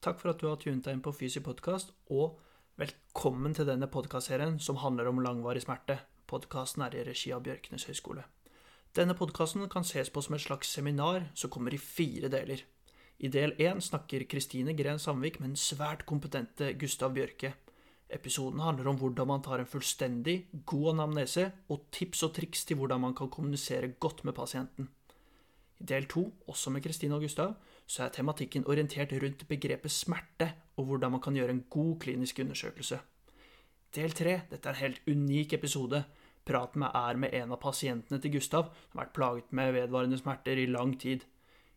Takk 0.00 0.16
for 0.16 0.32
at 0.32 0.40
du 0.40 0.46
har 0.48 0.56
tunet 0.56 0.86
deg 0.86 0.94
inn 0.96 1.02
på 1.04 1.12
Fysi 1.12 1.42
podkast, 1.44 1.90
og 2.08 2.38
velkommen 2.80 3.52
til 3.52 3.66
denne 3.68 3.84
podkastserien 3.92 4.54
som 4.56 4.78
handler 4.80 5.10
om 5.10 5.18
langvarig 5.20 5.60
smerte. 5.60 5.98
Podkasten 6.24 6.86
er 6.86 6.94
i 6.96 7.02
regi 7.04 7.34
av 7.36 7.42
Bjørknes 7.44 7.84
høgskole. 7.84 8.22
Denne 8.96 9.12
podkasten 9.18 9.66
kan 9.68 9.84
ses 9.84 10.08
på 10.08 10.22
som 10.24 10.38
et 10.38 10.44
slags 10.46 10.70
seminar 10.72 11.26
som 11.36 11.52
kommer 11.52 11.76
i 11.76 11.80
fire 11.82 12.30
deler. 12.32 12.62
I 13.20 13.28
del 13.28 13.52
én 13.60 13.82
snakker 13.84 14.24
Kristine 14.24 14.72
Gren 14.78 15.02
Sandvik 15.02 15.36
med 15.42 15.50
den 15.50 15.60
svært 15.60 16.06
kompetente 16.08 16.72
Gustav 16.80 17.12
Bjørke. 17.12 17.52
Episoden 18.08 18.64
handler 18.64 18.88
om 18.88 18.96
hvordan 19.02 19.28
man 19.28 19.44
tar 19.44 19.60
en 19.60 19.68
fullstendig, 19.68 20.46
god 20.64 20.94
anamnese, 20.94 21.50
og 21.68 21.90
tips 21.92 22.24
og 22.24 22.32
triks 22.40 22.64
til 22.64 22.80
hvordan 22.80 23.04
man 23.04 23.12
kan 23.12 23.28
kommunisere 23.28 23.92
godt 24.00 24.24
med 24.24 24.32
pasienten. 24.32 24.88
I 25.76 25.84
del 25.92 26.08
to, 26.08 26.24
også 26.48 26.72
med 26.72 26.88
Kristine 26.88 27.20
og 27.20 27.28
Gustav, 27.28 27.52
så 27.90 28.04
er 28.04 28.12
tematikken 28.14 28.66
orientert 28.70 29.12
rundt 29.18 29.48
begrepet 29.50 29.90
smerte, 29.90 30.52
og 30.78 30.84
hvordan 30.86 31.10
man 31.16 31.20
kan 31.20 31.34
gjøre 31.34 31.50
en 31.50 31.64
god 31.70 31.96
klinisk 32.00 32.38
undersøkelse. 32.38 33.00
Del 33.96 34.12
tre, 34.14 34.40
dette 34.50 34.68
er 34.68 34.76
en 34.76 34.80
helt 34.84 35.00
unik 35.10 35.52
episode. 35.58 36.04
Praten 36.46 36.84
med 36.84 36.94
er 36.94 37.18
med 37.18 37.34
en 37.34 37.50
av 37.50 37.58
pasientene 37.58 38.20
til 38.22 38.36
Gustav, 38.36 38.70
som 38.70 39.00
har 39.00 39.08
vært 39.08 39.16
plaget 39.16 39.52
med 39.52 39.72
vedvarende 39.74 40.18
smerter 40.18 40.62
i 40.62 40.68
lang 40.70 40.94
tid. 41.00 41.26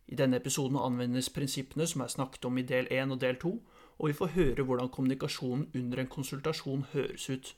I 0.06 0.14
denne 0.14 0.38
episoden 0.38 0.78
anvendes 0.78 1.32
prinsippene 1.34 1.86
som 1.90 2.04
er 2.04 2.14
snakket 2.14 2.46
om 2.46 2.58
i 2.58 2.66
del 2.68 2.86
én 2.92 3.10
og 3.10 3.20
del 3.20 3.40
to, 3.42 3.56
og 3.98 4.08
vi 4.08 4.18
får 4.20 4.34
høre 4.38 4.62
hvordan 4.62 4.88
kommunikasjonen 4.94 5.66
under 5.74 5.98
en 5.98 6.14
konsultasjon 6.14 6.86
høres 6.92 7.30
ut. 7.30 7.54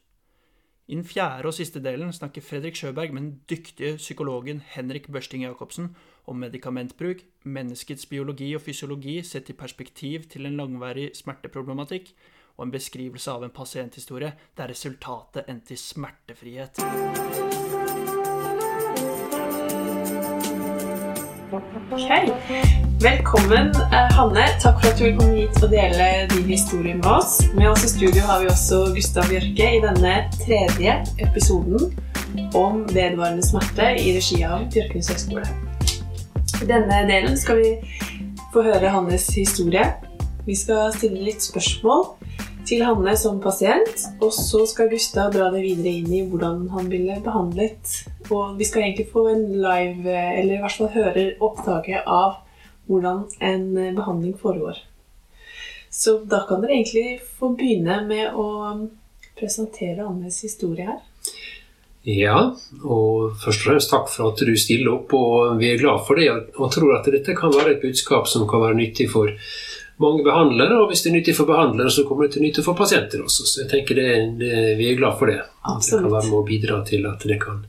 I 0.87 0.95
den 0.95 1.05
fjerde 1.05 1.51
og 1.51 1.55
siste 1.57 1.81
delen 1.83 2.13
snakker 2.15 2.45
Fredrik 2.47 2.77
Sjøberg 2.79 3.11
med 3.15 3.23
den 3.23 3.41
dyktige 3.51 3.97
psykologen 3.99 4.61
Henrik 4.71 5.09
Børsting 5.11 5.43
Jacobsen 5.43 5.97
om 6.31 6.39
medikamentbruk, 6.39 7.25
menneskets 7.43 8.07
biologi 8.07 8.53
og 8.55 8.63
fysiologi 8.63 9.19
sett 9.27 9.51
i 9.51 9.59
perspektiv 9.59 10.31
til 10.31 10.47
en 10.47 10.57
langvarig 10.57 11.11
smerteproblematikk, 11.19 12.15
og 12.57 12.69
en 12.69 12.77
beskrivelse 12.79 13.35
av 13.35 13.43
en 13.45 13.57
pasienthistorie 13.59 14.31
der 14.57 14.71
resultatet 14.71 15.51
endte 15.51 15.75
i 15.75 15.81
smertefrihet. 15.81 17.66
Ok. 21.53 22.11
Velkommen, 23.01 23.71
eh, 23.93 24.11
Hanne. 24.17 24.47
Takk 24.61 24.81
for 24.81 24.91
at 24.91 24.99
du 24.99 25.13
komme 25.19 25.37
hit 25.37 25.63
og 25.63 25.71
dele 25.71 26.27
din 26.33 26.49
historie 26.51 26.95
med 26.95 27.07
oss. 27.07 27.39
Med 27.55 27.69
oss 27.71 27.85
i 27.85 27.89
studio 27.89 28.23
har 28.27 28.41
vi 28.41 28.49
også 28.51 28.81
Gustav 28.95 29.29
Bjørke 29.31 29.69
i 29.77 29.81
denne 29.85 30.15
tredje 30.41 30.97
episoden 31.23 31.95
om 32.55 32.83
vedvarende 32.91 33.47
smerte 33.47 33.93
i 33.95 34.17
regi 34.17 34.41
av 34.43 34.67
Bjørknes 34.75 35.13
høgskole. 35.13 35.47
I 36.63 36.67
denne 36.67 36.99
delen 37.07 37.39
skal 37.39 37.63
vi 37.63 37.71
få 38.53 38.67
høre 38.67 38.91
Hannes 38.91 39.29
historie. 39.39 39.87
Vi 40.47 40.55
skal 40.55 40.91
stille 40.99 41.23
litt 41.29 41.47
spørsmål 41.47 42.09
til 42.67 42.83
Hanne 42.83 43.15
som 43.19 43.39
pasient, 43.43 44.07
og 44.21 44.33
så 44.35 44.65
skal 44.67 44.91
Gustav 44.91 45.31
dra 45.35 45.49
det 45.55 45.63
videre 45.63 45.93
inn 46.01 46.11
i 46.11 46.25
hvordan 46.27 46.67
han 46.75 46.91
ville 46.91 47.21
behandlet. 47.23 47.95
Og 48.27 48.59
vi 48.59 48.67
skal 48.67 48.87
egentlig 48.87 49.07
få 49.13 49.29
en 49.31 49.47
live, 49.55 50.11
eller 50.11 50.57
i 50.57 50.61
hvert 50.65 50.77
fall 50.81 50.93
høre 50.97 51.27
opptaket 51.47 52.07
av 52.11 52.41
hvordan 52.91 53.25
en 53.43 53.67
behandling 53.97 54.37
foregår. 54.41 54.81
Så 55.91 56.19
da 56.29 56.43
kan 56.49 56.63
dere 56.63 56.77
egentlig 56.77 57.21
få 57.39 57.55
begynne 57.57 58.03
med 58.09 58.35
å 58.35 58.49
presentere 59.39 60.05
Annes 60.05 60.43
historie 60.45 60.89
her. 60.91 60.99
Ja, 62.07 62.37
og 62.87 63.39
først 63.43 63.65
og 63.65 63.67
fremst 63.67 63.91
takk 63.91 64.11
for 64.13 64.31
at 64.31 64.43
du 64.47 64.53
stiller 64.61 64.93
opp, 64.93 65.15
og 65.17 65.57
vi 65.59 65.73
er 65.73 65.81
glad 65.81 66.05
for 66.07 66.19
det. 66.19 66.29
Og 66.55 66.71
tror 66.75 66.99
at 66.99 67.09
dette 67.11 67.35
kan 67.35 67.55
være 67.55 67.75
et 67.75 67.83
budskap 67.83 68.29
som 68.31 68.47
kan 68.51 68.63
være 68.63 68.79
nyttig 68.79 69.09
for 69.11 69.33
mange 70.03 70.25
behandlere, 70.27 70.81
og 70.81 70.91
hvis 70.91 71.05
det 71.05 71.11
er 71.11 71.17
nyttig 71.19 71.35
for 71.39 71.49
behandlere, 71.49 71.93
så 71.93 72.05
kommer 72.09 72.27
det 72.27 72.37
til 72.37 72.45
nytte 72.45 72.65
for 72.65 72.77
pasienter 72.79 73.23
også. 73.25 73.47
Så 73.49 73.63
jeg 73.63 73.71
tenker 73.73 73.99
det, 73.99 74.09
det, 74.43 74.57
vi 74.81 74.91
er 74.91 74.99
glad 74.99 75.17
for 75.21 75.31
det. 75.31 75.39
At 75.41 75.87
det 75.87 76.03
kan 76.03 76.13
være 76.13 76.29
med 76.29 76.41
å 76.41 76.49
bidra 76.49 76.83
til 76.89 77.07
at 77.09 77.25
det 77.29 77.39
kan 77.43 77.63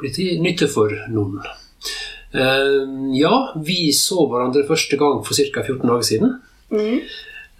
bli 0.00 0.12
til 0.14 0.40
nytte 0.44 0.70
for 0.72 0.94
noen. 1.12 1.42
Uh, 2.32 3.12
ja, 3.12 3.34
vi 3.60 3.90
så 3.92 4.24
hverandre 4.24 4.64
første 4.68 4.96
gang 5.00 5.20
for 5.26 5.36
ca. 5.36 5.66
14 5.66 5.84
dager 5.84 6.08
siden. 6.08 6.38
Mm. 6.72 7.02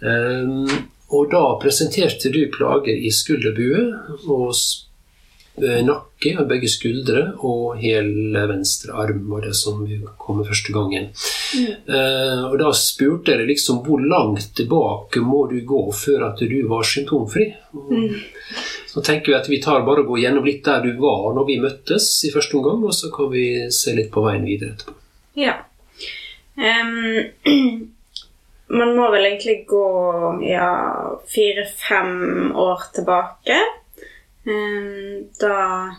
Uh, 0.03 0.73
og 1.13 1.29
da 1.29 1.43
presenterte 1.61 2.31
du 2.33 2.41
plager 2.53 2.97
i 2.97 3.11
skulderbue 3.13 3.83
og 4.25 4.49
nakke 5.61 6.31
og 6.41 6.47
begge 6.49 6.69
skuldre 6.71 7.35
og 7.45 7.77
hele 7.77 8.41
venstre 8.49 8.95
arm 8.97 9.27
var 9.29 9.43
det 9.45 9.53
som 9.57 9.83
kom 10.17 10.41
første 10.45 10.73
gangen. 10.73 11.11
Mm. 11.53 11.67
Uh, 11.87 12.45
og 12.49 12.55
da 12.61 12.71
spurte 12.73 13.35
jeg 13.35 13.47
liksom 13.51 13.83
hvor 13.85 14.01
langt 14.01 14.49
tilbake 14.57 15.21
må 15.21 15.45
du 15.51 15.59
gå 15.67 15.83
før 15.93 16.29
at 16.31 16.41
du 16.41 16.57
var 16.69 16.87
symptomfri. 16.87 17.51
Mm. 17.73 18.15
Så 18.89 19.01
tenker 19.05 19.33
vi 19.33 19.37
at 19.37 19.49
vi 19.49 19.61
tar 19.61 19.85
bare 19.85 20.03
og 20.03 20.13
går 20.13 20.23
gjennom 20.23 20.47
litt 20.47 20.65
der 20.65 20.81
du 20.85 20.93
var 21.01 21.33
når 21.37 21.47
vi 21.49 21.61
møttes 21.61 22.09
i 22.25 22.33
første 22.33 22.57
omgang, 22.57 22.83
og 22.85 22.93
så 22.97 23.11
kan 23.13 23.29
vi 23.33 23.47
se 23.73 23.95
litt 23.97 24.11
på 24.13 24.25
veien 24.25 24.45
videre 24.47 24.73
etterpå. 24.73 24.97
Ja. 25.37 25.59
Um, 26.57 27.85
man 28.79 28.95
må 28.97 29.09
vel 29.13 29.29
egentlig 29.29 29.63
gå 29.69 29.85
ja, 30.49 30.73
fire-fem 31.29 32.53
år 32.57 32.89
tilbake. 32.97 33.61
Um, 34.43 35.29
da 35.39 35.95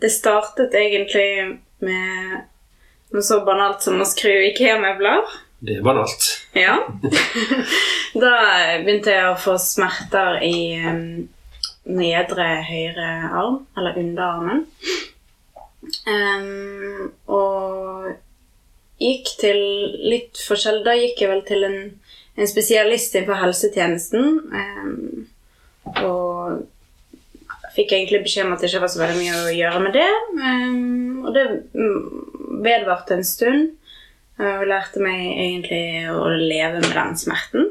Det 0.00 0.10
startet 0.10 0.74
egentlig 0.74 1.60
med 1.84 2.38
noe 3.10 3.22
så 3.22 3.40
banalt 3.44 3.84
som 3.84 4.00
å 4.00 4.06
skru 4.08 4.32
IKEA-møbler. 4.48 5.26
Det 5.60 5.76
er 5.76 5.84
banalt. 5.84 6.28
Ja. 6.56 6.78
da 8.24 8.34
begynte 8.80 9.12
jeg 9.12 9.28
å 9.28 9.36
få 9.40 9.58
smerter 9.60 10.40
i 10.46 10.78
um, 10.80 11.28
nedre 11.90 12.48
høyre 12.64 13.10
arm, 13.28 13.60
eller 13.76 13.98
underarmen. 14.00 14.64
Um, 16.08 17.10
og 17.28 18.10
gikk 19.00 19.30
til 19.40 19.60
litt 20.12 20.40
forskjell 20.44 20.82
Da 20.84 20.92
gikk 20.98 21.22
jeg 21.22 21.30
vel 21.30 21.40
til 21.48 21.64
en, 21.66 21.78
en 22.36 22.50
spesialist 22.50 23.16
innenfor 23.16 23.40
helsetjenesten. 23.44 24.40
Um, 24.54 25.28
og 26.00 26.66
fikk 27.74 27.92
egentlig 27.96 28.22
beskjed 28.24 28.46
om 28.46 28.54
at 28.54 28.62
det 28.62 28.70
ikke 28.70 28.84
var 28.84 28.92
så 28.92 29.02
veldig 29.02 29.18
mye 29.18 29.42
å 29.42 29.52
gjøre 29.56 29.82
med 29.84 29.98
det. 29.98 30.08
Um, 30.38 31.20
og 31.26 31.36
det 31.36 31.44
vedvarte 32.64 33.18
en 33.18 33.26
stund. 33.26 33.68
Og 34.40 34.64
lærte 34.64 35.02
meg 35.04 35.20
egentlig 35.34 35.84
å 36.08 36.24
leve 36.32 36.80
med 36.80 36.92
den 36.96 37.16
smerten. 37.20 37.66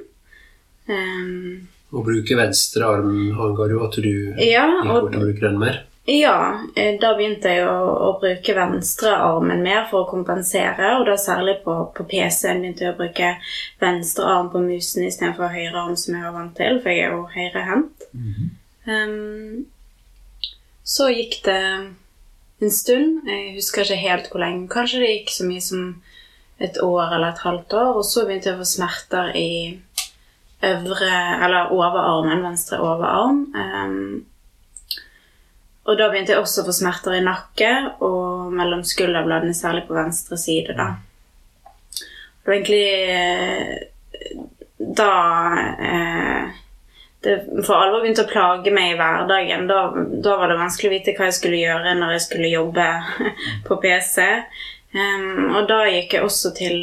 Um, 0.89 1.69
å 1.89 2.03
bruke 2.05 2.37
venstre 2.37 2.85
arm 2.85 3.13
anga 3.33 3.65
du 3.69 3.79
at 3.81 3.95
du 3.97 4.11
ja, 4.45 4.65
og 4.85 5.09
bruke 5.09 5.41
den 5.41 5.57
mer? 5.61 5.79
Ja, 6.09 6.59
eh, 6.75 6.95
da 7.01 7.11
begynte 7.17 7.51
jeg 7.53 7.65
å, 7.69 7.89
å 8.07 8.11
bruke 8.21 8.53
venstrearmen 8.57 9.61
mer 9.61 9.83
for 9.91 10.05
å 10.05 10.09
kompensere. 10.09 10.95
Og 10.97 11.05
da 11.09 11.17
særlig 11.21 11.59
på, 11.65 11.75
på 11.93 12.05
PC-en 12.09 12.63
begynte 12.63 12.85
jeg 12.85 12.95
å 12.95 12.97
bruke 12.97 13.33
venstre 13.81 14.25
arm 14.25 14.49
på 14.53 14.61
musen 14.63 15.05
istedenfor 15.05 15.53
høyre 15.53 15.83
arm, 15.83 15.97
som 15.99 16.17
jeg 16.17 16.25
var 16.25 16.37
vant 16.37 16.55
til, 16.57 16.79
for 16.81 16.93
jeg 16.93 17.05
er 17.05 17.13
jo 17.13 17.27
høyrehendt. 17.35 18.07
Mm 18.13 18.31
-hmm. 18.33 18.47
um, 18.95 19.65
så 20.89 21.09
gikk 21.13 21.41
det 21.45 21.59
en 22.59 22.71
stund. 22.73 23.27
Jeg 23.29 23.53
husker 23.59 23.85
ikke 23.85 24.01
helt 24.01 24.31
hvor 24.31 24.41
lenge. 24.41 24.69
Kanskje 24.71 25.03
det 25.03 25.11
gikk 25.11 25.35
så 25.35 25.45
mye 25.45 25.63
som 25.63 25.83
et 26.59 26.79
år 26.83 27.13
eller 27.15 27.29
et 27.33 27.43
halvt 27.45 27.75
år. 27.77 27.91
Og 27.99 28.07
så 28.07 28.25
begynte 28.25 28.49
jeg 28.49 28.57
å 28.57 28.63
få 28.63 28.71
smerter 28.73 29.31
i 29.37 29.51
øvre 30.65 31.11
Eller 31.45 31.69
overarmen, 31.71 32.41
venstre 32.43 32.81
overarm. 32.83 33.45
Um, 33.55 34.25
og 35.87 35.97
da 35.97 36.09
begynte 36.09 36.33
jeg 36.33 36.41
også 36.41 36.65
å 36.65 36.67
få 36.67 36.75
smerter 36.75 37.15
i 37.15 37.23
nakke 37.23 37.69
og 38.05 38.51
mellom 38.53 38.83
skulderbladene, 38.85 39.55
særlig 39.55 39.85
på 39.87 39.95
venstre 39.95 40.37
side. 40.37 40.75
da. 40.77 40.89
Det 42.43 42.57
egentlig 42.57 42.83
eh, 43.13 43.77
da 44.99 45.13
eh, 45.77 46.59
det 47.25 47.35
for 47.67 47.75
alvor 47.75 48.03
begynte 48.03 48.23
å 48.23 48.31
plage 48.31 48.71
meg 48.71 48.93
i 48.93 48.97
hverdagen. 48.99 49.67
Da, 49.67 49.79
da, 50.23 50.35
var 50.39 50.51
det 50.51 50.59
vanskelig 50.61 50.89
å 50.89 50.95
vite 50.95 51.15
hva 51.17 51.27
jeg 51.27 51.39
skulle 51.39 51.61
gjøre 51.61 51.95
når 51.99 52.15
jeg 52.15 52.25
skulle 52.25 52.51
jobbe 52.53 52.89
på 53.67 53.79
PC. 53.83 54.27
Um, 54.95 55.55
og 55.59 55.67
da 55.69 55.83
gikk 55.89 56.15
jeg 56.15 56.25
også 56.25 56.53
til 56.57 56.77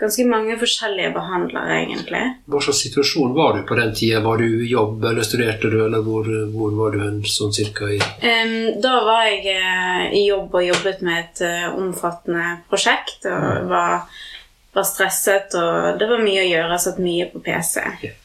ganske 0.00 0.24
mange 0.24 0.54
forskjellige 0.60 1.10
behandlere, 1.12 1.80
egentlig. 1.82 2.20
Hva 2.48 2.60
slags 2.64 2.80
situasjon 2.86 3.34
var 3.36 3.56
du 3.56 3.64
på 3.68 3.76
den 3.76 3.92
tida? 3.96 4.22
Var 4.24 4.40
du 4.40 4.46
i 4.64 4.70
jobb, 4.70 5.04
eller 5.10 5.26
studerte 5.26 5.72
du, 5.72 5.76
eller 5.84 6.04
hvor, 6.04 6.28
hvor 6.54 6.76
var 6.78 6.96
du 6.96 7.02
en 7.04 7.20
sånn 7.28 7.52
cirka 7.56 7.90
i 7.90 7.98
um, 8.00 8.56
Da 8.80 8.94
var 9.08 9.26
jeg 9.28 9.58
uh, 9.60 10.06
i 10.16 10.24
jobb 10.28 10.56
og 10.56 10.66
jobbet 10.70 11.04
med 11.04 11.24
et 11.24 11.44
uh, 11.44 11.68
omfattende 11.80 12.46
prosjekt. 12.70 13.28
Og 13.28 13.44
mm. 13.44 13.70
var, 13.72 14.24
var, 14.76 14.88
stresset, 14.88 15.56
og 15.56 16.00
det 16.00 16.08
var 16.12 16.24
mye 16.24 16.44
å 16.44 16.50
gjøre. 16.52 16.74
Jeg 16.76 16.86
satt 16.86 17.04
mye 17.04 17.30
på 17.32 17.44
PC. 17.44 17.86
Yeah. 18.04 18.18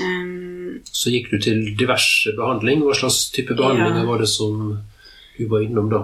Um, 0.00 0.82
Så 0.84 1.12
gikk 1.12 1.30
du 1.32 1.38
til 1.40 1.62
diverse 1.78 2.34
behandling. 2.36 2.82
Hva 2.84 2.96
slags 2.96 3.30
type 3.32 3.56
behandlinger 3.56 4.02
ja. 4.02 4.08
var 4.08 4.20
det 4.20 4.28
som 4.28 4.58
du 5.38 5.46
var 5.48 5.64
innom 5.64 5.88
da? 5.92 6.02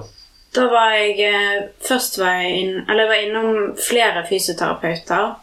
Da 0.57 0.65
var 0.73 0.95
jeg 0.97 1.19
eh, 1.29 1.67
Først 1.85 2.17
var 2.19 2.39
jeg, 2.41 2.63
inn, 2.63 2.77
eller 2.89 3.05
jeg 3.05 3.11
var 3.11 3.25
innom 3.27 3.75
flere 3.77 4.25
fysioterapeuter. 4.29 5.35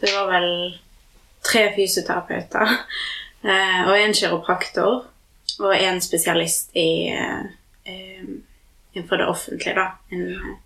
Det 0.00 0.12
var 0.14 0.30
vel 0.32 0.48
tre 1.44 1.66
fysioterapeuter 1.76 2.72
eh, 3.48 3.80
og 3.84 3.96
en 3.98 4.16
kiropraktor 4.16 5.02
og 5.60 5.74
en 5.76 6.00
spesialist 6.02 6.72
i 6.78 7.12
eh, 7.12 7.44
innenfor 8.94 9.20
det 9.20 9.28
offentlige, 9.28 9.74
da. 9.76 9.86
En, 10.12 10.56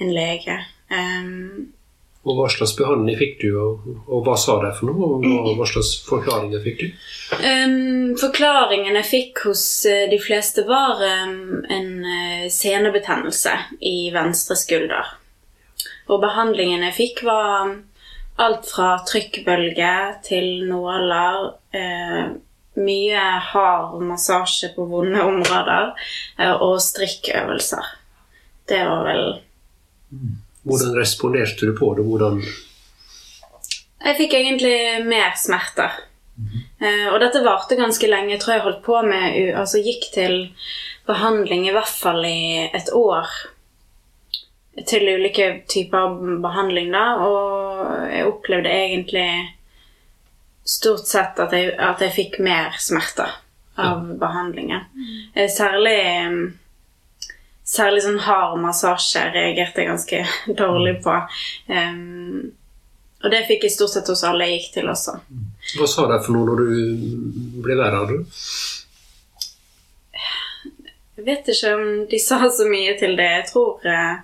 en 0.00 0.12
lege. 0.12 0.58
Um, 0.92 1.72
Og 2.24 2.38
hva 2.38 2.46
slags 2.48 2.72
behandling 2.78 3.18
fikk 3.20 3.34
du, 3.42 3.48
og, 3.60 3.88
og 4.08 4.22
hva 4.24 4.34
sa 4.40 4.56
de 4.62 4.70
for 4.78 4.88
noe? 4.88 5.18
Og 5.20 5.58
hva, 5.58 5.66
slags 5.68 5.90
forklaringer 6.06 6.62
fikk 6.64 6.78
du? 6.80 6.86
Um, 7.36 8.14
forklaringen 8.20 8.96
jeg 8.96 9.08
fikk 9.10 9.42
hos 9.50 9.64
uh, 9.90 10.06
de 10.08 10.18
fleste, 10.22 10.64
var 10.68 11.02
um, 11.04 11.60
en 11.68 11.90
uh, 12.00 12.46
senebetennelse 12.52 13.52
i 13.84 14.08
venstre 14.14 14.56
skulder. 14.56 15.10
Og 16.08 16.22
behandlingen 16.24 16.86
jeg 16.88 16.96
fikk, 16.96 17.20
var 17.28 17.74
alt 18.40 18.72
fra 18.72 18.94
trykkbølge 19.04 19.92
til 20.24 20.64
nåler. 20.70 21.52
Uh, 21.76 22.40
mye 22.74 23.20
hard 23.52 24.00
massasje 24.02 24.72
på 24.74 24.82
vonde 24.90 25.20
områder 25.22 25.92
og 26.56 26.80
strikkøvelser. 26.82 27.92
Det 28.66 28.80
var 28.88 29.04
vel 29.06 29.22
Hvordan 30.64 30.96
responderte 30.96 31.68
du 31.68 31.74
på 31.76 31.92
det? 31.94 32.04
Hvordan 32.08 32.40
Jeg 34.04 34.16
fikk 34.18 34.34
egentlig 34.36 34.76
mer 35.06 35.32
smerter. 35.36 35.92
Eh, 36.80 37.06
og 37.12 37.20
dette 37.22 37.44
varte 37.44 37.76
ganske 37.78 38.08
lenge. 38.10 38.34
Jeg 38.34 38.42
tror 38.42 38.54
jeg 38.56 38.64
holdt 38.64 38.82
på 38.84 39.02
med 39.06 39.54
Altså 39.54 39.80
gikk 39.84 40.08
til 40.14 40.38
behandling 41.06 41.68
i 41.68 41.74
hvert 41.74 41.92
fall 41.92 42.24
i 42.26 42.70
et 42.72 42.90
år. 42.96 43.28
Til 44.88 45.06
ulike 45.14 45.62
typer 45.70 46.16
behandling, 46.42 46.90
da. 46.92 47.04
Og 47.22 48.10
jeg 48.10 48.26
opplevde 48.26 48.72
egentlig 48.72 49.28
stort 50.64 51.06
sett 51.06 51.38
at 51.44 51.52
jeg, 51.52 51.74
at 51.76 52.00
jeg 52.00 52.16
fikk 52.16 52.38
mer 52.42 52.74
smerter 52.80 53.36
av 53.78 54.06
behandlingen. 54.18 54.86
Eh, 55.34 55.50
Særlig 55.50 55.98
Særlig 57.64 58.02
sånn 58.04 58.20
hard 58.20 58.58
massasje 58.60 59.22
reagerte 59.32 59.80
jeg 59.80 59.88
ganske 59.88 60.20
dårlig 60.62 60.98
på. 61.04 61.16
Um, 61.72 62.52
og 63.24 63.32
det 63.32 63.46
fikk 63.48 63.64
jeg 63.64 63.72
stort 63.72 63.94
sett 63.94 64.10
hos 64.12 64.24
alle 64.28 64.50
jeg 64.50 64.58
gikk 64.58 64.72
til 64.74 64.90
også. 64.92 65.16
Hva 65.78 65.86
sa 65.88 66.04
de 66.10 66.18
for 66.26 66.36
noe 66.36 66.50
når 66.50 66.60
du 66.60 67.62
ble 67.64 67.78
av 67.86 68.10
du? 68.10 68.18
Jeg 71.14 71.24
vet 71.24 71.48
ikke 71.48 71.72
om 71.78 71.90
de 72.10 72.20
sa 72.20 72.42
så 72.52 72.66
mye 72.68 72.92
til 73.00 73.16
det. 73.16 73.30
Jeg 73.38 73.46
tror 73.48 73.86
eh, 73.88 74.14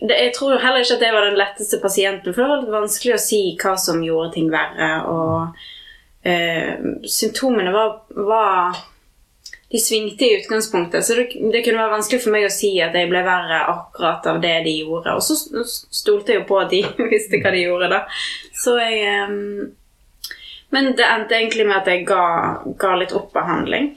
det, 0.00 0.16
Jeg 0.18 0.34
tror 0.36 0.60
heller 0.60 0.84
ikke 0.84 0.98
at 0.98 1.04
det 1.06 1.12
var 1.16 1.28
den 1.30 1.40
letteste 1.40 1.80
pasienten, 1.80 2.34
for 2.34 2.42
det 2.42 2.50
var 2.50 2.62
litt 2.64 2.74
vanskelig 2.74 3.14
å 3.16 3.22
si 3.22 3.42
hva 3.62 3.76
som 3.80 4.04
gjorde 4.04 4.34
ting 4.36 4.50
verre. 4.52 4.90
Og 5.08 6.28
eh, 6.28 6.76
symptomene 7.08 7.72
var, 7.72 8.02
var 8.18 8.82
de 9.70 9.78
svingte 9.78 10.24
i 10.24 10.36
utgangspunktet, 10.40 11.04
så 11.06 11.14
det, 11.14 11.24
det, 11.52 11.62
kunne 11.62 11.78
være 11.78 11.92
vanskelig 11.92 12.24
for 12.24 12.34
meg 12.34 12.46
å 12.48 12.50
si 12.50 12.72
at 12.82 12.96
jeg 12.98 13.06
ble 13.10 13.20
verre 13.22 13.60
akkurat 13.70 14.24
av 14.26 14.40
det 14.42 14.56
de 14.64 14.72
gjorde. 14.80 15.14
Og 15.14 15.22
så 15.22 15.36
stolte 15.94 16.34
jeg 16.34 16.40
jo 16.40 16.46
på 16.48 16.58
at 16.58 16.72
de 16.72 16.80
visste 17.12 17.38
hva 17.38 17.52
de 17.54 17.62
gjorde, 17.62 17.90
da. 17.92 18.00
Så 18.56 18.74
jeg 18.80 19.28
um, 19.30 19.68
Men 20.74 20.92
det 20.98 21.06
endte 21.06 21.38
egentlig 21.38 21.68
med 21.68 21.76
at 21.78 21.90
jeg 21.90 22.02
ga, 22.08 22.24
ga 22.82 22.90
litt 22.98 23.14
opp 23.14 23.30
behandling. 23.34 23.92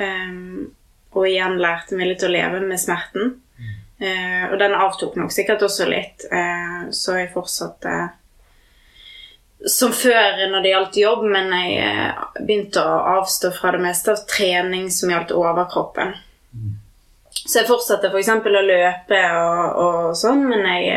Um, 0.00 0.70
og 1.12 1.28
igjen 1.28 1.60
lærte 1.60 1.96
meg 1.96 2.10
litt 2.10 2.24
å 2.24 2.32
leve 2.32 2.62
med 2.64 2.80
smerten. 2.80 3.36
Uh, 4.00 4.44
og 4.48 4.56
den 4.60 4.76
avtok 4.80 5.16
nok 5.20 5.32
sikkert 5.34 5.64
også 5.66 5.88
litt, 5.90 6.24
uh, 6.32 6.88
så 6.94 7.18
jeg 7.18 7.32
fortsatte 7.34 7.94
som 9.66 9.92
før 9.92 10.44
når 10.52 10.62
det 10.62 10.70
gjaldt 10.72 10.98
jobb, 11.00 11.24
men 11.32 11.50
jeg 11.56 11.78
eh, 11.82 12.20
begynte 12.38 12.82
å 12.82 12.98
avstå 13.18 13.50
fra 13.56 13.72
det 13.74 13.82
meste 13.82 14.14
av 14.14 14.22
trening 14.30 14.86
som 14.94 15.10
gjaldt 15.10 15.34
overkroppen. 15.34 16.14
Så 17.38 17.60
jeg 17.60 17.68
fortsatte 17.68 18.10
f.eks. 18.12 18.30
For 18.44 18.60
å 18.60 18.62
løpe 18.64 19.18
og, 19.40 19.80
og, 19.82 19.98
sånn, 20.18 20.44
men 20.50 20.64
jeg 20.68 20.94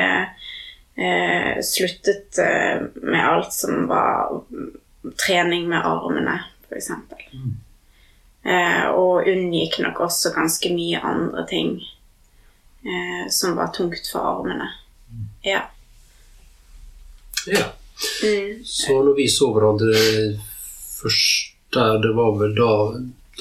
eh, 1.01 1.57
sluttet 1.65 2.37
eh, 2.41 2.85
med 3.01 3.21
alt 3.23 3.53
som 3.55 3.87
var 3.89 4.41
trening 5.21 5.67
med 5.71 5.81
armene, 5.81 6.37
f.eks. 6.69 6.91
Mm. 7.33 7.57
Eh, 8.45 8.85
og 8.93 9.27
unngikk 9.29 9.81
nok 9.81 10.05
også 10.05 10.33
ganske 10.37 10.73
mye 10.73 11.01
andre 11.01 11.45
ting 11.49 11.75
eh, 12.85 13.25
som 13.33 13.57
var 13.57 13.73
tungt 13.73 14.05
for 14.11 14.35
armene. 14.35 14.69
Ja. 15.45 15.65
Ja. 17.49 17.71
Mm. 18.25 18.62
Så 18.65 18.98
når 18.98 19.15
vi 19.18 19.27
så 19.30 19.50
hverandre 19.53 19.95
først 21.01 21.57
der, 21.71 21.98
det 22.03 22.12
var 22.18 22.36
vel 22.39 22.56
da 22.57 22.71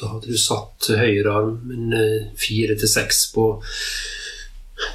Da 0.01 0.09
hadde 0.13 0.31
du 0.31 0.39
satt 0.39 0.87
høyrearmen 0.97 1.93
fire 2.39 2.77
til 2.79 2.89
seks 2.89 3.25
på 3.35 3.51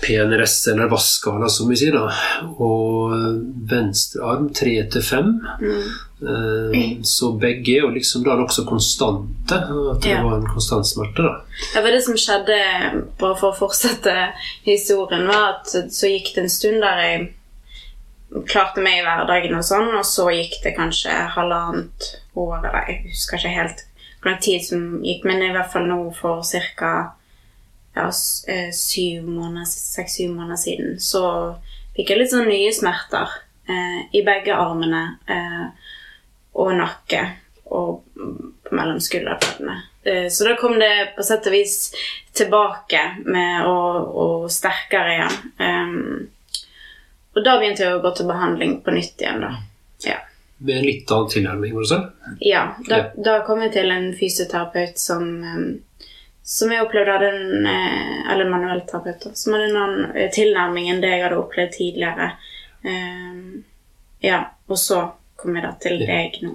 PNRS, 0.02 0.68
eller 0.68 0.88
VAS-skala, 0.90 1.50
som 1.50 1.70
vi 1.70 1.78
sier, 1.78 1.94
da. 1.94 2.10
Og 2.64 3.14
venstre 3.70 4.24
arm 4.26 4.50
tre 4.56 4.76
til 4.92 5.04
fem. 5.06 5.32
Mm. 5.62 7.04
Så 7.06 7.32
begge 7.42 7.76
er 7.76 7.86
jo 7.86 7.94
liksom 7.94 8.26
da 8.26 8.38
nokså 8.40 8.66
konstante. 8.68 9.60
At 9.94 10.02
det 10.04 10.16
ja. 10.16 10.24
var 10.26 10.40
en 10.40 10.50
konstant 10.50 10.88
smerte, 10.90 11.26
da. 11.26 11.36
Ja, 11.74 11.82
for 11.82 11.92
det 11.92 12.04
som 12.08 12.20
skjedde, 12.20 12.60
bare 13.22 13.40
for 13.40 13.52
å 13.52 13.60
fortsette 13.60 14.16
historien, 14.66 15.28
var 15.30 15.60
at 15.60 15.76
så 15.94 16.12
gikk 16.12 16.34
det 16.36 16.46
en 16.46 16.54
stund 16.54 16.82
der 16.86 17.04
jeg 17.06 17.26
klarte 18.44 18.84
meg 18.84 19.00
i 19.00 19.04
hverdagen 19.06 19.56
og 19.58 19.66
sånn, 19.66 19.92
og 19.96 20.06
så 20.08 20.28
gikk 20.34 20.60
det 20.64 20.76
kanskje 20.78 21.14
halvannet 21.36 22.10
år, 22.36 22.58
eller 22.60 22.90
jeg 22.90 23.04
husker 23.10 23.40
ikke 23.40 23.54
helt 23.56 23.86
hvor 24.20 24.32
lang 24.32 24.42
tid 24.42 24.66
som 24.66 24.84
gikk, 25.06 25.28
men 25.30 25.44
i 25.46 25.54
hvert 25.54 25.72
fall 25.72 25.88
nå 25.88 26.00
for 26.18 26.42
ca. 26.44 26.94
Ja, 27.96 28.10
eh, 28.52 28.72
syv 28.76 29.28
måneder, 29.30 29.70
seks-syv 29.72 30.34
måneder 30.36 30.60
siden, 30.60 30.98
så 31.00 31.24
fikk 31.96 32.12
jeg 32.12 32.20
litt 32.20 32.34
sånn 32.34 32.50
nye 32.50 32.74
smerter 32.76 33.32
eh, 33.72 34.02
i 34.12 34.24
begge 34.26 34.58
armene 34.58 35.04
eh, 35.32 35.94
og 36.60 36.74
nakke 36.76 37.22
og 37.72 38.04
mellom 38.76 39.00
skulderbladene. 39.00 39.78
Eh, 40.04 40.28
så 40.30 40.50
da 40.50 40.58
kom 40.60 40.76
det 40.80 41.14
på 41.16 41.24
sett 41.24 41.48
og 41.48 41.56
vis 41.56 41.78
tilbake 42.36 43.02
med 43.26 43.66
og, 43.70 44.12
og 44.26 44.52
sterkere 44.52 45.16
igjen. 45.16 45.38
Um, 45.60 46.28
og 47.36 47.44
da 47.44 47.58
begynte 47.60 47.84
jeg 47.84 47.98
å 47.98 48.04
gå 48.04 48.12
til 48.16 48.30
behandling 48.30 48.78
på 48.86 48.94
nytt 48.96 49.22
igjen, 49.22 49.44
da. 49.44 49.52
Ja. 50.06 50.20
Med 50.58 50.77
en 50.80 50.88
litt 50.88 51.12
annen 51.12 51.32
tilnærming, 51.34 51.74
var 51.75 51.84
det 51.84 51.92
sånn? 51.92 52.06
Ja. 52.39 52.62
Da, 52.88 53.00
ja. 53.01 53.10
da, 53.27 53.39
kom 53.48 53.63
jeg 53.65 53.74
til 53.75 53.92
en 53.92 54.12
fysioterapeut 54.15 55.01
som 55.01 55.27
som 56.46 56.70
jeg 56.70 56.84
opplevde 56.86 57.10
hadde 57.10 57.30
en 57.34 57.65
eh, 57.65 58.32
Eller 58.32 58.50
manuellterapeut, 58.51 59.32
som 59.34 59.56
hadde 59.56 59.72
en 59.72 59.80
annen 59.82 60.12
eh, 60.13 60.30
tilnærming 60.34 60.92
enn 60.92 61.01
det 61.01 61.10
jeg 61.10 61.24
hadde 61.25 61.39
opplevd 61.42 61.74
tidligere. 61.74 62.27
Ja. 64.22 64.44
Og 64.70 64.77
så 64.77 65.00
kom 65.36 65.58
jeg 65.58 65.65
da 65.65 65.74
til 65.82 66.00
ja. 66.04 66.08
deg 66.12 66.39
nå. 66.46 66.54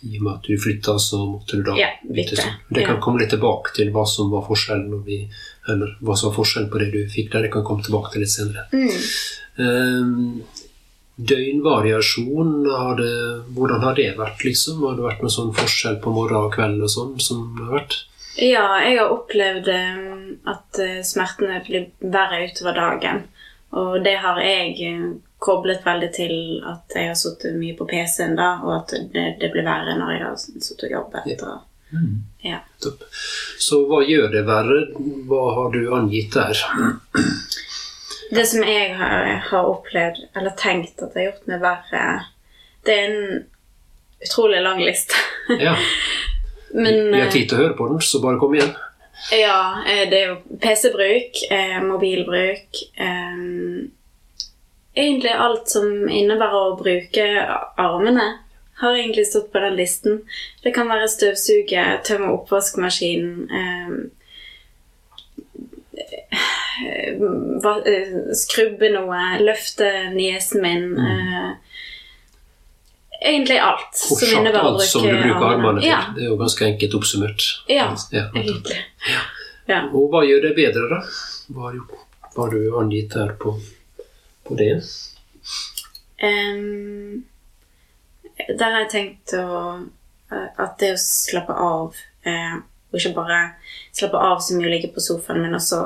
I 0.00 0.18
og 0.20 0.24
med 0.24 0.32
at 0.36 0.46
du 0.46 0.54
flytta, 0.62 0.94
så 1.02 1.24
måtte 1.26 1.58
du 1.58 1.64
da 1.66 1.74
ja, 1.78 1.88
bytte. 2.06 2.36
Sånn. 2.38 2.58
Det 2.70 2.84
kan 2.86 2.96
ja. 2.96 3.02
komme 3.02 3.22
litt 3.22 3.32
tilbake 3.34 3.74
til 3.74 3.90
hva 3.94 4.04
som 4.06 4.30
var 4.30 4.44
forskjellen 4.46 5.02
vi, 5.06 5.24
Eller 5.68 5.96
hva 5.98 6.14
som 6.16 6.30
var 6.30 6.36
forskjellen 6.36 6.70
på 6.70 6.82
det 6.82 6.90
du 6.94 7.00
fikk 7.10 7.32
der. 7.32 7.46
Det 7.46 7.52
kan 7.56 7.66
komme 7.66 7.82
tilbake 7.86 8.12
til 8.14 8.22
litt 8.22 8.32
senere. 8.32 8.68
Mm. 8.70 8.94
Ehm, 9.58 10.42
døgnvariasjon, 11.16 12.66
har 12.70 12.96
det, 12.96 13.14
hvordan 13.56 13.82
har 13.82 13.96
det 13.98 14.12
vært, 14.18 14.44
liksom? 14.46 14.84
Har 14.86 14.98
det 14.98 15.06
vært 15.08 15.24
noen 15.24 15.34
sånn 15.34 15.54
forskjell 15.56 15.98
på 16.02 16.12
morgen 16.14 16.46
og 16.46 16.52
kveld 16.54 16.84
og 16.86 16.92
sånn 16.92 17.16
som 17.22 17.48
det 17.56 17.66
har 17.66 17.80
vært? 17.80 17.96
Ja, 18.38 18.66
jeg 18.84 19.00
har 19.00 19.10
opplevd 19.10 19.70
ehm, 19.74 20.28
at 20.46 20.78
eh, 20.82 21.00
smertene 21.06 21.58
blir 21.66 21.88
verre 21.98 22.44
utover 22.46 22.76
dagen. 22.78 23.24
Og 23.78 23.98
det 24.04 24.14
har 24.22 24.38
jeg 24.40 24.76
eh, 24.86 25.08
koblet 25.42 25.82
veldig 25.86 26.10
til 26.14 26.36
at 26.66 26.94
jeg 26.94 27.10
har 27.10 27.18
sittet 27.18 27.58
mye 27.58 27.74
på 27.78 27.86
PC-en 27.90 28.38
da, 28.38 28.52
og 28.62 28.76
at 28.76 28.94
det, 29.10 29.26
det, 29.42 29.50
blir 29.54 29.66
verre 29.66 29.98
når 29.98 30.14
jeg 30.14 30.22
har 30.22 30.38
sittet 30.38 30.86
og 30.86 30.94
jobbet. 30.94 31.26
Ja. 31.34 31.56
Mm. 31.88 32.16
Ja. 32.44 32.58
Så 33.58 33.82
hva 33.88 34.02
gjør 34.04 34.30
det 34.32 34.44
verre? 34.46 34.80
Hva 35.26 35.44
har 35.56 35.74
du 35.74 35.82
angitt 35.98 36.34
der? 36.36 36.62
Det 38.30 38.44
som 38.46 38.64
jeg 38.66 38.94
har, 38.96 39.28
har, 39.50 39.68
opplevd, 39.70 40.18
eller 40.36 40.56
tenkt 40.60 41.00
at 41.02 41.14
har 41.16 41.30
gjort 41.30 41.46
meg 41.48 41.62
verre, 41.62 42.02
det 42.84 42.94
er 42.94 43.06
en 43.08 43.44
utrolig 44.24 44.60
lang 44.62 44.82
liste. 44.84 45.14
ja. 45.66 45.76
Men, 46.74 47.08
Vi 47.14 47.20
har 47.22 47.30
tid 47.32 47.48
til 47.48 47.56
å 47.56 47.62
høre 47.62 47.76
på 47.78 47.86
den, 47.88 48.02
så 48.04 48.20
bare 48.20 48.40
kom 48.40 48.54
igjen. 48.58 48.74
Ja, 49.34 49.82
eh, 49.88 50.04
det 50.10 50.18
er 50.18 50.26
jo 50.28 50.58
PC-bruk, 50.62 51.40
eh, 51.50 51.78
mobilbruk 51.82 52.82
eh, 52.94 53.40
Egentlig 54.98 55.30
alt 55.30 55.68
som 55.70 56.08
innebærer 56.10 56.58
å 56.72 56.76
bruke 56.78 57.24
armene, 57.78 58.24
har 58.80 58.94
egentlig 58.96 59.26
stått 59.28 59.52
på 59.52 59.60
den 59.62 59.76
listen. 59.78 60.20
Det 60.62 60.72
kan 60.74 60.88
være 60.90 61.06
støvsuge, 61.10 61.84
tømme 62.06 62.32
oppvaskmaskinen 62.34 63.50
eh, 63.50 63.92
va- 63.92 63.96
eh, 63.98 64.17
skrubbe 68.42 68.90
noe, 68.94 69.22
løfte 69.42 69.88
niesen 70.14 70.62
min. 70.62 70.84
eh, 70.98 71.50
egentlig 73.20 73.58
alt 73.60 73.96
som 73.98 74.28
innebærer 74.28 74.64
alt 74.68 74.82
som 74.86 75.02
du 75.02 75.08
bruker 75.10 75.46
armene 75.48 75.80
til. 75.80 75.88
Ja, 75.90 76.04
Det 76.14 76.22
er 76.22 76.28
jo 76.30 76.36
ganske 76.38 76.64
enkelt 76.66 76.94
oppsummert. 76.94 77.42
Ja, 77.68 77.88
ja 78.12 78.28
egentlig. 78.34 78.76
Ja. 79.68 79.82
Og 79.92 80.08
hva 80.12 80.22
gjør 80.24 80.42
det 80.48 80.54
bedre, 80.56 80.86
da? 80.88 81.00
Hva 81.52 81.66
har, 81.68 81.74
du, 81.76 81.80
hva 82.34 82.44
har 82.46 82.50
du 82.54 82.76
angitt 82.80 83.12
her 83.18 83.34
på, 83.40 83.52
på 84.48 84.56
det? 84.56 84.78
Um, 86.22 87.24
der 88.48 88.70
har 88.72 88.80
jeg 88.84 88.90
tenkt 88.94 89.34
å, 89.38 89.44
eh, 90.32 90.48
at 90.56 90.78
det 90.80 90.92
å 90.94 90.98
slappe 91.00 91.52
av 91.54 91.94
eh, 92.26 92.56
Og 92.90 92.96
ikke 92.98 93.12
bare 93.16 93.38
slappe 93.94 94.16
av 94.18 94.40
så 94.42 94.56
mye 94.56 94.66
å 94.66 94.70
ligge 94.72 94.90
på 94.94 95.00
sofaen, 95.04 95.42
men 95.44 95.54
også 95.58 95.82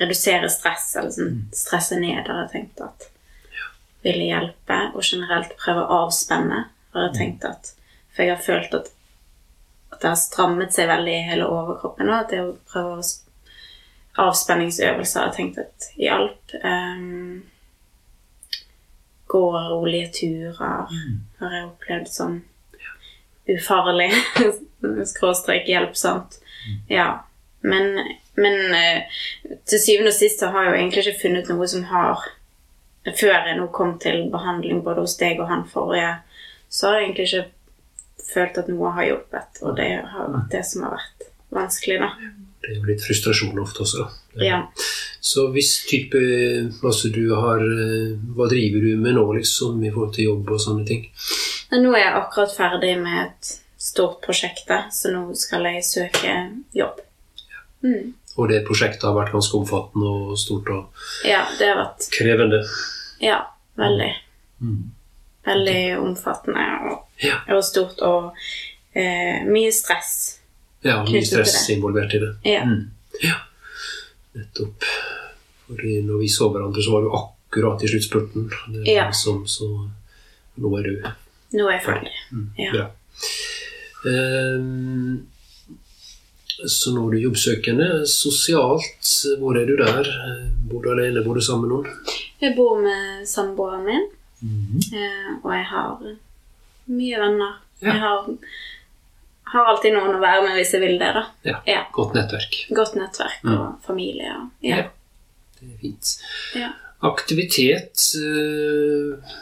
redusere 0.00 0.48
stress, 0.50 0.92
eller 0.96 1.12
sånn 1.14 1.42
stresse 1.56 1.98
ned, 2.00 2.26
har 2.26 2.44
jeg 2.44 2.52
tenkt 2.54 2.82
at 2.84 3.08
ville 4.02 4.28
hjelpe. 4.30 4.78
Og 4.96 5.04
generelt 5.06 5.54
prøve 5.60 5.84
å 5.84 6.02
avspenne, 6.06 6.64
har 6.92 7.08
jeg 7.08 7.18
tenkt 7.18 7.46
at 7.48 7.74
For 8.12 8.26
jeg 8.26 8.34
har 8.34 8.42
følt 8.44 8.74
at, 8.76 8.90
at 9.94 10.00
det 10.02 10.08
har 10.10 10.18
strammet 10.20 10.74
seg 10.74 10.90
veldig 10.90 11.12
i 11.16 11.28
hele 11.30 11.46
overkroppen, 11.48 12.10
og 12.10 12.18
at 12.18 12.32
det 12.34 12.42
å 12.44 12.56
prøve 12.68 12.98
å 12.98 13.10
Avspenningsøvelser 14.20 15.20
har 15.22 15.30
jeg 15.30 15.36
tenkt 15.38 15.60
at 15.62 15.86
hjalp. 15.96 16.52
Um, 16.60 17.44
gå 19.32 19.40
rolige 19.56 20.10
turer 20.18 20.58
har 20.58 21.54
jeg 21.54 21.68
opplevd 21.70 22.10
som 22.12 22.34
ufarlig. 23.48 24.10
Skråstrek 25.14 25.68
hjelpsomt. 25.68 26.36
Ja. 26.92 27.24
Men, 27.64 27.96
men 28.40 28.74
eh, 28.76 29.18
til 29.68 29.80
syvende 29.80 30.12
og 30.12 30.16
sist 30.16 30.40
så 30.40 30.52
har 30.52 30.66
jeg 30.66 30.72
jo 30.72 30.78
egentlig 30.80 31.02
ikke 31.04 31.22
funnet 31.26 31.50
noe 31.52 31.68
som 31.68 31.84
har 31.90 32.30
Før 33.02 33.32
jeg 33.34 33.56
nå 33.58 33.64
kom 33.74 33.96
til 33.98 34.28
behandling 34.30 34.84
både 34.86 35.02
hos 35.02 35.16
deg 35.18 35.40
og 35.42 35.48
han 35.50 35.64
forrige, 35.66 36.12
så 36.70 36.86
har 36.86 37.00
jeg 37.00 37.08
egentlig 37.08 37.24
ikke 37.26 38.28
følt 38.32 38.60
at 38.62 38.68
noe 38.70 38.92
har 38.94 39.08
hjulpet. 39.08 39.58
Og 39.66 39.74
det 39.74 39.88
har 40.06 40.28
vært 40.30 40.52
det 40.52 40.60
som 40.68 40.84
har 40.86 40.94
vært 40.94 41.26
vanskelig, 41.50 41.96
da. 41.98 42.12
Det 42.62 42.70
er 42.70 42.78
jo 42.78 42.86
litt 42.86 43.02
frustrasjon 43.02 43.58
ofte 43.58 43.82
også, 43.82 44.04
da. 44.04 44.44
Ja. 44.46 44.60
Så 45.20 45.48
hvis 45.52 45.74
type 45.84 46.16
Altså 46.82 47.10
du 47.12 47.34
har 47.36 47.60
eh, 47.60 48.14
Hva 48.32 48.46
driver 48.48 48.80
du 48.86 48.94
med 48.96 49.18
nå, 49.18 49.26
liksom, 49.36 49.82
i 49.84 49.90
forhold 49.92 50.14
til 50.16 50.30
jobb 50.30 50.54
og 50.54 50.62
sånne 50.62 50.86
ting? 50.88 51.04
Nå 51.74 51.92
er 51.92 52.04
jeg 52.06 52.16
akkurat 52.22 52.54
ferdig 52.54 52.94
med 53.02 53.18
et 53.26 53.52
stort 53.82 54.22
prosjekt, 54.22 54.70
så 54.94 55.10
nå 55.10 55.32
skal 55.36 55.66
jeg 55.66 55.84
søke 55.88 56.34
jobb. 56.76 57.00
Mm. 57.82 58.12
Og 58.40 58.48
det 58.48 58.62
prosjektet 58.66 59.02
har 59.04 59.14
vært 59.16 59.32
ganske 59.34 59.58
omfattende 59.58 60.08
og 60.08 60.38
stort 60.40 60.68
og 60.72 61.04
Ja, 61.28 61.42
det 61.58 61.66
har 61.68 61.76
vært 61.82 62.06
krevende. 62.14 62.62
Ja, 63.20 63.40
veldig. 63.76 64.10
Mm. 64.64 64.78
Veldig 65.46 65.80
omfattende 66.00 66.66
og, 66.90 66.98
Ja. 67.22 67.40
og 67.54 67.62
stort 67.66 68.00
og 68.06 68.32
eh, 68.94 69.42
mye 69.46 69.72
stress. 69.74 70.14
Ja, 70.82 71.02
mye 71.04 71.22
stress 71.26 71.66
det. 71.66 71.76
involvert 71.76 72.14
i 72.14 72.18
det. 72.24 72.32
Ja. 72.48 72.64
Mm. 72.64 72.90
ja. 73.22 73.36
Nettopp. 74.34 74.84
Fordi 75.68 75.98
når 76.06 76.18
vi 76.24 76.28
så 76.32 76.48
hverandre, 76.52 76.82
så 76.82 76.92
var 76.96 77.04
vi 77.04 77.12
akkurat 77.20 77.84
i 77.84 77.88
sluttspurten. 77.92 78.48
Ja. 78.88 79.06
liksom, 79.10 79.44
så 79.46 79.68
nå 80.56 80.72
er 80.78 80.88
du 80.88 80.94
Nå 81.52 81.66
er 81.68 81.74
jeg 81.76 81.84
ferdig. 81.84 82.12
Mm, 82.32 82.46
Ja. 82.56 82.70
Bra. 82.72 82.86
Ehm, 84.08 85.01
så 86.70 86.92
nå 86.94 87.06
er 87.08 87.14
du 87.16 87.22
jobbsøkende. 87.26 87.88
Sosialt, 88.10 89.08
hvor 89.40 89.56
er 89.58 89.66
du 89.66 89.76
der? 89.80 90.08
Bor 90.70 90.82
du 90.84 90.90
alene, 90.92 91.22
bor 91.24 91.34
du 91.38 91.42
sammen 91.44 91.68
med 91.68 91.72
noen? 91.76 92.18
Jeg 92.42 92.54
bor 92.56 92.78
med 92.82 93.26
samboeren 93.28 93.84
min, 93.86 94.06
eh, 94.92 95.32
og 95.42 95.50
jeg 95.54 95.66
har 95.70 96.06
mye 96.92 97.20
venner. 97.22 97.58
Ja. 97.82 97.88
Jeg 97.92 98.00
har, 98.02 98.30
har 99.52 99.70
alltid 99.72 99.94
noen 99.96 100.16
å 100.16 100.22
være 100.22 100.42
med 100.46 100.56
hvis 100.58 100.72
jeg 100.76 100.82
vil 100.84 100.98
det, 101.00 101.10
da. 101.18 101.24
Ja. 101.46 101.58
Ja. 101.66 101.82
Godt 101.94 102.14
nettverk. 102.18 102.60
Godt 102.74 102.94
nettverk 102.98 103.42
Mm. 103.44 103.52
og 103.58 103.82
familie. 103.86 104.30
Og, 104.38 104.50
ja. 104.66 104.76
Ja. 104.76 104.88
Det 105.60 105.68
er 105.72 105.78
fint. 105.82 106.14
Ja. 106.58 106.72
Aktivitet 107.02 108.04
eh, 108.18 109.32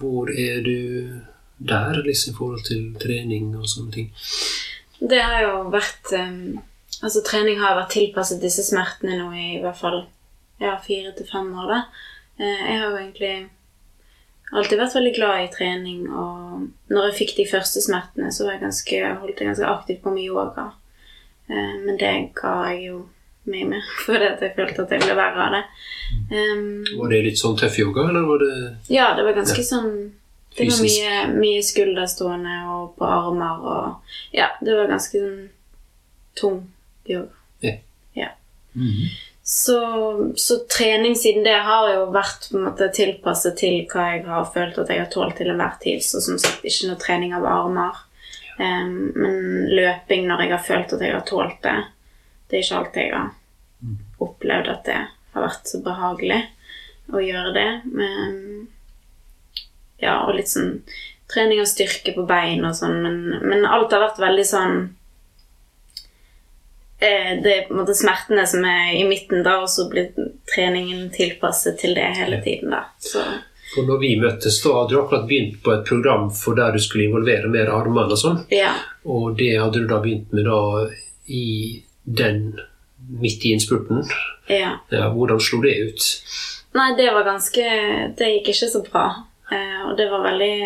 Hvor 0.00 0.30
er 0.32 0.62
du 0.64 1.20
der, 1.58 2.00
liksom, 2.04 2.32
i 2.32 2.36
forhold 2.36 2.64
til 2.66 2.94
trening 3.00 3.52
og 3.56 3.68
sånne 3.70 3.92
ting? 3.94 4.08
Det 5.04 5.20
har 5.20 5.42
jo 5.44 5.56
vært 5.72 6.14
um, 6.16 6.62
Altså, 7.02 7.20
trening 7.26 7.58
har 7.60 7.74
vært 7.76 7.96
tilpasset 7.96 8.38
disse 8.40 8.62
smertene 8.64 9.16
nå 9.18 9.32
i 9.34 9.58
hvert 9.60 9.76
fall 9.76 10.04
ja, 10.62 10.76
fire 10.80 11.10
til 11.16 11.26
fem 11.26 11.48
år, 11.58 11.66
da. 11.72 11.78
Eh, 12.38 12.60
jeg 12.70 12.78
har 12.78 12.86
jo 12.86 13.00
egentlig 13.00 13.32
alltid 14.54 14.78
vært 14.78 14.96
veldig 14.98 15.12
glad 15.16 15.42
i 15.42 15.50
trening, 15.52 16.06
og 16.10 16.92
når 16.94 17.08
jeg 17.08 17.18
fikk 17.18 17.34
de 17.40 17.48
første 17.50 17.82
smertene, 17.82 18.30
så 18.32 18.46
var 18.46 18.56
jeg 18.56 18.62
ganske, 18.62 19.02
holdt 19.20 19.42
jeg 19.42 19.50
ganske 19.50 19.72
aktivt 19.72 20.02
på 20.04 20.14
med 20.14 20.26
yoga. 20.28 20.68
Eh, 21.50 21.74
men 21.82 21.98
det 22.00 22.12
ga 22.38 22.54
jeg 22.70 22.88
jo 22.88 23.00
meg 23.50 23.68
med, 23.74 23.88
fordi 24.06 24.30
jeg 24.30 24.54
følte 24.56 24.86
at 24.86 24.94
jeg 24.94 25.04
ble 25.04 25.16
verre 25.18 25.48
av 25.48 25.56
det. 25.58 25.64
Um, 26.30 26.84
Var 27.02 27.12
det 27.12 27.24
litt 27.26 27.40
sånn 27.40 27.58
tøff 27.60 27.78
yoga, 27.82 28.06
eller 28.08 28.28
var 28.28 28.44
det 28.44 28.54
ja, 28.92 29.10
det 29.18 29.26
var 29.26 29.36
ganske 29.36 29.66
sånn 29.66 29.90
Det 30.54 30.68
var 30.70 30.82
mye, 30.86 31.14
mye 31.34 31.62
skulderstående 31.66 32.58
og 32.70 32.94
på 32.98 33.08
armer 33.10 33.64
og 33.66 34.16
Ja, 34.34 34.52
det 34.62 34.76
var 34.76 34.90
ganske 34.92 35.18
sånn 35.18 35.48
tung 36.38 36.60
yoga. 37.06 37.34
Mhm. 38.74 39.08
Så, 39.46 39.78
så 40.36 40.58
trening 40.78 41.16
siden 41.16 41.44
det 41.44 41.58
har 41.66 41.90
jo 41.92 42.04
vært 42.14 42.46
på 42.50 42.56
en 42.56 42.64
måte 42.64 42.88
tilpasset 42.96 43.58
til 43.60 43.82
hva 43.90 44.06
jeg 44.14 44.22
har 44.24 44.46
følt 44.54 44.78
at 44.80 44.88
jeg 44.88 45.02
har 45.02 45.10
tålt 45.12 45.36
til 45.36 45.50
enhver 45.52 45.74
tid. 45.82 46.00
Så 46.00 46.22
som 46.24 46.38
sagt 46.40 46.64
ikke 46.64 46.88
noe 46.88 47.00
trening 47.02 47.34
av 47.36 47.44
armer. 47.44 47.98
Um, 48.56 49.12
men 49.18 49.66
løping 49.68 50.24
når 50.30 50.46
jeg 50.46 50.52
har 50.54 50.64
følt 50.64 50.94
at 50.96 51.04
jeg 51.04 51.12
har 51.12 51.26
tålt 51.28 51.58
det. 51.66 51.76
Det 52.48 52.56
er 52.56 52.64
ikke 52.64 52.78
alltid 52.80 53.02
jeg 53.02 53.12
har 53.18 54.24
opplevd 54.24 54.70
at 54.72 54.88
det 54.88 55.00
har 55.34 55.44
vært 55.44 55.68
så 55.68 55.80
behagelig 55.84 56.40
å 57.12 57.20
gjøre 57.20 57.52
det. 57.58 57.68
Men, 57.92 58.38
ja, 60.02 60.20
og 60.26 60.34
litt 60.36 60.50
sånn 60.50 60.80
trening 61.32 61.60
og 61.62 61.68
styrke 61.70 62.12
på 62.14 62.26
bein 62.28 62.64
og 62.66 62.76
sånn. 62.76 63.00
Men, 63.02 63.16
men 63.42 63.64
alt 63.66 63.92
har 63.94 64.02
vært 64.04 64.20
veldig 64.22 64.44
sånn 64.46 64.76
eh, 66.98 67.32
det 67.42 67.54
er 67.54 67.64
på 67.68 67.74
en 67.74 67.80
måte 67.82 67.96
smertene 67.96 68.44
som 68.46 68.64
er 68.68 68.92
i 68.98 69.06
midten, 69.08 69.42
da, 69.46 69.58
og 69.64 69.70
så 69.72 69.88
blir 69.90 70.12
treningen 70.54 71.08
tilpasset 71.14 71.78
til 71.80 71.96
det 71.96 72.10
hele 72.18 72.40
tiden. 72.44 72.74
da. 72.76 72.84
Så, 72.98 73.24
For 73.74 73.88
når 73.88 73.98
vi 74.02 74.12
møttes, 74.20 74.60
da 74.62 74.76
hadde 74.78 74.94
du 74.94 75.00
akkurat 75.00 75.26
begynt 75.28 75.58
på 75.64 75.72
et 75.74 75.88
program 75.88 76.28
for 76.34 76.58
der 76.58 76.76
du 76.76 76.82
skulle 76.82 77.08
involvere 77.08 77.50
mer 77.50 77.72
armene 77.72 78.14
og 78.14 78.20
sånn. 78.20 78.44
ja. 78.54 78.74
Og 79.04 79.34
det 79.36 79.50
hadde 79.60 79.82
du 79.82 79.88
da 79.90 79.98
begynt 80.00 80.30
med 80.32 80.46
da 80.48 80.60
i 81.28 81.82
den 82.04 82.54
midt 83.20 83.44
i 83.44 83.50
innspurten. 83.52 84.04
ja. 84.48 84.78
Ja, 84.92 85.10
hvordan 85.12 85.40
slo 85.40 85.60
det 85.64 85.74
ut? 85.88 86.06
Nei, 86.74 86.88
det 86.98 87.10
var 87.14 87.22
ganske 87.26 87.64
Det 88.18 88.30
gikk 88.32 88.48
ikke 88.54 88.68
så 88.72 88.80
bra. 88.86 89.04
Eh, 89.52 89.80
og 89.84 89.96
det 89.98 90.08
var 90.10 90.24
veldig 90.24 90.56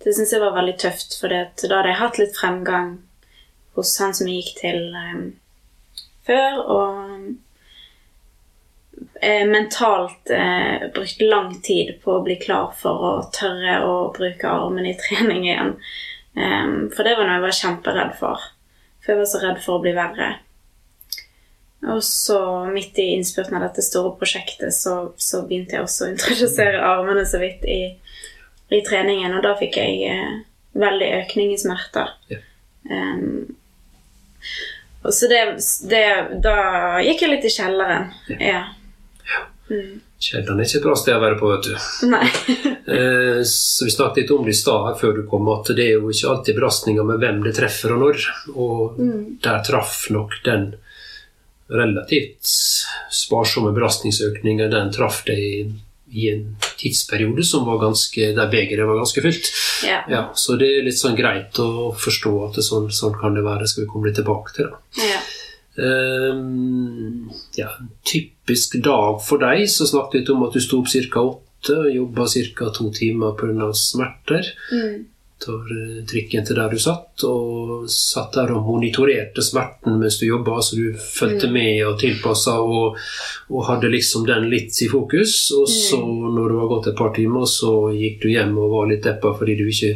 Det 0.00 0.14
syns 0.16 0.32
jeg 0.32 0.40
var 0.40 0.54
veldig 0.56 0.76
tøft, 0.80 1.18
for 1.20 1.28
da 1.28 1.42
hadde 1.52 1.90
jeg 1.90 2.00
hatt 2.00 2.18
litt 2.18 2.36
fremgang 2.38 2.94
hos 3.76 3.92
han 4.00 4.14
som 4.16 4.28
jeg 4.30 4.40
gikk 4.40 4.54
til 4.62 4.94
eh, 4.96 5.18
før, 6.24 6.56
og 6.64 6.94
eh, 9.20 9.44
mentalt 9.48 10.32
eh, 10.32 10.88
brukt 10.94 11.20
lang 11.20 11.52
tid 11.60 11.98
på 12.04 12.16
å 12.16 12.22
bli 12.24 12.38
klar 12.40 12.72
for 12.80 13.04
å 13.10 13.12
tørre 13.34 13.80
å 13.84 13.96
bruke 14.16 14.48
armen 14.48 14.88
i 14.88 14.96
trening 15.04 15.44
igjen. 15.44 15.76
Eh, 16.36 16.68
for 16.94 17.04
det 17.04 17.16
var 17.18 17.26
noe 17.26 17.36
jeg 17.36 17.46
var 17.46 17.58
kjemperedd 17.62 18.16
for. 18.22 18.48
For 19.04 19.14
jeg 19.14 19.20
var 19.20 19.30
så 19.34 19.42
redd 19.44 19.60
for 19.64 19.78
å 19.78 19.84
bli 19.84 19.92
verre. 19.96 20.32
Og 21.88 22.02
så 22.04 22.40
midt 22.68 22.98
i 23.00 23.06
innspurten 23.14 23.56
av 23.56 23.62
dette 23.64 23.82
store 23.82 24.12
prosjektet 24.20 24.74
så, 24.76 25.12
så 25.16 25.40
begynte 25.48 25.78
jeg 25.78 25.86
også 25.86 26.06
å 26.06 26.10
introdusere 26.12 26.82
armene 26.84 27.24
så 27.26 27.40
vidt 27.40 27.64
i, 27.64 27.80
i 28.68 28.82
treningen, 28.84 29.32
og 29.38 29.46
da 29.46 29.54
fikk 29.56 29.78
jeg 29.80 30.10
eh, 30.12 30.34
veldig 30.76 31.08
økning 31.22 31.54
i 31.54 31.58
smerter. 31.60 32.12
Ja. 32.28 32.42
Um, 32.90 33.56
og 35.04 35.12
så 35.14 35.28
det, 35.28 35.40
det 35.88 36.04
Da 36.44 36.54
gikk 37.04 37.22
jeg 37.24 37.32
litt 37.32 37.44
i 37.48 37.52
kjelleren. 37.52 38.08
Ja. 38.40 38.62
Mm. 39.70 40.00
Kjelleren 40.20 40.60
er 40.60 40.66
ikke 40.66 40.80
et 40.80 40.84
bra 40.84 40.94
sted 40.98 41.16
å 41.16 41.22
være 41.22 41.38
på, 41.40 41.48
vet 41.54 41.70
du. 41.70 41.74
Nei. 42.12 42.26
Eh, 42.90 43.40
Så 43.46 43.86
Vi 43.86 43.92
snakket 43.94 44.24
litt 44.24 44.30
om 44.34 44.42
det 44.42 44.50
i 44.50 44.58
stad 44.58 44.96
før 44.98 45.20
du 45.20 45.20
kom, 45.30 45.46
at 45.52 45.68
det 45.78 45.84
er 45.84 46.00
jo 46.00 46.08
ikke 46.10 46.32
alltid 46.32 46.56
belastninger 46.56 47.04
med 47.06 47.20
hvem 47.22 47.36
det 47.44 47.52
treffer 47.54 47.94
og 47.94 48.00
når. 48.02 48.24
Og 48.50 48.96
der 49.44 49.60
traff 49.62 50.08
nok 50.10 50.34
den 50.42 50.72
relativt 51.70 52.50
sparsomme 53.10 53.72
belastningsøkninger. 53.76 54.70
den 54.70 54.92
traff 54.92 55.22
deg 55.26 55.38
i, 55.38 55.64
i 56.10 56.30
en 56.32 56.56
tidsperiode 56.80 57.44
som 57.46 57.66
var 57.66 57.80
ganske, 57.84 58.32
der 58.36 58.50
begeret 58.52 58.88
var 58.88 59.00
ganske 59.02 59.22
fylt. 59.22 59.52
Ja. 59.86 60.00
Ja, 60.10 60.22
så 60.34 60.56
det 60.60 60.70
er 60.76 60.86
litt 60.86 60.98
sånn 60.98 61.18
greit 61.18 61.58
å 61.62 61.92
forstå 61.96 62.34
at 62.48 62.58
det 62.58 62.66
sånn, 62.66 62.90
sånn 62.94 63.18
kan 63.20 63.36
det 63.36 63.46
være. 63.46 63.68
skal 63.70 63.84
vi 63.84 63.92
komme 63.92 64.10
litt 64.10 64.18
tilbake 64.20 64.56
til. 64.56 64.72
Da. 64.72 65.06
ja. 65.12 65.20
Um, 65.80 67.30
ja, 67.56 67.70
typisk 68.04 68.74
dag 68.84 69.20
for 69.24 69.40
deg, 69.40 69.64
så 69.70 69.86
snakket 69.88 70.28
vi 70.28 70.34
om 70.34 70.42
at 70.44 70.56
du 70.56 70.60
sto 70.60 70.82
opp 70.82 70.90
ca. 70.90 71.22
åtte 71.22 71.76
og 71.86 71.94
jobba 71.94 72.26
ca. 72.58 72.70
to 72.74 72.90
timer 72.92 73.38
pga. 73.38 73.70
smerter. 73.72 74.50
Mm. 74.74 75.06
Tar 75.40 75.70
eh, 75.72 76.00
trikken 76.04 76.44
til 76.44 76.58
der 76.58 76.68
du 76.68 76.76
satt, 76.78 77.24
og 77.24 77.86
satt 77.88 78.34
der 78.36 78.50
og 78.52 78.66
monitorerte 78.68 79.40
smerten 79.44 79.96
mens 80.00 80.18
du 80.20 80.26
jobba, 80.28 80.58
så 80.62 80.76
du 80.76 80.90
fulgte 81.00 81.48
Mm. 81.48 81.52
med 81.56 81.86
og 81.88 81.98
tilpassa 82.02 82.58
og, 82.60 82.98
og 83.48 83.62
hadde 83.70 83.88
liksom 83.92 84.26
den 84.28 84.50
litt 84.52 84.76
i 84.84 84.88
fokus. 84.92 85.50
Og 85.56 85.64
så, 85.68 85.96
når 86.00 86.48
det 86.52 86.58
var 86.60 86.68
gått 86.74 86.90
et 86.92 86.98
par 86.98 87.14
timer, 87.16 87.46
så 87.48 87.72
gikk 87.96 88.20
du 88.22 88.28
hjem 88.34 88.52
og 88.60 88.74
var 88.74 88.90
litt 88.92 89.02
deppa 89.08 89.32
fordi 89.38 89.56
du 89.56 89.64
ikke 89.70 89.94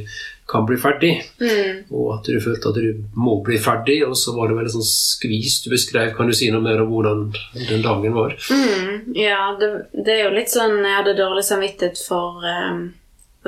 kan 0.49 0.67
bli 0.69 0.77
ferdig. 0.77 1.13
Mm. 1.41 1.85
Og 1.93 2.09
at 2.19 2.27
du 2.29 2.41
følte 2.41 2.69
at 2.73 2.81
du 2.81 3.05
må 3.17 3.39
bli 3.45 3.57
ferdig, 3.61 4.01
og 4.09 4.13
så 4.17 4.35
var 4.37 4.49
det 4.51 4.57
veldig 4.59 4.75
sånn 4.75 4.89
skvis 4.89 5.63
du 5.65 5.71
beskrev. 5.73 6.11
Kan 6.17 6.29
du 6.29 6.35
si 6.37 6.51
noe 6.53 6.61
mer 6.65 6.83
om 6.83 6.91
hvordan 6.93 7.23
den 7.69 7.85
dagen 7.85 8.13
var? 8.17 8.35
Mm, 8.51 9.15
ja, 9.17 9.55
det, 9.61 9.71
det 10.05 10.19
er 10.19 10.23
jo 10.29 10.35
litt 10.37 10.53
sånn 10.53 10.81
Jeg 10.85 10.99
hadde 10.99 11.17
dårlig 11.21 11.45
samvittighet 11.49 12.01
for 12.09 12.45
eh, 12.45 12.77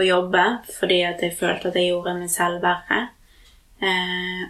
å 0.03 0.07
jobbe 0.07 0.45
fordi 0.77 1.01
at 1.09 1.23
jeg 1.25 1.37
følte 1.39 1.71
at 1.71 1.79
jeg 1.79 1.91
gjorde 1.91 2.17
meg 2.19 2.31
selv 2.33 2.63
verre. 2.65 3.01
Eh, 3.81 4.45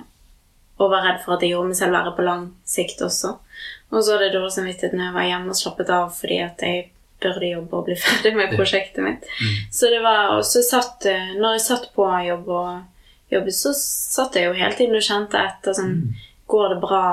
og 0.76 0.92
var 0.92 1.06
redd 1.06 1.22
for 1.24 1.36
at 1.36 1.44
jeg 1.44 1.54
gjorde 1.54 1.70
meg 1.70 1.78
selv 1.78 1.96
verre 1.96 2.12
på 2.16 2.26
lang 2.26 2.50
sikt 2.68 3.00
også. 3.04 3.32
Og 3.92 4.02
så 4.02 4.14
hadde 4.14 4.28
jeg 4.28 4.36
dårlig 4.36 4.52
samvittighet 4.56 4.96
når 4.96 5.08
jeg 5.08 5.16
var 5.16 5.28
hjemme 5.30 5.54
og 5.54 5.60
slappet 5.60 5.92
av 5.94 6.12
fordi 6.16 6.38
at 6.44 6.64
jeg 6.66 6.84
burde 7.22 7.48
jobbe 7.48 7.78
og 7.78 7.88
bli 7.88 7.96
ferdig 8.04 8.34
med 8.36 8.54
prosjektet 8.56 9.04
mitt. 9.04 9.26
Så 9.72 9.90
det 9.92 10.02
var 10.04 10.34
også 10.36 10.62
satt 10.66 11.08
eh, 11.08 11.34
Når 11.38 11.56
jeg 11.56 11.66
satt 11.68 11.90
på 11.96 12.08
jobb 12.26 12.50
og 12.52 13.32
jobbet, 13.32 13.56
så 13.56 13.72
satt 13.76 14.36
jeg 14.38 14.50
jo 14.50 14.56
hele 14.58 14.74
tiden 14.78 14.98
og 14.98 15.06
kjente 15.06 15.40
etter 15.42 15.76
sånn 15.76 16.00
Går 16.46 16.76
det 16.76 16.76
bra? 16.78 17.06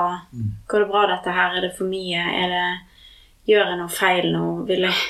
Går 0.70 0.84
det 0.84 0.90
bra 0.92 1.06
dette 1.10 1.32
her? 1.34 1.56
Er 1.56 1.64
det 1.64 1.72
for 1.74 1.90
mye? 1.90 2.20
Er 2.22 2.52
det 2.52 2.66
Gjør 3.44 3.66
jeg 3.70 3.76
noe 3.76 3.92
feil 3.92 4.30
nå? 4.32 4.44
Vil 4.68 4.86
jeg, 4.86 5.00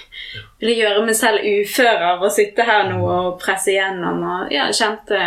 vil 0.58 0.72
jeg 0.72 0.78
gjøre 0.82 1.04
meg 1.06 1.14
selv 1.18 1.44
ufør 1.46 2.00
av 2.12 2.22
å 2.26 2.30
sitte 2.34 2.64
her 2.66 2.88
nå 2.90 2.98
og 3.06 3.36
presse 3.42 3.70
igjennom? 3.70 4.22
Og 4.26 4.54
ja, 4.54 4.68
kjente 4.74 5.20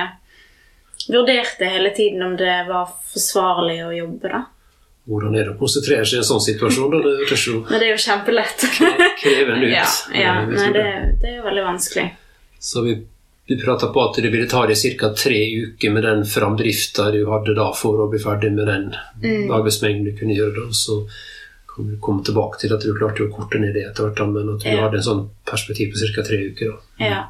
Vurderte 1.07 1.65
hele 1.71 1.89
tiden 1.95 2.23
om 2.25 2.33
det 2.35 2.65
var 2.67 2.89
forsvarlig 3.13 3.77
å 3.85 3.91
jobbe, 3.95 4.27
da. 4.33 4.41
Hvordan 5.07 5.37
er 5.39 5.45
det 5.47 5.53
å 5.53 5.59
konsentrere 5.61 6.03
seg 6.03 6.17
i 6.17 6.19
en 6.19 6.27
sånn 6.27 6.41
situasjon? 6.43 6.91
Da? 6.91 6.99
Det 6.99 7.13
er 7.37 7.43
jo 7.47 7.59
Men 7.69 7.79
det 7.79 7.85
er 7.87 7.93
jo 7.93 8.01
kjempelett. 8.03 8.65
krevende 9.21 9.69
ut. 9.69 9.71
ja, 9.71 9.85
ja. 10.19 10.33
Nei, 10.49 10.65
det, 10.75 10.83
det 11.21 11.29
er 11.31 11.37
jo 11.37 11.45
veldig 11.45 11.63
vanskelig. 11.63 12.09
Så 12.59 12.83
vi, 12.83 12.97
vi 13.47 13.59
prata 13.61 13.87
på 13.93 14.03
at 14.03 14.19
det 14.19 14.33
ville 14.33 14.49
ta 14.51 14.65
deg 14.67 14.97
ca. 14.99 15.13
tre 15.15 15.39
uker 15.61 15.95
med 15.95 16.03
den 16.03 16.25
framdrifta 16.27 17.07
du 17.15 17.21
hadde 17.31 17.55
da 17.55 17.69
for 17.71 18.03
å 18.03 18.09
bli 18.11 18.19
ferdig 18.19 18.51
med 18.57 18.67
den 18.67 18.89
Mm. 19.23 19.47
arbeidsmengden 19.55 20.11
du 20.11 20.17
kunne 20.19 20.35
gjøre 20.35 20.53
da. 20.59 20.67
Så 20.75 21.05
kan 21.77 21.87
vi 21.93 21.99
komme 22.01 22.25
tilbake 22.25 22.59
til 22.63 22.73
at 22.75 22.83
du 22.83 22.91
klarte 22.97 23.23
å 23.27 23.31
korte 23.31 23.61
ned 23.61 23.75
det 23.77 23.85
etter 23.91 24.09
hvert, 24.09 24.21
men 24.33 24.49
at 24.55 24.65
du 24.65 24.69
Ja. 24.69 24.81
hadde 24.87 24.97
en 24.99 25.07
sånn 25.07 25.23
perspektiv 25.45 25.93
på 25.93 26.01
ca. 26.15 26.23
tre 26.27 26.41
uker. 26.51 26.75
Ja. 26.99 27.23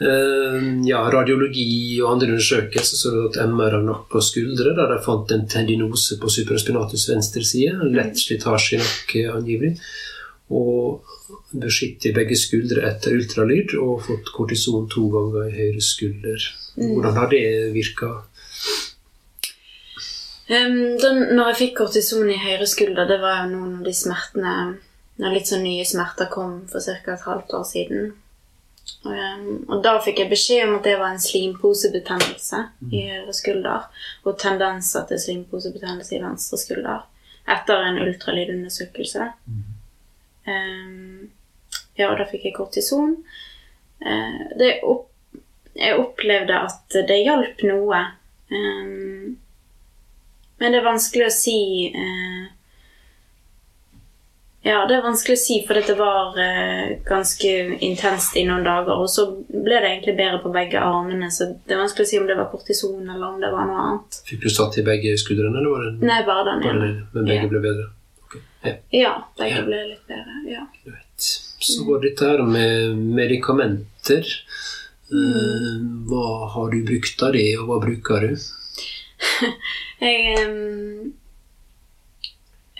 Uh, 0.00 0.80
ja, 0.88 1.02
radiologi 1.12 2.00
og 2.00 2.14
andre 2.14 2.30
undersøkelser 2.32 2.96
så 2.96 3.10
at 3.26 3.36
MR 3.44 3.74
av 3.76 3.82
nakke 3.84 4.16
og 4.16 4.24
skuldre, 4.24 4.72
der 4.76 4.94
de 4.94 5.02
fant 5.04 5.32
en 5.34 5.42
tendinose 5.46 6.16
på 6.22 6.30
supraspinatus 6.32 7.04
venstre 7.10 7.42
side, 7.44 7.74
lett 7.92 8.16
slitasje 8.16 8.78
i 8.78 8.80
nakke 8.80 9.26
angivelig, 9.34 9.74
og 10.50 11.02
beskyttet 11.52 12.14
begge 12.16 12.34
skuldre 12.38 12.82
etter 12.88 13.12
ultralyd 13.18 13.74
og 13.78 14.00
fått 14.06 14.32
kortison 14.34 14.88
to 14.90 15.04
ganger 15.12 15.50
i 15.50 15.56
høyre 15.58 15.84
skulder. 15.84 16.48
Hvordan 16.80 17.20
har 17.20 17.28
det 17.28 17.44
virka? 17.76 18.22
Um, 20.50 20.96
da 20.98 21.12
når 21.14 21.52
jeg 21.52 21.58
fikk 21.60 21.76
kortison 21.78 22.30
i 22.30 22.38
høyre 22.40 22.66
skulder, 22.66 23.06
det 23.06 23.20
var 23.22 23.44
jo 23.44 23.52
noen 23.52 23.76
av 23.78 23.84
de 23.86 23.92
smertene 23.94 24.54
Når 25.20 25.34
litt 25.36 25.50
sånn 25.50 25.62
nye 25.62 25.84
smerter 25.86 26.26
kom 26.32 26.64
for 26.70 26.82
ca. 26.82 27.12
et 27.12 27.26
halvt 27.28 27.52
år 27.54 27.64
siden. 27.68 28.06
Um, 29.04 29.66
og 29.68 29.82
da 29.84 29.92
fikk 30.02 30.22
jeg 30.22 30.30
beskjed 30.30 30.64
om 30.66 30.78
at 30.78 30.86
det 30.88 30.94
var 30.98 31.12
en 31.12 31.20
slimposebetennelse 31.22 32.62
i 32.90 33.02
høyre 33.10 33.34
skulder. 33.36 33.84
Og 34.24 34.38
tendenser 34.40 35.04
til 35.10 35.20
slimposebetennelse 35.20 36.16
i 36.16 36.22
venstre 36.24 36.58
skulder. 36.60 37.04
Etter 37.50 37.84
en 37.84 38.00
ultralydundersøkelse. 38.06 39.28
Um, 40.48 41.28
ja, 42.00 42.08
og 42.08 42.16
da 42.16 42.26
fikk 42.32 42.48
jeg 42.48 42.56
kortison. 42.56 43.14
Uh, 44.00 44.42
det 44.58 44.72
opp, 44.88 45.06
jeg 45.76 46.00
opplevde 46.00 46.64
at 46.64 46.98
det 47.12 47.20
hjalp 47.22 47.62
noe. 47.68 48.02
Um, 48.50 49.36
men 50.60 50.72
det 50.72 50.78
er 50.80 50.84
vanskelig 50.86 51.26
å 51.26 51.32
si 51.34 51.58
eh, 51.90 52.48
Ja, 54.62 54.82
det 54.84 54.98
er 54.98 55.04
vanskelig 55.06 55.38
å 55.38 55.40
si, 55.40 55.54
for 55.64 55.78
dette 55.78 55.94
var 55.96 56.34
eh, 56.36 56.90
ganske 57.08 57.52
intenst 57.86 58.34
i 58.36 58.42
noen 58.44 58.66
dager. 58.66 58.92
Og 59.00 59.08
så 59.08 59.24
ble 59.48 59.78
det 59.80 59.88
egentlig 59.94 60.14
bedre 60.18 60.40
på 60.42 60.52
begge 60.52 60.82
armene, 60.84 61.30
så 61.32 61.46
det 61.64 61.72
er 61.72 61.80
vanskelig 61.80 62.04
å 62.04 62.10
si 62.10 62.18
om 62.20 62.26
det 62.28 62.36
var 62.36 62.50
kortison 62.52 62.98
eller 63.08 63.24
om 63.30 63.38
det 63.40 63.48
var 63.54 63.70
noe 63.70 63.86
annet. 63.86 64.18
Fikk 64.28 64.44
du 64.44 64.50
satt 64.52 64.76
i 64.76 64.84
begge 64.84 65.14
skuldrene, 65.22 65.56
eller 65.62 65.72
var 65.72 65.86
det 65.86 65.94
en... 65.94 66.02
Nei, 66.10 66.18
bare 66.28 66.44
den 66.50 66.66
ene. 66.74 66.90
Men 67.14 67.30
begge 67.30 67.46
Ja. 67.46 67.52
ble 67.54 67.62
bedre? 67.64 67.86
Okay. 68.26 68.42
ja. 68.68 68.74
Ja, 69.00 69.14
begge 69.40 69.56
Ja. 69.56 69.64
ble 69.70 69.80
litt 69.94 70.04
bedre. 70.12 70.36
Ja. 70.52 70.66
Greit. 70.84 71.30
Så 71.70 71.86
var 71.88 72.04
dette 72.04 72.28
her 72.28 72.44
med 72.44 73.00
medikamenter. 73.16 74.28
Mm. 75.10 76.04
hva 76.06 76.46
har 76.52 76.68
du 76.70 76.84
brukt 76.86 77.22
av 77.26 77.32
det, 77.34 77.48
og 77.58 77.64
hva 77.66 77.80
bruker 77.82 78.28
du? 78.28 78.36
Jeg, 80.00 80.46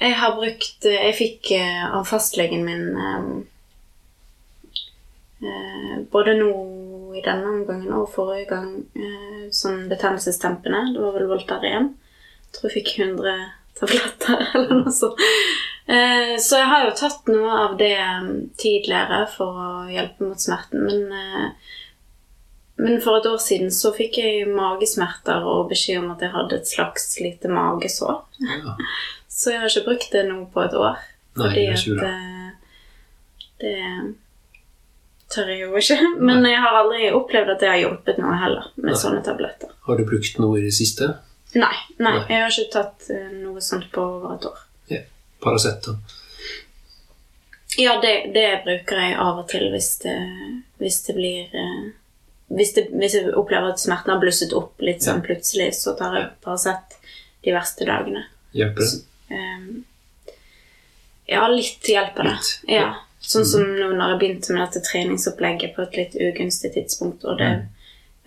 jeg 0.01 0.15
har 0.17 0.37
brukt 0.39 0.87
Jeg 0.89 1.17
fikk 1.19 1.51
eh, 1.53 1.83
av 1.93 2.07
fastlegen 2.09 2.65
min 2.65 2.85
eh, 2.97 3.27
både 6.13 6.35
nå 6.39 6.53
i 7.17 7.23
denne 7.25 7.53
omgangen 7.55 7.93
og 7.97 8.11
forrige 8.15 8.49
gang 8.55 8.71
eh, 8.97 9.49
sånn 9.53 9.89
betennelsestempene. 9.91 10.87
Det 10.95 11.03
var 11.03 11.17
vel 11.17 11.29
Voltaren. 11.31 11.91
Jeg 12.47 12.57
tror 12.57 12.69
jeg 12.69 12.77
fikk 12.79 12.93
100 12.99 13.37
tabletter 13.81 14.47
eller 14.55 14.83
noe 14.83 14.95
sånt. 14.95 15.21
Eh, 15.91 16.37
så 16.39 16.61
jeg 16.61 16.71
har 16.71 16.87
jo 16.87 16.97
tatt 16.99 17.31
noe 17.33 17.61
av 17.65 17.77
det 17.81 17.97
tidligere 18.61 19.25
for 19.33 19.59
å 19.59 19.71
hjelpe 19.91 20.29
mot 20.29 20.41
smerten, 20.41 20.85
men 20.87 21.01
eh, 21.11 21.71
men 22.81 23.01
for 23.05 23.19
et 23.21 23.27
år 23.29 23.39
siden 23.43 23.71
så 23.75 23.93
fikk 23.97 24.19
jeg 24.23 24.49
magesmerter 24.49 25.45
og 25.47 25.69
beskjed 25.71 26.01
om 26.03 26.11
at 26.15 26.25
jeg 26.25 26.33
hadde 26.35 26.57
et 26.61 26.69
slags 26.71 27.07
lite 27.21 27.51
magesår. 27.53 28.23
Ja. 28.47 28.75
Så 29.41 29.55
jeg 29.55 29.61
har 29.63 29.71
ikke 29.73 29.87
brukt 29.87 30.11
det 30.13 30.25
nå 30.29 30.41
på 30.53 30.61
et 30.67 30.75
år. 30.77 30.99
Nei, 31.39 31.47
Fordi 31.47 31.63
det 31.65 31.77
at 31.79 31.85
bra. 31.97 32.09
eh, 32.11 32.51
det 33.63 34.15
tør 35.33 35.49
jeg 35.53 35.61
jo 35.63 35.71
ikke. 35.81 35.97
Men 36.29 36.45
jeg 36.45 36.61
har 36.61 36.77
aldri 36.83 37.07
opplevd 37.17 37.55
at 37.55 37.63
det 37.63 37.71
har 37.71 37.79
hjulpet 37.81 38.19
noe 38.21 38.37
heller 38.43 38.67
med 38.77 38.91
Nei. 38.93 38.99
sånne 39.01 39.23
tabletter. 39.25 39.73
Har 39.87 39.97
du 40.01 40.05
brukt 40.09 40.41
noe 40.43 40.59
i 40.61 40.65
det 40.67 40.75
siste? 40.77 41.13
Nei, 41.55 41.73
nei, 41.99 42.13
Nei. 42.19 42.27
jeg 42.29 42.43
har 42.45 42.53
ikke 42.53 42.73
tatt 42.75 43.09
eh, 43.15 43.31
noe 43.41 43.63
sånt 43.65 43.89
på 43.95 44.05
over 44.19 44.35
et 44.37 44.51
år. 44.51 44.67
Paracet? 45.41 45.87
da? 45.87 45.95
Ja, 47.81 47.95
det, 48.03 48.13
det 48.35 48.49
bruker 48.67 48.99
jeg 49.01 49.15
av 49.17 49.39
og 49.41 49.47
til 49.49 49.71
hvis 49.73 49.95
det, 50.03 50.17
hvis 50.83 50.99
det 51.07 51.15
blir 51.17 51.55
eh, 51.57 51.87
hvis, 52.51 52.73
det, 52.75 52.89
hvis 52.99 53.15
jeg 53.15 53.35
opplever 53.39 53.73
at 53.73 53.83
smerten 53.83 54.13
har 54.15 54.23
blusset 54.23 54.55
opp 54.57 54.83
litt 54.83 55.05
sånn 55.07 55.23
plutselig, 55.23 55.71
så 55.79 55.95
tar 55.99 56.17
jeg 56.19 56.29
Paracet 56.45 56.97
de 57.45 57.55
verste 57.55 57.87
dagene. 57.89 58.25
Hjelper 58.57 58.87
det? 58.87 58.99
Um, 59.31 59.85
ja, 61.31 61.45
litt 61.53 61.87
hjelper 61.89 62.27
det. 62.27 62.35
Litt, 62.41 62.59
Ja. 62.81 62.91
Sånn 63.21 63.45
som 63.45 63.63
nå 63.77 63.91
når 63.93 64.15
jeg 64.15 64.19
begynte 64.21 64.55
med 64.57 64.63
dette 64.65 64.81
treningsopplegget 64.81 65.75
på 65.77 65.83
et 65.85 65.97
litt 65.99 66.15
ugunstig 66.17 66.71
tidspunkt, 66.73 67.27
og, 67.29 67.37
det, 67.39 67.51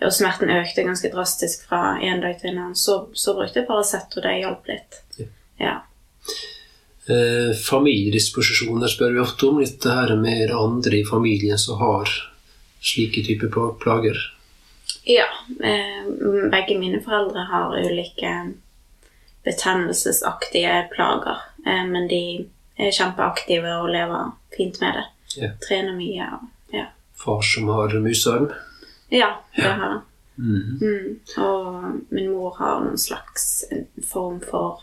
og 0.06 0.12
smerten 0.14 0.52
økte 0.54 0.84
ganske 0.86 1.10
drastisk 1.10 1.66
fra 1.66 1.96
en 1.98 2.22
dag 2.22 2.38
til 2.38 2.52
en 2.52 2.60
annen, 2.62 2.76
så, 2.78 3.00
så 3.12 3.34
brukte 3.34 3.60
jeg 3.60 3.68
Paracet, 3.68 4.14
og 4.14 4.22
det 4.24 4.36
hjalp 4.38 4.70
litt. 4.70 5.00
Ja. 5.18 5.26
Ja. 5.60 5.74
Eh, 7.10 7.56
familiedisposisjoner 7.58 8.88
spør 8.88 9.12
vi 9.12 9.24
ofte 9.24 9.50
om. 9.50 9.58
Litt 9.60 9.82
det 9.82 9.92
her 9.98 10.14
med 10.16 10.54
andre 10.54 11.02
i 11.02 11.04
familien 11.04 11.60
som 11.60 11.82
har 11.82 12.14
slike 12.84 13.24
typer 13.26 13.72
plager. 13.80 14.18
ja 15.04 15.26
eh, 15.60 16.04
begge 16.52 16.78
mine 16.78 17.00
foreldre 17.04 17.46
har 17.50 17.76
ulike 17.80 18.34
betennelsesaktige 19.44 20.88
plager, 20.94 21.38
eh, 21.66 21.84
men 21.86 22.08
de 22.08 22.22
er 22.76 22.90
kjempeaktive 22.92 23.76
og 23.80 23.90
lever 23.92 24.32
fint 24.56 24.80
med 24.80 24.98
det. 24.98 25.04
Ja. 25.36 25.50
Trener 25.68 25.96
mye 25.96 26.28
ja. 26.72 26.86
Far 27.24 27.42
som 27.42 27.68
har 27.68 27.94
musearm. 28.00 28.50
Ja, 29.08 29.30
det 29.56 29.62
har 29.62 29.78
han. 29.88 30.00
Mhm. 30.36 30.78
Mm. 30.82 31.20
Og 31.38 32.00
min 32.10 32.30
mor 32.32 32.56
har 32.58 32.80
noen 32.82 32.98
slags 32.98 33.64
form 34.12 34.40
for 34.42 34.82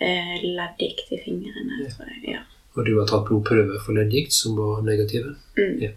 eh, 0.00 0.38
leddgikt 0.42 1.12
i 1.12 1.20
fingrene, 1.24 1.84
tror 1.92 2.08
jeg. 2.08 2.22
Ja. 2.36 2.40
Og 2.74 2.86
du 2.86 2.94
har 2.98 3.06
tatt 3.06 3.26
blodprøver 3.28 3.82
for 3.84 3.92
leddgikt 3.96 4.32
som 4.32 4.56
var 4.56 4.80
negative. 4.82 5.34
Mm. 5.58 5.76
Ja. 5.82 5.90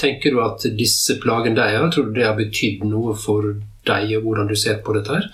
Tenker 0.00 0.32
du 0.32 0.40
at 0.44 0.64
disse 0.78 1.18
plagene 1.20 1.58
de 1.58 1.76
har, 1.76 1.90
tror 1.92 2.08
du 2.08 2.16
det 2.16 2.26
har 2.26 2.38
betydd 2.38 2.86
noe 2.88 3.14
for 3.18 3.52
deg, 3.88 4.14
og 4.16 4.26
hvordan 4.26 4.48
du 4.48 4.56
ser 4.58 4.80
på 4.84 4.94
dette 4.96 5.18
her? 5.18 5.28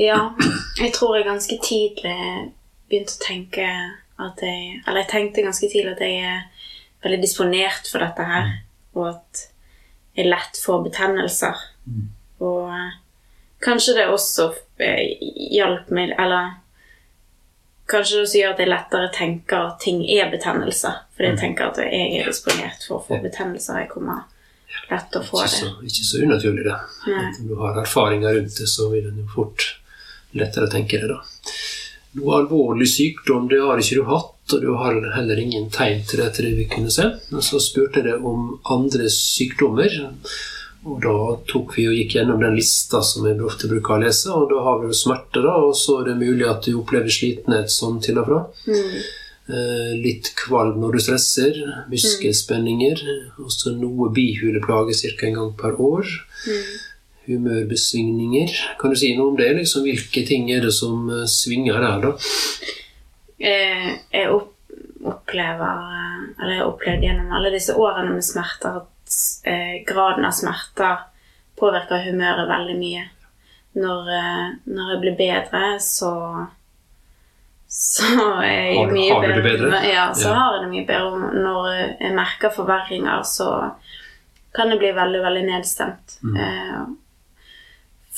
Ja, 0.00 0.32
jeg 0.80 0.92
tror 0.96 1.16
jeg 1.16 1.28
ganske 1.28 1.58
tidlig 1.62 2.16
begynte 2.88 3.14
å 3.14 3.22
tenke 3.22 3.66
at 4.22 4.42
jeg 4.44 4.80
Eller 4.86 5.02
jeg 5.02 5.10
tenkte 5.10 5.44
ganske 5.44 5.68
tidlig 5.70 5.94
at 5.94 6.02
jeg 6.04 6.20
er 6.22 6.42
veldig 7.02 7.20
disponert 7.22 7.88
for 7.90 8.04
dette 8.04 8.26
her, 8.26 8.50
og 8.94 9.08
at 9.08 9.46
jeg 10.18 10.28
lett 10.28 10.58
får 10.62 10.84
betennelser. 10.84 11.62
Og 12.44 12.68
eh, 12.70 12.98
kanskje 13.64 13.96
det 13.96 14.08
også 14.12 14.50
eh, 14.82 15.18
hjalp 15.54 15.90
meg 15.94 16.12
Eller 16.20 16.52
kanskje 17.92 18.18
det 18.18 18.24
også 18.26 18.40
gjør 18.40 18.54
at 18.54 18.62
jeg 18.62 18.70
lettere 18.72 19.10
tenker 19.14 19.66
at 19.68 19.80
ting 19.84 20.02
er 20.10 20.30
betennelse. 20.32 20.92
Fordi 21.16 21.30
jeg 21.30 21.40
tenker 21.42 21.70
at 21.70 21.80
jeg 21.84 22.08
er 22.20 22.30
disponert 22.30 22.86
for 22.88 22.98
å 22.98 23.04
få 23.06 23.20
betennelser. 23.22 23.84
Jeg 23.84 23.92
kommer 23.92 24.24
lett 24.90 25.08
til 25.12 25.20
å 25.20 25.26
få 25.28 25.42
Ikke 25.42 25.52
det. 25.52 25.60
så, 25.60 25.70
ikke 25.92 26.08
så 26.08 26.24
unaturlig, 26.24 26.64
det. 26.66 26.78
Nei. 27.12 27.28
Når 27.38 27.48
du 27.52 27.62
har 27.62 27.80
erfaringer 27.84 28.36
rundt 28.38 28.58
det, 28.58 28.68
så 28.72 28.88
vil 28.92 29.08
en 29.10 29.22
jo 29.22 29.28
fort 29.34 29.68
lettere 30.38 30.70
tenke 30.72 31.00
det, 31.02 31.12
da. 31.12 31.20
Noe 32.18 32.38
alvorlig 32.42 32.88
sykdom 32.92 33.46
det 33.48 33.60
har 33.62 33.80
ikke 33.80 34.00
du 34.02 34.08
hatt, 34.10 34.52
og 34.52 34.60
du 34.60 34.72
har 34.76 34.98
heller 35.14 35.38
ingen 35.40 35.70
tegn 35.72 36.02
til 36.08 36.20
det 36.20 36.26
etter 36.28 36.48
det 36.48 36.56
vi 36.58 36.66
kunne 36.68 36.92
se. 36.92 37.06
Men 37.32 37.44
så 37.44 37.60
spurte 37.62 38.02
jeg 38.02 38.10
deg 38.10 38.26
om 38.28 38.58
andre 38.74 39.08
sykdommer, 39.12 39.94
og 40.82 40.98
da 41.02 41.16
tok 41.46 41.76
vi 41.78 41.86
og 41.86 41.94
gikk 41.94 42.16
gjennom 42.16 42.40
den 42.42 42.56
lista 42.58 43.02
som 43.06 43.26
jeg 43.28 43.38
ofte 43.46 43.70
bruker 43.70 43.96
å 43.96 44.02
lese, 44.02 44.32
og 44.34 44.48
da 44.50 44.62
har 44.66 44.80
vi 44.80 44.90
jo 44.90 44.98
smerte, 44.98 45.42
da, 45.44 45.54
og 45.62 45.76
så 45.78 46.00
er 46.00 46.10
det 46.10 46.20
mulig 46.22 46.48
at 46.50 46.66
du 46.66 46.74
opplever 46.80 47.12
slitenhet 47.12 47.70
sånn 47.70 48.00
til 48.02 48.18
og 48.18 48.26
fra. 48.26 48.40
Eh, 49.52 49.92
litt 49.98 50.32
kvalm 50.38 50.80
når 50.82 50.96
du 50.96 51.02
stresser, 51.02 51.58
muskelspenninger, 51.90 53.02
og 53.42 53.50
så 53.54 53.74
noe 53.74 54.10
bihuleplage 54.14 54.98
ca. 55.02 55.26
en 55.28 55.38
gang 55.38 55.52
per 55.58 55.78
år. 55.82 56.10
Humørbesvingninger. 57.26 58.54
Kan 58.78 58.90
du 58.90 58.98
si 58.98 59.12
noe 59.14 59.32
om 59.32 59.38
det? 59.38 59.52
Liksom, 59.60 59.86
hvilke 59.86 60.26
ting 60.26 60.50
er 60.50 60.66
det 60.66 60.74
som 60.74 61.06
eh, 61.10 61.26
svinger 61.30 61.78
der, 61.78 62.08
da? 62.08 62.14
Eh, 63.38 63.90
jeg 64.14 64.30
opp, 64.30 64.54
opplever 65.02 65.86
eh, 65.86 66.18
Eller 66.38 66.52
jeg 66.54 66.60
har 66.60 66.70
opplevd 66.70 67.06
gjennom 67.06 67.32
alle 67.34 67.54
disse 67.54 67.74
årene 67.78 68.14
med 68.14 68.26
smerter 68.26 68.82
at 68.82 68.91
eh, 69.44 69.84
graden 69.88 70.24
av 70.28 70.32
smerter 70.36 71.04
påvirker 71.60 72.04
humøret 72.08 72.48
veldig 72.50 72.78
mye. 72.80 73.04
Når, 73.74 74.08
eh, 74.16 74.48
når 74.66 74.90
jeg 74.94 75.00
blir 75.04 75.16
bedre, 75.20 75.62
så 75.80 76.12
så 77.72 78.04
er 78.44 78.50
jeg 78.52 78.74
Har 78.76 78.90
mye 78.92 79.12
har 79.14 79.22
det 79.32 79.44
bedre? 79.46 79.78
Ja, 79.88 80.12
så 80.14 80.28
Ja. 80.28 80.34
har 80.34 80.54
jeg 80.56 80.62
det 80.64 80.70
mye 80.74 80.86
bedre. 80.86 81.30
Når 81.42 81.68
jeg 82.00 82.14
merker 82.14 82.50
forverringer, 82.52 83.22
så 83.24 83.46
kan 84.54 84.68
jeg 84.68 84.78
bli 84.78 84.90
veldig, 84.92 85.22
veldig 85.24 85.44
nedstemt. 85.46 86.18
Mm. 86.22 86.36
Eh, 86.36 86.82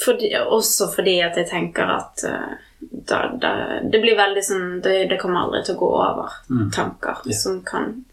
fordi, 0.04 0.32
også 0.34 0.88
fordi 0.94 1.20
at 1.22 1.36
jeg 1.36 1.46
tenker 1.52 1.86
at 1.86 2.24
eh, 2.24 2.56
da, 2.80 3.20
da, 3.38 3.52
det 3.82 4.00
blir 4.02 4.16
veldig 4.18 4.42
sånn 4.42 4.80
det, 4.82 4.96
det 5.08 5.20
kommer 5.22 5.44
aldri 5.44 5.62
til 5.64 5.76
å 5.76 5.78
gå 5.84 5.90
over. 6.02 6.34
Mm. 6.50 6.70
Tanker 6.74 7.22
Ja. 7.24 7.32
som 7.38 7.62
kan 7.62 8.04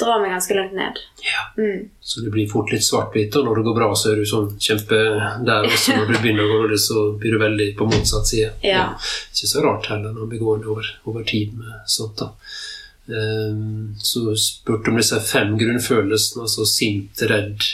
dra 0.00 0.18
meg 0.22 0.34
ganske 0.34 0.56
langt 0.56 0.74
ned. 0.76 0.98
Ja. 1.22 1.42
Mm. 1.58 1.88
Så 2.00 2.24
det 2.24 2.32
blir 2.34 2.50
fort 2.50 2.72
litt 2.74 2.84
svart-hvitt, 2.84 3.36
og 3.38 3.46
når 3.46 3.60
det 3.60 3.66
går 3.68 3.78
bra, 3.78 3.88
så 3.96 4.12
er 4.12 4.20
du 4.20 4.26
sånn 4.28 4.50
kjempe 4.58 4.98
der. 5.46 5.68
Og 5.68 5.76
så 5.78 5.96
når 5.98 6.10
du 6.10 6.14
begynner 6.18 6.44
å 6.44 6.50
gå 6.50 6.60
dårlig, 6.64 6.80
så 6.82 7.06
blir 7.20 7.36
du 7.36 7.42
veldig 7.42 7.68
på 7.78 7.88
motsatt 7.90 8.30
side. 8.30 8.52
Ja. 8.66 8.86
Ikke 9.30 9.50
så 9.50 9.64
rart 9.64 9.90
heller 9.92 10.14
når 10.16 10.30
vi 10.32 10.42
går 10.42 10.66
over, 10.66 10.90
over 11.10 11.26
tid 11.28 11.54
med 11.58 11.84
sånt. 11.90 12.18
da. 12.22 12.32
Ehm, 13.08 13.94
så 13.98 14.36
spurte 14.36 14.90
om 14.90 14.96
disse 15.00 15.20
fem 15.20 15.56
grunnfølelsene, 15.60 16.46
altså 16.46 16.66
sint, 16.68 17.24
redd, 17.28 17.66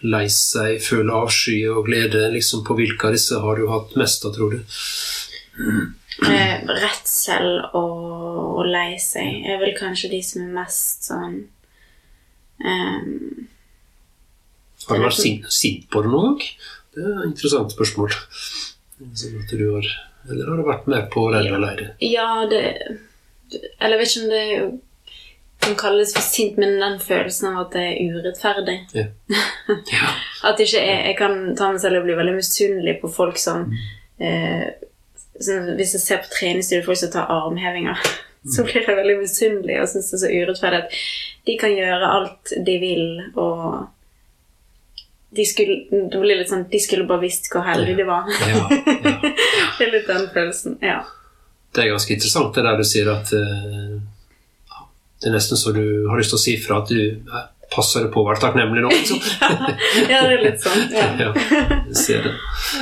lei 0.00 0.26
seg, 0.32 0.80
føle 0.84 1.16
avsky 1.16 1.62
og 1.68 1.86
glede. 1.88 2.28
liksom 2.32 2.64
På 2.64 2.76
hvilke 2.78 3.08
av 3.08 3.16
disse 3.16 3.40
har 3.40 3.56
du 3.56 3.68
hatt 3.68 3.96
mest 4.00 4.24
av, 4.24 4.34
tror 4.36 4.56
du? 4.56 4.60
Eh, 6.18 6.56
redsel 6.66 7.60
og, 7.70 8.00
og 8.58 8.66
lei 8.68 8.98
seg 9.00 9.46
er 9.46 9.60
vel 9.62 9.72
kanskje 9.78 10.10
de 10.12 10.18
som 10.26 10.42
er 10.42 10.50
mest 10.58 11.06
sånn 11.06 11.36
ehm, 12.66 13.46
Har 14.88 14.98
du 14.98 15.06
vært 15.06 15.16
sint, 15.16 15.46
sint 15.54 15.86
på 15.92 16.02
det 16.04 16.10
noen 16.12 16.34
gang? 16.34 16.50
Det 16.90 17.04
er 17.06 17.14
et 17.14 17.28
interessant 17.30 17.72
spørsmål. 17.72 18.10
Sånn 18.98 19.38
at 19.38 19.54
du 19.54 19.64
har, 19.70 19.86
eller 20.26 20.50
har 20.50 20.60
du 20.60 20.66
vært 20.66 20.90
med 20.90 21.08
på 21.14 21.24
redd 21.30 21.48
og 21.54 21.62
leire? 21.62 21.92
Ja, 22.02 22.44
det 22.50 22.64
Eller 23.78 23.96
jeg 23.96 24.02
vet 24.02 24.10
ikke 24.10 24.24
om 24.24 24.34
det 24.34 24.44
kan 25.60 25.78
kalles 25.78 26.12
for 26.16 26.24
sint, 26.24 26.58
men 26.60 26.78
den 26.80 26.98
følelsen 27.00 27.52
av 27.52 27.62
at 27.66 27.74
det 27.76 27.86
er 27.86 28.12
urettferdig. 28.16 28.76
Ja. 28.96 29.06
ja. 29.94 30.12
At 30.50 30.60
ikke 30.60 30.80
jeg, 30.80 31.00
jeg 31.12 31.16
kan 31.20 31.40
ta 31.56 31.70
meg 31.72 31.82
selv 31.82 32.00
og 32.00 32.06
bli 32.08 32.18
veldig 32.18 32.36
misunnelig 32.36 32.98
på 33.02 33.12
folk 33.12 33.40
som 33.40 33.68
eh, 34.18 34.68
sånn, 34.72 34.89
Hvis 35.40 35.94
jeg 35.96 36.02
ser 36.02 36.24
på 36.24 36.34
treningsstudio 36.34 36.84
folk 36.86 37.00
som 37.00 37.12
tar 37.14 37.30
armhevinger, 37.32 38.00
så 38.54 38.64
blir 38.66 38.84
jeg 38.84 38.98
veldig 38.98 39.16
misunnelig 39.20 39.78
og 39.82 39.88
syns 39.92 40.10
det 40.12 40.18
er 40.18 40.24
så 40.24 40.34
urettferdig 40.34 40.82
at 40.84 41.00
de 41.48 41.56
kan 41.60 41.72
gjøre 41.72 42.12
alt 42.18 42.52
de 42.66 42.76
vil, 42.82 43.06
og 43.40 43.88
de 45.36 45.46
skulle, 45.46 45.76
det 45.90 46.20
blir 46.20 46.40
litt 46.40 46.50
sånn, 46.50 46.66
de 46.70 46.80
skulle 46.82 47.06
bare 47.08 47.22
visst 47.22 47.48
hvor 47.52 47.64
heldige 47.64 48.02
de 48.02 48.06
var. 48.08 48.28
Ja, 48.42 48.60
ja. 48.66 49.16
det 49.78 49.86
er 49.86 49.92
litt 49.94 50.08
den 50.10 50.26
følelsen. 50.34 50.76
Ja. 50.84 51.00
Det 51.70 51.84
er 51.84 51.92
ganske 51.92 52.16
interessant 52.16 52.56
det 52.56 52.64
der 52.66 52.80
du 52.80 52.86
sier 52.86 53.12
at 53.12 53.30
uh, 53.30 54.00
det 55.20 55.28
er 55.28 55.36
nesten 55.36 55.58
så 55.60 55.72
du 55.76 55.84
har 56.10 56.18
lyst 56.18 56.34
til 56.34 56.40
å 56.40 56.42
si 56.42 56.56
fra 56.60 56.80
at 56.82 56.90
du 56.90 57.00
passer 57.70 58.04
det 58.04 58.10
på 58.14 58.22
å 58.22 58.26
være 58.28 58.42
takknemlig 58.42 58.82
nå. 58.84 58.90
Liksom. 58.92 59.20
ja, 60.10 60.20
det 60.26 60.36
er 60.36 60.44
litt 60.44 60.62
sånn. 60.62 60.86
Ja. 60.94 61.06
ja, 61.22 61.30
jeg 61.88 61.98
ser 61.98 62.24
det. 62.26 62.34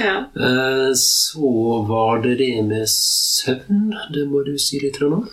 ja. 0.02 0.14
Eh, 0.32 0.90
Så 0.98 1.52
var 1.88 2.22
det 2.24 2.36
det 2.40 2.52
med 2.66 2.88
søvn. 2.92 3.92
Det 4.14 4.26
må 4.30 4.42
du 4.46 4.54
si 4.60 4.80
litt 4.82 5.00
om. 5.20 5.26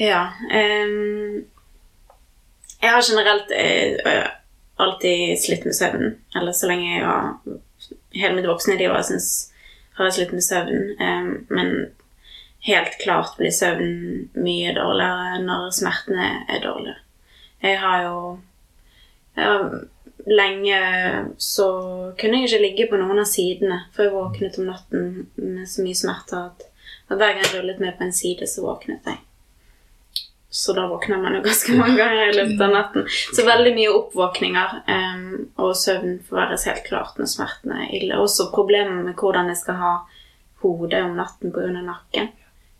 Ja. 0.00 0.22
Um, 0.50 1.42
jeg 2.82 2.90
har 2.90 3.04
generelt 3.06 3.52
eh, 3.54 4.30
alltid 4.82 5.38
slitt 5.38 5.64
med 5.68 5.76
søvnen. 5.76 6.16
Eller 6.36 6.56
så 6.56 6.70
lenge 6.70 6.96
jeg 6.96 7.06
var 7.06 7.58
Hele 8.12 8.34
mitt 8.36 8.44
voksne 8.44 8.74
liv 8.76 8.90
jeg 8.92 8.96
har 9.96 10.08
jeg 10.08 10.16
slitt 10.18 10.32
med 10.36 10.44
søvn. 10.44 10.82
Um, 11.00 11.30
men 11.48 11.70
helt 12.66 12.98
klart 13.02 13.36
blir 13.38 13.54
søvnen 13.54 14.28
mye 14.38 14.74
dårligere 14.76 15.40
når 15.46 15.70
smertene 15.74 16.28
er 16.48 16.62
dårlige. 16.62 16.98
Jeg 17.62 17.78
har 17.82 18.04
jo 18.06 18.20
ja, 19.38 19.56
Lenge 20.22 20.78
så 21.42 21.66
kunne 22.18 22.38
jeg 22.38 22.46
ikke 22.46 22.62
ligge 22.62 22.84
på 22.92 22.98
noen 23.00 23.18
av 23.18 23.26
sidene, 23.26 23.80
for 23.90 24.06
jeg 24.06 24.14
våknet 24.14 24.58
om 24.60 24.68
natten 24.70 25.08
med 25.34 25.66
så 25.66 25.82
mye 25.82 25.98
smerter 25.98 26.44
at 26.52 26.68
hver 27.10 27.34
gang 27.34 27.42
jeg 27.42 27.56
rullet 27.56 27.80
meg 27.82 27.96
på 27.98 28.06
en 28.06 28.14
side, 28.14 28.46
så 28.46 28.62
våknet 28.62 29.08
jeg. 29.08 29.18
Så 30.52 30.76
da 30.76 30.84
våkner 30.86 31.18
man 31.18 31.34
jo 31.34 31.40
ganske 31.42 31.74
mange 31.74 31.96
ganger 31.98 32.28
i 32.28 32.36
løpet 32.36 32.62
av 32.62 32.74
natten. 32.76 33.06
Så 33.34 33.44
veldig 33.46 33.72
mye 33.74 33.92
oppvåkninger, 33.96 34.74
um, 34.94 35.22
og 35.64 35.74
søvn 35.80 36.18
forverres 36.28 36.66
helt 36.68 36.84
klart 36.86 37.18
når 37.18 37.30
smertene 37.32 37.78
er 37.86 37.94
ille. 37.98 38.20
Også 38.20 38.50
problemer 38.52 39.02
med 39.02 39.16
hvordan 39.18 39.48
jeg 39.50 39.58
skal 39.62 39.80
ha 39.80 39.92
hodet 40.62 41.02
om 41.02 41.16
natten 41.18 41.54
pga. 41.56 41.70
nakken. 41.82 42.30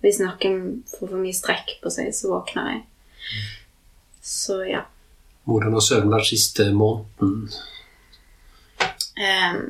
Hvis 0.03 0.19
noen 0.19 0.83
får 0.91 1.07
for 1.07 1.19
mye 1.21 1.37
strekk 1.37 1.77
på 1.83 1.93
seg, 1.95 2.11
så 2.17 2.33
våkner 2.33 2.73
jeg. 2.73 2.83
Så 4.23 4.63
ja. 4.67 4.83
Hvordan 5.47 5.75
har 5.75 5.85
søvnen 5.85 6.15
vært 6.15 6.31
siste 6.31 6.69
måneden? 6.75 7.49
Em, 9.23 9.65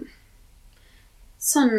sånn 1.43 1.73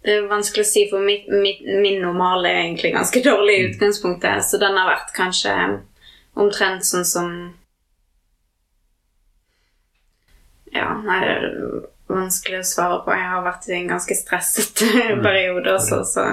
Det 0.00 0.14
er 0.16 0.28
vanskelig 0.30 0.64
å 0.64 0.68
si, 0.68 0.86
for 0.88 1.04
mitt, 1.04 1.26
mitt, 1.28 1.60
min 1.60 2.00
normal 2.00 2.46
er 2.48 2.62
egentlig 2.62 2.94
ganske 2.94 3.20
dårlig 3.20 3.56
i 3.58 3.64
utgangspunktet. 3.68 4.46
Så 4.48 4.56
den 4.60 4.78
har 4.80 4.88
vært 4.88 5.12
kanskje 5.16 5.52
omtrent 6.40 6.86
sånn 6.88 7.04
som 7.08 7.32
Ja, 10.70 10.86
nei, 11.02 11.18
vanskelig 12.10 12.60
å 12.60 12.66
svare 12.66 13.00
på. 13.06 13.14
Jeg 13.16 13.30
har 13.32 13.44
vært 13.46 13.68
i 13.70 13.76
en 13.78 13.90
ganske 13.90 14.16
stresset 14.18 14.84
periode 15.26 15.74
også, 15.76 16.02
så 16.08 16.26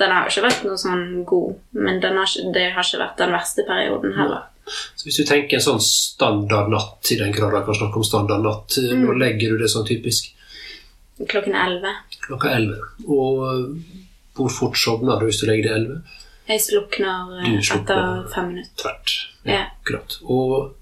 den 0.00 0.14
har 0.14 0.26
jo 0.26 0.32
ikke 0.32 0.46
vært 0.48 0.64
noe 0.68 0.80
sånn 0.80 1.04
god. 1.28 1.60
Men 1.78 2.00
den 2.04 2.18
har, 2.20 2.36
det 2.54 2.68
har 2.76 2.86
ikke 2.86 3.02
vært 3.02 3.22
den 3.22 3.36
verste 3.36 3.66
perioden 3.68 4.16
heller. 4.18 4.48
Så 4.94 5.08
Hvis 5.08 5.18
du 5.18 5.24
tenker 5.26 5.58
en 5.58 5.64
sånn 5.64 5.82
standardnatt, 5.82 7.10
i 7.10 7.18
den 7.18 7.34
grad 7.34 7.56
jeg 7.56 7.66
kan 7.66 7.80
snakke 7.80 7.98
om 7.98 8.06
standardnatt, 8.06 8.78
mm. 8.78 9.02
når 9.02 9.20
legger 9.24 9.54
du 9.54 9.64
det 9.64 9.70
sånn 9.72 9.88
typisk? 9.88 10.30
Klokken 11.28 11.56
elleve. 11.58 11.96
Klokka 12.22 12.52
11. 12.56 12.78
Og 13.10 13.42
eh, 13.48 13.96
hvor 14.38 14.52
fort 14.52 14.78
sovner 14.78 15.20
du 15.20 15.28
hvis 15.28 15.42
du 15.42 15.48
legger 15.50 15.68
deg 15.68 15.80
11? 15.80 16.20
Jeg 16.52 16.62
slukner 16.64 17.34
eh, 17.40 17.58
slukner. 17.58 17.82
etter 17.82 18.30
fem 18.34 18.48
minutter. 18.54 18.78
Tvert. 18.82 19.16
Ja. 19.46 19.64
klart. 19.86 20.18
Og 20.22 20.72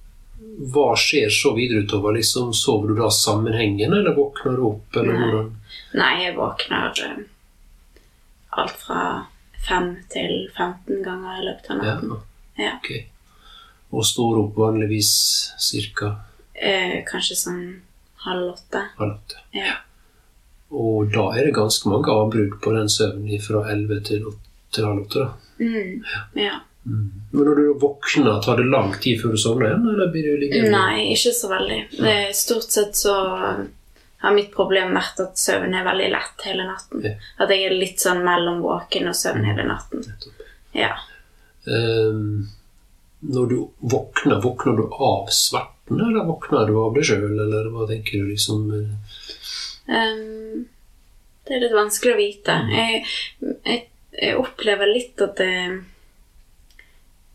hva 0.61 0.93
skjer 0.99 1.31
så 1.33 1.55
videre 1.57 1.85
utover? 1.87 2.13
Liksom, 2.19 2.53
sover 2.55 2.89
du 2.89 2.99
da 3.01 3.11
sammenhengende, 3.11 4.01
eller 4.01 4.15
våkner 4.17 4.57
du 4.59 4.65
opp? 4.69 4.97
Eller 4.97 5.51
Nei. 5.97 6.11
jeg 6.25 6.37
våkner 6.37 7.01
eh, 7.07 7.23
alt 8.61 8.77
fra 8.83 9.05
fem 9.69 9.95
til 10.13 10.51
15 10.57 11.01
ganger 11.05 11.41
i 11.41 11.47
løpet 11.49 11.71
av 11.73 11.81
natten. 11.81 12.17
Ja. 12.61 12.75
ok. 12.77 12.91
Og 13.91 14.07
står 14.07 14.43
opp 14.45 14.59
vanligvis 14.61 15.13
ca. 15.97 16.13
Eh, 16.55 17.01
kanskje 17.09 17.39
sånn 17.41 17.63
halv 18.27 18.53
åtte. 18.53 18.85
halv 18.99 19.17
åtte. 19.17 19.41
Ja. 19.57 19.79
Og 20.71 21.09
da 21.11 21.31
er 21.35 21.49
det 21.49 21.57
ganske 21.57 21.89
mange 21.91 22.13
avbrudd 22.13 22.61
på 22.63 22.77
den 22.77 22.93
søvnen 22.93 23.41
fra 23.43 23.65
elleve 23.73 24.03
til 24.07 24.29
til 24.71 24.87
halv 24.87 25.07
åtte. 25.07 25.25
da. 25.25 25.31
Mm. 25.65 26.05
Ja. 26.35 26.61
Men 26.83 27.45
når 27.45 27.55
du 27.55 27.67
våkner, 27.81 28.41
tar 28.43 28.57
det 28.57 28.71
lang 28.73 28.95
tid 29.03 29.21
før 29.21 29.35
du 29.35 29.41
sovner 29.41 29.69
igjen, 29.69 29.89
eller 29.93 30.09
blir 30.13 30.31
du 30.31 30.41
liggende? 30.41 30.71
Nei, 30.73 31.11
ikke 31.13 31.35
så 31.37 31.51
veldig. 31.51 31.81
Det 31.99 32.15
stort 32.37 32.73
sett 32.73 32.97
så 32.97 33.17
har 34.21 34.37
mitt 34.37 34.51
problem 34.53 34.95
vært 34.97 35.21
at 35.23 35.41
søvn 35.41 35.75
er 35.77 35.85
veldig 35.87 36.09
lett 36.13 36.47
hele 36.49 36.67
natten. 36.69 37.05
Ja. 37.05 37.13
At 37.41 37.53
jeg 37.53 37.69
er 37.69 37.77
litt 37.77 38.03
sånn 38.03 38.23
mellom 38.25 38.63
våken 38.65 39.09
og 39.13 39.17
søvn 39.17 39.47
hele 39.49 39.65
natten. 39.69 40.05
Ja. 40.77 40.95
Um, 41.69 42.49
når 43.21 43.47
du 43.53 43.57
våkner, 43.93 44.41
våkner 44.41 44.81
du 44.81 44.85
av 44.89 45.31
sverten, 45.37 46.01
eller 46.01 46.25
våkner 46.29 46.69
du 46.69 46.77
av 46.81 46.97
deg 46.97 47.09
sjøl, 47.09 47.33
eller 47.45 47.71
hva 47.73 47.89
tenker 47.89 48.21
du 48.21 48.29
liksom? 48.33 48.69
Ehm, 49.91 50.67
det 51.45 51.57
er 51.57 51.65
litt 51.65 51.77
vanskelig 51.77 52.15
å 52.15 52.21
vite. 52.21 52.59
Jeg, 52.73 53.03
jeg, 53.69 53.83
jeg 54.17 54.39
opplever 54.41 54.89
litt 54.89 55.21
at 55.25 55.37
det 55.41 55.55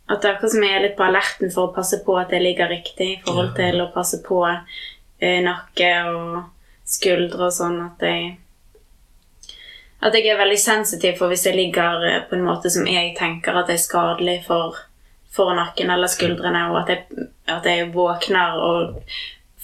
At 0.08 0.22
det 0.22 0.28
er 0.28 0.34
akkurat 0.36 0.52
som 0.52 0.62
jeg 0.62 0.74
er 0.76 0.82
litt 0.84 0.96
på 0.98 1.02
alerten 1.06 1.50
for 1.50 1.68
å 1.68 1.74
passe 1.74 1.98
på 2.06 2.14
at 2.20 2.30
jeg 2.30 2.42
ligger 2.44 2.68
riktig 2.70 3.08
i 3.12 3.20
forhold 3.26 3.48
Ja. 3.50 3.54
til 3.58 3.80
å 3.82 3.92
passe 3.94 4.20
på 4.22 4.42
eh, 4.46 5.40
nakke 5.42 5.88
og 6.14 6.44
skuldre 6.86 7.48
og 7.48 7.52
sånn 7.56 7.80
at 7.86 8.04
jeg 8.06 8.36
At 10.06 10.14
jeg 10.14 10.26
er 10.28 10.36
veldig 10.38 10.58
sensitiv 10.60 11.16
for 11.18 11.32
hvis 11.32 11.46
jeg 11.48 11.56
ligger 11.56 12.04
eh, 12.06 12.20
på 12.28 12.36
en 12.36 12.44
måte 12.46 12.70
som 12.70 12.86
jeg 12.86 13.14
tenker 13.18 13.56
at 13.56 13.70
er 13.72 13.80
skadelig 13.80 14.44
for, 14.46 14.76
for 15.32 15.54
nakken 15.56 15.90
eller 15.90 16.06
skuldrene, 16.12 16.66
og 16.70 16.82
at 16.82 16.92
jeg, 16.92 17.26
at 17.48 17.64
jeg 17.64 17.88
våkner 17.94 18.60
og 18.60 19.00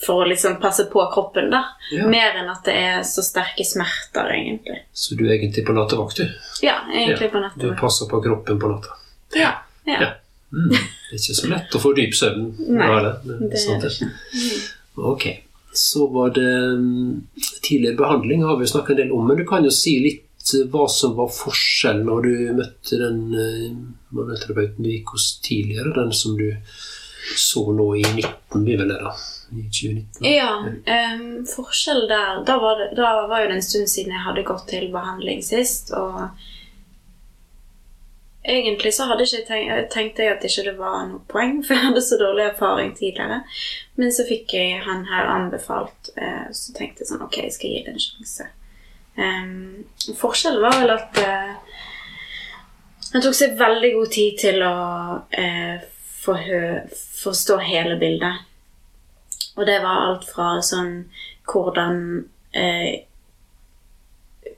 for 0.03 0.25
å 0.25 0.27
liksom 0.27 0.57
passe 0.59 0.89
på 0.91 1.05
kroppen, 1.13 1.51
da. 1.53 1.61
Ja. 1.95 2.09
Mer 2.11 2.41
enn 2.41 2.49
at 2.51 2.65
det 2.67 2.75
er 2.75 3.05
så 3.07 3.23
sterke 3.23 3.63
smerter, 3.63 4.33
egentlig. 4.35 4.81
Så 4.93 5.15
du 5.15 5.29
er 5.29 5.37
egentlig 5.37 5.63
på 5.69 5.77
nattevakt, 5.77 6.19
du? 6.19 6.33
Ja, 6.65 6.81
egentlig 6.91 7.29
på 7.31 7.45
Du 7.61 7.69
passer 7.79 8.09
på 8.11 8.19
kroppen 8.25 8.59
på 8.59 8.73
natta? 8.73 8.97
Ja, 9.39 9.53
ja. 9.87 10.11
Mm. 10.53 10.73
Det 10.73 11.17
er 11.17 11.21
ikke 11.21 11.39
så 11.39 11.49
lett 11.51 11.77
å 11.77 11.81
få 11.81 11.95
dyp 11.97 12.17
søvn. 12.17 12.51
Nei, 12.77 12.91
det. 13.05 13.15
Det 13.25 13.37
er 13.37 13.41
Det 13.53 13.63
er 13.63 13.81
det 13.81 13.93
ikke. 13.95 14.11
Ok. 15.13 15.27
Så 15.73 16.07
var 16.13 16.35
det 16.37 16.53
mm, 16.79 17.23
tidligere 17.63 17.97
behandling 17.97 18.45
har 18.45 18.59
vi 18.61 18.69
snakket 18.69 18.91
en 18.91 19.01
del 19.03 19.13
om, 19.17 19.25
men 19.29 19.41
du 19.41 19.47
kan 19.49 19.65
jo 19.65 19.73
si 19.73 19.97
litt 20.05 20.53
eh, 20.53 20.67
hva 20.69 20.85
som 20.93 21.15
var 21.17 21.31
forskjellen 21.33 22.05
når 22.11 22.27
du 22.27 22.35
møtte 22.59 22.99
den 23.01 23.23
eh, 23.33 23.71
manuellterapeuten 24.13 24.85
du 24.85 24.91
gikk 24.93 25.15
hos 25.17 25.31
tidligere, 25.41 25.95
den 25.97 26.13
som 26.13 26.37
du 26.37 26.51
så 27.39 27.65
nå 27.73 27.87
i 27.97 28.03
19, 28.03 28.65
blir 28.67 28.83
vel 28.83 28.93
det 28.93 29.01
da? 29.01 29.15
I 29.53 29.65
2019? 29.69 30.29
Ja, 30.29 30.53
um, 30.65 31.25
forskjell 31.49 32.07
der 32.09 32.41
da 32.49 32.57
var, 32.61 32.81
det, 32.81 32.91
da 32.97 33.11
var 33.29 33.43
jo 33.43 33.51
det 33.51 33.59
en 33.59 33.65
stund 33.65 33.91
siden 33.93 34.15
jeg 34.17 34.25
hadde 34.27 34.45
gått 34.49 34.65
til 34.69 34.89
behandling 34.93 35.41
sist, 35.45 35.93
og 35.97 36.33
egentlig 38.45 38.95
så 38.95 39.07
hadde 39.11 39.27
ikke 39.27 39.45
tenkt, 39.47 39.93
tenkte 39.95 40.25
jeg 40.25 40.37
at 40.37 40.45
ikke 40.47 40.65
det 40.71 40.75
var 40.79 41.05
noe 41.09 41.23
poeng, 41.31 41.61
for 41.65 41.77
jeg 41.77 41.89
hadde 41.89 42.05
så 42.05 42.19
dårlig 42.21 42.49
erfaring 42.49 42.95
tidligere. 42.99 43.43
Men 44.01 44.15
så 44.15 44.27
fikk 44.29 44.57
jeg 44.57 44.83
han 44.87 45.07
her 45.11 45.31
anbefalt, 45.37 46.13
eh, 46.17 46.49
så 46.57 46.75
tenkte 46.77 47.05
jeg 47.05 47.13
sånn 47.13 47.25
Ok, 47.27 47.39
jeg 47.45 47.55
skal 47.55 47.75
gi 47.75 47.85
det 47.87 47.95
en 47.95 48.05
sjanse. 48.07 48.51
Um, 49.13 49.83
forskjellen 50.17 50.63
var 50.65 50.79
vel 50.81 50.95
at 50.95 51.19
eh, 51.21 51.81
han 53.13 53.21
tok 53.21 53.37
seg 53.37 53.59
veldig 53.61 53.91
god 53.99 54.13
tid 54.15 54.39
til 54.41 54.63
å 54.65 54.77
eh, 55.37 55.83
forstå 56.23 57.59
hele 57.61 57.99
bildet. 58.01 58.49
Og 59.61 59.67
det 59.69 59.83
var 59.85 60.07
alt 60.07 60.25
fra 60.25 60.55
sånn 60.65 60.95
hvordan 61.51 61.99
eh, 62.57 63.05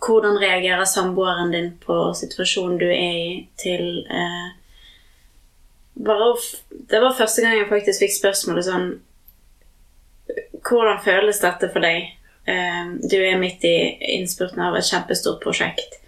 Hvordan 0.04 0.38
reagerer 0.40 0.84
samboeren 0.84 1.52
din 1.54 1.70
på 1.80 1.96
situasjonen 2.16 2.78
du 2.78 2.86
er 2.90 3.16
i, 3.16 3.48
til 3.56 4.04
eh, 4.10 4.52
bare 5.94 6.34
Det 6.90 7.00
var 7.00 7.16
første 7.16 7.42
gang 7.42 7.56
jeg 7.56 7.70
faktisk 7.70 8.04
fikk 8.04 8.16
spørsmålet 8.18 8.66
sånn 8.66 8.88
Hvordan 10.64 11.02
føles 11.04 11.40
dette 11.40 11.70
for 11.72 11.84
deg? 11.84 12.10
Eh, 12.48 12.86
du 13.00 13.18
er 13.20 13.38
midt 13.40 13.64
i 13.64 13.76
innspurten 14.16 14.62
av 14.64 14.76
et 14.76 14.88
kjempestort 14.88 15.42
prosjekt. 15.44 16.00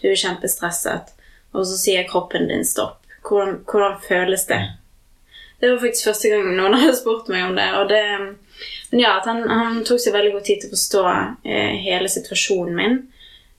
Du 0.00 0.10
er 0.10 0.20
kjempestresset. 0.20 1.14
Og 1.56 1.64
så 1.68 1.78
sier 1.80 2.08
kroppen 2.08 2.48
din 2.48 2.64
stopp. 2.68 3.00
Hvordan, 3.24 3.62
hvordan 3.68 3.98
føles 4.04 4.44
det? 4.48 4.60
Det 5.60 5.70
var 5.70 5.80
faktisk 5.80 6.10
første 6.10 6.32
gang 6.32 6.52
noen 6.56 6.76
hadde 6.80 6.98
spurt 7.00 7.32
meg 7.32 7.48
om 7.48 7.56
det. 7.56 7.68
Og 7.80 7.88
det 7.92 8.04
men 8.92 9.00
ja, 9.00 9.16
at 9.18 9.26
han, 9.26 9.42
han 9.48 9.80
tok 9.88 10.00
seg 10.02 10.12
veldig 10.12 10.34
god 10.34 10.44
tid 10.44 10.60
til 10.60 10.68
å 10.68 10.74
forstå 10.74 11.02
eh, 11.48 11.76
hele 11.80 12.10
situasjonen 12.12 12.74
min. 12.76 12.98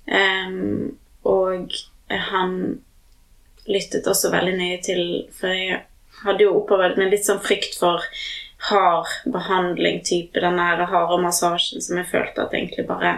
Em, 0.07 0.97
og 1.23 1.71
han 2.09 2.55
lyttet 3.67 4.07
også 4.07 4.27
veldig 4.33 4.57
nøye 4.59 4.79
til 4.83 4.99
For 5.31 5.47
jeg 5.47 5.77
hadde 6.25 6.43
jo 6.43 6.57
opparbeidet 6.59 6.99
meg 6.99 7.13
litt 7.13 7.27
sånn 7.27 7.39
frykt 7.43 7.77
for 7.79 8.03
hard 8.69 9.07
behandling-type, 9.31 10.39
den 10.39 10.55
nære 10.59 10.87
harde 10.91 11.19
massasjen 11.23 11.83
som 11.83 11.97
jeg 11.99 12.11
følte 12.11 12.43
at 12.45 12.53
egentlig 12.55 12.85
bare 12.87 13.13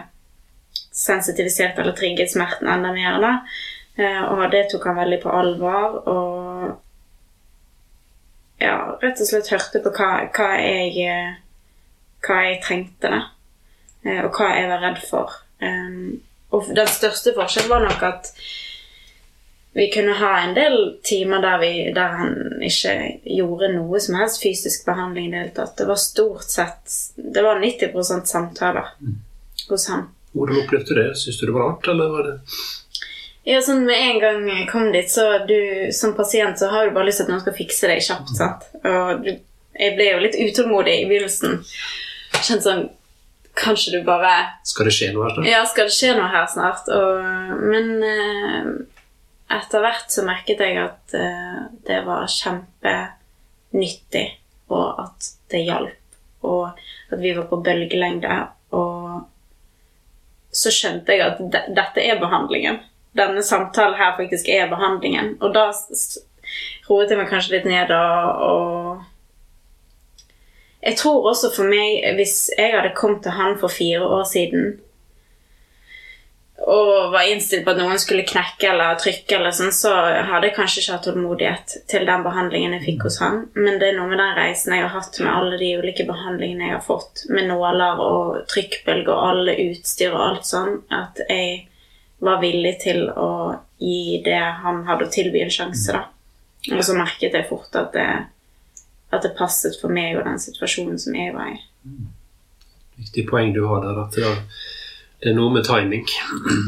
sensitiviserte 0.95 1.81
eller 1.83 1.93
trigget 1.97 2.31
smerten 2.31 2.69
enda 2.71 2.93
mer. 2.95 3.19
da. 3.21 3.33
Eh, 3.97 4.23
og 4.23 4.51
det 4.51 4.69
tok 4.71 4.87
han 4.89 4.97
veldig 4.97 5.19
på 5.21 5.29
alvor. 5.29 5.99
Og 6.09 6.81
ja, 8.61 8.77
rett 9.01 9.21
og 9.21 9.27
slett 9.29 9.51
hørte 9.53 9.81
på 9.83 9.93
hva, 9.97 10.11
hva 10.33 10.49
jeg 10.61 10.95
eh, 11.05 11.35
hva 12.25 12.41
jeg 12.47 12.61
trengte, 12.63 13.11
da. 13.11 13.21
Eh, 14.05 14.23
Og 14.25 14.31
hva 14.33 14.51
jeg 14.55 14.69
var 14.71 14.81
redd 14.81 15.01
for. 15.09 15.35
Um, 15.61 16.21
og 16.55 16.69
den 16.75 16.87
største 16.89 17.35
forskjellen 17.35 17.71
var 17.71 17.83
nok 17.85 18.05
at 18.07 18.31
vi 19.75 19.89
kunne 19.91 20.13
ha 20.15 20.31
en 20.39 20.53
del 20.55 20.99
timer 21.03 21.41
der, 21.43 21.57
vi, 21.59 21.71
der 21.95 22.13
han 22.15 22.61
ikke 22.63 22.93
gjorde 23.27 23.73
noe 23.73 23.99
som 23.99 24.15
helst 24.15 24.39
fysisk 24.39 24.85
behandling 24.87 25.27
i 25.27 25.31
det 25.33 25.41
hele 25.41 25.55
tatt. 25.57 25.73
Det 25.75 25.87
var 25.89 25.99
stort 25.99 26.47
sett 26.47 26.95
Det 27.15 27.43
var 27.43 27.59
90% 27.59 28.23
samtaler 28.31 28.93
hos 29.67 29.87
han. 29.91 30.07
Hvordan 30.31 30.61
opplevde 30.61 30.95
du 30.95 31.01
det? 31.01 31.09
Syns 31.19 31.41
du 31.41 31.45
det 31.49 31.57
var 31.57 31.67
rart, 31.67 31.89
eller 31.91 32.13
var 32.13 32.29
det 32.29 32.37
Ja, 33.51 33.59
sånn 33.61 33.83
Med 33.85 33.99
en 33.99 34.21
gang 34.23 34.47
jeg 34.47 34.69
kom 34.71 34.87
dit, 34.95 35.11
så 35.11 35.27
du 35.47 35.91
som 35.91 36.15
pasient 36.15 36.59
så 36.59 36.71
har 36.71 36.87
du 36.87 36.95
bare 36.95 37.09
lyst 37.11 37.19
til 37.19 37.27
at 37.27 37.35
noen 37.35 37.43
skal 37.43 37.59
fikse 37.59 37.91
deg 37.91 38.03
kjapt. 38.07 38.31
sant? 38.39 38.67
Og 38.79 39.27
jeg 39.27 39.95
ble 39.99 40.07
jo 40.13 40.23
litt 40.23 40.39
utålmodig 40.39 41.01
i 41.01 41.07
begynnelsen. 41.11 41.59
Kjente 42.39 42.63
sånn 42.63 42.87
Kanskje 43.55 43.91
du 43.95 44.03
bare 44.07 44.31
Skal 44.67 44.89
det 44.89 44.93
skje 44.97 45.13
noe 45.15 45.29
her? 45.29 45.35
da? 45.37 45.43
Ja, 45.47 45.61
skal 45.69 45.87
det 45.87 45.95
skje 45.95 46.11
noe 46.17 46.27
her 46.31 46.47
snart? 46.51 46.89
Og, 46.91 47.15
men 47.63 48.03
eh, 48.03 48.65
etter 49.55 49.83
hvert 49.83 50.11
så 50.11 50.25
merket 50.27 50.59
jeg 50.63 50.75
at 50.81 51.15
eh, 51.15 51.61
det 51.87 52.01
var 52.07 52.27
kjempenyttig, 52.31 54.25
og 54.73 54.99
at 55.05 55.29
det 55.53 55.61
hjalp. 55.67 56.01
Og 56.45 56.65
at 56.67 57.19
vi 57.21 57.31
var 57.37 57.47
på 57.49 57.61
bølgelengde. 57.65 58.35
Og 58.75 59.23
så 60.55 60.71
skjønte 60.73 61.15
jeg 61.15 61.23
at 61.25 61.39
de, 61.39 61.59
dette 61.77 62.03
er 62.03 62.19
behandlingen. 62.21 62.81
Denne 63.15 63.43
samtalen 63.45 63.95
her 63.99 64.17
faktisk 64.19 64.49
er 64.51 64.67
behandlingen. 64.71 65.37
Og 65.39 65.53
da 65.55 65.69
roet 66.89 67.09
jeg 67.09 67.17
meg 67.19 67.31
kanskje 67.31 67.55
litt 67.55 67.67
ned 67.69 67.91
og, 67.95 68.43
og 68.49 69.03
jeg 70.85 70.97
tror 71.01 71.29
også 71.31 71.51
for 71.55 71.69
meg, 71.69 72.03
hvis 72.17 72.49
jeg 72.57 72.75
hadde 72.75 72.95
kommet 72.97 73.23
til 73.25 73.35
han 73.35 73.57
for 73.61 73.73
fire 73.73 74.05
år 74.05 74.25
siden 74.29 74.75
og 76.65 77.11
var 77.11 77.27
innstilt 77.29 77.65
på 77.65 77.73
at 77.75 77.79
noen 77.81 77.99
skulle 77.99 78.23
knekke 78.25 78.69
eller 78.71 78.95
trykke, 78.97 79.35
eller 79.37 79.53
sånn, 79.53 79.73
så 79.75 79.91
hadde 80.29 80.47
jeg 80.47 80.55
kanskje 80.55 80.81
ikke 80.81 80.93
hatt 80.95 81.03
tålmodighet 81.05 81.73
til 81.91 82.05
den 82.07 82.23
behandlingen 82.25 82.77
jeg 82.77 82.85
fikk 82.85 83.05
hos 83.05 83.19
han. 83.21 83.41
Men 83.57 83.77
det 83.81 83.89
er 83.89 83.97
noe 83.99 84.09
med 84.09 84.21
den 84.21 84.33
reisen 84.39 84.73
jeg 84.73 84.85
har 84.85 84.93
hatt 84.95 85.19
med 85.19 85.31
alle 85.33 85.59
de 85.61 85.73
ulike 85.81 86.07
behandlingene 86.07 86.69
jeg 86.69 86.77
har 86.77 86.85
fått, 86.85 87.25
med 87.29 87.49
nåler 87.51 88.01
og 88.01 88.39
trykkbølger 88.49 89.11
og 89.13 89.27
alle 89.33 89.57
utstyr 89.67 90.15
og 90.15 90.23
alt 90.29 90.49
sånn, 90.49 90.79
at 90.95 91.21
jeg 91.27 91.65
var 92.23 92.41
villig 92.41 92.73
til 92.81 93.03
å 93.11 93.29
gi 93.81 94.21
det 94.25 94.41
han 94.63 94.85
hadde 94.87 95.09
å 95.09 95.13
tilby 95.13 95.43
en 95.43 95.53
sjanse, 95.53 95.91
da. 95.91 96.07
Og 96.71 96.81
så 96.87 96.95
merket 96.97 97.35
jeg 97.35 97.45
fort 97.51 97.75
at 97.77 97.91
det, 97.93 98.07
at 99.15 99.25
det 99.25 99.35
passet 99.37 99.77
for 99.81 99.93
meg 99.93 100.17
og 100.19 100.27
den 100.27 100.41
situasjonen 100.41 100.99
som 101.01 101.17
jeg 101.17 101.33
var 101.35 101.53
i. 101.53 101.59
Viktig 102.99 103.25
poeng 103.29 103.53
du 103.55 103.63
har 103.69 103.83
der, 103.83 103.99
at 104.05 104.15
det, 104.15 104.31
det 105.23 105.31
er 105.31 105.37
noe 105.37 105.53
med 105.53 105.67
timing. 105.67 106.05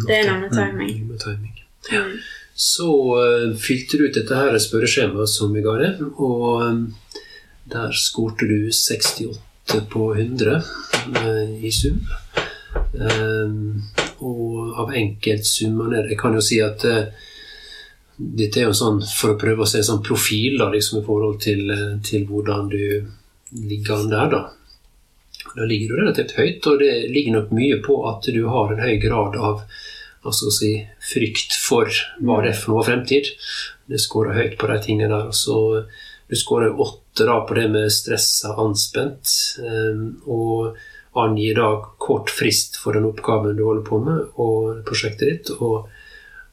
Det 0.08 0.20
er 0.20 0.30
noe 0.32 0.42
med 0.46 0.56
timing. 0.56 0.94
Mm, 1.02 1.14
med 1.14 1.24
timing. 1.24 1.64
Mm. 1.92 2.14
Så 2.58 2.88
uh, 3.16 3.52
fylte 3.62 4.00
du 4.00 4.08
ut 4.08 4.18
dette 4.18 4.38
her 4.38 4.58
spørreskjemaet 4.60 5.32
som 5.32 5.54
vi 5.56 5.64
ga 5.66 5.76
deg, 5.80 6.02
og 6.18 6.64
um, 6.66 6.86
der 7.72 7.94
skårte 7.96 8.48
du 8.50 8.72
68 8.74 9.84
på 9.92 10.12
100 10.16 10.58
uh, 10.58 11.58
i 11.64 11.72
sum. 11.76 12.02
Eh, 12.98 13.50
og 14.26 14.80
av 14.82 14.94
enkeltsummene 14.98 16.04
Jeg 16.10 16.18
kan 16.20 16.36
jo 16.38 16.44
si 16.44 16.60
at 16.64 16.84
eh, 16.88 17.10
dette 18.18 18.62
er 18.62 18.70
jo 18.70 18.78
sånn 18.78 19.00
for 19.06 19.36
å 19.36 19.40
prøve 19.40 19.64
å 19.64 19.70
se 19.70 19.84
sånn 19.86 20.04
profil 20.06 20.58
da, 20.58 20.72
liksom, 20.74 21.02
i 21.02 21.06
forhold 21.06 21.42
til, 21.44 21.70
eh, 21.72 21.98
til 22.04 22.26
hvordan 22.26 22.70
du 22.70 23.06
ligger 23.54 24.00
an 24.00 24.10
der. 24.10 24.30
da. 24.30 24.50
Da 25.56 25.66
ligger 25.66 25.90
du 25.90 26.02
relativt 26.02 26.34
høyt, 26.38 26.66
og 26.68 26.80
det 26.80 27.10
ligger 27.14 27.34
nok 27.38 27.52
mye 27.52 27.78
på 27.86 28.02
at 28.10 28.26
du 28.34 28.48
har 28.48 28.74
en 28.74 28.82
høy 28.82 28.98
grad 28.98 29.38
av 29.38 29.64
altså 30.26 30.52
si, 30.52 30.74
frykt 31.00 31.54
for 31.56 31.88
hva 32.20 32.42
det 32.44 32.52
er 32.52 32.60
for 32.60 32.74
noe 32.74 32.84
fremtid. 32.84 33.30
Det 33.88 34.02
skårer 34.02 34.36
høyt 34.36 34.58
på 34.60 34.68
de 34.68 34.80
tingene 34.84 35.14
der. 35.14 35.32
Så 35.32 35.86
du 36.28 36.36
skårer 36.36 36.76
åtte 36.76 37.26
da 37.30 37.40
på 37.48 37.56
det 37.56 37.70
med 37.72 37.94
stressa, 37.94 38.56
anspent, 38.60 39.32
eh, 39.62 40.02
og 40.28 40.76
angir 41.18 41.56
da 41.56 41.70
kort 41.98 42.30
frist 42.30 42.78
for 42.82 42.94
den 42.94 43.08
oppgaven 43.08 43.56
du 43.58 43.64
holder 43.64 43.86
på 43.88 44.02
med, 44.04 44.26
og 44.36 44.84
prosjektet 44.86 45.30
ditt. 45.30 45.54
og 45.62 45.88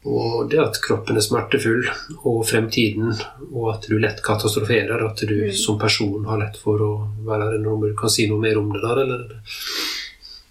og 0.05 0.51
det 0.51 0.59
at 0.61 0.79
kroppen 0.85 1.17
er 1.17 1.25
smertefull, 1.25 1.87
og 2.29 2.43
fremtiden, 2.45 3.15
og 3.51 3.71
at 3.73 3.87
du 3.89 3.97
lett 3.97 4.21
katastroferer. 4.25 5.01
At 5.01 5.23
du 5.25 5.47
mm. 5.47 5.55
som 5.57 5.79
person 5.81 6.27
har 6.29 6.43
lett 6.43 6.59
for 6.61 6.83
å 6.85 6.91
være 7.25 7.55
der. 7.55 7.63
når 7.65 7.87
du 7.89 7.95
kan 7.97 8.13
si 8.13 8.27
noe 8.29 8.43
mer 8.43 8.61
om 8.61 8.69
det 8.75 8.83
der, 8.85 9.01
eller? 9.07 9.39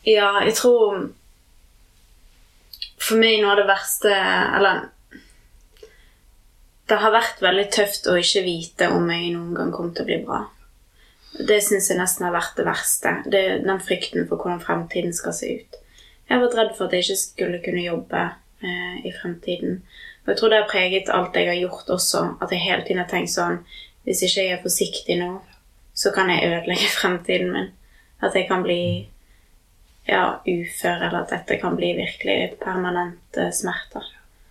Ja, 0.09 0.31
jeg 0.43 0.57
tror 0.57 1.05
For 2.99 3.19
meg 3.19 3.37
noe 3.39 3.53
av 3.53 3.61
det 3.61 3.69
verste 3.69 4.11
Eller 4.11 4.81
Det 6.89 6.97
har 6.99 7.13
vært 7.13 7.39
veldig 7.39 7.69
tøft 7.71 8.09
å 8.11 8.17
ikke 8.19 8.43
vite 8.43 8.89
om 8.91 9.07
jeg 9.07 9.31
noen 9.31 9.53
gang 9.55 9.71
kommer 9.71 9.95
til 9.95 10.03
å 10.03 10.09
bli 10.09 10.17
bra. 10.25 10.41
Det 11.33 11.61
syns 11.63 11.87
jeg 11.89 11.97
nesten 11.97 12.27
har 12.27 12.35
vært 12.35 12.57
det 12.59 12.65
verste. 12.67 13.13
Det, 13.25 13.43
den 13.63 13.79
frykten 13.81 14.27
for 14.27 14.41
hvordan 14.41 14.59
fremtiden 14.61 15.15
skal 15.15 15.33
se 15.37 15.53
ut. 15.61 15.79
Jeg 16.27 16.35
har 16.35 16.43
vært 16.43 16.57
redd 16.59 16.75
for 16.75 16.89
at 16.89 16.97
jeg 16.97 17.05
ikke 17.05 17.21
skulle 17.21 17.61
kunne 17.63 17.85
jobbe 17.85 18.25
eh, 18.63 19.05
i 19.07 19.13
fremtiden. 19.21 19.81
Og 20.23 20.33
jeg 20.33 20.39
tror 20.39 20.51
det 20.51 20.61
har 20.61 20.71
preget 20.71 21.11
alt 21.11 21.35
jeg 21.35 21.49
har 21.49 21.59
gjort 21.59 21.89
også, 21.97 22.23
at 22.41 22.51
jeg 22.51 22.63
hele 22.63 22.85
tiden 22.87 23.03
har 23.03 23.09
tenkt 23.11 23.33
sånn 23.33 23.63
Hvis 24.03 24.19
ikke 24.25 24.43
jeg 24.43 24.51
er 24.57 24.63
forsiktig 24.63 25.15
nå, 25.19 25.29
så 25.95 26.11
kan 26.11 26.27
jeg 26.31 26.49
ødelegge 26.49 26.89
fremtiden 26.99 27.53
min. 27.53 27.69
At 28.23 28.35
jeg 28.35 28.49
kan 28.49 28.63
bli 28.63 29.07
ja, 30.07 30.41
ufør, 30.43 31.07
eller 31.07 31.21
at 31.21 31.31
dette 31.31 31.59
kan 31.61 31.77
bli 31.79 31.93
virkelig 31.95 32.57
permanente 32.59 33.47
smerter. 33.55 34.09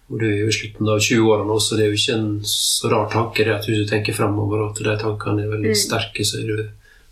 Og 0.08 0.20
Du 0.20 0.26
er 0.28 0.38
jo 0.42 0.48
i 0.48 0.56
slutten 0.56 0.88
av 0.88 1.00
20-åra 1.00 1.44
nå, 1.48 1.58
så 1.60 1.76
det 1.76 1.84
er 1.84 1.92
jo 1.92 2.00
ikke 2.00 2.16
en 2.18 2.30
så 2.48 2.90
rar 2.92 3.10
tanke 3.12 3.44
det 3.44 3.54
at 3.54 3.68
hvis 3.68 3.84
du 3.84 3.88
tenker 3.88 4.16
fremover 4.16 4.66
at 4.66 4.80
de 4.80 4.96
tankene 5.00 5.44
er 5.44 5.52
veldig 5.52 5.72
mm. 5.72 5.80
sterke, 5.84 6.24
så 6.24 6.40
er 6.40 6.50
det 6.50 6.66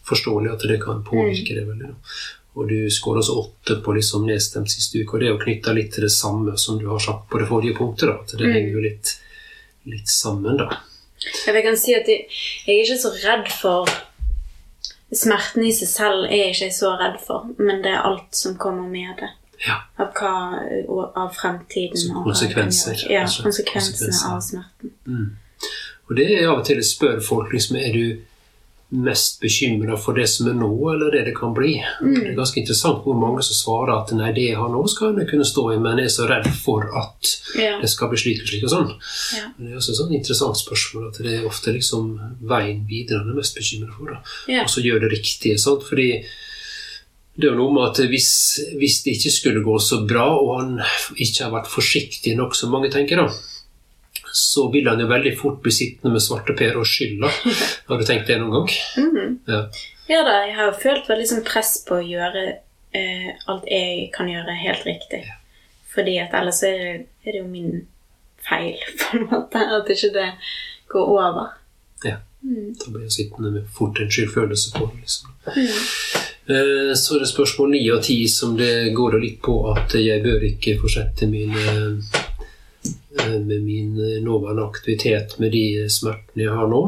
forståelig 0.09 0.53
at 0.53 0.67
det 0.69 0.81
kan 0.83 1.05
påvirke 1.07 1.55
mm. 1.55 1.57
det 1.57 1.67
veldig. 1.69 1.93
Og 2.59 2.69
du 2.69 2.91
skåra 2.91 3.23
også 3.23 3.37
åtte 3.39 3.77
på 3.85 3.95
liksom 3.95 4.27
nedstemt 4.27 4.73
siste 4.73 4.99
uke. 4.99 5.15
Og 5.15 5.23
det 5.23 5.29
er 5.29 5.35
jo 5.35 5.43
knytta 5.45 5.75
litt 5.77 5.93
til 5.95 6.07
det 6.07 6.13
samme 6.15 6.57
som 6.59 6.81
du 6.81 6.89
har 6.91 7.03
sagt 7.03 7.29
på 7.31 7.41
det 7.41 7.49
forrige 7.51 7.77
punktet. 7.79 8.09
da, 8.11 8.19
at 8.19 8.35
Det 8.35 8.47
mm. 8.47 8.55
henger 8.57 8.71
jo 8.75 8.85
litt, 8.85 9.17
litt, 9.93 10.09
sammen, 10.11 10.59
da. 10.59 10.81
Jeg 11.47 11.63
kan 11.63 11.77
si 11.77 11.95
at 11.95 12.09
jeg, 12.09 12.27
jeg 12.67 12.79
er 12.79 12.87
ikke 12.87 13.03
så 13.03 13.13
redd 13.23 13.51
for 13.53 13.99
Smerten 15.11 15.65
i 15.67 15.73
seg 15.75 15.89
selv 15.91 16.27
er 16.29 16.37
jeg 16.39 16.51
ikke 16.55 16.75
så 16.77 16.93
redd 16.95 17.17
for, 17.19 17.49
men 17.59 17.81
det 17.83 17.91
er 17.91 18.05
alt 18.07 18.37
som 18.39 18.55
kommer 18.63 18.87
med 18.87 19.11
det. 19.19 19.31
Ja. 19.67 19.81
Av, 19.99 20.13
hva, 20.15 21.09
av 21.19 21.33
fremtiden. 21.35 21.99
Så 21.99 22.23
konsekvenser. 22.25 22.95
Av, 23.09 23.15
ja, 23.17 23.25
konsekvensene 23.27 24.13
konsekvenser. 24.13 24.29
av 24.31 24.45
smerten. 24.47 24.93
Mm. 25.11 25.73
Og 26.07 26.17
det 26.17 26.29
er 26.37 26.47
av 26.49 26.61
og 26.61 26.65
til 26.69 26.79
jeg 26.79 26.89
spør 26.89 27.19
folk 27.27 27.51
liksom, 27.55 27.81
er 27.83 27.91
du 27.95 28.05
mest 28.91 29.41
bekymra 29.41 29.95
for 30.01 30.19
det 30.19 30.27
som 30.31 30.49
er 30.51 30.57
nå, 30.59 30.71
eller 30.93 31.13
det 31.15 31.23
det 31.29 31.35
kan 31.37 31.53
bli. 31.55 31.77
Mm. 32.03 32.15
Det 32.15 32.33
er 32.33 32.39
ganske 32.39 32.59
interessant 32.59 33.05
hvor 33.05 33.19
mange 33.19 33.45
som 33.47 33.55
svarer 33.55 33.93
at 33.95 34.11
nei, 34.19 34.33
det 34.35 34.49
jeg 34.49 34.59
har 34.59 34.73
nå, 34.73 34.83
skal 34.91 35.19
jeg 35.21 35.31
kunne 35.31 35.47
stå 35.47 35.67
i, 35.75 35.79
men 35.83 36.03
jeg 36.03 36.11
er 36.11 36.15
så 36.17 36.27
redd 36.31 36.49
for 36.59 36.89
at 36.99 37.33
ja. 37.61 37.77
det 37.83 37.91
skal 37.93 38.11
bli 38.11 38.21
slik 38.21 38.43
og 38.43 38.51
slik 38.51 38.67
og 38.67 38.75
sånn. 38.75 38.93
Ja. 39.39 39.47
Det 39.57 39.71
er 39.71 39.79
også 39.79 39.95
et 39.95 40.01
sånn 40.03 40.15
interessant 40.19 40.59
spørsmål 40.59 41.09
at 41.11 41.21
det 41.23 41.37
er 41.39 41.49
ofte 41.49 41.75
liksom 41.77 42.13
veien 42.51 42.83
videre 42.91 43.23
han 43.23 43.31
er 43.31 43.39
mest 43.39 43.59
bekymra 43.59 43.95
for. 43.95 44.17
Ja. 44.51 44.65
Og 44.67 44.73
så 44.75 44.83
gjør 44.85 45.05
det 45.05 45.13
riktige. 45.15 45.59
sant? 45.63 45.87
Fordi 45.87 46.11
det 47.41 47.47
er 47.47 47.55
jo 47.55 47.61
noe 47.61 47.73
med 47.73 47.87
at 47.93 48.03
hvis, 48.11 48.33
hvis, 48.77 49.01
det 49.05 49.17
ikke 49.17 49.33
skulle 49.33 49.63
gå 49.65 49.79
så 49.81 50.03
bra, 50.09 50.27
og 50.35 50.51
han 50.59 50.75
ikke 51.15 51.47
har 51.47 51.55
vært 51.55 51.71
forsiktig 51.71 52.35
nok, 52.37 52.59
som 52.59 52.75
mange 52.75 52.91
tenker, 52.93 53.23
da, 53.23 53.31
så 54.33 54.71
vil 54.71 54.89
han 54.89 55.01
jo 55.01 55.09
veldig 55.11 55.33
fort 55.39 55.61
bli 55.63 55.73
sittende 55.75 56.15
med 56.15 56.23
svarteper 56.23 56.79
og 56.79 56.87
skylda. 56.89 57.31
Har 57.89 58.01
du 58.01 58.07
tenkt 58.07 58.31
det 58.31 58.39
noen 58.41 58.57
gang? 58.57 58.73
Mm. 58.97 59.37
Ja. 59.51 59.61
ja 60.11 60.25
da, 60.27 60.37
jeg 60.47 60.57
har 60.59 60.71
jo 60.71 60.81
følt 60.83 61.11
veldig 61.11 61.29
sånn 61.33 61.47
press 61.47 61.77
på 61.87 61.99
å 61.99 62.07
gjøre 62.07 62.45
eh, 62.97 63.31
alt 63.51 63.69
jeg 63.71 64.11
kan 64.15 64.31
gjøre, 64.31 64.59
helt 64.63 64.87
riktig. 64.89 65.25
Ja. 65.27 65.39
Fordi 65.91 66.19
at 66.23 66.35
ellers 66.39 66.63
er 66.67 66.79
det, 66.79 66.93
er 67.27 67.33
det, 67.33 67.41
jo 67.41 67.49
min 67.51 67.85
feil, 68.47 68.79
på 69.03 69.19
en 69.19 69.29
måte, 69.33 69.65
at 69.79 69.91
ikke 69.91 70.15
det 70.15 70.29
går 70.93 71.15
over. 71.19 71.55
Ja. 72.07 72.21
Mm. 72.41 72.73
Da 72.81 72.89
blir 72.89 73.05
jeg 73.05 73.17
sittende 73.19 73.53
med 73.53 73.69
fort 73.77 73.99
en 74.01 74.11
skyldfølelse 74.11 74.75
på 74.79 74.87
det. 74.93 75.03
Liksom. 75.03 75.35
Mm. 75.51 75.67
Eh, 76.51 76.93
så 76.97 77.17
er 77.17 77.25
det 77.25 77.29
spørsmål 77.35 77.75
ni 77.75 77.83
og 77.93 78.03
ti 78.07 78.23
som 78.31 78.57
det 78.59 78.95
går 78.97 79.19
litt 79.21 79.43
på 79.45 79.61
at 79.75 79.95
jeg 79.99 80.23
bør 80.25 80.47
ikke 80.49 80.79
fortsette 80.81 81.29
min 81.31 81.53
Eh, 81.59 82.21
med 83.45 83.63
min 83.63 83.95
eh, 83.99 84.23
nåværende 84.23 84.67
aktivitet 84.67 85.39
med 85.39 85.53
de 85.53 85.87
smertene 85.91 86.45
jeg 86.45 86.57
har 86.57 86.69
nå. 86.71 86.83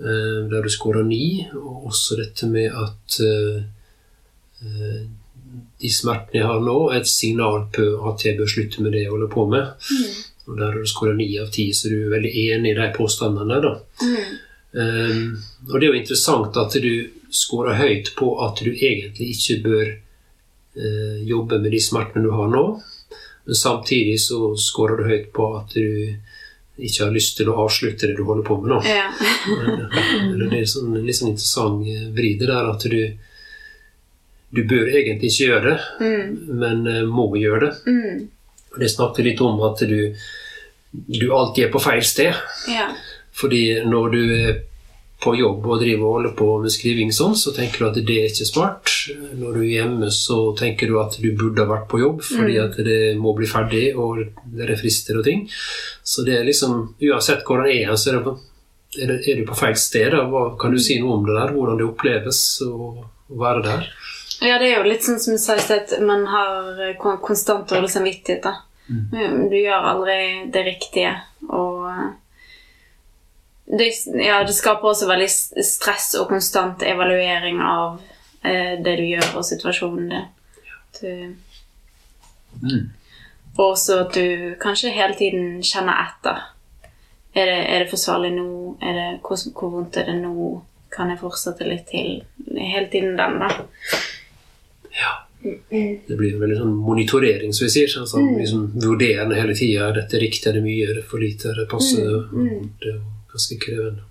Eh, 0.00 0.40
der 0.50 0.62
du 0.62 0.70
skårer 0.72 1.06
ni. 1.06 1.46
Og 1.56 1.86
også 1.92 2.18
dette 2.20 2.48
med 2.50 2.74
at 2.74 3.20
de 5.80 5.88
smertene 5.88 6.42
jeg 6.42 6.46
har 6.46 6.60
nå, 6.60 6.76
er 6.90 7.00
et 7.00 7.08
signal 7.08 7.64
på 7.72 7.86
at 8.10 8.26
jeg 8.26 8.36
bør 8.36 8.50
slutte 8.50 8.82
med 8.84 8.92
det 8.92 9.06
jeg 9.06 9.14
holder 9.14 9.32
på 9.32 9.46
med. 9.48 9.72
Mm. 9.88 10.18
Og 10.50 10.58
der 10.58 10.66
har 10.66 10.78
du 10.78 10.86
skåra 10.88 11.14
ni 11.16 11.28
av 11.38 11.48
ti, 11.54 11.70
så 11.72 11.88
du 11.88 11.96
er 12.02 12.14
veldig 12.16 12.32
enig 12.50 12.74
i 12.74 12.78
de 12.78 12.88
påstandene. 12.96 13.60
da. 13.64 13.72
Mm. 14.02 14.38
Um, 14.70 15.42
og 15.70 15.80
det 15.80 15.86
er 15.86 15.90
jo 15.90 15.98
interessant 15.98 16.56
at 16.60 16.76
du 16.82 16.92
skårer 17.34 17.78
høyt 17.80 18.12
på 18.18 18.28
at 18.44 18.62
du 18.62 18.70
egentlig 18.70 19.32
ikke 19.34 19.56
bør 19.64 19.88
uh, 20.78 21.16
jobbe 21.26 21.58
med 21.58 21.74
de 21.74 21.80
smertene 21.82 22.26
du 22.26 22.34
har 22.34 22.50
nå. 22.50 22.64
Men 23.50 23.58
samtidig 23.58 24.20
så 24.22 24.52
skårer 24.54 25.00
du 25.00 25.08
høyt 25.10 25.32
på 25.34 25.46
at 25.58 25.72
du 25.74 26.12
ikke 26.80 27.02
har 27.02 27.10
lyst 27.10 27.34
til 27.40 27.48
å 27.50 27.56
avslutte 27.64 28.06
det 28.06 28.14
du 28.14 28.22
holder 28.28 28.46
på 28.46 28.60
med 28.62 28.70
nå. 28.70 28.78
Ja. 28.86 29.08
det 30.38 30.60
er 30.60 30.68
sånn, 30.70 30.94
litt 31.02 31.18
sånn 31.18 31.32
interessant 31.32 32.14
vri 32.14 32.36
det 32.38 32.46
der 32.46 32.70
at 32.70 32.86
du 32.86 33.02
du 34.50 34.64
bør 34.66 34.88
egentlig 34.88 35.30
ikke 35.30 35.48
gjøre 35.48 35.64
det, 35.66 35.82
mm. 36.00 36.30
men 36.62 36.86
uh, 36.86 37.02
må 37.06 37.28
gjøre 37.38 37.66
det. 37.66 37.74
Mm. 37.90 38.22
Og 38.72 38.80
Det 38.82 38.88
snakket 38.90 39.26
litt 39.26 39.42
om 39.46 39.60
at 39.66 39.82
du, 39.86 40.00
du 40.90 41.26
alltid 41.34 41.66
er 41.66 41.74
på 41.74 41.82
feil 41.82 42.02
sted. 42.06 42.38
Ja. 42.70 42.88
Fordi 43.34 43.62
når 43.86 44.14
du 44.14 44.20
er 44.34 44.62
på 45.20 45.34
jobb 45.36 45.66
og 45.68 45.80
driver 45.82 46.06
og 46.06 46.14
holder 46.16 46.34
på 46.38 46.46
med 46.62 46.72
skriving 46.72 47.10
sånn, 47.12 47.34
så 47.36 47.52
tenker 47.56 47.82
du 47.82 47.86
at 47.90 47.98
det 48.08 48.16
er 48.16 48.30
ikke 48.30 48.48
smart. 48.48 48.92
Når 49.36 49.56
du 49.56 49.60
er 49.60 49.72
hjemme, 49.74 50.10
så 50.14 50.38
tenker 50.58 50.88
du 50.88 50.96
at 51.02 51.18
du 51.20 51.28
burde 51.36 51.64
ha 51.64 51.68
vært 51.68 51.88
på 51.90 52.00
jobb 52.00 52.22
fordi 52.24 52.56
mm. 52.56 52.62
at 52.64 52.78
det 52.86 53.00
må 53.20 53.34
bli 53.36 53.48
ferdig, 53.50 53.84
og 54.00 54.22
det 54.44 54.66
er 54.66 54.80
frister 54.80 55.20
og 55.20 55.26
ting. 55.28 55.44
Så 56.02 56.24
det 56.26 56.38
er 56.38 56.48
liksom 56.48 56.78
Uansett 57.10 57.44
hvor 57.46 57.60
den 57.62 57.74
er, 57.74 57.92
så 58.00 58.14
er, 58.14 58.30
det, 58.96 59.20
er, 59.20 59.40
du 59.40 59.44
på 59.48 59.58
feil 59.58 59.76
sted. 59.80 60.16
Hva, 60.32 60.46
kan 60.60 60.72
du 60.72 60.80
si 60.82 60.96
noe 61.02 61.18
om 61.18 61.28
det 61.28 61.36
der? 61.36 61.52
Hvordan 61.56 61.80
det 61.80 61.88
oppleves 61.88 62.40
å 62.64 62.80
være 63.40 63.66
der? 63.66 63.92
Ja, 64.40 64.56
det 64.56 64.70
er 64.70 64.78
jo 64.78 64.88
litt 64.88 65.04
sånn 65.04 65.20
som 65.20 65.36
du 65.36 65.42
sa 65.42 65.58
i 65.58 65.62
sted, 65.62 65.98
man 66.06 66.24
har 66.32 66.96
konstant 67.20 67.68
dårlig 67.68 67.92
samvittighet. 67.92 68.46
da. 68.46 68.56
Mm. 68.88 69.50
Du 69.52 69.56
gjør 69.58 69.92
aldri 69.92 70.20
det 70.54 70.64
riktige. 70.66 71.12
og 71.50 71.86
det, 73.78 73.90
ja, 74.26 74.44
det 74.44 74.54
skaper 74.54 74.90
også 74.90 75.06
veldig 75.10 75.28
stress 75.64 76.14
og 76.18 76.30
konstant 76.32 76.82
evaluering 76.82 77.60
av 77.62 78.00
eh, 78.42 78.74
det 78.82 78.96
du 78.98 79.04
gjør, 79.06 79.28
og 79.38 79.46
situasjonen 79.46 80.08
din. 81.00 81.36
Mm. 82.60 82.88
Og 83.56 83.64
også 83.68 84.00
at 84.04 84.16
du 84.16 84.56
kanskje 84.60 84.94
hele 84.94 85.14
tiden 85.18 85.60
kjenner 85.62 86.02
etter. 86.02 86.42
Er 87.30 87.46
det, 87.46 87.60
er 87.70 87.84
det 87.84 87.90
forsvarlig 87.92 88.32
nå? 88.34 88.48
Det, 88.80 89.06
hvor, 89.22 89.38
hvor, 89.54 89.72
vondt 89.76 90.00
er 90.00 90.10
det 90.10 90.18
nå? 90.18 90.50
Kan 90.90 91.12
jeg 91.12 91.20
fortsette 91.20 91.68
litt 91.68 91.86
til? 91.92 92.24
Hele 92.50 92.88
tiden 92.90 93.14
den, 93.18 93.38
da. 93.38 93.50
Ja. 94.98 95.12
Det 95.40 96.16
blir 96.18 96.34
en 96.34 96.42
veldig 96.42 96.58
sånn 96.58 96.72
monitorering, 96.74 97.54
som 97.54 97.68
vi 97.68 97.72
sier. 97.76 97.92
Sånn, 97.92 98.08
sånn, 98.10 98.32
liksom, 98.40 98.66
vurderende 98.82 99.38
hele 99.38 99.54
tida. 99.54 99.86
Er 99.86 100.00
dette 100.02 100.18
riktig? 100.18 100.50
Er 100.50 100.58
det 100.58 100.66
mye? 100.66 100.90
Er 100.90 100.98
det 100.98 101.06
for 101.06 101.22
lite? 101.22 101.52
Er 101.52 101.62
det 101.62 101.70
passe? 101.70 102.02
Mm. 102.34 102.50
Mm. 102.50 103.19
Ganske 103.32 103.58
krevende. 103.62 104.02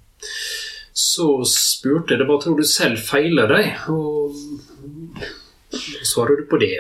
Så 0.93 1.27
spurte 1.47 2.13
jeg 2.13 2.19
det 2.21 2.27
hva 2.27 2.37
tror 2.41 2.57
du 2.59 2.65
selv 2.67 2.99
feiler 3.03 3.47
deg, 3.51 3.65
og 3.91 4.35
svarer 6.03 6.35
du 6.39 6.43
på 6.49 6.57
det? 6.59 6.79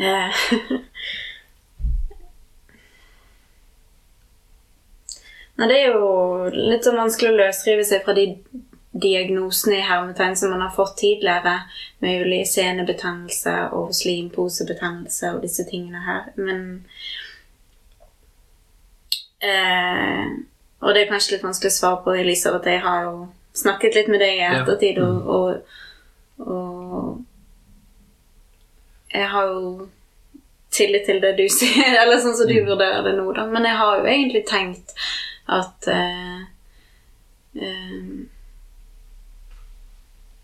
Eh. 0.00 0.30
Nei, 5.60 5.68
det 5.68 5.76
er 5.78 5.92
jo 5.92 6.06
litt 6.54 6.84
sånn 6.86 6.96
vanskelig 6.98 7.30
å 7.34 7.40
løsrive 7.42 7.84
seg 7.86 8.00
fra 8.06 8.14
de 8.16 8.26
diagnosene 8.92 9.78
i 9.78 9.84
hermetegn 9.84 10.36
som 10.36 10.50
man 10.52 10.64
har 10.64 10.72
fått 10.74 10.96
tidligere, 11.00 11.62
med 12.02 12.22
mulig 12.22 12.42
senebetennelse 12.48 13.54
og 13.76 13.92
slimposebetennelse 13.96 15.34
og 15.34 15.44
disse 15.44 15.64
tingene 15.68 16.02
her. 16.06 16.32
Men 16.36 16.82
Eh, 19.42 20.26
og 20.82 20.94
det 20.94 21.02
er 21.02 21.10
kanskje 21.10 21.36
litt 21.36 21.46
vanskelig 21.46 21.72
å 21.72 21.78
svare 21.78 22.02
på, 22.04 22.14
Elisabeth. 22.18 22.68
Jeg 22.70 22.82
har 22.84 23.08
jo 23.08 23.16
snakket 23.58 23.96
litt 23.98 24.10
med 24.10 24.22
deg 24.22 24.38
i 24.38 24.46
ettertid, 24.48 24.98
og, 25.02 25.16
og, 25.36 26.46
og 26.46 27.22
jeg 29.12 29.28
har 29.34 29.50
jo 29.50 29.88
tillit 30.72 31.04
til 31.06 31.20
det 31.22 31.34
du 31.38 31.46
sier, 31.58 31.96
eller 32.00 32.22
sånn 32.22 32.36
som 32.38 32.50
du 32.50 32.58
vurderer 32.66 33.02
det 33.06 33.16
nå, 33.18 33.28
da. 33.36 33.46
Men 33.50 33.68
jeg 33.68 33.78
har 33.80 33.98
jo 33.98 34.10
egentlig 34.10 34.44
tenkt 34.48 34.94
at 35.52 35.90
eh, 35.90 36.38
eh, 37.58 38.28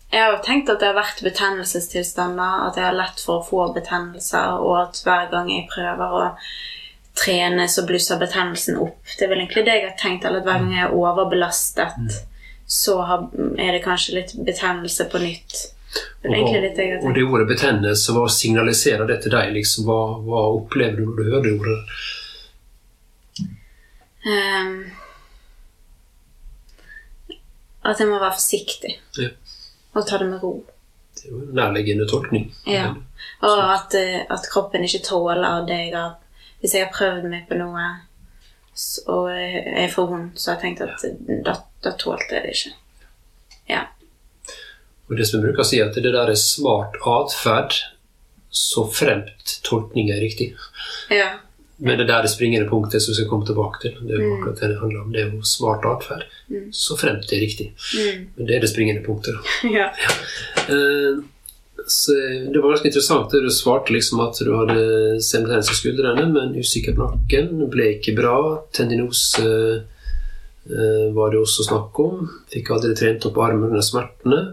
Jeg 0.09 0.23
har 0.25 0.31
jo 0.33 0.41
tenkt 0.41 0.69
at 0.73 0.79
det 0.81 0.87
har 0.89 0.95
vært 0.97 1.19
betennelsestilstander, 1.21 2.63
at 2.65 2.77
jeg 2.79 2.87
har 2.87 2.95
lett 2.97 3.19
for 3.21 3.39
å 3.39 3.45
få 3.45 3.67
betennelser, 3.75 4.57
og 4.57 4.73
at 4.79 5.01
hver 5.05 5.27
gang 5.29 5.51
jeg 5.53 5.67
prøver 5.69 6.15
å 6.17 6.23
trene, 7.17 7.67
så 7.69 7.85
blusser 7.87 8.19
betennelsen 8.19 8.77
opp. 8.79 9.01
Det 9.17 9.25
er 9.25 9.31
vel 9.31 9.43
egentlig 9.43 9.65
det 9.67 9.75
jeg 9.79 9.89
har 9.89 9.97
tenkt, 9.99 10.25
eller 10.25 10.43
at 10.43 10.47
hver 10.47 10.61
gang 10.61 10.75
jeg 10.75 10.85
er 10.85 10.95
overbelastet, 10.95 12.21
så 12.69 12.95
er 13.57 13.73
det 13.73 13.83
kanskje 13.83 14.19
litt 14.19 14.33
betennelse 14.45 15.09
på 15.09 15.21
nytt. 15.23 15.59
Det 16.21 16.29
har 16.29 17.07
Og 17.07 17.15
det 17.15 17.23
ordet 17.23 17.47
betennelse, 17.47 18.13
hva 18.13 18.27
signaliserer 18.29 19.07
det 19.09 19.21
til 19.23 19.33
deg? 19.33 19.53
Liksom? 19.55 19.87
Hva, 19.87 19.99
hva 20.21 20.45
opplever 20.53 20.99
du 20.99 21.07
når 21.07 21.17
du 21.17 21.29
hører 21.31 21.45
det 21.47 21.53
ordet? 21.57 21.79
Um, 24.29 24.73
at 27.89 28.01
jeg 28.03 28.09
må 28.11 28.19
være 28.19 28.35
forsiktig. 28.35 28.97
Ja. 29.17 29.31
Og 29.95 30.05
ta 30.05 30.19
det 30.21 30.29
med 30.29 30.43
ro. 30.43 30.53
Det 31.17 31.25
er 31.25 31.33
jo 31.33 31.41
en 31.41 31.55
nærliggende 31.57 32.07
tolkning. 32.07 32.51
Ja. 32.67 32.91
Og 33.47 33.61
at, 33.73 33.95
eh, 33.97 34.21
at 34.29 34.45
kroppen 34.51 34.85
ikke 34.85 35.01
tåler 35.07 35.65
det 35.67 35.79
jeg 35.87 35.95
har 35.95 36.17
Hvis 36.59 36.75
jeg 36.75 36.85
har 36.85 36.93
prøvd 36.93 37.29
meg 37.31 37.47
på 37.49 37.57
noe 37.59 37.87
og 39.11 39.25
jeg 39.33 39.63
er 39.83 39.89
for 39.91 40.07
vond, 40.07 40.29
så 40.39 40.53
har 40.53 40.59
jeg 40.59 40.77
tenkt 40.77 40.83
at 40.85 41.43
da, 41.43 41.55
da 41.83 41.91
tålte 41.99 42.37
jeg 42.37 42.45
det 42.45 42.53
ikke. 42.55 42.75
Ja. 43.69 43.81
Og 45.09 45.17
det 45.17 45.27
som 45.27 45.39
jeg 45.39 45.49
bruker 45.49 45.65
å 45.65 45.67
si, 45.67 45.81
at 45.83 45.97
det 45.97 46.13
der 46.13 46.31
er 46.31 46.39
smart 46.39 46.95
atferd 47.03 47.75
så 48.49 48.85
fremt 48.87 49.59
tolkning 49.67 50.09
er 50.13 50.21
riktig. 50.23 50.53
Ja. 51.13 51.37
Men 51.79 51.99
det 51.99 52.07
der 52.09 52.25
er 52.25 52.31
springende 52.31 52.67
punktet 52.69 53.03
som 53.03 53.13
vi 53.13 53.19
skal 53.19 53.29
komme 53.29 53.47
tilbake 53.47 53.81
til. 53.83 53.99
Det 54.03 54.15
er 54.17 54.23
jo 54.25 54.31
akkurat 54.35 54.61
det 54.61 54.69
det 54.73 54.79
handler 54.81 55.01
om. 55.01 55.11
Det 55.13 55.21
er 55.21 55.29
jo 55.29 55.41
smart 55.47 55.85
atferd. 55.87 56.25
Så 56.75 56.97
fremt 56.99 57.27
det 57.29 57.37
er 57.37 57.43
riktig. 57.45 57.67
Mm. 57.95 58.25
Men 58.35 58.49
det 58.49 58.55
er 58.55 58.65
det 58.65 58.71
springende 58.71 59.03
punktet. 59.05 59.37
da. 59.37 59.69
ja. 59.77 59.91
ja. 59.95 60.15
så 60.67 60.79
det 62.53 62.59
var 62.61 62.73
ganske 62.73 62.87
interessant 62.89 63.31
det 63.31 63.41
du 63.45 63.49
svarte 63.53 63.93
liksom 63.93 64.21
at 64.23 64.39
du 64.43 64.51
hadde 64.55 65.21
semitens 65.25 65.71
i 65.71 65.77
skuldrene, 65.77 66.27
men 66.33 66.53
usikker 66.57 66.97
på 66.97 67.07
nakken. 67.07 67.63
Ble 67.71 67.93
ikke 67.95 68.15
bra. 68.17 68.35
Tendinose 68.75 69.45
eh, 69.45 71.07
var 71.15 71.33
det 71.33 71.41
også 71.41 71.67
snakk 71.69 71.99
om. 72.03 72.27
Fikk 72.53 72.71
aldri 72.75 72.93
trent 72.97 73.25
opp 73.29 73.41
armen 73.45 73.71
under 73.71 73.85
smertene. 73.85 74.43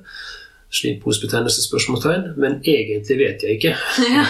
Slimposebetennelse? 0.76 1.62
spørsmålstegn. 1.62 2.32
Men 2.42 2.58
egentlig 2.64 3.18
vet 3.20 3.44
jeg 3.44 3.58
ikke. 3.58 3.74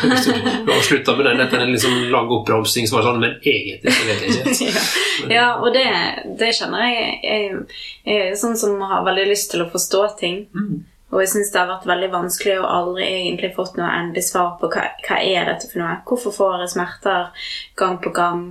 Du 0.67 0.67
du 0.67 0.73
avslutta 0.75 1.17
med 1.17 1.31
den, 1.31 1.41
dette 1.43 1.57
er 1.57 1.65
en 1.65 1.73
liksom 1.73 1.95
lang 2.13 2.29
oppramsing 2.41 2.89
som 2.89 2.99
var 2.99 3.07
sånn, 3.09 3.23
men 3.23 3.39
egentlig 3.43 3.95
så 3.95 4.09
vet 4.09 4.27
jeg 4.27 4.35
ikke. 4.35 4.75
ja. 5.31 5.39
ja, 5.39 5.47
og 5.63 5.73
det, 5.75 5.87
det 6.41 6.53
kjenner 6.59 6.85
jeg. 6.91 7.17
Jeg, 7.23 7.65
jeg 8.07 8.29
er 8.29 8.37
sånn 8.41 8.59
som 8.59 8.77
har 8.83 9.07
veldig 9.07 9.31
lyst 9.31 9.53
til 9.55 9.65
å 9.65 9.71
forstå 9.73 10.05
ting. 10.21 10.45
Mm. 10.55 10.85
Og 11.15 11.23
jeg 11.23 11.31
syns 11.31 11.53
det 11.55 11.61
har 11.61 11.69
vært 11.71 11.87
veldig 11.87 12.09
vanskelig 12.13 12.57
og 12.59 12.71
aldri 12.71 13.05
egentlig 13.07 13.53
fått 13.55 13.77
noe 13.79 13.91
endelig 13.95 14.25
svar 14.27 14.57
på 14.61 14.71
hva, 14.73 14.89
hva 15.07 15.19
er 15.23 15.47
dette 15.53 15.69
for 15.71 15.81
noe. 15.83 15.99
Hvorfor 16.09 16.35
får 16.35 16.65
jeg 16.65 16.73
smerter 16.75 17.51
gang 17.79 18.01
på 18.03 18.11
gang? 18.17 18.47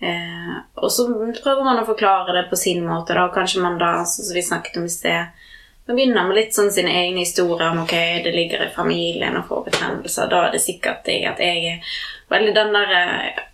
Eh, 0.00 0.56
og 0.80 0.90
så 0.90 1.06
prøver 1.12 1.62
man 1.62 1.82
å 1.82 1.86
forklare 1.86 2.34
det 2.34 2.48
på 2.50 2.58
sin 2.58 2.82
måte. 2.86 3.14
Da. 3.14 3.28
Kanskje 3.34 3.62
man 3.62 3.78
da, 3.78 4.00
sånn 4.08 4.26
som 4.26 4.38
vi 4.38 4.42
snakket 4.46 4.80
om 4.80 4.88
i 4.88 4.92
sted, 4.92 5.46
man 5.86 5.98
begynner 5.98 6.26
med 6.26 6.38
litt 6.38 6.56
sånn 6.56 6.72
sine 6.74 6.92
egne 7.02 7.24
historier 7.24 7.70
om 7.70 7.84
ok, 7.84 7.94
det 8.24 8.34
ligger 8.34 8.66
i 8.66 8.72
familien 8.74 9.38
og 9.38 9.46
får 9.48 9.62
betennelser. 9.70 10.28
Da 10.30 10.42
er 10.46 10.52
det 10.54 10.62
sikkert 10.62 11.06
det 11.06 11.20
at 11.30 11.40
jeg 11.42 11.62
er 11.76 11.94
veldig 12.32 12.56
den 12.58 12.76
der 12.78 12.98
eh, 12.98 13.46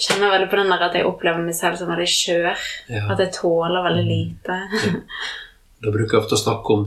Kjenner 0.00 0.30
veldig 0.32 0.46
på 0.48 0.56
den 0.56 0.70
der 0.72 0.82
at 0.86 0.94
jeg 0.96 1.04
opplever 1.04 1.42
meg 1.44 1.52
selv 1.52 1.76
som 1.76 1.90
veldig 1.92 2.06
skjør. 2.08 2.60
Ja. 2.88 3.02
At 3.12 3.20
jeg 3.20 3.34
tåler 3.36 3.84
veldig 3.84 4.06
lite. 4.08 4.56
Da 5.80 5.88
bruker 5.92 6.12
jeg 6.12 6.20
ofte 6.22 6.36
å 6.36 6.40
snakke 6.40 6.74
om 6.74 6.82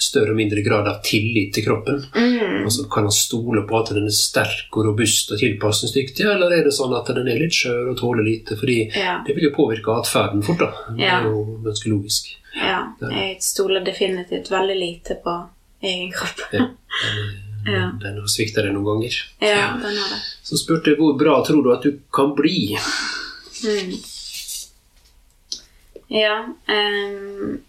større 0.00 0.32
og 0.32 0.38
mindre 0.38 0.62
grad 0.64 0.88
av 0.88 1.02
tillit 1.04 1.52
til 1.54 1.66
kroppen. 1.66 2.00
Mm. 2.14 2.64
Altså, 2.64 2.86
kan 2.92 3.04
han 3.08 3.12
stole 3.14 3.62
på 3.68 3.78
at 3.80 3.92
den 3.94 4.06
er 4.08 4.14
sterk 4.16 4.72
og 4.80 4.86
robust 4.88 5.32
og 5.34 5.38
tilpasningsdyktig, 5.42 6.24
eller 6.24 6.54
er 6.56 6.64
det 6.64 6.72
sånn 6.76 6.94
at 6.96 7.12
den 7.14 7.28
er 7.28 7.40
litt 7.42 7.56
skjør 7.56 7.92
og 7.92 7.98
tåler 8.00 8.24
lite? 8.26 8.56
Fordi 8.60 8.78
Ja. 8.96 9.18
det 9.26 9.36
vil 9.36 9.50
jo 9.50 9.54
påvirke 9.56 9.92
atferden 10.00 10.42
fort, 10.42 10.58
da. 10.58 10.70
Det 10.96 11.04
er 11.06 11.28
jo 11.28 11.60
ganske 11.64 11.92
logisk. 11.92 12.32
Ja, 12.56 12.80
jeg 13.00 13.36
stoler 13.42 13.84
definitivt 13.84 14.50
veldig 14.50 14.76
lite 14.80 15.14
på 15.22 15.36
egen 15.82 16.10
kropp. 16.12 16.40
Ja. 16.52 16.66
Ja. 17.66 17.90
Den 18.00 18.16
har 18.16 18.26
svikta 18.32 18.62
deg 18.64 18.72
noen 18.72 18.86
ganger. 18.86 19.16
Ja, 19.44 19.76
den 19.76 19.92
har 19.92 20.08
det. 20.08 20.18
Så 20.48 20.56
spurte 20.56 20.94
jeg 20.94 20.96
hvor 20.96 21.12
bra 21.20 21.34
tror 21.44 21.60
du 21.62 21.68
at 21.74 21.82
du 21.84 21.98
kan 22.10 22.32
bli? 22.34 22.72
Mm. 23.60 23.90
Ja 26.08 26.38
ehm, 26.72 27.60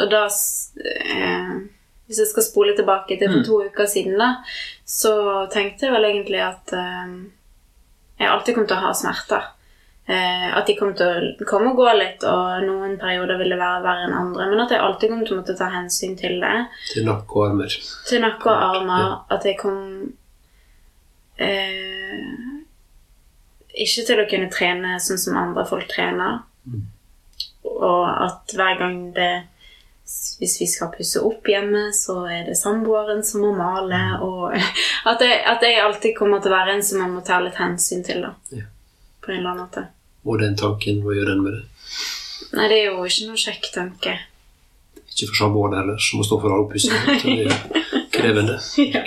Og 0.00 0.08
da 0.08 0.22
eh, 0.24 1.54
Hvis 2.06 2.20
jeg 2.22 2.30
skal 2.30 2.44
spole 2.46 2.76
tilbake 2.76 3.18
til 3.20 3.28
for 3.32 3.44
to 3.46 3.58
uker 3.68 3.88
siden, 3.88 4.18
da, 4.20 4.30
så 4.88 5.12
tenkte 5.52 5.86
jeg 5.86 5.94
vel 5.94 6.08
egentlig 6.08 6.40
at 6.44 6.72
eh, 6.76 7.18
jeg 8.20 8.30
alltid 8.30 8.56
kom 8.56 8.66
til 8.68 8.78
å 8.78 8.86
ha 8.86 8.94
smerter. 8.96 9.50
Eh, 10.06 10.48
at 10.58 10.66
de 10.66 10.74
kom 10.76 10.90
til 10.98 11.06
å 11.40 11.46
komme 11.46 11.70
og 11.72 11.78
gå 11.78 11.86
litt, 11.94 12.24
og 12.26 12.64
noen 12.66 12.96
perioder 13.00 13.38
ville 13.40 13.58
være 13.58 13.84
verre 13.84 14.08
enn 14.08 14.16
andre. 14.18 14.48
Men 14.50 14.64
at 14.64 14.74
jeg 14.74 14.82
alltid 14.82 15.12
kom 15.12 15.22
til 15.24 15.36
å 15.36 15.40
måtte 15.40 15.56
ta 15.58 15.68
hensyn 15.72 16.16
til 16.18 16.40
det. 16.42 16.56
Til 16.90 17.06
nakke 17.06 17.38
og 17.38 17.46
armer. 17.52 17.76
til 18.08 18.24
nakke 18.24 18.50
og 18.50 18.64
armer 18.76 19.06
at 19.32 19.46
jeg 19.46 19.58
kom 19.62 19.78
eh, 21.38 22.32
ikke 23.72 24.04
til 24.10 24.20
å 24.20 24.28
kunne 24.30 24.50
trene 24.52 24.98
sånn 25.00 25.22
som 25.22 25.38
andre 25.38 25.64
folk 25.70 25.88
trener. 25.90 26.42
Og 27.62 28.04
at 28.10 28.52
hver 28.58 28.78
gang 28.82 28.98
det 29.16 29.32
Hvis 30.38 30.56
vi 30.60 30.66
skal 30.66 30.90
pusse 30.90 31.20
opp 31.22 31.46
hjemme, 31.46 31.92
så 31.94 32.24
er 32.26 32.46
det 32.48 32.56
samboeren 32.58 33.22
som 33.24 33.44
må 33.44 33.52
male. 33.56 34.00
Og 34.26 34.56
at 35.10 35.22
jeg, 35.22 35.38
at 35.46 35.62
jeg 35.62 35.80
alltid 35.82 36.16
kommer 36.18 36.42
til 36.42 36.52
å 36.52 36.56
være 36.56 36.76
en 36.76 36.82
som 36.82 37.02
man 37.04 37.14
må 37.16 37.22
ta 37.26 37.38
litt 37.42 37.60
hensyn 37.60 38.02
til. 38.06 38.24
da 38.26 38.34
Ja. 38.50 38.66
På 39.22 39.30
en 39.30 39.38
eller 39.38 39.50
annen 39.52 39.68
måte. 39.68 39.86
Og 40.26 40.38
den 40.40 40.56
tanken, 40.58 41.02
hva 41.04 41.14
gjør 41.14 41.30
den 41.30 41.42
med 41.44 41.52
det? 41.58 41.62
Nei, 42.52 42.68
det 42.68 42.78
er 42.80 42.88
jo 42.90 43.04
ikke 43.06 43.28
noe 43.30 43.38
kjekk 43.38 43.68
tanke. 43.74 44.16
Ikke 45.12 45.28
for 45.30 45.38
samboeren 45.44 45.76
heller, 45.78 46.00
som 46.02 46.18
må 46.20 46.26
stå 46.26 46.38
for 46.42 46.54
all 46.54 46.66
oppussingen. 46.66 47.52
Krevende. 48.12 48.58
Ja. 48.92 49.04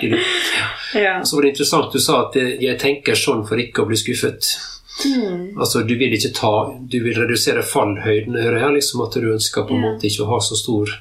Ja. 0.94 1.12
Så 1.24 1.36
var 1.36 1.42
det 1.42 1.50
interessant 1.52 1.92
du 1.92 1.98
sa 2.00 2.20
at 2.28 2.36
'jeg 2.36 2.78
tenker 2.80 3.14
sånn 3.18 3.42
for 3.46 3.58
ikke 3.60 3.82
å 3.82 3.88
bli 3.90 3.96
skuffet'. 3.98 4.75
Mm. 5.04 5.58
Altså, 5.58 5.82
Du 5.82 5.94
vil 5.98 6.14
ikke 6.16 6.32
ta, 6.34 6.52
du 6.80 6.98
vil 7.04 7.18
redusere 7.20 7.62
fallhøyden, 7.62 8.36
hører 8.40 8.58
jeg. 8.64 8.72
liksom 8.78 9.02
At 9.04 9.14
du 9.14 9.32
ønsker 9.32 9.66
på 9.68 9.74
en 9.76 9.84
måte 9.84 10.08
ikke 10.08 10.24
å 10.24 10.30
ha 10.34 10.38
så 10.40 10.56
stor 10.56 10.92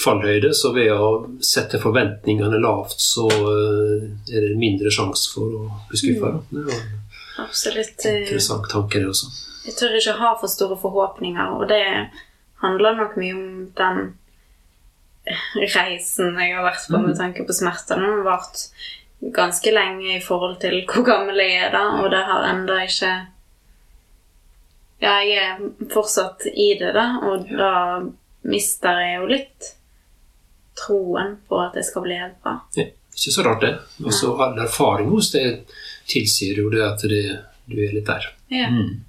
fallhøyde. 0.00 0.54
Så 0.56 0.72
ved 0.74 0.90
å 0.92 1.10
sette 1.44 1.78
forventningene 1.82 2.60
lavt, 2.62 2.98
så 3.00 3.28
eh, 3.30 4.08
er 4.32 4.48
det 4.48 4.56
mindre 4.58 4.90
sjanse 4.94 5.30
for 5.34 5.60
å 5.60 5.68
bli 5.90 6.00
skuffa. 6.02 6.34
Mm. 6.50 6.72
Absolutt. 7.44 8.04
eh, 8.06 8.22
interessant 8.24 8.68
tanke, 8.70 8.98
det 8.98 9.12
også. 9.12 9.30
Jeg 9.66 9.76
tør 9.76 9.98
ikke 9.98 10.18
ha 10.18 10.34
for 10.40 10.50
store 10.50 10.78
forhåpninger, 10.80 11.52
og 11.60 11.68
det 11.68 11.84
handler 12.64 12.96
nok 12.96 13.18
mye 13.20 13.36
om 13.36 13.68
den 13.76 14.00
reisen 15.76 16.38
jeg 16.40 16.54
har 16.56 16.64
vært 16.64 16.88
på 16.90 16.98
med 17.04 17.16
tanke 17.18 17.44
på 17.46 17.54
smerter. 17.54 18.00
Den 18.00 18.08
har 18.18 18.24
vart 18.26 18.64
ganske 19.20 19.72
lenge 19.72 20.16
i 20.16 20.22
forhold 20.24 20.60
til 20.60 20.80
hvor 20.88 21.04
gammel 21.04 21.42
jeg 21.42 21.58
er 21.66 21.74
da, 21.74 21.82
og 22.00 22.08
det 22.12 22.22
har 22.30 22.48
enda 22.54 22.80
ikke 22.86 23.12
Ja, 25.00 25.14
jeg 25.24 25.36
er 25.40 25.60
fortsatt 25.92 26.44
i 26.52 26.74
det, 26.76 26.90
da, 26.92 27.04
og 27.24 27.46
da 27.48 27.74
mister 28.44 28.98
jeg 29.00 29.14
jo 29.16 29.28
litt 29.30 29.68
troen 30.76 31.38
på 31.48 31.60
at 31.60 31.78
jeg 31.80 31.86
skal 31.88 32.04
bli 32.04 32.18
helt 32.20 32.36
bra. 32.44 32.58
Ja, 32.76 32.84
ikke 33.16 33.32
så 33.32 33.44
rart, 33.46 33.64
det. 33.64 33.70
Altså, 34.04 34.34
All 34.36 34.60
erfaring 34.60 35.08
hos 35.08 35.30
det 35.32 35.46
tilsier 36.08 36.60
jo 36.60 36.68
det 36.72 36.84
at 36.84 37.06
det, 37.08 37.22
du 37.64 37.78
er 37.80 37.94
litt 37.96 38.12
der. 38.12 38.28
Ja. 38.52 38.68
Mm. 38.68 39.00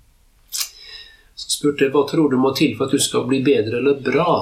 Så 1.35 1.51
spurte 1.57 1.87
jeg 1.87 1.91
hva 1.91 2.05
tror 2.07 2.31
du 2.31 2.39
må 2.39 2.53
til 2.55 2.75
for 2.77 2.87
at 2.87 2.95
du 2.95 3.01
skal 3.01 3.27
bli 3.27 3.41
bedre 3.43 3.79
eller 3.81 3.99
bra. 3.99 4.35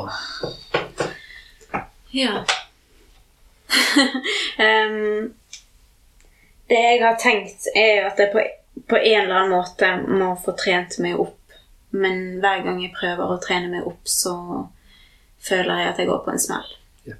Ja. 2.13 2.43
Em, 4.69 5.29
det 6.69 6.79
jeg 6.79 7.03
har 7.03 7.17
tenkt, 7.21 7.67
er 7.75 7.91
jo 7.97 8.07
at 8.11 8.19
jeg 8.21 8.31
på, 8.33 8.43
på 8.89 8.97
en 8.97 9.21
eller 9.23 9.35
annen 9.35 9.55
måte 9.55 9.89
må 10.05 10.33
få 10.43 10.53
trent 10.57 10.99
meg 11.01 11.19
opp. 11.21 11.35
Men 11.89 12.37
hver 12.43 12.61
gang 12.65 12.83
jeg 12.83 12.93
prøver 12.93 13.31
å 13.33 13.39
trene 13.41 13.71
meg 13.71 13.87
opp, 13.89 14.03
så 14.05 14.35
føler 15.41 15.81
jeg 15.81 15.89
at 15.93 16.01
jeg 16.01 16.09
går 16.11 16.21
på 16.25 16.33
en 16.35 16.43
smell. 16.43 16.69
Ja. 17.09 17.17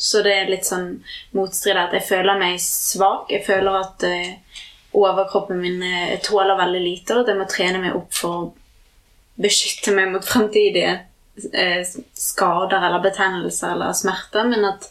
Så 0.00 0.22
det 0.24 0.32
er 0.32 0.48
litt 0.48 0.68
sånn 0.68 1.02
motstrid 1.36 1.76
at 1.76 1.92
jeg 1.96 2.06
føler 2.08 2.40
meg 2.40 2.56
svak. 2.64 3.28
Jeg 3.32 3.44
føler 3.44 3.80
at 3.82 4.06
uh, 4.08 4.62
overkroppen 4.96 5.60
min 5.60 5.82
eh, 5.84 6.16
tåler 6.24 6.56
veldig 6.58 6.80
lite, 6.82 7.14
og 7.14 7.24
at 7.24 7.34
jeg 7.34 7.40
må 7.40 7.48
trene 7.50 7.84
meg 7.84 7.98
opp 7.98 8.16
for 8.16 8.38
å 8.38 8.48
beskytte 9.40 9.92
meg 9.96 10.10
mot 10.14 10.24
fremtidige 10.24 10.96
uh, 11.52 11.82
skader 12.16 12.88
eller 12.88 13.04
betennelser 13.04 13.76
eller 13.76 13.92
smerter, 13.96 14.48
men 14.48 14.72
at 14.72 14.88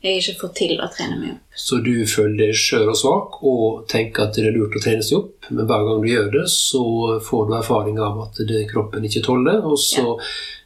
jeg 0.00 0.20
ikke 0.22 0.36
får 0.40 0.52
til 0.56 0.78
å 0.80 0.86
trene 0.94 1.16
meg 1.20 1.32
opp. 1.34 1.58
Så 1.60 1.80
du 1.84 1.92
føler 2.08 2.36
deg 2.38 2.54
skjør 2.56 2.92
og 2.92 2.96
svak 2.96 3.34
og 3.44 3.82
tenker 3.90 4.24
at 4.28 4.38
det 4.38 4.46
er 4.48 4.54
lurt 4.56 4.78
å 4.78 4.80
trene 4.80 5.04
seg 5.04 5.18
opp, 5.18 5.50
men 5.50 5.66
hver 5.68 5.82
gang 5.88 6.00
du 6.00 6.08
gjør 6.08 6.30
det, 6.38 6.44
så 6.52 6.84
får 7.26 7.50
du 7.50 7.52
erfaring 7.58 7.98
av 8.00 8.22
at 8.24 8.40
det 8.48 8.62
kroppen 8.70 9.04
ikke 9.04 9.22
tåler, 9.26 9.60
og 9.60 9.76
så 9.82 10.14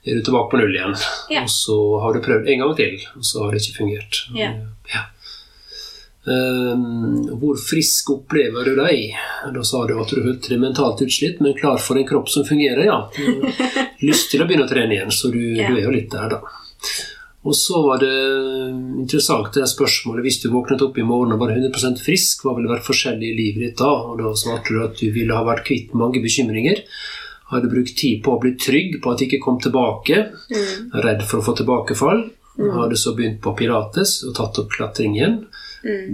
er 0.05 0.18
du 0.18 0.22
tilbake 0.28 0.53
på 0.53 0.61
null 0.61 0.76
igjen. 0.76 0.95
Ja. 1.35 1.43
Og 1.43 1.51
så 1.51 1.78
har 2.05 2.14
du 2.14 2.22
prøvd 2.22 2.53
en 2.53 2.62
gang 2.62 2.76
til, 2.78 2.95
og 3.16 3.26
så 3.26 3.43
har 3.47 3.51
det 3.57 3.62
ikke 3.64 3.78
fungert. 3.80 4.22
Ja. 4.39 4.53
Ja. 4.93 5.03
Um, 6.24 7.26
hvor 7.37 7.59
frisk 7.61 8.09
opplever 8.14 8.64
du 8.64 8.78
deg? 8.78 9.11
Da 9.53 9.64
sa 9.66 9.82
du 9.85 9.93
at 10.01 10.09
du 10.14 10.22
følte 10.24 10.55
deg 10.55 10.62
mentalt 10.62 11.03
utslitt, 11.05 11.43
men 11.45 11.57
klar 11.59 11.76
for 11.82 12.01
en 12.01 12.07
kropp 12.09 12.30
som 12.32 12.47
fungerer, 12.49 12.87
ja. 12.87 13.01
Lyst 14.01 14.30
til 14.32 14.41
å 14.41 14.47
begynne 14.49 14.64
å 14.64 14.70
trene 14.70 14.95
igjen, 14.97 15.12
så 15.12 15.28
du, 15.35 15.41
Ja. 15.59 15.68
du 15.68 15.76
er 15.80 15.85
jo 15.89 15.93
litt 15.93 16.12
der, 16.14 16.32
da. 16.39 16.41
Og 17.45 17.53
så 17.57 17.80
var 17.84 18.01
det 18.01 18.12
interessant 19.03 19.53
det 19.53 19.66
spørsmålet 19.68 20.24
hvis 20.24 20.38
du 20.40 20.47
våknet 20.53 20.80
opp 20.86 20.97
i 20.97 21.05
morgen 21.05 21.34
og 21.34 21.42
var 21.42 21.53
100% 21.53 22.01
frisk, 22.01 22.45
hva 22.45 22.55
ville 22.57 22.70
vært 22.70 22.86
forskjellig 22.86 23.28
i 23.28 23.36
livet 23.36 23.66
ditt 23.66 23.82
da? 23.82 23.90
Og 24.09 24.22
da 24.22 24.32
svarte 24.38 24.72
du 24.72 24.80
at 24.84 24.97
du 24.97 25.11
ville 25.12 25.36
ha 25.36 25.45
vært 25.45 25.66
kvitt 25.68 25.92
mange 25.99 26.22
bekymringer. 26.24 26.80
Hadde 27.51 27.68
brukt 27.68 27.92
tid 28.01 28.22
på 28.24 28.32
å 28.34 28.40
bli 28.40 28.55
trygg 28.57 28.97
på 29.05 29.12
at 29.12 29.20
det 29.20 29.28
ikke 29.28 29.42
kom 29.45 29.61
tilbake. 29.61 30.22
Redd 31.05 31.26
for 31.28 31.42
å 31.42 31.47
få 31.51 31.57
tilbakefall. 31.61 32.24
Hadde 32.57 32.97
så 32.97 33.12
begynt 33.18 33.42
på 33.45 33.53
pilates 33.59 34.22
og 34.24 34.36
tatt 34.38 34.62
opp 34.62 34.72
klatring 34.72 35.18
igjen. 35.18 35.38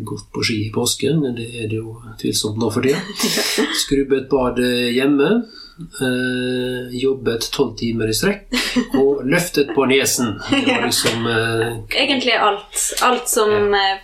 Gått 0.03 0.33
på 0.35 0.43
ski 0.43 0.65
i 0.67 0.73
påsken, 0.75 1.23
det 1.37 1.47
er 1.63 1.69
det 1.71 1.79
jo 1.79 1.95
tvilsomt 2.19 2.59
nå 2.59 2.73
for 2.75 2.83
tida. 2.83 2.99
Skrubbet 3.85 4.27
badet 4.33 4.91
hjemme. 4.97 5.31
Eh, 5.81 6.95
jobbet 7.03 7.49
tolv 7.55 7.75
timer 7.81 8.11
i 8.11 8.15
strekk 8.17 8.55
og 8.99 9.23
løftet 9.33 9.73
på 9.75 9.87
nesen. 9.91 10.37
Det 10.51 10.65
var 10.69 10.87
liksom 10.87 11.27
eh, 11.27 11.69
Egentlig 12.05 12.35
alt. 12.37 12.81
Alt 13.07 13.29
som 13.33 13.53
ja. 13.75 13.99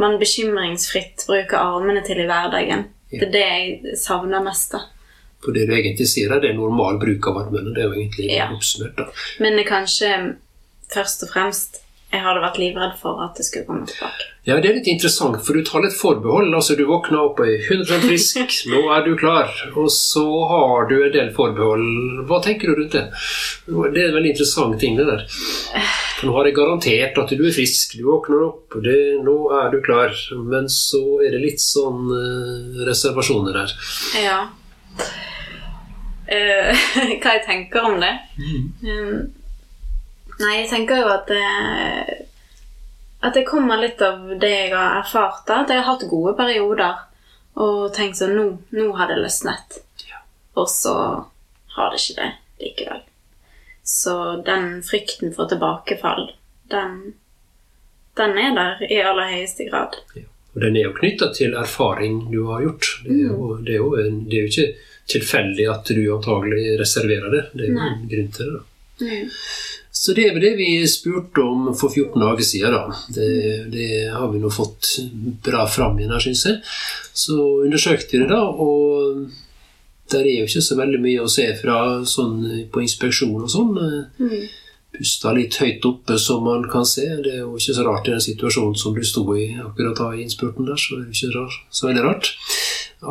man 0.00 0.18
bekymringsfritt 0.20 1.26
bruker 1.28 1.60
armene 1.60 2.02
til 2.06 2.20
i 2.24 2.28
hverdagen. 2.30 2.88
Det 3.14 3.28
er 3.28 3.32
det 3.34 3.44
jeg 3.46 3.96
savner 4.00 4.42
mest. 4.42 4.72
da. 4.74 4.80
For 5.44 5.52
det 5.54 5.66
du 5.68 5.74
egentlig 5.76 6.06
sier, 6.08 6.32
er 6.32 6.40
det 6.40 6.50
er 6.54 6.58
normal 6.58 6.96
bruk 7.02 7.26
av 7.30 7.42
armene. 7.44 7.74
Det 7.76 7.82
er 7.84 7.90
jo 7.90 7.98
egentlig 8.00 8.30
Ja. 8.32 8.48
oppsummert. 8.54 8.96
da. 8.96 9.08
Men 9.44 9.56
det 9.60 9.66
kanskje 9.68 10.36
først 10.94 11.22
og 11.26 11.30
fremst 11.34 11.83
jeg 12.14 12.22
hadde 12.22 12.42
vært 12.44 12.58
livredd 12.62 12.94
for 13.00 13.20
at 13.24 13.34
det 13.38 13.44
skulle 13.46 13.66
komme 13.66 13.88
tilbake. 13.90 14.30
Ja, 14.44 14.58
Det 14.60 14.68
er 14.68 14.76
litt 14.76 14.88
interessant, 14.92 15.38
for 15.44 15.56
du 15.56 15.64
tar 15.64 15.82
litt 15.82 15.96
forbehold. 15.96 16.54
altså 16.54 16.76
Du 16.76 16.84
våkner 16.86 17.20
opp 17.22 17.40
og 17.40 17.48
er 17.48 17.64
100 17.64 18.02
frisk, 18.04 18.56
nå 18.72 18.82
er 18.94 19.04
du 19.06 19.14
klar. 19.18 19.50
Og 19.74 19.90
så 19.90 20.24
har 20.50 20.88
du 20.90 20.96
en 21.00 21.14
del 21.14 21.30
forbehold. 21.34 22.24
Hva 22.28 22.40
tenker 22.44 22.70
du 22.70 22.82
rundt 22.82 22.94
det? 22.94 23.06
Det 23.66 24.02
er 24.02 24.10
en 24.10 24.18
veldig 24.18 24.34
interessant 24.34 24.78
ting, 24.80 24.98
det 25.00 25.08
der. 25.08 25.24
For 26.18 26.28
nå 26.28 26.36
har 26.36 26.48
jeg 26.48 26.58
garantert 26.58 27.22
at 27.24 27.32
du 27.34 27.44
er 27.48 27.56
frisk. 27.56 27.96
Du 27.98 28.06
våkner 28.06 28.44
opp, 28.50 28.76
og 28.76 28.84
det, 28.84 28.98
nå 29.24 29.38
er 29.58 29.72
du 29.72 29.80
klar. 29.84 30.14
Men 30.44 30.68
så 30.72 31.02
er 31.24 31.34
det 31.34 31.42
litt 31.42 31.64
sånn 31.64 32.04
uh, 32.12 32.84
reservasjoner 32.86 33.56
der. 33.62 33.74
Ja. 34.22 34.42
Uh, 36.28 36.84
hva 37.20 37.38
jeg 37.38 37.46
tenker 37.48 37.88
om 37.90 37.98
det? 38.04 38.12
Um, 38.84 39.32
nei, 40.40 40.54
jeg 40.60 40.70
tenker 40.70 41.02
jo 41.02 41.08
at 41.12 41.30
det, 41.30 42.20
at 43.24 43.34
det 43.34 43.46
kommer 43.48 43.80
litt 43.80 44.02
av 44.04 44.26
det 44.40 44.50
jeg 44.50 44.70
har 44.74 45.00
erfart. 45.00 45.48
At 45.48 45.72
jeg 45.72 45.82
har 45.82 45.94
hatt 45.94 46.06
gode 46.10 46.34
perioder 46.38 47.04
og 47.54 47.94
tenkt 47.94 48.18
sånn 48.18 48.34
Nå, 48.36 48.46
nå 48.74 48.90
har 48.98 49.10
det 49.10 49.20
løsnet. 49.22 49.80
Og 50.54 50.68
så 50.70 50.94
har 51.76 51.90
det 51.90 52.00
ikke 52.02 52.20
det 52.20 52.30
likevel. 52.64 53.02
Så 53.84 54.14
den 54.46 54.82
frykten 54.86 55.34
for 55.34 55.50
tilbakefall, 55.50 56.30
den, 56.72 57.14
den 58.16 58.38
er 58.40 58.54
der 58.56 58.84
i 58.86 59.00
aller 59.02 59.34
høyeste 59.34 59.66
grad. 59.68 59.98
Og 60.54 60.60
den 60.62 60.78
er 60.78 60.86
jo 60.86 60.94
knytta 60.96 61.32
til 61.34 61.56
erfaring 61.58 62.20
du 62.30 62.44
har 62.48 62.62
gjort. 62.62 62.90
Det 63.04 63.16
er 63.16 63.24
jo, 63.26 63.48
det 63.60 63.74
er 63.74 63.80
jo, 63.82 63.90
en, 64.00 64.20
det 64.30 64.38
er 64.38 64.46
jo 64.46 64.52
ikke 64.52 64.90
tilfeldig 65.10 65.66
at 65.72 65.90
du 65.90 66.02
antagelig 66.14 66.78
reserverer 66.80 67.34
det. 67.34 67.42
Det 67.52 67.66
er 67.66 67.72
jo 67.72 67.88
en 67.88 68.06
grunn 68.12 68.30
til 68.38 68.52
det. 68.52 68.60
da. 68.60 68.62
Så 70.04 70.12
det 70.12 70.26
er 70.26 70.34
jo 70.34 70.42
det 70.42 70.50
vi 70.58 70.68
spurte 70.90 71.40
om 71.40 71.70
for 71.72 71.88
14 71.88 72.20
dager 72.20 72.44
siden. 72.44 72.74
da. 72.74 72.96
Det, 73.08 73.28
det 73.72 73.86
har 74.12 74.28
vi 74.32 74.40
nå 74.42 74.50
fått 74.52 74.98
bra 75.46 75.62
fram 75.70 75.96
igjen 75.96 76.20
syns 76.20 76.42
jeg. 76.44 76.58
Så 77.16 77.38
undersøkte 77.64 78.18
vi 78.18 78.20
det, 78.20 78.28
da, 78.28 78.42
og 78.44 79.22
der 80.12 80.26
er 80.26 80.42
jo 80.42 80.50
ikke 80.50 80.64
så 80.66 80.76
veldig 80.76 81.00
mye 81.00 81.22
å 81.24 81.30
se 81.32 81.46
fra 81.56 81.78
sånn 82.04 82.36
på 82.72 82.82
inspeksjon 82.84 83.46
og 83.46 83.48
sånn. 83.48 83.78
Pusta 84.94 85.32
litt 85.34 85.56
høyt 85.62 85.86
oppe, 85.88 86.18
som 86.20 86.44
man 86.44 86.68
kan 86.70 86.84
se. 86.86 87.06
Det 87.24 87.38
er 87.38 87.40
jo 87.40 87.54
ikke 87.56 87.78
så 87.78 87.86
rart 87.88 88.10
i 88.10 88.12
den 88.12 88.26
situasjonen 88.26 88.76
som 88.78 88.92
du 88.94 89.00
sto 89.08 89.24
i 89.32 89.46
akkurat 89.56 90.02
da 90.02 90.10
i 90.12 90.20
innspurten 90.26 90.68
der, 90.68 90.76
så 90.76 90.98
det 90.98 91.06
er 91.06 91.08
jo 91.08 91.16
ikke 91.16 91.38
rart, 91.38 91.56
så 91.72 91.88
veldig 91.88 92.04
rart. 92.04 92.28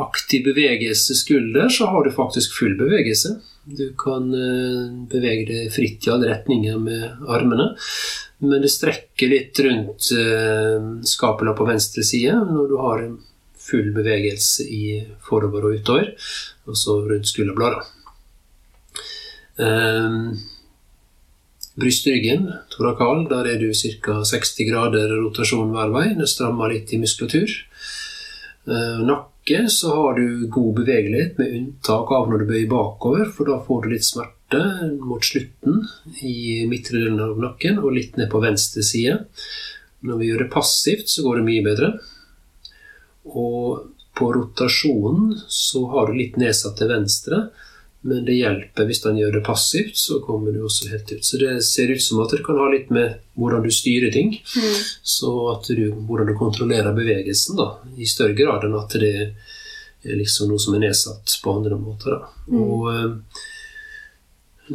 Aktiv 0.04 0.46
bevegelse 0.46 1.18
skulder, 1.18 1.74
så 1.74 1.89
har 1.89 2.06
du 2.06 2.14
faktisk 2.14 2.54
full 2.60 2.78
bevegelse. 2.78 3.34
Du 3.64 3.93
kan 3.99 4.28
eh, 4.36 4.88
bevege 5.07 5.45
deg 5.47 5.72
fritt 5.72 6.07
i 6.07 6.11
alle 6.11 6.32
retninger 6.34 6.80
med 6.84 7.28
armene. 7.32 7.72
Men 8.43 8.64
det 8.64 8.74
strekker 8.74 9.32
litt 9.32 9.59
rundt 9.64 10.09
eh, 10.18 10.89
skapela 11.07 11.55
på 11.55 11.68
venstre 11.70 12.03
side 12.03 12.36
når 12.49 12.72
du 12.72 12.76
har 12.82 13.03
en 13.05 13.20
full 13.64 13.93
bevegelse 13.95 14.66
i 14.68 14.86
forover 15.24 15.70
og 15.70 15.78
utover, 15.80 16.09
og 16.68 16.76
så 16.76 16.97
rundt 17.07 17.30
skulderbladet. 17.30 17.86
Brystryggen, 21.80 22.49
torakal, 22.70 23.24
der 23.32 23.47
er 23.49 23.61
du 23.61 23.72
ca. 23.74 24.20
60 24.28 24.68
grader 24.68 25.16
rotasjon 25.24 25.72
hver 25.74 25.93
vei. 25.95 26.09
Det 26.20 26.28
strammer 26.30 26.70
litt 26.70 26.91
i 26.93 26.99
muskulatur. 27.01 27.49
Eh, 28.68 28.99
Nakke 29.03 29.66
så 29.70 29.91
har 29.95 30.20
du 30.20 30.47
god 30.47 30.76
bevegelighet, 30.76 31.38
med 31.38 31.55
unntak 31.57 32.11
av 32.16 32.30
når 32.30 32.43
du 32.43 32.51
bøyer 32.51 32.70
bakover, 32.72 33.26
for 33.28 33.49
da 33.49 33.59
får 33.66 33.84
du 33.84 33.89
litt 33.91 34.07
smerte 34.07 34.61
mot 35.03 35.26
slutten 35.26 35.82
i 36.24 36.64
midtre 36.70 37.01
delen 37.01 37.20
av 37.24 37.41
nakken 37.41 37.82
og 37.82 37.95
litt 37.97 38.16
ned 38.20 38.32
på 38.32 38.43
venstre 38.43 38.86
side. 38.86 39.18
Når 40.03 40.20
vi 40.20 40.30
gjør 40.30 40.45
det 40.45 40.53
passivt, 40.53 41.09
så 41.11 41.26
går 41.26 41.39
det 41.39 41.47
mye 41.49 41.66
bedre. 41.66 41.91
Og 43.28 43.89
på 44.14 44.30
rotasjonen 44.36 45.36
så 45.49 45.84
har 45.91 46.07
du 46.07 46.20
litt 46.20 46.39
nedsatt 46.39 46.78
til 46.80 46.91
venstre, 46.91 47.47
men 48.06 48.26
det 48.28 48.36
hjelper 48.36 48.88
hvis 48.88 48.99
han 49.06 49.16
gjør 49.16 49.38
det 49.38 49.45
passivt, 49.47 49.95
så 49.95 50.20
kommer 50.26 50.51
du 50.51 50.66
også 50.66 50.89
helt 50.91 51.12
ut. 51.12 51.24
Så 51.24 51.39
det 51.39 51.54
ser 51.64 51.93
ut 51.93 52.04
som 52.04 52.20
at 52.24 52.34
det 52.36 52.41
kan 52.43 52.60
ha 52.60 52.68
litt 52.72 52.91
med 52.91 53.16
hvordan 53.39 53.64
du 53.64 53.72
styrer 53.72 54.12
ting, 54.12 54.36
så 55.01 55.32
at 55.54 55.70
du, 55.72 55.86
hvordan 56.04 56.28
du 56.28 56.36
kontrollerer 56.36 56.95
bevegelsen 56.95 57.60
da, 57.60 57.70
i 57.95 58.08
større 58.10 58.36
grad 58.36 58.68
enn 58.68 58.76
at 58.76 58.97
det 58.99 59.14
er 59.24 60.20
liksom 60.20 60.51
noe 60.51 60.60
som 60.60 60.76
er 60.76 60.84
nedsatt 60.84 61.38
på 61.43 61.56
andre 61.56 61.80
måter. 61.80 62.20
Da. 62.20 62.60
Og 62.60 62.89
eh, 62.91 63.43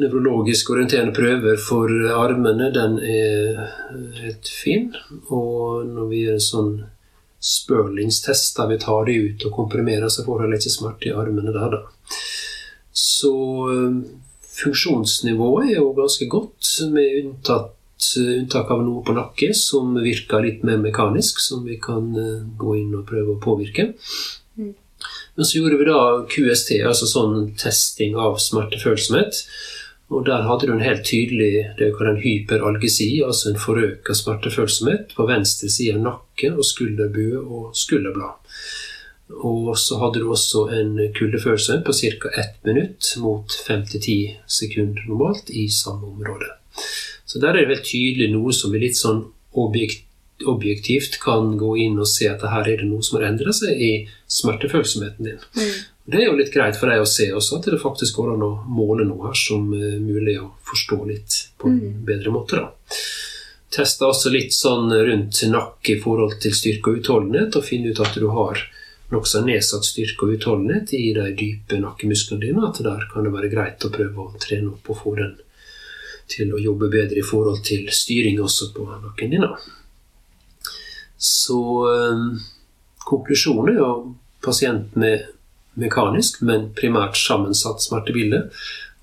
nevrologisk 0.01 0.73
orienterende 0.73 1.13
prøver 1.17 1.61
for 1.61 1.93
armene, 2.17 2.71
den 2.73 2.97
er 3.05 3.61
helt 4.23 4.49
fin. 4.49 4.95
Og 5.29 5.85
når 5.85 6.09
vi 6.09 6.23
gjør 6.25 6.39
en 6.39 6.49
sånn 6.49 6.73
spørlingstest 7.45 8.57
der 8.57 8.73
vi 8.73 8.81
tar 8.83 9.05
de 9.07 9.21
ut 9.29 9.47
og 9.47 9.55
komprimerer, 9.61 10.09
så 10.09 10.25
får 10.25 10.47
du 10.49 10.57
ikke 10.57 10.77
smerte 10.79 11.13
i 11.13 11.15
armene 11.15 11.53
der, 11.53 11.77
da. 11.77 11.85
Så 12.99 13.35
eh, 13.73 13.99
funksjonsnivået 14.59 15.73
er 15.73 15.77
jo 15.79 15.93
ganske 15.97 16.27
godt, 16.31 16.71
med 16.95 17.19
unntatt, 17.23 17.75
unntak 18.19 18.71
av 18.71 18.83
noe 18.87 19.03
på 19.07 19.15
nakke 19.17 19.53
som 19.59 19.97
virker 20.03 20.45
litt 20.45 20.67
mer 20.67 20.79
mekanisk, 20.83 21.41
som 21.43 21.65
vi 21.67 21.79
kan 21.83 22.11
eh, 22.19 22.45
gå 22.59 22.77
inn 22.81 22.95
og 22.99 23.07
prøve 23.09 23.37
å 23.37 23.43
påvirke. 23.43 23.93
Men 25.39 25.47
så 25.47 25.61
gjorde 25.61 25.79
vi 25.79 25.87
da 25.87 25.99
QST, 26.27 26.73
altså 26.83 27.07
sånn 27.07 27.53
testing 27.59 28.17
av 28.19 28.41
smertefølsomhet. 28.43 29.45
Og 30.09 30.25
der 30.27 30.47
hadde 30.49 30.67
du 30.67 30.73
en 30.73 30.83
helt 30.83 31.05
tydelig 31.07 31.53
det 31.79 31.91
vi 31.91 31.95
kaller 31.95 32.17
en 32.17 32.23
hyperalgesi, 32.23 33.11
altså 33.23 33.53
en 33.53 33.61
forøka 33.61 34.17
smertefølsomhet 34.17 35.13
på 35.15 35.27
venstre 35.29 35.69
side 35.71 35.99
av 35.99 36.07
nakke 36.07 36.51
og 36.57 36.65
skulderbue 36.67 37.43
og 37.45 37.77
skulderblad. 37.77 38.48
Og 39.29 39.75
så 39.79 39.99
hadde 40.01 40.23
du 40.23 40.31
også 40.33 40.67
en 40.73 40.95
kuldefølelse 41.15 41.83
på 41.85 41.93
ca. 41.93 42.31
ett 42.41 42.65
minutt 42.65 43.15
mot 43.21 43.53
5-10 43.69 44.37
sekunder 44.47 45.05
normalt 45.09 45.51
i 45.51 45.69
samme 45.69 46.07
område. 46.07 46.49
Så 47.29 47.39
der 47.39 47.49
er 47.49 47.67
det 47.67 47.75
vel 47.75 47.85
tydelig 47.85 48.31
noe 48.33 48.55
som 48.57 48.73
vi 48.73 48.81
litt 48.87 48.97
sånn 48.97 49.27
objektivt 49.59 51.19
kan 51.21 51.57
gå 51.61 51.75
inn 51.85 51.99
og 52.01 52.09
se 52.09 52.29
at 52.31 52.45
her 52.47 52.69
er 52.71 52.81
det 52.81 52.89
noe 52.89 53.05
som 53.05 53.19
har 53.19 53.29
endret 53.29 53.59
seg 53.59 53.77
i 53.77 53.93
smertefølsomheten 54.39 55.29
din. 55.29 55.41
Det 56.09 56.23
er 56.23 56.31
jo 56.31 56.39
litt 56.39 56.55
greit 56.55 56.79
for 56.81 56.89
deg 56.89 57.03
å 57.03 57.09
se 57.09 57.27
også, 57.37 57.59
at 57.59 57.69
det 57.69 57.83
faktisk 57.83 58.17
går 58.17 58.33
an 58.33 58.47
å 58.47 58.53
måle 58.65 59.05
noe 59.05 59.29
her 59.29 59.37
som 59.37 59.67
er 59.77 59.99
mulig 60.01 60.39
å 60.41 60.55
forstå 60.71 60.99
litt 61.11 61.37
på 61.61 61.69
en 61.69 61.99
bedre 62.07 62.33
måte. 62.33 62.63
da. 62.63 62.97
Testa 63.69 64.09
også 64.09 64.33
litt 64.33 64.57
sånn 64.57 64.89
rundt 64.89 65.43
nakke 65.53 65.99
i 65.99 66.01
forhold 66.01 66.39
til 66.41 66.55
styrke 66.57 66.95
og 66.95 67.03
utholdenhet, 67.03 67.59
og 67.59 67.67
finne 67.67 67.93
ut 67.93 68.01
at 68.01 68.17
du 68.17 68.25
har 68.33 68.63
nokså 69.13 69.43
nedsatt 69.47 69.87
styrke 69.89 70.27
og 70.27 70.37
utholdenhet 70.37 70.93
i 70.97 71.13
de 71.17 71.31
dype 71.37 71.81
nakkemusklene 71.81 72.45
dine, 72.45 72.65
at 72.69 72.81
der 72.85 73.07
kan 73.13 73.25
det 73.25 73.33
være 73.33 73.53
greit 73.53 73.85
å 73.85 73.93
prøve 73.93 74.27
å 74.27 74.41
trene 74.41 74.75
opp 74.75 74.91
og 74.93 75.01
få 75.03 75.15
den 75.19 75.37
til 76.29 76.53
å 76.53 76.61
jobbe 76.61 76.91
bedre 76.93 77.21
i 77.21 77.25
forhold 77.25 77.63
til 77.65 77.89
styring 77.95 78.41
også 78.45 78.73
på 78.75 78.85
nakken 78.91 79.33
din. 79.33 79.47
Så 81.17 81.61
øh, 81.89 82.27
konklusjonen 83.09 83.73
er 83.73 83.81
jo 83.81 83.93
pasient 84.45 84.93
med 85.01 85.25
mekanisk, 85.79 86.43
men 86.45 86.69
primært 86.77 87.17
sammensatt 87.19 87.83
smertebilde. 87.83 88.45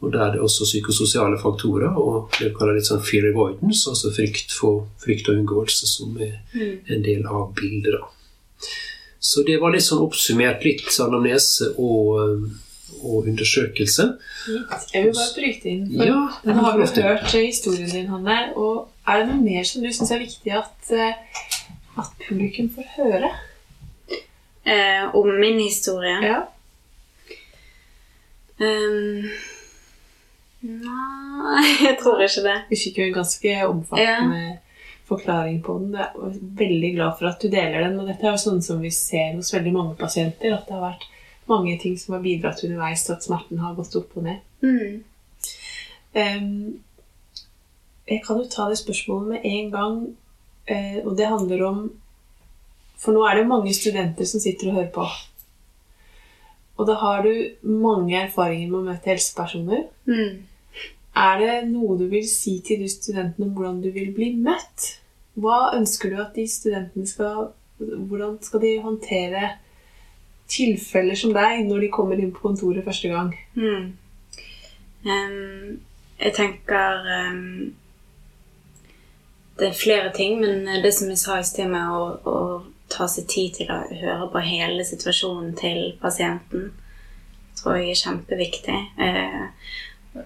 Og 0.04 0.12
der 0.14 0.26
er 0.28 0.34
det 0.36 0.44
også 0.44 0.68
psykososiale 0.68 1.40
faktorer 1.42 1.96
og 1.98 2.36
det 2.38 2.52
vi 2.52 2.56
kaller 2.58 2.78
litt 2.78 2.86
sånn 2.86 3.02
fear 3.02 3.30
avoidance, 3.32 3.88
altså 3.90 4.12
frykt, 4.14 4.54
for, 4.54 4.84
frykt 5.02 5.32
og 5.32 5.40
unngåelse, 5.40 5.88
som 5.90 6.14
er 6.22 6.36
en 6.54 7.06
del 7.06 7.26
av 7.26 7.56
bildet. 7.58 7.96
da. 7.96 8.15
Så 9.26 9.42
det 9.48 9.58
var 9.62 9.74
litt 9.74 9.86
sånn 9.86 10.04
oppsummert 10.06 10.66
litt 10.66 10.86
anamnese 11.02 11.72
og, 11.82 12.44
og 13.02 13.30
undersøkelse. 13.32 14.06
Jeg 14.94 15.08
vil 15.08 15.16
bare 15.18 15.32
bryte 15.40 15.72
inn. 15.72 15.88
For 15.90 16.12
Ja, 16.12 16.20
nå 16.46 16.66
har 16.68 16.78
vi 16.78 16.90
hørt 17.02 17.34
historien 17.34 17.90
din, 17.90 18.12
Hanne. 18.12 18.38
Og 18.54 18.92
er 19.10 19.24
det 19.24 19.32
noe 19.32 19.42
mer 19.42 19.66
som 19.66 19.82
du 19.82 19.90
syns 19.90 20.14
er 20.14 20.22
viktig 20.22 20.54
at, 20.54 20.92
eh, 20.94 21.42
at 21.98 22.14
publikum 22.28 22.70
får 22.76 22.92
høre? 23.00 23.32
Eh, 24.66 25.16
om 25.18 25.32
min 25.40 25.58
historie. 25.62 26.20
Ja. 26.26 26.44
Um, 28.62 29.26
nei, 30.62 31.66
jeg 31.88 31.98
tror 32.02 32.22
ikke 32.22 32.46
det. 32.46 32.60
Vi 32.70 32.80
fikk 32.84 33.02
jo 33.02 33.10
en 33.10 33.18
ganske 33.18 33.58
omfattende 33.72 34.46
forklaring 35.08 35.60
på 35.64 35.78
den. 35.80 35.98
Jeg 35.98 36.28
er 36.28 36.38
veldig 36.62 36.92
glad 36.96 37.18
for 37.20 37.30
at 37.30 37.42
du 37.42 37.50
deler 37.50 37.86
den. 37.86 38.00
Og 38.00 38.10
dette 38.10 38.26
er 38.26 38.34
jo 38.34 38.42
sånn 38.42 38.64
som 38.66 38.82
vi 38.82 38.92
ser 38.94 39.36
hos 39.38 39.54
veldig 39.54 39.74
mange 39.76 39.98
pasienter, 40.00 40.56
at 40.56 40.66
det 40.68 40.78
har 40.78 40.86
vært 40.88 41.06
mange 41.50 41.76
ting 41.82 41.98
som 42.02 42.16
har 42.16 42.24
bidratt 42.24 42.64
underveis 42.66 43.06
til 43.06 43.16
at 43.16 43.26
smerten 43.26 43.62
har 43.62 43.76
gått 43.78 43.98
opp 44.00 44.18
og 44.18 44.26
ned. 44.26 44.42
Mm. 44.66 45.04
Um, 46.16 46.50
jeg 48.08 48.24
kan 48.26 48.40
jo 48.40 48.50
ta 48.50 48.70
det 48.70 48.80
spørsmålet 48.80 49.36
med 49.36 49.46
en 49.52 49.70
gang, 49.74 50.02
uh, 50.72 51.00
og 51.06 51.14
det 51.20 51.30
handler 51.30 51.70
om 51.70 51.86
For 52.96 53.12
nå 53.14 53.26
er 53.28 53.36
det 53.36 53.50
mange 53.50 53.74
studenter 53.76 54.26
som 54.26 54.40
sitter 54.42 54.70
og 54.72 54.78
hører 54.80 54.92
på. 54.96 55.04
Og 56.80 56.88
da 56.88 56.96
har 56.98 57.26
du 57.26 57.32
mange 57.68 58.16
erfaringer 58.18 58.70
med 58.72 58.80
å 58.80 58.86
møte 58.88 59.12
helsepersoner. 59.12 59.84
Mm. 60.08 60.46
Er 61.16 61.40
det 61.40 61.54
noe 61.70 61.96
du 62.00 62.08
vil 62.12 62.26
si 62.28 62.58
til 62.66 62.84
de 62.84 62.90
studentene 62.92 63.48
om 63.48 63.54
hvordan 63.56 63.82
du 63.84 63.92
vil 63.96 64.12
bli 64.16 64.34
møtt? 64.36 64.98
Hva 65.40 65.76
ønsker 65.78 66.12
du 66.12 66.20
at 66.24 66.36
de 66.36 66.48
studentene 66.48 67.08
skal 67.08 67.54
Hvordan 67.76 68.38
skal 68.40 68.62
de 68.64 68.70
håndtere 68.80 69.50
tilfeller 70.48 71.18
som 71.20 71.34
deg 71.36 71.66
når 71.68 71.82
de 71.84 71.90
kommer 71.92 72.22
inn 72.22 72.32
på 72.32 72.46
kontoret 72.46 72.86
første 72.86 73.10
gang? 73.12 73.34
Mm. 73.60 73.90
Um, 75.06 75.82
jeg 76.22 76.34
tenker 76.38 77.10
um, 77.34 77.74
Det 79.60 79.68
er 79.68 79.76
flere 79.76 80.14
ting, 80.16 80.40
men 80.40 80.84
det 80.84 80.94
som 80.94 81.12
jeg 81.12 81.20
sa 81.20 81.40
i 81.40 81.44
sted 81.44 81.68
med 81.68 81.92
å, 81.92 82.08
å 82.24 82.38
ta 82.92 83.08
seg 83.12 83.28
tid 83.32 83.60
til 83.60 83.72
å 83.72 83.82
høre 83.92 84.30
på 84.32 84.44
hele 84.46 84.84
situasjonen 84.88 85.54
til 85.60 85.94
pasienten, 86.02 86.72
tror 87.60 87.80
jeg 87.80 87.94
er 87.94 88.02
kjempeviktig. 88.02 88.80
Eh, 89.00 90.26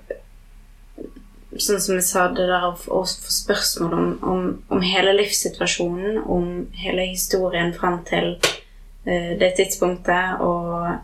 sånn 1.58 1.82
som 1.82 1.98
jeg 1.98 2.06
sa, 2.06 2.28
det 2.30 2.46
der 2.50 2.68
å 2.70 2.76
få 2.78 3.04
spørsmål 3.08 3.94
om, 3.98 4.10
om, 4.22 4.48
om 4.70 4.84
hele 4.86 5.16
livssituasjonen, 5.18 6.20
om 6.30 6.68
hele 6.78 7.08
historien 7.10 7.74
fram 7.74 8.04
til 8.06 8.36
uh, 8.38 9.32
det 9.40 9.56
tidspunktet, 9.58 10.44
og 10.46 11.00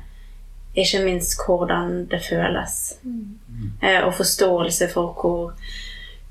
ikke 0.75 1.01
minst 1.05 1.39
hvordan 1.39 2.05
det 2.11 2.21
føles. 2.29 2.97
Eh, 3.81 4.01
og 4.03 4.13
forståelse 4.13 4.89
for 4.91 5.13
hvor, 5.15 5.53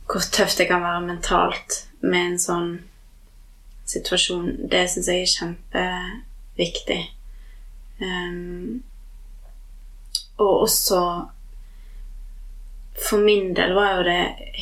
hvor 0.07 0.27
tøft 0.33 0.59
det 0.59 0.69
kan 0.69 0.83
være 0.85 1.07
mentalt 1.07 1.79
med 2.05 2.27
en 2.27 2.39
sånn 2.39 2.73
situasjon. 3.89 4.69
Det 4.71 4.85
syns 4.93 5.09
jeg 5.09 5.25
er 5.25 5.33
kjempeviktig. 5.33 7.01
Um, 8.03 8.83
og 10.37 10.67
også 10.67 11.01
for 12.95 13.19
min 13.19 13.55
del 13.55 13.75
var 13.75 13.97
jo 13.97 14.03
det 14.07 14.21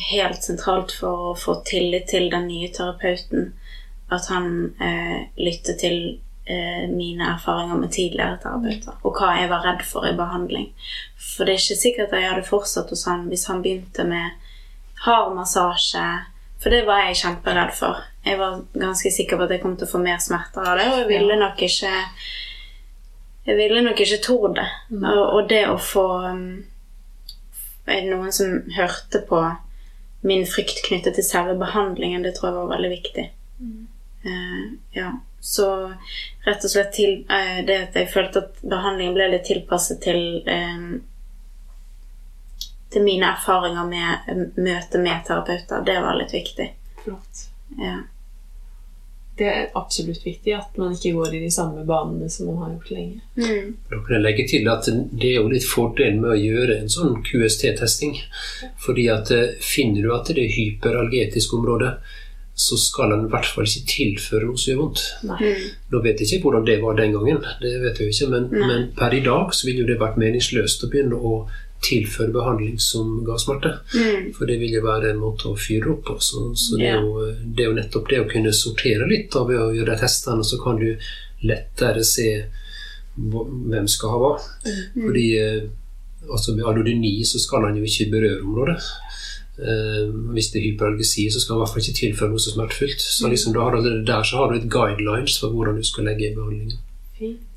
helt 0.09 0.43
sentralt 0.43 0.91
for 0.97 1.31
å 1.31 1.35
få 1.37 1.59
tillit 1.65 2.07
til 2.09 2.31
den 2.33 2.47
nye 2.49 2.71
terapeuten 2.73 3.51
at 4.13 4.29
han 4.29 4.47
eh, 4.81 5.29
lyttet 5.37 5.79
til 5.81 5.97
eh, 6.45 6.89
mine 6.89 7.27
erfaringer 7.35 7.77
med 7.79 7.93
tidligere 7.93 8.39
terapeuter, 8.41 8.97
og 9.01 9.17
hva 9.17 9.35
jeg 9.39 9.51
var 9.51 9.65
redd 9.67 9.85
for 9.87 10.07
i 10.09 10.15
behandling. 10.17 10.71
For 11.17 11.45
det 11.45 11.55
er 11.55 11.61
ikke 11.61 11.81
sikkert 11.81 12.13
at 12.13 12.21
jeg 12.21 12.31
hadde 12.31 12.49
fortsatt 12.49 12.93
hos 12.93 13.05
han 13.09 13.27
hvis 13.31 13.47
han 13.49 13.63
begynte 13.65 14.05
med 14.09 14.33
hard 15.05 15.33
massasje, 15.37 16.05
for 16.63 16.73
det 16.73 16.85
var 16.87 17.05
jeg 17.07 17.21
kjemperedd 17.23 17.73
for. 17.75 18.03
Jeg 18.23 18.39
var 18.39 18.61
ganske 18.71 19.11
sikker 19.11 19.37
på 19.37 19.45
at 19.45 19.51
jeg 19.51 19.63
kom 19.63 19.75
til 19.77 19.89
å 19.89 19.93
få 19.93 19.99
mer 20.03 20.21
smerter 20.23 20.63
av 20.63 20.79
det, 20.79 20.89
og 20.89 21.01
jeg 21.01 21.09
ville 21.11 21.39
nok 21.41 21.67
ikke 21.69 21.93
Jeg 23.43 23.57
ville 23.59 23.81
nok 23.83 23.99
ikke 23.99 24.21
trodd 24.23 24.53
det. 24.55 24.69
Og, 24.95 25.23
og 25.35 25.49
det 25.49 25.65
å 25.67 25.75
få 25.75 26.05
um, 26.31 26.61
er 27.85 28.01
det 28.01 28.11
noen 28.13 28.31
som 28.31 28.61
hørte 28.77 29.23
på 29.27 29.41
min 30.23 30.45
frykt 30.47 30.85
knyttet 30.85 31.17
til 31.17 31.25
selve 31.27 31.55
behandlingen. 31.59 32.23
Det 32.23 32.35
tror 32.37 32.49
jeg 32.49 32.57
var 32.57 32.73
veldig 32.75 32.91
viktig. 32.93 33.25
Uh, 34.23 34.65
ja. 34.95 35.09
Så 35.43 35.67
rett 36.45 36.63
og 36.63 36.71
slett 36.71 36.93
til 36.95 37.25
uh, 37.27 37.59
det 37.67 37.79
at 37.89 37.97
jeg 37.99 38.11
følte 38.13 38.45
at 38.45 38.61
behandlingen 38.63 39.17
ble 39.17 39.27
litt 39.33 39.43
tilpasset 39.49 39.99
til 40.05 40.21
eh, 40.47 40.85
til 42.93 43.03
mine 43.03 43.25
erfaringer 43.33 43.87
med 43.89 44.55
møte 44.61 45.01
med 45.01 45.25
terapeuter. 45.27 45.83
Det 45.83 45.95
var 46.05 46.15
litt 46.19 46.33
viktig. 46.33 46.69
Flott. 47.03 47.47
Ja. 47.81 47.97
Det 49.37 49.47
er 49.49 49.69
absolutt 49.77 50.21
viktig 50.25 50.53
at 50.53 50.75
man 50.77 50.93
ikke 50.93 51.15
går 51.15 51.33
i 51.33 51.39
de 51.41 51.51
samme 51.53 51.81
banene 51.87 52.29
som 52.29 52.51
man 52.51 52.59
har 52.61 52.73
gjort 52.75 52.91
lenge. 52.93 53.21
Mm. 53.39 53.71
Da 53.89 54.01
kan 54.01 54.15
jeg 54.17 54.25
legge 54.25 54.47
til 54.51 54.69
at 54.69 54.89
det 54.89 55.31
er 55.31 55.39
jo 55.39 55.49
litt 55.49 55.65
fordel 55.65 56.19
med 56.19 56.35
å 56.35 56.37
gjøre 56.37 56.75
en 56.81 56.91
sånn 56.93 57.15
QST-testing. 57.25 58.19
Fordi 58.85 59.07
at 59.13 59.33
eh, 59.33 59.55
finner 59.57 60.05
du 60.05 60.13
at 60.13 60.29
det 60.29 60.45
er 60.45 60.53
hyperalgetisk 60.53 61.57
område, 61.57 61.95
så 62.53 62.77
skal 62.77 63.09
den 63.09 63.25
i 63.25 63.31
hvert 63.33 63.49
fall 63.49 63.65
ikke 63.65 63.87
tilføre 63.89 64.45
noe 64.45 64.59
som 64.61 64.69
gjør 64.69 64.81
vondt. 64.83 65.03
Nei. 65.25 65.39
Mm. 65.41 65.69
Nå 65.89 66.01
vet 66.05 66.21
jeg 66.21 66.29
ikke 66.29 66.45
hvordan 66.45 66.67
det 66.69 66.79
var 66.83 66.99
den 66.99 67.15
gangen, 67.17 67.41
det 67.63 67.73
vet 67.81 68.01
jeg 68.01 68.13
ikke, 68.13 68.29
men, 68.35 68.49
men 68.53 68.89
per 68.97 69.17
i 69.17 69.23
dag 69.25 69.55
så 69.57 69.65
ville 69.69 69.87
det 69.89 69.97
vært 70.01 70.19
meningsløst 70.21 70.85
å 70.85 70.91
begynne 70.93 71.17
å 71.17 71.39
tilføre 71.83 72.33
behandling 72.33 72.79
som 72.81 73.19
ga 73.27 73.37
smerte. 73.41 73.75
Mm. 73.93 74.31
For 74.37 74.49
det 74.49 74.57
vil 74.61 74.77
jo 74.77 74.83
være 74.85 75.11
en 75.11 75.21
måte 75.21 75.51
å 75.51 75.59
fyre 75.59 75.93
opp 75.93 76.03
på. 76.07 76.17
Så, 76.23 76.49
så 76.59 76.79
det, 76.79 76.89
er 76.89 77.03
jo, 77.03 77.27
det 77.43 77.65
er 77.65 77.71
jo 77.71 77.77
nettopp 77.77 78.09
det 78.11 78.23
å 78.23 78.29
kunne 78.31 78.55
sortere 78.55 79.07
litt 79.09 79.29
da, 79.33 79.45
ved 79.49 79.61
å 79.61 79.71
gjøre 79.75 79.93
de 79.93 80.01
testene, 80.03 80.47
så 80.47 80.59
kan 80.63 80.79
du 80.81 80.89
lettere 81.43 82.03
se 82.07 82.27
hvem 83.13 83.87
skal 83.91 84.15
ha 84.15 84.21
hva. 84.21 84.33
Fordi 84.95 85.25
eh, 85.37 85.63
altså 86.29 86.55
med 86.57 86.67
allodyni 86.69 87.19
så 87.27 87.41
skal 87.41 87.67
han 87.67 87.77
jo 87.77 87.87
ikke 87.87 88.11
berøre 88.13 88.43
området. 88.43 88.79
Uh, 89.53 90.09
hvis 90.33 90.47
det 90.49 90.57
er 90.57 90.63
hyperalgesi, 90.71 91.27
så 91.29 91.37
skal 91.37 91.53
han 91.53 91.59
i 91.59 91.61
hvert 91.61 91.73
fall 91.75 91.83
ikke 91.83 91.99
tilføre 91.99 92.31
noe 92.31 92.41
så 92.41 92.55
smertefullt. 92.55 93.03
Så 93.05 93.29
liksom, 93.29 93.53
da 93.53 93.67
har 93.67 93.75
du, 93.77 93.89
der 94.07 94.25
så 94.25 94.39
har 94.39 94.49
du 94.49 94.57
et 94.57 94.65
guidelines 94.65 95.35
for 95.37 95.53
hvordan 95.53 95.77
du 95.77 95.85
skal 95.85 96.09
legge 96.09 96.25
i 96.25 96.33
behandlingen. 96.33 96.79
Fint. 97.19 97.52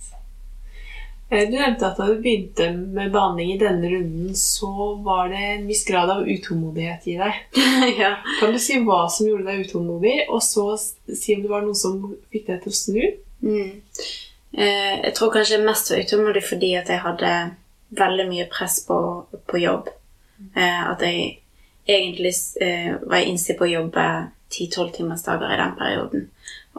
Eh, 1.28 1.48
Du 1.50 1.56
nevnte 1.56 1.88
at 1.88 1.98
da 1.98 2.06
du 2.06 2.20
begynte 2.22 2.68
med 2.76 3.10
behandling 3.14 3.52
i 3.54 3.58
denne 3.58 3.90
runden, 3.90 4.34
så 4.38 4.94
var 5.02 5.28
det 5.32 5.42
en 5.54 5.66
viss 5.66 5.84
grad 5.88 6.10
av 6.10 6.28
utålmodighet 6.28 7.08
i 7.10 7.16
deg. 7.18 7.40
ja. 8.02 8.12
Kan 8.40 8.54
du 8.54 8.60
si 8.62 8.78
hva 8.84 9.06
som 9.10 9.26
gjorde 9.28 9.48
deg 9.48 9.66
utålmodig, 9.66 10.16
og 10.30 10.42
så 10.44 10.68
si 10.78 11.34
om 11.34 11.42
det 11.42 11.50
var 11.50 11.66
noe 11.66 11.78
som 11.78 11.98
fikk 12.32 12.46
deg 12.52 12.62
til 12.62 12.74
å 12.74 12.80
snu? 12.80 13.02
Mm. 13.42 13.82
Eh, 14.56 14.94
jeg 15.02 15.14
tror 15.18 15.34
kanskje 15.34 15.58
jeg 15.58 15.66
mest 15.66 15.90
var 15.92 16.04
utålmodig 16.06 16.44
fordi 16.46 16.70
at 16.78 16.92
jeg 16.94 17.02
hadde 17.04 17.32
veldig 17.96 18.28
mye 18.30 18.46
press 18.50 18.80
på, 18.86 19.00
på 19.50 19.60
jobb. 19.62 19.90
Eh, 20.54 20.82
at 20.92 21.02
jeg 21.04 21.40
egentlig 21.86 22.32
eh, 22.62 22.94
var 23.02 23.26
innstilt 23.26 23.58
på 23.58 23.66
å 23.66 23.74
jobbe 23.74 24.06
10-12 24.50 24.92
timers 24.96 25.26
dager 25.26 25.52
i 25.52 25.60
den 25.60 25.76
perioden. 25.78 26.26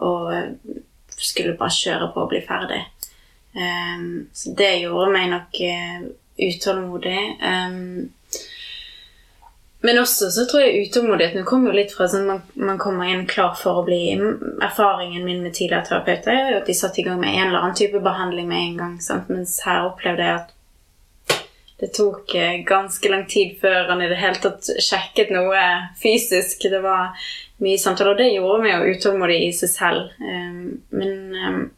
Og 0.04 0.32
eh, 0.34 0.80
skulle 1.18 1.56
bare 1.58 1.74
kjøre 1.74 2.10
på 2.14 2.24
og 2.24 2.32
bli 2.32 2.42
ferdig. 2.46 2.82
Eh, 3.54 4.06
så 4.32 4.54
det 4.58 4.72
gjorde 4.82 5.12
meg 5.14 5.30
nok 5.32 5.60
uh, 5.64 6.08
utålmodig. 6.38 7.20
Um, 7.42 8.10
men 9.80 9.98
også 9.98 10.30
så 10.34 10.44
tror 10.50 10.64
jeg 10.64 10.88
utålmodigheten 10.88 11.44
kommer 11.46 11.70
jo 11.70 11.78
litt 11.78 11.92
fra 11.94 12.08
sånn 12.10 12.26
man, 12.26 12.40
man 12.58 12.80
kommer 12.82 13.10
inn 13.12 13.28
klar 13.30 13.52
for 13.58 13.78
å 13.78 13.84
bli 13.86 14.00
Erfaringen 14.18 15.22
min 15.22 15.44
med 15.44 15.54
tidligere 15.54 15.86
terapeuter 15.86 16.34
er 16.34 16.56
at 16.56 16.66
de 16.66 16.74
satte 16.74 16.98
i 16.98 17.04
gang 17.06 17.20
med 17.20 17.30
en 17.30 17.44
eller 17.46 17.60
annen 17.60 17.78
type 17.78 18.02
behandling 18.02 18.48
med 18.50 18.64
en 18.64 18.78
gang. 18.80 18.96
Sant? 19.02 19.30
Mens 19.30 19.60
her 19.66 19.86
opplevde 19.86 20.26
jeg 20.26 20.40
at 20.40 20.54
det 21.78 21.92
tok 21.94 22.34
eh, 22.34 22.56
ganske 22.66 23.10
lang 23.10 23.22
tid 23.30 23.54
før 23.60 23.92
han 23.92 24.02
i 24.02 24.08
det 24.10 24.18
hele 24.18 24.42
tatt 24.42 24.66
sjekket 24.82 25.30
noe 25.30 25.62
fysisk. 26.02 26.66
Det 26.66 26.80
var 26.82 27.14
mye 27.62 27.78
samtaler, 27.78 28.16
og 28.16 28.18
det 28.18 28.32
gjorde 28.32 28.64
meg 28.64 28.74
jo 28.74 28.96
utålmodig 28.96 29.36
i 29.46 29.52
seg 29.54 29.70
selv. 29.70 30.08
Um, 30.18 30.80
Men 30.90 31.70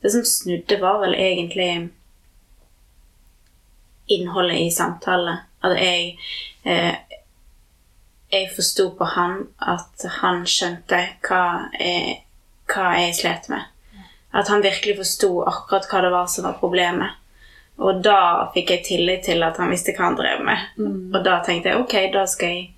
Det 0.00 0.10
som 0.10 0.24
snudde, 0.24 0.76
var 0.80 1.00
vel 1.02 1.14
egentlig 1.14 1.88
innholdet 4.06 4.58
i 4.58 4.70
samtale. 4.70 5.38
At 5.60 5.76
jeg 5.76 6.18
eh, 6.64 6.94
Jeg 8.30 8.50
forsto 8.54 8.92
på 8.94 9.04
han 9.10 9.40
at 9.58 10.04
han 10.20 10.44
skjønte 10.46 10.98
hva 11.26 11.70
jeg, 11.74 12.20
hva 12.70 12.92
jeg 12.94 13.16
slet 13.18 13.48
med. 13.50 13.64
At 14.30 14.48
han 14.48 14.62
virkelig 14.62 15.00
forsto 15.00 15.30
akkurat 15.50 15.88
hva 15.90 16.02
det 16.04 16.12
var 16.14 16.28
som 16.30 16.46
var 16.46 16.60
problemet. 16.60 17.18
Og 17.80 17.98
da 18.04 18.50
fikk 18.54 18.70
jeg 18.70 18.84
tillit 18.86 19.24
til 19.26 19.42
at 19.42 19.58
han 19.58 19.72
visste 19.72 19.96
hva 19.96 20.12
han 20.12 20.18
drev 20.20 20.44
med. 20.46 20.62
Og 21.10 21.18
da 21.26 21.40
tenkte 21.42 21.72
jeg 21.72 21.82
ok, 21.82 21.96
da 22.14 22.22
skal 22.30 22.54
jeg 22.54 22.68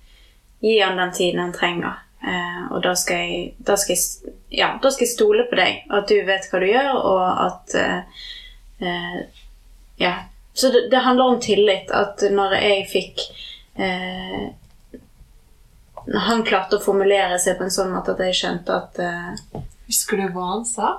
gi 0.63 0.79
han 0.79 0.97
den 0.97 1.13
tiden 1.13 1.43
han 1.43 1.53
trenger. 1.53 2.01
Eh, 2.23 2.61
og 2.71 2.83
da 2.85 2.93
skal, 2.95 3.19
jeg, 3.19 3.53
da, 3.57 3.75
skal 3.79 3.97
jeg, 3.97 4.33
ja, 4.55 4.69
da 4.83 4.91
skal 4.93 5.07
jeg 5.07 5.13
stole 5.13 5.47
på 5.49 5.59
deg, 5.59 5.83
at 5.91 6.07
du 6.07 6.21
vet 6.27 6.47
hva 6.49 6.61
du 6.61 6.67
gjør, 6.69 6.91
og 6.99 7.23
at 7.47 7.79
eh, 7.79 8.27
eh, 8.83 9.23
Ja. 10.01 10.13
Så 10.53 10.69
det, 10.69 10.83
det, 10.91 10.99
handler 11.01 11.33
om 11.33 11.39
tillit. 11.41 11.89
At 11.89 12.21
når 12.29 12.51
jeg 12.59 12.83
fikk 12.91 13.21
eh, 13.81 14.51
han 16.11 16.43
klarte 16.43 16.77
å 16.77 16.83
formulere 16.83 17.39
seg 17.39 17.57
på 17.57 17.65
en 17.65 17.73
sånn 17.73 17.93
måte 17.93 18.13
at 18.13 18.21
jeg 18.27 18.37
skjønte 18.41 18.75
at 18.75 18.99
eh, 19.01 19.61
Husker 19.87 20.19
du 20.19 20.27
hva 20.35 20.49
han 20.51 20.65
sa? 20.67 20.91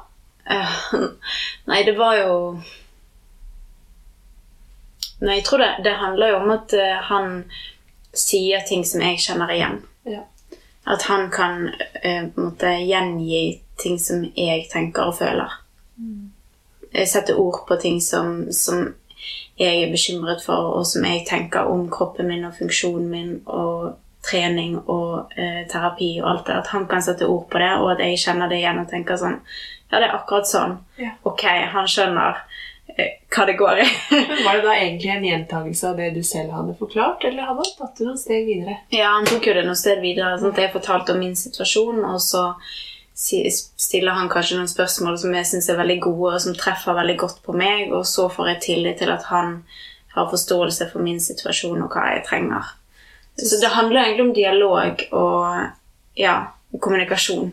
Nei, 1.70 1.80
det 1.86 1.94
var 1.96 2.18
jo 2.18 2.34
Nei, 5.24 5.38
jeg 5.38 5.46
tror 5.46 5.62
det, 5.62 5.70
det 5.86 5.94
handler 6.00 6.34
jo 6.34 6.40
om 6.42 6.52
at 6.56 6.74
eh, 6.76 6.98
han 7.08 7.44
sier 8.14 8.64
ting 8.68 8.84
som 8.86 9.02
jeg 9.02 9.20
kjenner 9.24 9.50
igjen. 9.50 9.78
At 10.86 11.02
han 11.08 11.30
kan 11.30 11.68
eh, 12.02 12.26
på 12.28 12.40
en 12.40 12.50
måte 12.50 12.72
gjengi 12.84 13.60
ting 13.80 13.98
som 13.98 14.24
jeg 14.36 14.68
tenker 14.72 15.10
og 15.10 15.18
føler. 15.18 15.54
Mm. 15.96 16.30
Sette 17.06 17.34
ord 17.34 17.64
på 17.68 17.76
ting 17.82 18.00
som, 18.02 18.52
som 18.52 18.84
jeg 19.58 19.82
er 19.82 19.90
bekymret 19.90 20.42
for, 20.44 20.74
og 20.78 20.86
som 20.86 21.06
jeg 21.06 21.24
tenker 21.28 21.70
om 21.70 21.88
kroppen 21.90 22.28
min 22.28 22.44
og 22.46 22.54
funksjonen 22.58 23.10
min 23.10 23.32
og 23.46 23.94
trening 24.24 24.76
og 24.88 25.32
eh, 25.36 25.64
terapi 25.70 26.18
og 26.22 26.30
alt 26.30 26.46
det. 26.46 26.58
At 26.62 26.72
han 26.74 26.86
kan 26.90 27.02
sette 27.02 27.28
ord 27.28 27.48
på 27.50 27.60
det, 27.62 27.72
og 27.80 27.92
at 27.94 28.04
jeg 28.04 28.20
kjenner 28.24 28.50
det 28.50 28.60
igjen 28.62 28.82
og 28.82 28.90
tenker 28.90 29.20
sånn 29.20 29.40
Ja, 29.90 30.00
det 30.00 30.08
er 30.08 30.14
akkurat 30.16 30.48
sånn. 30.48 30.78
Ja. 30.98 31.12
Ok, 31.28 31.44
han 31.44 31.86
skjønner 31.90 32.40
eh, 32.92 33.20
hva 33.34 33.46
det 33.48 33.56
går 33.58 33.82
i. 33.82 33.86
Var 34.46 34.58
det 34.58 34.64
da 34.66 34.76
egentlig 34.76 35.12
en 35.14 35.28
gjentakelse 35.28 35.90
av 35.90 36.00
det 36.00 36.10
du 36.16 36.22
selv 36.26 36.54
hadde 36.56 36.76
forklart, 36.78 37.24
eller 37.28 37.48
hadde 37.48 37.66
han 37.66 37.76
tatt 37.78 38.00
det 38.00 38.08
noen 38.08 38.20
steg 38.20 38.48
videre? 38.48 38.80
Ja, 38.94 39.14
han 39.16 39.28
tok 39.28 39.48
jo 39.48 39.54
det 39.56 39.64
noen 39.66 39.80
sted 39.80 40.02
videre. 40.04 40.36
Sånn 40.42 40.56
jeg 40.58 40.74
fortalte 40.74 41.14
om 41.16 41.22
min 41.22 41.38
situasjon, 41.38 42.02
og 42.08 42.20
så 42.22 42.50
stiller 43.14 44.16
han 44.16 44.30
kanskje 44.30 44.58
noen 44.58 44.70
spørsmål 44.70 45.18
som 45.22 45.34
jeg 45.36 45.46
syns 45.46 45.68
er 45.70 45.78
veldig 45.78 46.00
gode, 46.02 46.32
og 46.34 46.42
som 46.42 46.56
treffer 46.58 46.96
veldig 46.98 47.18
godt 47.20 47.42
på 47.46 47.54
meg, 47.56 47.92
og 47.94 48.06
så 48.10 48.26
får 48.32 48.54
jeg 48.54 48.62
tillit 48.68 48.98
til 49.02 49.12
at 49.14 49.28
han 49.30 49.60
har 50.14 50.30
forståelse 50.30 50.90
for 50.92 51.02
min 51.02 51.20
situasjon 51.22 51.82
og 51.82 51.94
hva 51.94 52.08
jeg 52.14 52.24
trenger. 52.26 52.74
Så 53.38 53.58
det 53.58 53.72
handler 53.74 54.04
egentlig 54.04 54.26
om 54.28 54.34
dialog 54.34 55.00
og 55.10 56.18
ja, 56.18 56.34
kommunikasjon. 56.80 57.50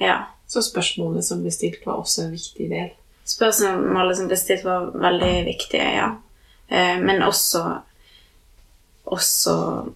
Ja. 0.00 0.18
Så 0.50 0.64
spørsmålene 0.66 1.22
som 1.22 1.44
ble 1.44 1.52
stilt, 1.54 1.84
var 1.86 2.00
også 2.02 2.24
en 2.24 2.34
viktig 2.34 2.66
del. 2.72 2.88
Spørsmålet 3.30 4.18
som 4.18 4.28
ble 4.30 4.38
stilt, 4.40 4.64
var 4.66 4.90
veldig 4.98 5.32
viktige, 5.46 5.86
ja. 5.96 6.10
Eh, 6.68 6.98
Men 7.00 7.22
også 7.22 7.64
også 9.10 9.86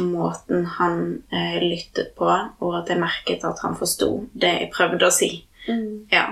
måten 0.00 0.66
han 0.66 1.22
eh, 1.30 1.62
lyttet 1.62 2.14
på, 2.16 2.26
og 2.58 2.78
at 2.78 2.88
jeg 2.90 3.00
merket 3.00 3.44
at 3.46 3.60
han 3.62 3.76
forsto 3.78 4.08
det 4.32 4.52
jeg 4.58 4.70
prøvde 4.74 5.06
å 5.06 5.14
si. 5.14 5.30
Ja. 6.12 6.26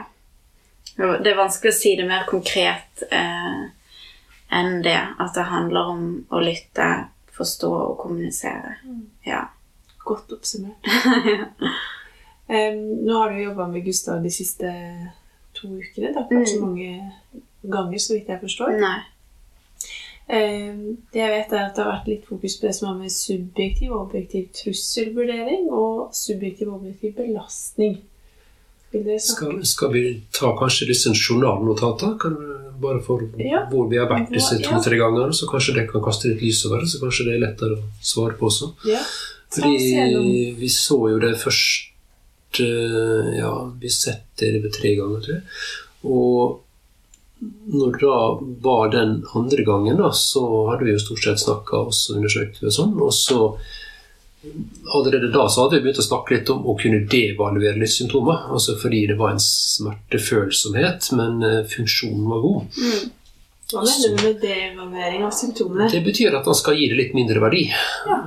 Det 0.96 1.30
er 1.30 1.38
vanskelig 1.38 1.72
å 1.72 1.76
si 1.76 1.94
det 1.96 2.06
mer 2.08 2.26
konkret 2.28 3.04
eh, 3.08 3.62
enn 4.52 4.82
det. 4.84 4.98
At 4.98 5.36
det 5.36 5.48
handler 5.52 5.92
om 5.94 6.04
å 6.32 6.42
lytte, 6.42 6.88
forstå 7.36 7.72
og 7.78 7.98
kommunisere. 8.02 8.76
Ja. 9.28 9.46
Godt 10.02 10.34
oppsummert. 10.34 10.88
Em, 12.52 12.80
nå 13.06 13.14
har 13.16 13.30
du 13.30 13.38
jobba 13.38 13.68
med 13.70 13.84
Gustav 13.86 14.18
de 14.20 14.28
siste 14.34 14.68
to 15.62 15.72
ukene. 15.72 16.10
Det 16.10 16.18
har 16.18 16.26
ikke 16.26 16.42
vært 16.42 16.52
så 16.52 16.60
mange 16.60 16.92
ganger, 17.62 17.98
så 18.04 18.14
vidt 18.18 18.30
jeg 18.34 18.42
forstår. 18.42 18.78
Nei. 18.82 19.00
Em, 20.32 20.78
det 21.12 21.18
jeg 21.18 21.32
vet, 21.32 21.52
er 21.52 21.66
at 21.66 21.76
det 21.76 21.82
har 21.82 21.92
vært 21.96 22.08
litt 22.08 22.28
fokus 22.28 22.54
på 22.58 22.68
det 22.68 22.74
som 22.76 22.88
har 22.92 23.00
med 23.00 23.12
subjektiv 23.12 23.90
og 23.92 24.06
objektiv 24.06 24.48
trusselvurdering 24.56 25.68
og 25.74 26.14
subjektiv 26.16 26.70
og 26.70 26.80
objektiv 26.80 27.14
belastning. 27.18 28.00
Skal, 28.92 29.62
skal 29.64 29.92
vi 29.94 30.02
ta 30.36 30.50
kanskje 30.58 30.90
disse 30.90 31.14
journalnotatene? 31.16 32.18
Kan 32.20 32.36
bare 32.82 33.00
for 33.02 33.22
Ja. 33.38 33.64
hvor 33.70 33.88
vi 33.88 33.96
har 33.96 34.08
vært 34.10 34.32
disse 34.32 34.58
to-tre 34.60 34.98
gangene, 34.98 35.32
så 35.32 35.46
kanskje 35.48 35.74
det 35.74 35.90
kan 35.90 36.02
kaste 36.02 36.28
litt 36.28 36.42
lys 36.42 36.64
over 36.66 36.80
det, 36.80 36.88
så 36.90 37.00
kanskje 37.00 37.24
det 37.28 37.34
er 37.34 37.44
lettere 37.46 37.78
å 37.78 37.82
svare 38.02 38.36
på 38.38 38.48
også. 38.50 38.72
Ja. 38.84 39.00
Fordi 39.52 40.54
vi 40.58 40.68
så 40.68 40.98
jo 41.12 41.18
det 41.20 41.36
første 41.38 41.91
Ja, 42.60 43.54
vi 43.80 43.90
setter 43.90 44.58
det 44.62 44.74
tre 44.74 44.94
ganger, 44.98 45.22
tror 45.24 45.38
jeg. 45.38 45.44
Og 46.02 46.60
når 47.72 47.94
det 47.96 48.02
da 48.02 48.18
var 48.62 48.90
den 48.92 49.14
andre 49.34 49.64
gangen, 49.66 49.96
da, 49.98 50.12
så 50.14 50.44
hadde 50.70 50.86
vi 50.86 50.94
jo 50.94 51.02
stort 51.02 51.24
sett 51.24 51.42
snakka 51.42 51.86
og 51.86 51.96
undersøkt 52.14 52.62
og 52.62 52.76
sånn. 52.76 52.98
Og 53.02 53.14
så 53.16 53.40
Allerede 54.90 55.28
da 55.30 55.44
så 55.46 55.62
hadde 55.62 55.76
vi 55.76 55.84
begynt 55.84 56.00
å 56.02 56.04
snakke 56.04 56.34
litt 56.34 56.48
om 56.50 56.64
å 56.66 56.72
kunne 56.74 57.04
devaluere 57.06 57.78
litt 57.78 57.92
symptomer. 57.94 58.48
Altså 58.50 58.74
fordi 58.80 59.04
det 59.06 59.14
var 59.20 59.36
en 59.36 59.42
smertefølsomhet, 59.42 61.12
men 61.14 61.44
eh, 61.46 61.60
funksjonen 61.70 62.24
var 62.26 62.40
god. 62.42 62.80
Hva 63.72 63.82
mener 63.86 64.12
du 64.12 64.22
med 64.26 64.40
devaluering 64.42 65.24
av 65.24 65.34
symptomene? 65.36 65.88
Det 65.92 66.02
betyr 66.04 66.36
at 66.38 66.46
man 66.48 66.56
skal 66.58 66.76
gi 66.76 66.88
det 66.92 66.98
litt 66.98 67.14
mindre 67.16 67.40
verdi. 67.42 67.62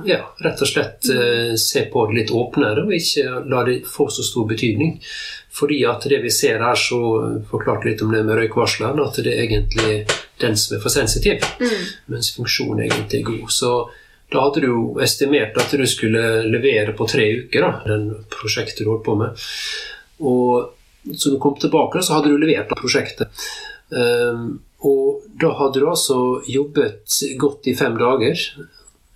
Ja, 0.08 0.20
Rett 0.42 0.62
og 0.62 0.70
slett 0.70 1.08
eh, 1.12 1.54
se 1.60 1.86
på 1.92 2.06
det 2.10 2.20
litt 2.20 2.32
åpnere, 2.34 2.86
og 2.86 2.94
ikke 2.96 3.42
la 3.46 3.64
det 3.68 3.80
få 3.90 4.08
så 4.10 4.26
stor 4.26 4.48
betydning. 4.50 4.96
Fordi 5.56 5.80
at 5.88 6.04
det 6.10 6.18
vi 6.24 6.32
ser 6.34 6.60
her, 6.60 6.76
så 6.76 7.00
forklarte 7.48 7.88
litt 7.88 8.02
om 8.04 8.10
det 8.12 8.24
med 8.26 8.36
røykvarsleren, 8.36 9.00
at 9.00 9.22
det 9.24 9.32
er 9.32 9.44
egentlig 9.46 9.94
den 10.42 10.58
som 10.60 10.76
er 10.76 10.82
for 10.82 10.92
sensitiv, 10.92 11.46
mens 12.12 12.34
funksjonen 12.36 12.84
egentlig 12.84 13.22
er 13.22 13.30
god. 13.30 13.46
Så 13.54 13.70
da 14.32 14.42
hadde 14.42 14.64
du 14.64 14.68
jo 14.68 14.82
estimert 15.02 15.56
at 15.62 15.72
du 15.72 15.86
skulle 15.88 16.42
levere 16.50 16.92
på 16.98 17.06
tre 17.08 17.28
uker, 17.40 17.62
da, 17.62 17.72
den 17.86 18.10
prosjektet 18.32 18.82
du 18.84 18.90
holdt 18.90 19.06
på 19.06 19.16
med. 19.20 19.46
Og 20.26 21.14
så 21.14 21.32
du 21.32 21.38
kom 21.40 21.56
tilbake, 21.60 22.02
så 22.02 22.18
hadde 22.18 22.32
du 22.32 22.40
levert 22.42 22.72
prosjektet. 22.76 23.46
Um, 23.88 24.58
og 24.86 25.26
da 25.40 25.50
hadde 25.58 25.82
du 25.82 25.88
altså 25.90 26.18
jobbet 26.46 27.18
godt 27.40 27.66
i 27.70 27.74
fem 27.76 27.96
dager. 27.98 28.46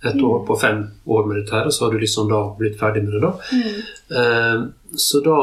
Et 0.01 0.21
år 0.25 0.39
på 0.47 0.57
fem 0.57 0.81
år 1.05 1.27
med 1.29 1.37
dette 1.37 1.53
her, 1.53 1.67
og 1.69 1.73
så 1.73 1.85
har 1.85 1.93
du 1.93 2.01
liksom 2.01 2.29
da 2.31 2.41
blitt 2.57 2.79
ferdig 2.79 3.03
med 3.05 3.15
det. 3.15 3.21
da. 3.21 3.33
Um, 4.17 4.63
så 4.97 5.21
da 5.21 5.37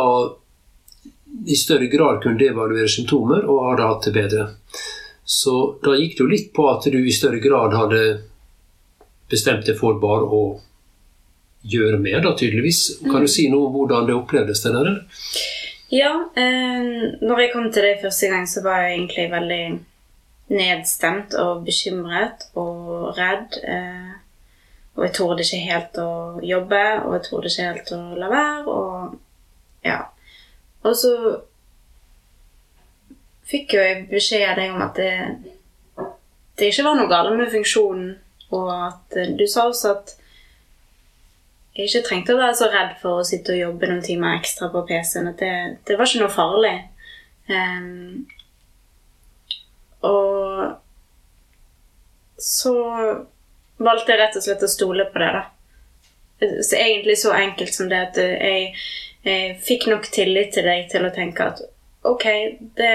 i 1.46 1.56
større 1.56 1.86
grad 1.86 2.22
kunne 2.22 2.40
devaluere 2.40 2.90
symptomer 2.90 3.46
og 3.46 3.68
hadde 3.68 3.90
hatt 3.90 4.08
det 4.08 4.14
bedre. 4.16 4.48
Så 5.28 5.54
da 5.84 5.94
gikk 5.94 6.16
det 6.16 6.24
jo 6.24 6.30
litt 6.32 6.50
på 6.56 6.66
at 6.70 6.88
du 6.90 6.98
i 6.98 7.14
større 7.14 7.38
grad 7.44 7.76
hadde 7.76 8.02
bestemt 9.30 9.66
deg 9.68 9.78
for 9.78 10.00
bare 10.02 10.24
å 10.24 10.42
gjøre 11.68 11.98
mer, 12.00 12.22
da 12.24 12.34
tydeligvis. 12.38 12.98
Kan 13.04 13.26
du 13.26 13.30
si 13.30 13.46
noe 13.52 13.68
om 13.68 13.76
hvordan 13.76 14.08
det 14.08 14.16
opplevdes? 14.16 14.62
det 14.64 14.72
der? 14.72 14.80
eller? 14.80 15.04
Ja, 15.92 16.12
eh, 16.36 17.14
når 17.22 17.44
jeg 17.44 17.52
kom 17.52 17.70
til 17.72 17.86
det 17.86 18.00
første 18.02 18.32
gang, 18.32 18.48
så 18.48 18.64
var 18.64 18.82
jeg 18.82 18.98
egentlig 18.98 19.30
veldig 19.32 19.62
nedstemt 20.48 21.34
og 21.38 21.64
bekymret 21.66 22.48
og 22.58 23.12
redd. 23.18 23.58
Eh, 23.62 24.14
og 24.98 25.04
jeg 25.06 25.14
torde 25.14 25.44
ikke 25.44 25.60
helt 25.62 25.98
å 26.02 26.10
jobbe, 26.42 26.84
og 27.04 27.12
jeg 27.16 27.26
torde 27.28 27.52
ikke 27.52 27.68
helt 27.68 27.92
å 27.94 28.00
la 28.18 28.30
være. 28.32 28.74
Og 28.74 29.86
ja. 29.86 30.00
Og 30.82 30.96
så 30.98 31.12
fikk 33.48 33.76
jo 33.76 33.84
jeg 33.84 34.06
beskjed 34.10 34.48
av 34.50 34.58
deg 34.60 34.74
om 34.74 34.84
at 34.84 34.98
det, 34.98 35.12
det 36.58 36.72
ikke 36.72 36.86
var 36.88 36.98
noe 36.98 37.10
galt 37.10 37.36
med 37.38 37.52
funksjonen, 37.52 38.16
og 38.56 38.72
at 38.74 39.20
eh, 39.20 39.36
du 39.38 39.46
sa 39.46 39.68
også 39.68 39.92
at 39.94 40.16
jeg 41.78 41.86
ikke 41.86 42.06
trengte 42.08 42.34
å 42.34 42.40
være 42.40 42.56
så 42.58 42.66
redd 42.72 42.96
for 42.98 43.20
å 43.20 43.26
sitte 43.26 43.54
og 43.54 43.60
jobbe 43.60 43.86
noen 43.86 44.02
timer 44.02 44.40
ekstra 44.40 44.66
på 44.72 44.82
PC-en. 44.88 45.28
At 45.30 45.38
det, 45.38 45.52
det 45.86 45.94
var 45.94 46.10
ikke 46.10 46.24
noe 46.24 46.34
farlig. 46.34 46.74
Ehm, 47.54 48.24
og 50.06 50.76
så 52.38 52.74
valgte 53.82 54.12
jeg 54.12 54.20
rett 54.20 54.36
og 54.38 54.44
slett 54.44 54.62
å 54.62 54.70
stole 54.70 55.08
på 55.10 55.22
det, 55.22 55.30
da. 55.38 55.44
Så 56.62 56.78
egentlig 56.78 57.18
så 57.18 57.32
enkelt 57.34 57.74
som 57.74 57.88
det 57.90 57.98
at 57.98 58.18
jeg, 58.20 58.70
jeg 59.26 59.56
fikk 59.66 59.88
nok 59.90 60.06
tillit 60.14 60.52
til 60.54 60.68
deg 60.68 60.86
til 60.92 61.06
å 61.06 61.14
tenke 61.14 61.48
at 61.50 61.64
ok, 62.06 62.24
det, 62.78 62.94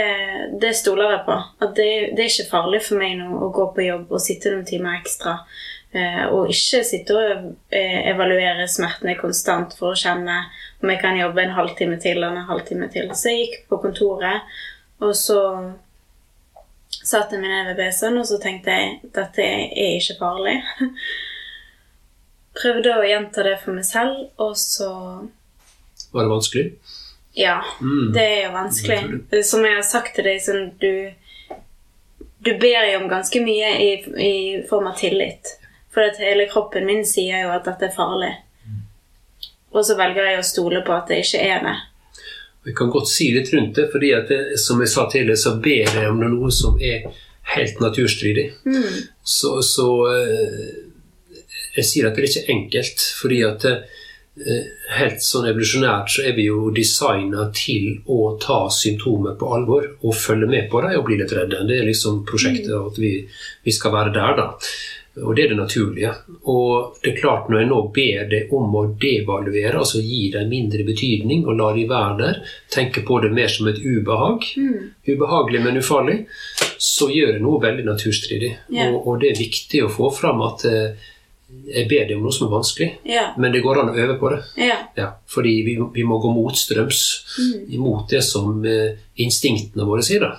det 0.61 0.71
stoler 0.79 1.11
jeg 1.11 1.23
på. 1.27 1.37
At 1.65 1.75
det, 1.75 1.89
det 2.15 2.23
er 2.23 2.31
ikke 2.31 2.51
farlig 2.51 2.81
for 2.85 3.01
meg 3.01 3.17
nå 3.19 3.35
å 3.35 3.51
gå 3.53 3.67
på 3.75 3.87
jobb 3.87 4.13
og 4.15 4.23
sitte 4.23 4.53
noen 4.53 4.67
timer 4.67 4.99
ekstra. 5.01 5.37
Eh, 5.93 6.23
og 6.33 6.49
ikke 6.49 6.81
sitte 6.87 7.17
og 7.17 7.49
eh, 7.75 7.99
evaluere 8.09 8.65
smertene 8.71 9.13
konstant 9.19 9.75
for 9.77 9.93
å 9.93 9.99
kjenne 9.99 10.39
om 10.81 10.89
jeg 10.89 11.01
kan 11.03 11.19
jobbe 11.19 11.43
en 11.43 11.53
halvtime 11.57 11.99
til 12.01 12.17
eller 12.17 12.39
en 12.39 12.49
halvtime 12.49 12.89
til. 12.93 13.11
Så 13.13 13.33
jeg 13.33 13.43
gikk 13.43 13.59
på 13.69 13.81
kontoret, 13.83 14.47
Og 15.03 15.15
så 15.17 15.39
satte 17.03 17.35
jeg 17.35 17.41
meg 17.43 17.51
ned 17.53 17.69
ved 17.71 17.79
PC-en, 17.81 18.17
og 18.21 18.25
så 18.29 18.37
tenkte 18.43 18.71
jeg 18.75 18.99
dette 19.15 19.43
er 19.45 19.95
ikke 19.99 20.17
farlig. 20.19 20.57
Prøvde 22.59 22.91
å 22.99 23.05
gjenta 23.07 23.43
det 23.47 23.55
for 23.63 23.73
meg 23.73 23.85
selv, 23.87 24.27
og 24.41 24.53
så 24.59 24.89
Var 26.13 26.27
det 26.27 26.29
vanskelig? 26.29 26.65
Ja, 27.33 27.63
Mm. 27.81 28.11
det 28.13 28.21
er 28.21 28.41
jo 28.45 28.51
vanskelig. 28.53 29.43
Som 29.43 29.63
jeg 29.65 29.73
har 29.75 29.81
sagt 29.87 30.13
til 30.15 30.23
deg, 30.27 30.41
sånn 30.41 30.71
du 30.79 31.11
Du 32.45 32.51
ber 32.59 32.83
jo 32.91 32.99
om 32.99 33.07
ganske 33.09 33.39
mye 33.41 33.69
i, 33.79 33.91
i 34.19 34.63
form 34.69 34.87
av 34.87 34.97
tillit. 34.99 35.55
For 35.93 36.01
hele 36.19 36.45
kroppen 36.51 36.85
min 36.85 37.05
sier 37.07 37.45
jo 37.45 37.53
at 37.55 37.63
dette 37.65 37.85
er 37.87 37.95
farlig. 37.95 38.33
Og 39.71 39.85
så 39.87 39.95
velger 39.95 40.25
jeg 40.27 40.39
å 40.41 40.43
stole 40.43 40.81
på 40.85 40.91
at 40.93 41.07
det 41.07 41.21
ikke 41.23 41.39
er 41.39 41.63
det. 41.63 41.75
Vi 42.63 42.73
kan 42.75 42.91
godt 42.93 43.09
si 43.11 43.31
litt 43.35 43.51
rundt 43.53 43.75
det, 43.75 43.89
fordi 43.91 44.13
at 44.15 44.29
det, 44.31 44.59
som 44.61 44.79
jeg 44.81 44.91
sa 44.91 45.07
tidligere, 45.11 45.39
så 45.39 45.57
ber 45.63 45.97
jeg 45.99 46.09
om 46.09 46.21
noe 46.23 46.51
som 46.53 46.79
er 46.79 47.09
helt 47.55 47.81
naturstridig. 47.83 48.45
Så, 49.23 49.57
så 49.67 49.87
eh, 50.13 50.69
jeg 51.75 51.89
sier 51.89 52.07
at 52.07 52.15
det 52.15 52.23
er 52.23 52.29
ikke 52.29 52.53
enkelt, 52.53 53.03
fordi 53.19 53.41
at 53.47 53.67
eh, 53.67 54.71
helt 54.99 55.23
sånn 55.25 55.49
evolusjonært 55.51 56.15
så 56.15 56.25
er 56.29 56.37
vi 56.37 56.47
jo 56.47 56.71
designa 56.75 57.49
til 57.55 57.99
å 58.07 58.35
ta 58.41 58.63
symptomer 58.73 59.35
på 59.39 59.51
alvor 59.57 59.89
og 59.99 60.17
følge 60.17 60.49
med 60.49 60.69
på 60.71 60.81
dem 60.85 60.97
og 60.99 61.07
bli 61.09 61.19
litt 61.19 61.35
redde. 61.35 61.65
Det 61.69 61.79
er 61.81 61.89
liksom 61.89 62.23
prosjektet 62.29 62.73
at 62.77 62.99
vi, 63.01 63.15
vi 63.65 63.75
skal 63.75 63.95
være 63.97 64.15
der, 64.15 64.37
da. 64.39 64.49
Og 65.21 65.35
det 65.35 65.43
er 65.43 65.51
det 65.51 65.57
naturlige. 65.59 66.11
Og 66.49 66.95
det 67.03 67.11
er 67.11 67.19
klart 67.19 67.49
når 67.49 67.61
jeg 67.61 67.69
nå 67.69 67.79
ber 67.93 68.29
deg 68.31 68.53
om 68.57 68.73
å 68.79 68.83
devaluere, 68.97 69.75
altså 69.77 70.01
gi 70.01 70.31
dem 70.33 70.49
mindre 70.49 70.85
betydning 70.87 71.45
og 71.45 71.59
la 71.59 71.69
de 71.75 71.83
være 71.89 72.15
der, 72.21 72.39
tenke 72.73 73.03
på 73.05 73.19
det 73.21 73.29
mer 73.35 73.51
som 73.53 73.69
et 73.69 73.77
ubehag, 73.83 74.47
ubehagelig, 75.05 75.61
men 75.61 75.77
ufarlig, 75.83 76.17
så 76.81 77.11
gjør 77.13 77.35
jeg 77.35 77.43
noe 77.45 77.61
veldig 77.61 77.85
naturstridig. 77.91 78.51
Yeah. 78.73 78.89
Og, 78.89 79.05
og 79.05 79.21
det 79.21 79.33
er 79.33 79.43
viktig 79.43 79.83
å 79.85 79.91
få 79.93 80.09
fram 80.17 80.41
at 80.47 80.65
eh, 80.69 81.11
jeg 81.73 81.87
ber 81.89 82.07
deg 82.09 82.17
om 82.17 82.23
noe 82.25 82.33
som 82.35 82.47
er 82.47 82.51
vanskelig, 82.57 82.87
Ja. 83.07 83.23
men 83.37 83.51
det 83.53 83.61
går 83.63 83.79
an 83.79 83.89
å 83.93 83.95
øve 83.97 84.15
på 84.19 84.29
det. 84.33 84.39
Ja. 84.59 84.75
Ja, 84.97 85.07
fordi 85.27 85.53
vi, 85.65 85.75
vi 85.93 86.03
må 86.03 86.17
gå 86.21 86.31
motstrøms 86.35 87.01
imot 87.73 88.09
det 88.11 88.21
som 88.23 88.63
eh, 88.65 88.97
instinktene 89.23 89.85
våre 89.87 90.03
sier. 90.03 90.19
da. 90.25 90.37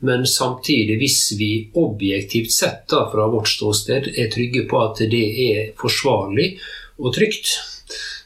Men 0.00 0.26
samtidig, 0.26 0.98
hvis 1.00 1.20
vi 1.38 1.50
objektivt 1.74 2.50
sett 2.52 2.86
da, 2.90 3.04
fra 3.12 3.28
vårt 3.32 3.48
ståsted 3.48 4.10
er 4.16 4.30
trygge 4.34 4.66
på 4.68 4.80
at 4.82 5.04
det 5.10 5.24
er 5.46 5.70
forsvarlig 5.78 6.56
og 6.98 7.14
trygt, 7.14 7.52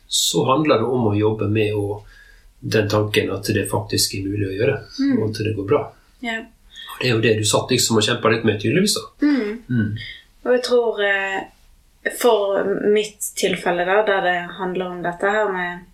så 0.09 0.45
handler 0.49 0.79
det 0.83 0.89
om 0.91 1.11
å 1.11 1.17
jobbe 1.19 1.47
med 1.51 1.75
å, 1.79 2.01
den 2.61 2.89
tanken 2.91 3.31
at 3.31 3.47
det 3.55 3.69
faktisk 3.71 4.15
er 4.19 4.25
mulig 4.27 4.49
å 4.49 4.57
gjøre, 4.57 4.79
og 5.19 5.29
at 5.29 5.45
det 5.45 5.55
går 5.59 5.69
bra. 5.75 5.85
ja. 6.25 6.41
Det 7.01 7.07
er 7.09 7.15
jo 7.15 7.21
det 7.25 7.31
du 7.39 7.45
satt 7.49 7.71
liksom 7.73 7.97
og 7.97 8.05
kjempa 8.05 8.29
litt 8.29 8.43
med, 8.45 8.59
tydeligvis. 8.61 8.93
da. 8.99 9.29
Mm. 9.73 9.95
Og 10.45 10.51
jeg 10.53 10.61
tror 10.67 10.99
eh, 11.01 11.39
for 12.21 12.65
mitt 12.93 13.33
tilfelle, 13.37 13.85
da, 13.85 14.03
der 14.07 14.23
det 14.23 14.37
handler 14.57 14.87
om 14.87 15.03
dette 15.03 15.31
her 15.31 15.53
med 15.53 15.85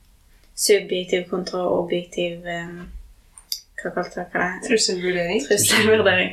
subjektiv 0.56 1.28
kontra 1.30 1.66
objektiv 1.68 2.46
eh, 2.48 2.76
Hva 3.76 3.92
kalte 3.92 4.22
dere 4.22 4.44
det? 4.44 4.68
Trusselvurdering. 4.68 5.42
Trusselvurdering. 5.48 6.30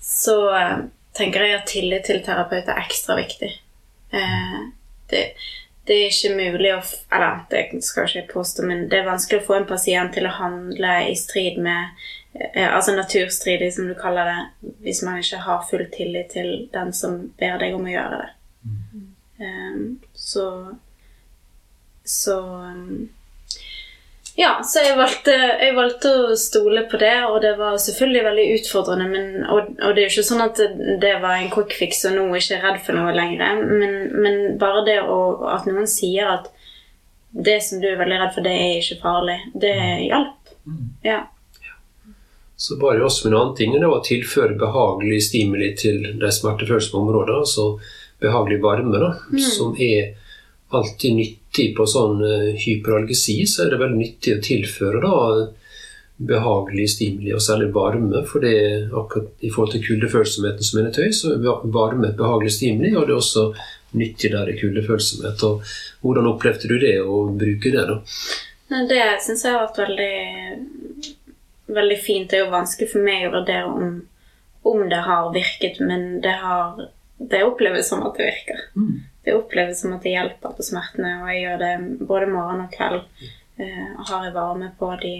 Så 0.00 0.36
eh, 0.56 0.76
tenker 1.16 1.46
jeg 1.46 1.60
at 1.60 1.70
tillit 1.70 2.08
til 2.10 2.20
terapeut 2.26 2.68
er 2.68 2.82
ekstra 2.82 3.16
viktig. 3.20 3.52
Eh, 4.12 4.58
det, 5.12 5.22
det 5.86 5.96
er 6.00 6.10
ikke 6.10 6.34
mulig 6.34 6.74
å 6.74 6.82
Eller, 7.14 7.46
det 7.54 7.84
skal 7.86 8.08
jeg 8.08 8.24
ikke 8.24 8.40
påstå, 8.40 8.66
men 8.66 8.86
det 8.90 9.00
er 9.00 9.08
vanskelig 9.08 9.42
å 9.42 9.48
få 9.48 9.58
en 9.60 9.70
pasient 9.70 10.14
til 10.18 10.26
å 10.28 10.36
handle 10.42 11.00
i 11.08 11.16
strid 11.18 11.62
med 11.62 12.04
Altså 12.58 12.96
naturstridig, 12.96 13.68
som 13.76 13.86
du 13.86 13.92
kaller 13.94 14.26
det, 14.26 14.70
hvis 14.82 15.04
man 15.06 15.20
ikke 15.20 15.38
har 15.44 15.60
full 15.68 15.84
tillit 15.94 16.32
til 16.34 16.64
den 16.72 16.90
som 16.90 17.28
ber 17.38 17.60
deg 17.62 17.76
om 17.76 17.86
å 17.86 17.92
gjøre 17.92 18.16
det. 18.24 18.32
Eh, 19.38 19.76
så 20.14 20.46
Så 22.04 22.38
um, 22.40 23.08
ja, 24.36 24.62
så 24.66 24.82
jeg 24.82 24.96
valgte, 24.98 25.34
jeg 25.62 25.74
valgte 25.76 26.10
å 26.10 26.36
stole 26.38 26.82
på 26.90 26.98
det, 26.98 27.14
og 27.28 27.36
det 27.44 27.52
var 27.54 27.76
selvfølgelig 27.78 28.22
veldig 28.24 28.46
utfordrende. 28.56 29.04
Men, 29.12 29.28
og, 29.46 29.68
og 29.78 29.94
det 29.94 30.02
er 30.02 30.08
jo 30.08 30.10
ikke 30.10 30.26
sånn 30.26 30.42
at 30.42 30.58
det, 30.58 30.96
det 31.04 31.12
var 31.22 31.38
en 31.38 31.52
quick 31.54 31.76
fix 31.78 32.02
og 32.08 32.16
nå 32.16 32.24
ikke 32.34 32.56
er 32.56 32.64
redd 32.66 32.80
for 32.82 32.98
noe 32.98 33.14
lenger. 33.14 33.62
Men, 33.62 33.94
men 34.24 34.40
bare 34.58 34.82
det 34.88 34.98
å, 35.06 35.20
at 35.54 35.68
noen 35.70 35.86
sier 35.90 36.32
at 36.32 36.50
det 37.30 37.60
som 37.62 37.78
du 37.82 37.86
er 37.92 38.00
veldig 38.00 38.18
redd 38.24 38.34
for, 38.34 38.46
det 38.46 38.56
er 38.58 38.80
ikke 38.80 38.98
farlig, 39.04 39.38
det 39.54 39.76
hjalp. 40.08 40.52
Ja. 41.06 41.20
Så 42.56 42.78
bare 42.82 43.06
oss 43.06 43.20
med 43.22 43.32
en 43.32 43.38
annen 43.38 43.56
ting, 43.58 43.78
det 43.78 43.86
var 43.86 44.02
å 44.02 44.06
tilføre 44.06 44.58
behagelig 44.58 45.28
stimuli 45.28 45.72
til 45.78 46.02
de 46.18 46.30
smertefølsomme 46.34 47.06
områdene, 47.06 47.42
altså 47.46 47.76
behagelig 48.24 48.60
varme, 48.64 49.00
da, 49.02 49.12
som 49.44 49.76
er 49.80 50.14
alltid 50.74 51.14
nyttig 51.14 51.68
på 51.76 51.86
sånn 51.86 52.22
eh, 52.24 52.48
hyperalgesi, 52.58 53.36
så 53.46 53.64
er 53.64 53.74
det 53.74 53.82
veldig 53.84 54.00
nyttig 54.00 54.34
å 54.34 54.42
tilføre 54.42 55.02
da 55.04 55.14
behagelig 56.16 56.88
stimuli, 56.92 57.32
og 57.34 57.42
særlig 57.42 57.72
varme, 57.74 58.22
for 58.28 58.44
det 58.44 58.56
akkurat 58.94 59.42
i 59.42 59.50
forhold 59.50 59.74
til 59.74 59.82
kuldefølsomheten 59.88 60.66
som 60.66 60.80
er 60.80 60.90
et 60.90 61.00
høy, 61.02 61.10
så 61.14 61.34
er 61.34 61.64
varme 61.74 62.10
et 62.10 62.18
behagelig 62.18 62.54
stimuli, 62.54 62.92
og 62.94 63.08
det 63.08 63.14
er 63.14 63.18
også 63.18 63.46
nyttig 63.98 64.30
der 64.30 64.50
i 64.50 64.56
kuldefølsomhet. 64.58 65.42
Og 65.48 65.74
hvordan 66.04 66.30
opplevde 66.30 66.70
du 66.70 66.76
det 66.82 66.96
å 67.02 67.24
bruke 67.34 67.74
det, 67.74 67.86
da? 67.90 67.98
Det 68.88 69.02
syns 69.22 69.44
jeg 69.44 69.54
har 69.54 69.66
vært 69.66 69.82
veldig, 69.82 71.14
veldig 71.74 72.00
fint. 72.02 72.30
Det 72.30 72.38
er 72.38 72.44
jo 72.46 72.54
vanskelig 72.54 72.90
for 72.94 73.06
meg 73.06 73.26
å 73.26 73.34
vurdere 73.34 73.70
om, 73.70 73.98
om 74.70 74.84
det 74.90 75.02
har 75.08 75.34
virket, 75.34 75.82
men 75.82 76.20
det, 76.24 76.38
har, 76.42 76.86
det 77.30 77.42
oppleves 77.46 77.88
som 77.88 78.02
at 78.06 78.16
det 78.18 78.30
virker. 78.30 78.64
Det 79.24 79.34
oppleves 79.38 79.80
som 79.80 79.94
at 79.96 80.02
det 80.04 80.12
hjelper 80.14 80.52
på 80.56 80.62
smertene, 80.66 81.14
og 81.22 81.30
jeg 81.32 81.44
gjør 81.44 81.62
det 81.62 82.06
både 82.08 82.26
morgen 82.32 82.64
og 82.66 82.72
kveld. 82.74 83.04
Eh, 83.56 83.86
har 84.08 84.24
jeg 84.26 84.34
varme 84.34 84.72
på 84.78 84.90
de 85.00 85.14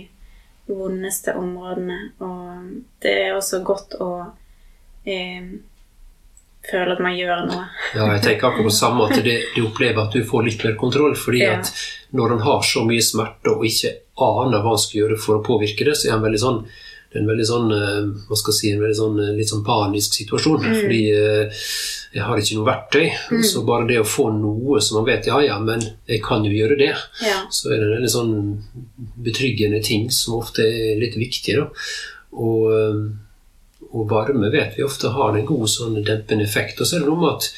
vondeste 0.66 1.34
områdene. 1.38 1.98
Og 2.24 2.82
det 3.04 3.14
er 3.26 3.36
også 3.36 3.62
godt 3.64 3.96
å 4.00 4.10
eh, 5.06 5.46
føle 6.70 6.96
at 6.96 7.02
man 7.04 7.16
gjør 7.16 7.44
noe. 7.48 7.66
Ja, 7.94 8.08
jeg 8.14 8.22
tenker 8.24 8.50
akkurat 8.50 8.70
på 8.70 8.76
samme 8.76 9.08
at 9.08 9.20
det, 9.24 9.36
du 9.56 9.64
opplever 9.68 10.06
at 10.06 10.16
du 10.16 10.24
får 10.24 10.48
litt 10.48 10.64
mer 10.64 10.76
kontroll. 10.80 11.14
fordi 11.16 11.44
Ja. 11.44 11.58
at 11.58 11.72
når 12.12 12.32
en 12.32 12.40
har 12.40 12.62
så 12.62 12.84
mye 12.84 13.02
smerte 13.02 13.52
og 13.52 13.64
ikke 13.64 13.94
aner 14.16 14.62
hva 14.62 14.72
en 14.72 14.78
skal 14.78 15.00
gjøre 15.02 15.18
for 15.20 15.38
å 15.40 15.44
påvirke 15.44 15.84
det, 15.84 15.96
så 15.96 16.08
er 16.10 16.16
en 16.16 16.22
veldig 16.22 16.40
sånn 16.40 16.64
det 16.64 16.83
en 17.14 17.28
veldig 17.28 17.46
sånn, 17.46 17.72
eh, 17.74 18.06
hva 18.28 18.38
skal 18.38 18.52
jeg 18.52 18.58
si, 18.58 18.70
en 18.74 18.82
veldig 18.82 18.98
sånn, 18.98 19.18
eh, 19.22 19.34
litt 19.38 19.50
sånn 19.50 19.64
panisk 19.66 20.16
situasjon. 20.18 20.64
Fordi 20.80 21.00
eh, 21.14 21.64
jeg 22.14 22.26
har 22.26 22.40
ikke 22.40 22.58
noe 22.58 22.68
verktøy. 22.68 23.04
Så 23.46 23.64
bare 23.66 23.88
det 23.90 24.00
å 24.02 24.08
få 24.08 24.28
noe 24.34 24.80
som 24.84 25.00
man 25.00 25.08
vet 25.08 25.28
Ja, 25.30 25.40
ja, 25.44 25.58
men 25.62 25.82
jeg 26.08 26.22
kan 26.24 26.46
jo 26.46 26.54
gjøre 26.54 26.78
det. 26.80 26.92
Ja. 27.24 27.42
Så 27.50 27.70
er 27.70 27.78
det 27.78 27.88
en 27.88 27.94
veldig 27.98 28.14
sånn 28.14 28.34
betryggende 29.26 29.82
ting 29.84 30.10
som 30.14 30.40
ofte 30.40 30.66
er 30.66 30.98
litt 31.00 31.18
viktig. 31.20 31.58
Da. 31.60 31.68
Og, 32.34 32.66
og 33.90 34.10
varme 34.10 34.50
vet 34.50 34.78
vi 34.78 34.86
ofte 34.86 35.12
har 35.14 35.36
en 35.38 35.46
god 35.46 35.70
sånn 35.70 36.00
dempende 36.02 36.46
effekt. 36.46 36.80
Og 36.80 36.88
så 36.88 36.98
er 36.98 37.04
det 37.04 37.10
noe 37.10 37.22
med 37.22 37.34
at 37.36 37.50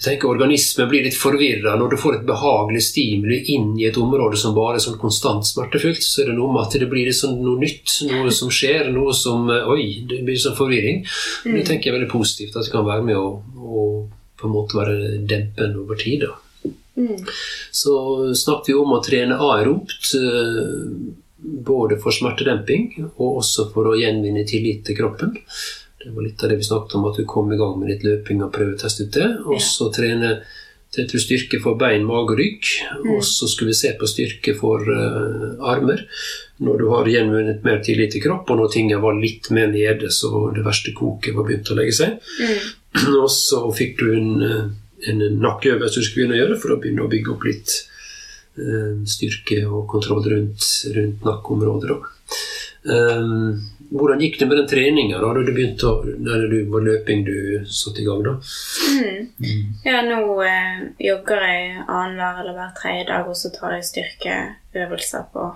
jeg 0.00 0.14
tenker 0.14 0.30
Organismen 0.32 0.88
blir 0.88 1.02
litt 1.04 1.16
forvirra 1.20 1.74
når 1.76 1.90
du 1.92 1.96
får 2.00 2.14
et 2.16 2.28
behagelig 2.28 2.80
stimuli 2.86 3.42
inn 3.52 3.74
i 3.76 3.84
et 3.84 3.98
område 4.00 4.38
som 4.40 4.54
bare 4.56 4.78
er 4.78 4.84
sånn 4.86 4.96
konstant 5.00 5.44
smertefullt. 5.44 6.00
Så 6.00 6.22
er 6.22 6.30
det 6.30 6.36
noe 6.38 6.54
med 6.54 6.62
at 6.62 6.76
det 6.80 6.88
blir 6.88 7.10
sånn 7.12 7.36
noe 7.44 7.60
nytt, 7.60 7.98
noe 8.08 8.32
som 8.32 8.48
skjer, 8.48 8.88
noe 8.94 9.12
som 9.12 9.50
eh, 9.52 9.68
Oi, 9.68 9.84
det 10.08 10.22
blir 10.24 10.40
sånn 10.40 10.56
forvirring. 10.56 11.02
Men 11.44 11.58
det 11.60 11.66
tenker 11.68 11.90
jeg 11.90 11.92
er 11.92 11.98
veldig 11.98 12.14
positivt, 12.14 12.56
at 12.56 12.64
det 12.64 12.72
kan 12.72 12.88
være 12.88 13.04
med 13.10 13.20
å, 13.20 13.28
å 13.60 13.84
på 14.40 14.48
en 14.48 14.54
måte 14.54 14.80
være 14.80 15.18
dempende 15.28 15.82
over 15.84 16.00
tid. 16.00 16.24
da. 16.24 16.72
Så 17.70 17.94
snakket 18.40 18.72
vi 18.72 18.78
om 18.80 18.96
å 18.96 19.02
trene 19.04 19.36
aeropt, 19.50 20.14
eh, 20.16 20.96
både 21.40 22.00
for 22.00 22.16
smertedemping 22.16 23.10
og 23.10 23.42
også 23.42 23.68
for 23.74 23.92
å 23.92 23.98
gjenvinne 24.00 24.48
tillit 24.48 24.80
til 24.88 24.96
kroppen. 24.96 25.36
Det 26.00 26.10
var 26.14 26.24
litt 26.24 26.42
av 26.42 26.48
det 26.48 26.56
vi 26.56 26.64
snakket 26.64 26.96
om, 26.96 27.06
at 27.10 27.18
du 27.20 27.26
kom 27.28 27.52
i 27.52 27.58
gang 27.60 27.76
med 27.76 27.90
litt 27.92 28.04
løping 28.06 28.40
og 28.44 28.54
prøveteste 28.54 29.04
ut 29.04 29.16
det. 29.18 29.28
Og 29.44 29.60
så 29.60 29.90
trene 29.92 30.38
du 30.90 31.18
styrke 31.20 31.60
for 31.62 31.78
bein, 31.78 32.06
mage 32.08 32.32
og 32.34 32.38
rygg. 32.40 32.70
Og 33.12 33.20
så 33.26 33.48
skulle 33.50 33.70
vi 33.70 33.78
se 33.78 33.92
på 33.98 34.08
styrke 34.08 34.56
for 34.58 34.80
uh, 34.88 35.60
armer. 35.70 36.02
Når 36.64 36.80
du 36.80 36.86
har 36.90 37.10
gjenvunnet 37.12 37.64
mer 37.64 37.82
tillit 37.84 38.14
til 38.14 38.24
kropp, 38.24 38.50
og 38.50 38.58
når 38.58 38.72
tingene 38.72 39.02
var 39.02 39.18
litt 39.20 39.50
mer 39.54 39.68
nede, 39.70 40.10
så 40.12 40.48
det 40.56 40.64
verste 40.66 40.94
koket 40.96 41.36
var 41.36 41.46
begynt 41.46 41.70
å 41.70 41.76
legge 41.78 41.96
seg. 42.00 42.16
Og 43.22 43.28
så 43.30 43.60
fikk 43.76 44.00
du 44.00 44.08
en, 44.16 44.32
eh, 44.42 44.64
en 45.12 45.22
nakkeøvelse 45.38 46.00
du 46.00 46.06
skulle 46.06 46.24
begynne 46.24 46.38
å 46.38 46.40
gjøre 46.40 46.58
for 46.58 46.74
å 46.74 46.80
begynne 46.82 47.04
å 47.04 47.12
bygge 47.12 47.34
opp 47.36 47.46
litt 47.46 47.76
uh, 48.58 48.96
styrke 49.08 49.62
og 49.68 49.84
kontroll 49.92 50.24
rundt, 50.32 50.64
rundt 50.96 51.28
nakkeområdet. 51.28 52.00
Um, 52.88 53.60
hvordan 53.90 54.20
gikk 54.22 54.38
det 54.38 54.46
med 54.46 54.60
den 54.60 54.68
treninga 54.70 55.18
da 55.18 55.30
du 55.34 55.50
begynte 55.50 55.88
å, 55.88 55.94
når 56.26 56.44
du 56.52 56.58
var 56.70 56.84
løping 56.86 57.24
du 57.26 57.38
satte 57.66 58.02
i 58.02 58.06
gang? 58.06 58.22
da? 58.26 58.34
Ja, 59.86 60.02
nå 60.06 60.20
eh, 60.46 60.84
jogger 61.10 61.42
jeg 61.46 61.72
annenhver 61.86 62.44
eller 62.44 62.54
hver 62.58 62.70
tredje 62.78 63.08
dag, 63.10 63.26
og 63.26 63.38
så 63.38 63.50
tar 63.54 63.74
jeg 63.76 63.88
styrkeøvelser 63.90 65.26
på 65.34 65.48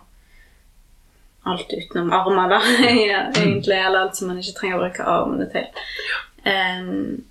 alt 1.44 1.72
utenom 1.76 2.12
armer, 2.16 2.50
da, 2.56 2.60
ja, 3.10 3.22
egentlig. 3.30 3.78
Eller 3.78 4.00
alt 4.00 4.16
som 4.16 4.30
man 4.32 4.40
ikke 4.40 4.56
trenger 4.58 4.78
å 4.78 4.84
bruke 4.86 5.08
armene 5.14 5.48
til. 5.52 5.86
Um, 6.44 7.24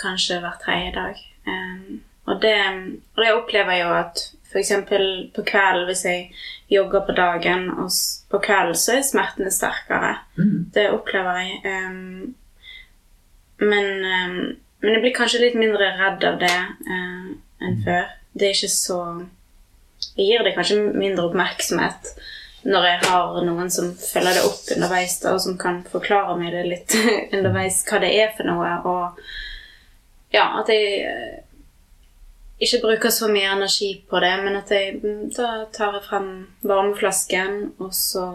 kanskje 0.00 0.40
hver 0.42 0.56
tredje 0.64 0.94
dag. 0.96 1.20
Um, 1.46 2.00
og, 2.26 2.40
det, 2.42 2.56
og 3.16 3.24
det 3.24 3.34
opplever 3.36 3.76
jeg 3.76 3.84
jo 3.84 3.96
at 4.00 4.24
f.eks. 4.50 4.72
på 5.34 5.44
kvelden, 5.46 5.86
hvis 5.88 6.04
jeg 6.04 6.30
jogger 6.70 7.04
på 7.06 7.14
dagen, 7.16 7.68
og 7.70 7.90
på 8.30 8.40
kvelden 8.42 8.78
så 8.78 8.96
er 8.96 9.06
smertene 9.06 9.50
sterkere. 9.54 10.16
Det 10.74 10.88
opplever 10.90 11.38
jeg. 11.38 11.60
Um, 11.64 12.34
men, 13.60 13.88
um, 14.04 14.40
men 14.82 14.96
jeg 14.96 15.04
blir 15.04 15.16
kanskje 15.16 15.44
litt 15.44 15.58
mindre 15.58 15.92
redd 16.00 16.24
av 16.26 16.40
det 16.40 16.56
uh, 16.88 17.30
enn 17.60 17.80
før. 17.84 18.10
Det 18.32 18.48
er 18.48 18.56
ikke 18.56 18.72
så 18.72 19.00
Jeg 20.16 20.26
gir 20.30 20.44
det 20.46 20.54
kanskje 20.56 20.78
mindre 20.96 21.26
oppmerksomhet 21.28 22.14
når 22.62 22.86
jeg 22.86 22.98
har 23.06 23.36
noen 23.44 23.70
som 23.72 23.92
følger 23.96 24.36
det 24.36 24.42
opp 24.44 24.72
underveis, 24.74 25.14
da, 25.22 25.32
og 25.32 25.40
som 25.40 25.56
kan 25.60 25.80
forklare 25.88 26.36
meg 26.40 26.52
det 26.52 26.64
litt 26.68 26.96
underveis 27.36 27.80
hva 27.88 28.00
det 28.02 28.10
er 28.20 28.34
for 28.36 28.48
noe, 28.48 28.72
og 28.84 30.34
ja, 30.34 30.44
at 30.60 30.68
jeg 30.72 31.40
ikke 32.60 32.80
bruker 32.82 33.12
så 33.14 33.28
mye 33.32 33.52
energi 33.54 33.90
på 34.10 34.20
det, 34.20 34.32
men 34.44 34.58
at 34.58 34.70
jeg 34.74 34.98
mm, 35.00 35.30
da 35.36 35.50
tar 35.72 35.96
jeg 35.96 36.06
frem 36.08 36.30
varmeflasken, 36.62 37.72
og 37.78 37.94
så 37.96 38.26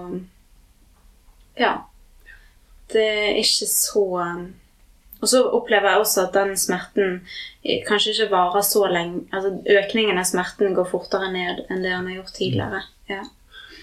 Ja. 1.58 1.76
Det 2.92 3.02
er 3.02 3.38
ikke 3.42 3.66
så 3.66 4.06
Og 5.22 5.30
så 5.30 5.40
opplever 5.58 5.90
jeg 5.90 6.00
også 6.00 6.26
at 6.28 6.34
den 6.34 6.58
smerten 6.58 7.22
eh, 7.64 7.82
kanskje 7.88 8.12
ikke 8.12 8.32
varer 8.32 8.62
så 8.62 8.84
lenge 8.92 9.24
Altså 9.34 9.56
økningen 9.80 10.18
av 10.18 10.28
smerten 10.28 10.76
går 10.76 10.86
fortere 10.86 11.32
ned 11.32 11.64
enn 11.70 11.82
det 11.82 11.94
han 11.96 12.06
har 12.06 12.20
gjort 12.20 12.36
tidligere. 12.36 12.82
Ja. 13.10 13.24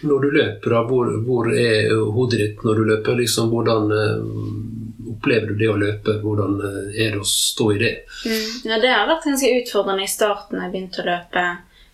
Når 0.03 0.19
du 0.23 0.29
løper, 0.31 0.77
hvor, 0.87 1.11
hvor 1.27 1.49
er 1.51 1.95
hodet 2.15 2.39
ditt 2.39 2.63
når 2.67 2.75
du 2.75 2.85
løper? 2.85 3.19
Liksom, 3.19 3.51
hvordan 3.51 3.91
eh, 3.91 4.92
opplever 5.23 5.53
du 5.53 5.55
det 5.55 5.71
å 5.71 5.79
løpe? 5.79 6.19
Hvordan 6.23 6.59
eh, 6.67 7.01
er 7.07 7.15
det 7.15 7.23
å 7.23 7.29
stå 7.29 7.71
i 7.73 7.79
det? 7.79 7.95
Mm. 8.27 8.47
ja, 8.67 8.79
det 8.83 8.93
har 8.93 9.09
vært 9.09 9.31
ganske 9.31 9.57
utfordrende 9.63 10.05
i 10.05 10.11
starten 10.11 10.59
da 10.59 10.67
jeg 10.67 10.75
begynte 10.75 11.03
å 11.05 11.09
løpe. 11.09 11.49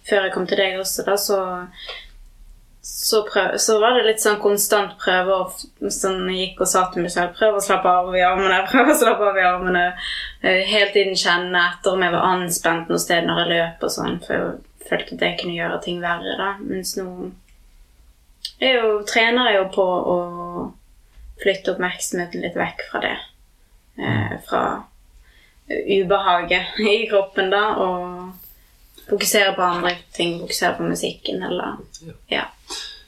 Før 0.08 0.24
jeg 0.24 0.32
kom 0.34 0.46
til 0.48 0.62
deg 0.62 0.78
også, 0.80 1.04
da, 1.04 1.16
så 1.20 1.40
så, 2.88 3.18
prøv, 3.28 3.58
så 3.60 3.74
var 3.82 3.98
det 3.98 4.06
litt 4.06 4.22
sånn 4.22 4.38
konstant 4.40 4.94
prøve 5.02 5.34
å 5.34 5.90
sånn, 5.92 6.22
Jeg 6.32 6.38
gikk 6.38 6.62
og 6.64 6.70
sa 6.70 6.86
til 6.88 7.04
meg 7.04 7.12
selv 7.12 7.34
prøv 7.36 7.58
å 7.58 7.60
slappe 7.60 7.90
av 7.90 8.08
i 8.16 8.22
armene, 8.24 8.62
prøv 8.70 8.94
å 8.94 8.96
slappe 8.96 9.28
av 9.28 9.36
i 9.36 9.44
armene. 9.44 9.82
helt 10.40 10.70
Hele 10.70 10.88
tiden 10.94 11.18
kjenne 11.18 11.66
etter 11.74 11.92
om 11.92 12.06
jeg 12.06 12.14
var 12.14 12.30
anspent 12.30 12.88
noe 12.88 13.02
sted 13.02 13.28
når 13.28 13.42
jeg 13.42 13.50
løp 13.52 13.84
og 13.84 13.92
sånn, 13.92 14.16
for 14.24 14.38
jeg 14.38 14.88
følte 14.88 15.18
at 15.18 15.20
det 15.20 15.34
kunne 15.42 15.58
gjøre 15.58 15.82
ting 15.84 16.00
verre, 16.00 16.38
da. 16.40 16.54
Mens 16.64 16.96
nå 16.96 17.10
jeg 18.58 18.78
jo, 18.78 19.02
trener 19.06 19.50
jeg 19.50 19.60
jo 19.60 19.66
på 19.74 19.84
å 19.84 20.18
flytte 21.42 21.72
oppmerksomheten 21.74 22.42
litt 22.44 22.56
vekk 22.58 22.84
fra 22.90 23.00
det. 23.04 23.16
Eh, 23.98 24.36
fra 24.48 24.62
ubehaget 25.68 26.78
i 26.78 27.06
kroppen, 27.10 27.50
da, 27.50 27.64
og 27.76 29.08
fokusere 29.10 29.54
på 29.56 29.62
andre 29.66 29.96
ting. 30.16 30.38
Fokusere 30.40 30.76
på 30.78 30.88
musikken, 30.88 31.42
eller 31.42 31.76
Ja. 32.28 32.44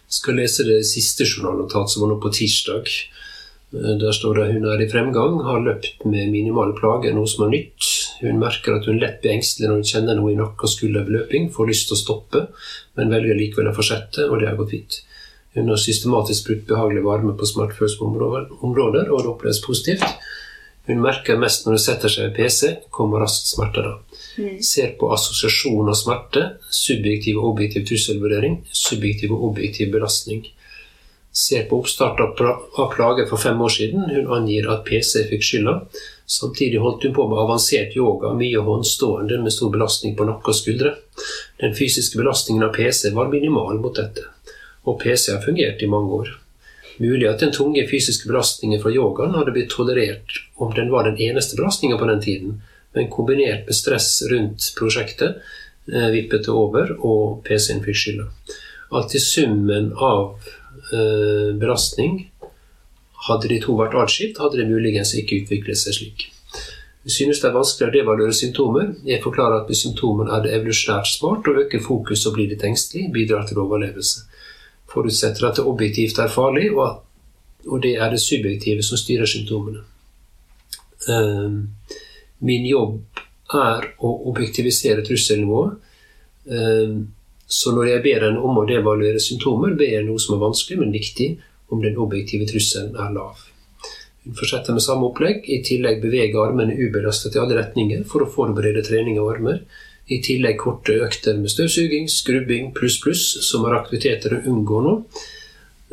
skal 0.09 0.35
lese 0.41 0.65
det 0.67 0.83
siste 0.87 1.25
journalnotat 1.25 1.91
som 1.91 2.03
var 2.03 2.09
nå 2.15 2.21
på 2.21 2.33
tirsdag. 2.35 2.89
Eh, 3.73 3.97
Der 4.01 4.13
står 4.13 4.35
det 4.35 4.53
hun 4.53 4.65
er 4.67 4.81
i 4.83 4.89
fremgang, 4.91 5.43
har 5.45 5.61
løpt 5.63 6.05
med 6.05 6.31
minimal 6.33 6.73
plage, 6.79 7.13
noe 7.15 7.27
som 7.29 7.47
er 7.47 7.53
nytt. 7.57 7.87
Hun 8.21 8.39
merker 8.41 8.77
at 8.77 8.85
hun 8.87 8.99
lett 9.01 9.21
blir 9.23 9.33
engstelig 9.33 9.69
når 9.69 9.79
hun 9.81 9.91
kjenner 9.93 10.19
noe 10.19 10.33
i 10.33 10.37
nakke 10.37 10.67
og 10.67 10.73
skulder 10.73 11.07
ved 11.07 11.15
løping, 11.21 11.47
får 11.55 11.69
lyst 11.71 11.87
til 11.89 11.97
å 11.97 12.01
stoppe, 12.03 12.43
men 12.97 13.09
velger 13.15 13.39
likevel 13.39 13.71
å 13.71 13.77
fortsette, 13.77 14.27
og 14.29 14.41
det 14.41 14.49
har 14.51 14.57
gått 14.59 14.75
fint. 14.75 14.99
Hun 15.55 15.69
har 15.69 15.81
systematisk 15.83 16.47
brukt 16.47 16.69
behagelig 16.69 17.03
varme 17.05 17.35
på 17.39 17.49
smertefølsomme 17.49 18.13
områder, 18.13 18.53
områder, 18.61 19.11
og 19.11 19.25
det 19.25 19.33
oppleves 19.33 19.63
positivt. 19.65 20.05
Hun 20.87 21.03
merker 21.03 21.39
mest 21.39 21.67
når 21.67 21.77
hun 21.77 21.83
setter 21.83 22.13
seg 22.13 22.29
ved 22.29 22.37
PC, 22.39 22.71
kommer 22.95 23.23
raskt 23.23 23.51
smerter 23.51 23.87
da. 23.87 23.97
Ser 24.65 24.95
på 24.99 25.11
assosiasjon 25.15 25.91
av 25.91 25.99
smerte, 25.99 26.47
subjektiv 26.75 27.41
og 27.43 27.53
objektiv 27.53 27.85
trusselvurdering, 27.91 28.61
subjektiv 28.73 29.35
og 29.37 29.51
objektiv 29.51 29.93
belastning. 29.95 30.47
Ser 31.31 31.69
på 31.71 31.79
oppstart 31.79 32.19
av 32.25 32.33
plager 32.95 33.29
for 33.31 33.39
fem 33.39 33.61
år 33.63 33.75
siden. 33.75 34.09
Hun 34.11 34.33
angir 34.35 34.67
at 34.73 34.83
PC 34.87 35.29
fikk 35.31 35.47
skylda. 35.47 35.77
Samtidig 36.31 36.81
holdt 36.83 37.07
hun 37.07 37.15
på 37.15 37.27
med 37.31 37.39
avansert 37.43 37.95
yoga, 37.99 38.33
mye 38.39 38.63
håndstående 38.67 39.39
med 39.43 39.55
stor 39.55 39.71
belastning 39.75 40.17
på 40.19 40.27
nakke 40.27 40.53
og 40.53 40.59
skuldre. 40.59 40.95
Den 41.63 41.75
fysiske 41.79 42.19
belastningen 42.19 42.67
av 42.67 42.75
PC 42.75 43.11
var 43.15 43.31
minimal 43.31 43.79
mot 43.83 43.95
dette, 43.99 44.27
og 44.89 45.01
PC 45.03 45.33
har 45.33 45.43
fungert 45.45 45.83
i 45.83 45.91
mange 45.91 46.15
år. 46.23 46.31
Mulig 47.01 47.29
at 47.31 47.41
den 47.41 47.53
tunge 47.53 47.87
fysiske 47.89 48.29
belastningen 48.29 48.81
fra 48.83 48.93
yogaen 48.93 49.37
hadde 49.37 49.55
blitt 49.55 49.73
tolerert 49.73 50.43
om 50.61 50.73
den 50.77 50.91
var 50.93 51.09
den 51.09 51.21
eneste 51.21 51.57
belastningen 51.57 51.99
på 51.99 52.09
den 52.11 52.21
tiden, 52.21 52.59
men 52.95 53.11
kombinert 53.13 53.67
med 53.67 53.77
stress 53.77 54.11
rundt 54.31 54.73
prosjektet 54.77 55.39
eh, 55.93 56.09
vippet 56.13 56.45
det 56.45 56.53
over, 56.53 56.93
og 56.99 57.41
PC-en 57.47 57.85
fikk 57.85 58.01
skylda. 58.03 58.27
At 59.01 59.15
i 59.15 59.23
summen 59.23 59.93
av 59.95 60.51
eh, 60.93 61.55
belastning 61.57 62.27
hadde 63.29 63.49
de 63.53 63.61
to 63.63 63.77
vært 63.79 63.97
atskilt, 64.01 64.41
hadde 64.43 64.61
det 64.61 64.69
muligens 64.69 65.15
ikke 65.17 65.43
utviklet 65.45 65.79
seg 65.79 65.97
slik. 65.97 66.27
Jeg 67.07 67.15
synes 67.15 67.41
det 67.41 67.49
er 67.49 67.57
vanskelig 67.57 67.87
å 67.89 67.95
devaluere 67.95 68.37
symptomer. 68.37 68.91
Jeg 69.09 69.23
forklarer 69.25 69.63
at 69.63 69.71
med 69.71 69.79
symptomer 69.79 70.29
er 70.37 70.43
det 70.45 70.53
evolusjonært 70.59 71.09
smart 71.09 71.49
å 71.49 71.57
øke 71.63 71.81
fokus 71.81 72.27
og 72.29 72.37
bli 72.37 72.51
litt 72.51 72.65
engstelig, 72.67 73.07
bidrar 73.15 73.47
til 73.49 73.63
overlevelse. 73.63 74.27
Forutsetter 74.91 75.47
at 75.49 75.61
det 75.61 75.67
objektivt 75.71 76.19
er 76.19 76.33
farlig, 76.33 76.71
og, 76.75 76.83
at, 76.89 77.69
og 77.69 77.83
det 77.85 77.95
er 77.97 78.11
det 78.11 78.21
subjektive 78.23 78.83
som 78.83 78.99
styrer 78.99 79.29
symptomene. 79.31 79.85
Ehm, 81.09 81.61
min 82.47 82.67
jobb 82.67 82.99
er 83.55 83.87
å 83.99 84.11
objektivisere 84.31 85.05
trusselnivået. 85.07 85.77
Ehm, 86.51 86.99
så 87.51 87.75
når 87.75 87.89
jeg 87.91 88.03
ber 88.05 88.27
henne 88.29 88.43
om 88.47 88.59
å 88.61 88.67
devaluere 88.67 89.23
symptomer, 89.23 89.75
ber 89.79 89.97
jeg 89.97 90.07
noe 90.07 90.23
som 90.23 90.37
er 90.37 90.45
vanskelig, 90.45 90.79
men 90.83 90.95
viktig, 90.95 91.31
om 91.71 91.83
den 91.83 91.99
objektive 92.03 92.47
trusselen 92.51 92.97
er 92.99 93.15
lav. 93.15 93.47
Hun 94.25 94.37
fortsetter 94.37 94.77
med 94.77 94.85
samme 94.85 95.09
opplegg. 95.09 95.47
I 95.49 95.63
tillegg 95.65 96.03
beveger 96.03 96.43
armene 96.43 96.77
ubelastet 96.77 97.37
i 97.37 97.41
alle 97.43 97.57
retninger 97.59 98.03
for 98.09 98.25
å 98.25 98.31
forberede 98.31 98.85
trening 98.87 99.19
av 99.21 99.31
armer. 99.33 99.63
I 100.11 100.19
tillegg 100.25 100.59
korte 100.59 100.97
økter 101.05 101.37
med 101.39 101.53
støvsuging, 101.53 102.09
skrubbing 102.11 102.73
pluss 102.75 102.99
pluss, 103.03 103.25
som 103.47 103.67
er 103.69 103.77
aktiviteter 103.79 104.35
å 104.37 104.41
unngå 104.51 104.81
nå. 104.87 104.95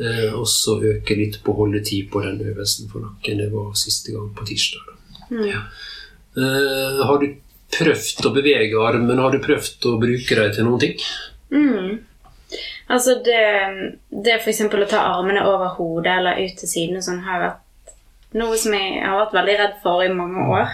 Eh, 0.02 0.32
og 0.34 0.46
så 0.50 0.76
øke 0.92 1.16
litt 1.18 1.40
på 1.44 1.54
holdetid 1.58 2.10
på 2.12 2.22
den 2.24 2.40
øvelsen 2.42 2.90
for 2.90 3.06
nakken. 3.06 3.42
Det 3.42 3.50
var 3.54 3.70
siste 3.78 4.14
gang 4.14 4.32
på 4.34 4.46
tirsdag. 4.48 4.90
Ja. 5.46 5.62
Eh, 6.38 7.00
har 7.06 7.22
du 7.22 7.30
prøvd 7.78 8.26
å 8.26 8.34
bevege 8.34 8.82
armen? 8.82 9.22
Har 9.22 9.34
du 9.34 9.42
prøvd 9.44 9.88
å 9.90 9.96
bruke 10.02 10.38
dem 10.38 10.52
til 10.54 10.66
noen 10.66 10.82
ting? 10.82 11.02
Mm. 11.54 11.98
Altså 12.88 13.18
det, 13.24 13.42
det 14.08 14.38
eksempel 14.38 14.84
å 14.84 14.90
ta 14.90 15.02
armene 15.10 15.44
over 15.46 15.74
hodet 15.76 16.14
eller 16.20 16.40
ut 16.40 16.56
til 16.56 16.70
siden 16.70 17.04
sånn 17.04 17.20
har 17.26 17.42
vært 17.42 17.94
noe 18.38 18.56
som 18.60 18.74
jeg 18.76 19.02
har 19.02 19.18
vært 19.22 19.36
veldig 19.36 19.56
redd 19.60 19.76
for 19.82 20.04
i 20.04 20.12
mange 20.12 20.46
år. 20.52 20.72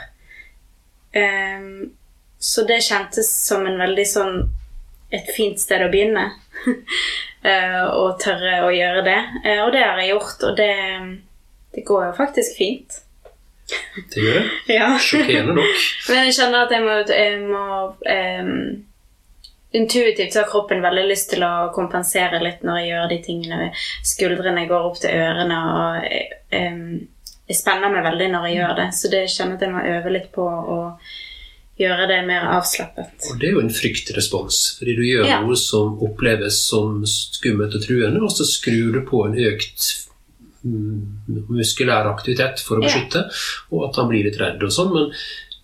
Ehm, 1.19 1.93
så 2.45 2.65
det 2.69 2.83
kjentes 2.85 3.31
som 3.47 3.65
en 3.67 3.79
veldig 3.81 4.05
sånn 4.09 4.35
et 5.15 5.31
fint 5.37 5.61
sted 5.61 5.85
å 5.85 5.93
begynne. 5.93 6.31
Eh, 7.45 7.83
å 7.93 8.07
tørre 8.17 8.63
å 8.65 8.71
gjøre 8.73 9.03
det. 9.05 9.19
Eh, 9.45 9.59
og 9.61 9.75
det 9.75 9.83
har 9.85 9.99
jeg 10.01 10.15
gjort, 10.15 10.45
og 10.49 10.55
det, 10.57 10.69
det 11.77 11.83
går 11.85 12.07
jo 12.07 12.15
faktisk 12.17 12.55
fint. 12.57 12.95
Det 14.15 14.23
gjør 14.23 14.39
det. 14.39 14.55
Ja. 14.79 14.87
Sjokkerende 14.97 15.59
nok. 15.59 15.83
Men 16.09 16.23
jeg 16.23 16.37
kjenner 16.39 16.65
at 16.65 16.73
jeg 16.73 16.87
må, 16.87 16.95
jeg 17.05 17.43
må 17.45 17.67
um, 17.93 18.55
Intuitivt 19.77 20.33
så 20.33 20.41
har 20.41 20.49
kroppen 20.55 20.81
veldig 20.87 21.05
lyst 21.11 21.35
til 21.35 21.45
å 21.45 21.69
kompensere 21.77 22.41
litt 22.41 22.65
når 22.65 22.81
jeg 22.81 22.91
gjør 22.95 23.13
de 23.13 23.21
tingene. 23.29 23.69
Skuldrene 24.15 24.65
går 24.71 24.89
opp 24.89 24.97
til 25.05 25.13
ørene, 25.13 25.61
og 25.83 26.09
um, 26.57 26.83
jeg 27.45 27.61
spenner 27.61 27.93
meg 27.93 28.09
veldig 28.09 28.33
når 28.33 28.49
jeg 28.49 28.61
gjør 28.63 28.77
det. 28.81 28.91
Så 28.97 29.13
det 29.13 29.25
kjenner 29.29 29.59
jeg 29.59 29.61
at 29.61 29.69
jeg 29.69 29.77
må 29.77 29.85
øve 29.99 30.17
litt 30.17 30.33
på 30.33 30.49
å 30.49 30.81
gjøre 31.81 32.07
det 32.07 32.21
mer 32.29 32.45
avslappet. 32.55 33.29
Og 33.31 33.39
det 33.41 33.49
er 33.49 33.57
jo 33.57 33.63
en 33.65 33.73
fryktrespons, 33.75 34.59
fordi 34.79 34.95
du 34.97 35.03
gjør 35.03 35.27
Ja. 35.27 35.41
noe 35.43 35.57
som 35.59 35.97
oppleves 36.07 36.61
som 36.69 37.03
skummelt 37.05 37.75
og 37.75 37.83
truende, 37.83 38.23
og 38.23 38.31
så 38.31 38.45
skrur 38.47 38.93
du 38.95 39.01
på 39.09 39.25
en 39.27 39.35
økt 39.35 39.89
mm, 40.65 41.49
muskulær 41.51 42.07
aktivitet 42.13 42.61
for 42.65 42.79
å 42.79 42.83
Ja. 42.85 42.89
beskytte, 42.89 43.25
og 43.73 43.89
at 43.91 43.97
han 43.97 44.09
blir 44.09 44.25
litt 44.25 44.39
redd 44.41 44.63
og 44.63 44.71
sånn. 44.71 44.93
Men 44.95 45.11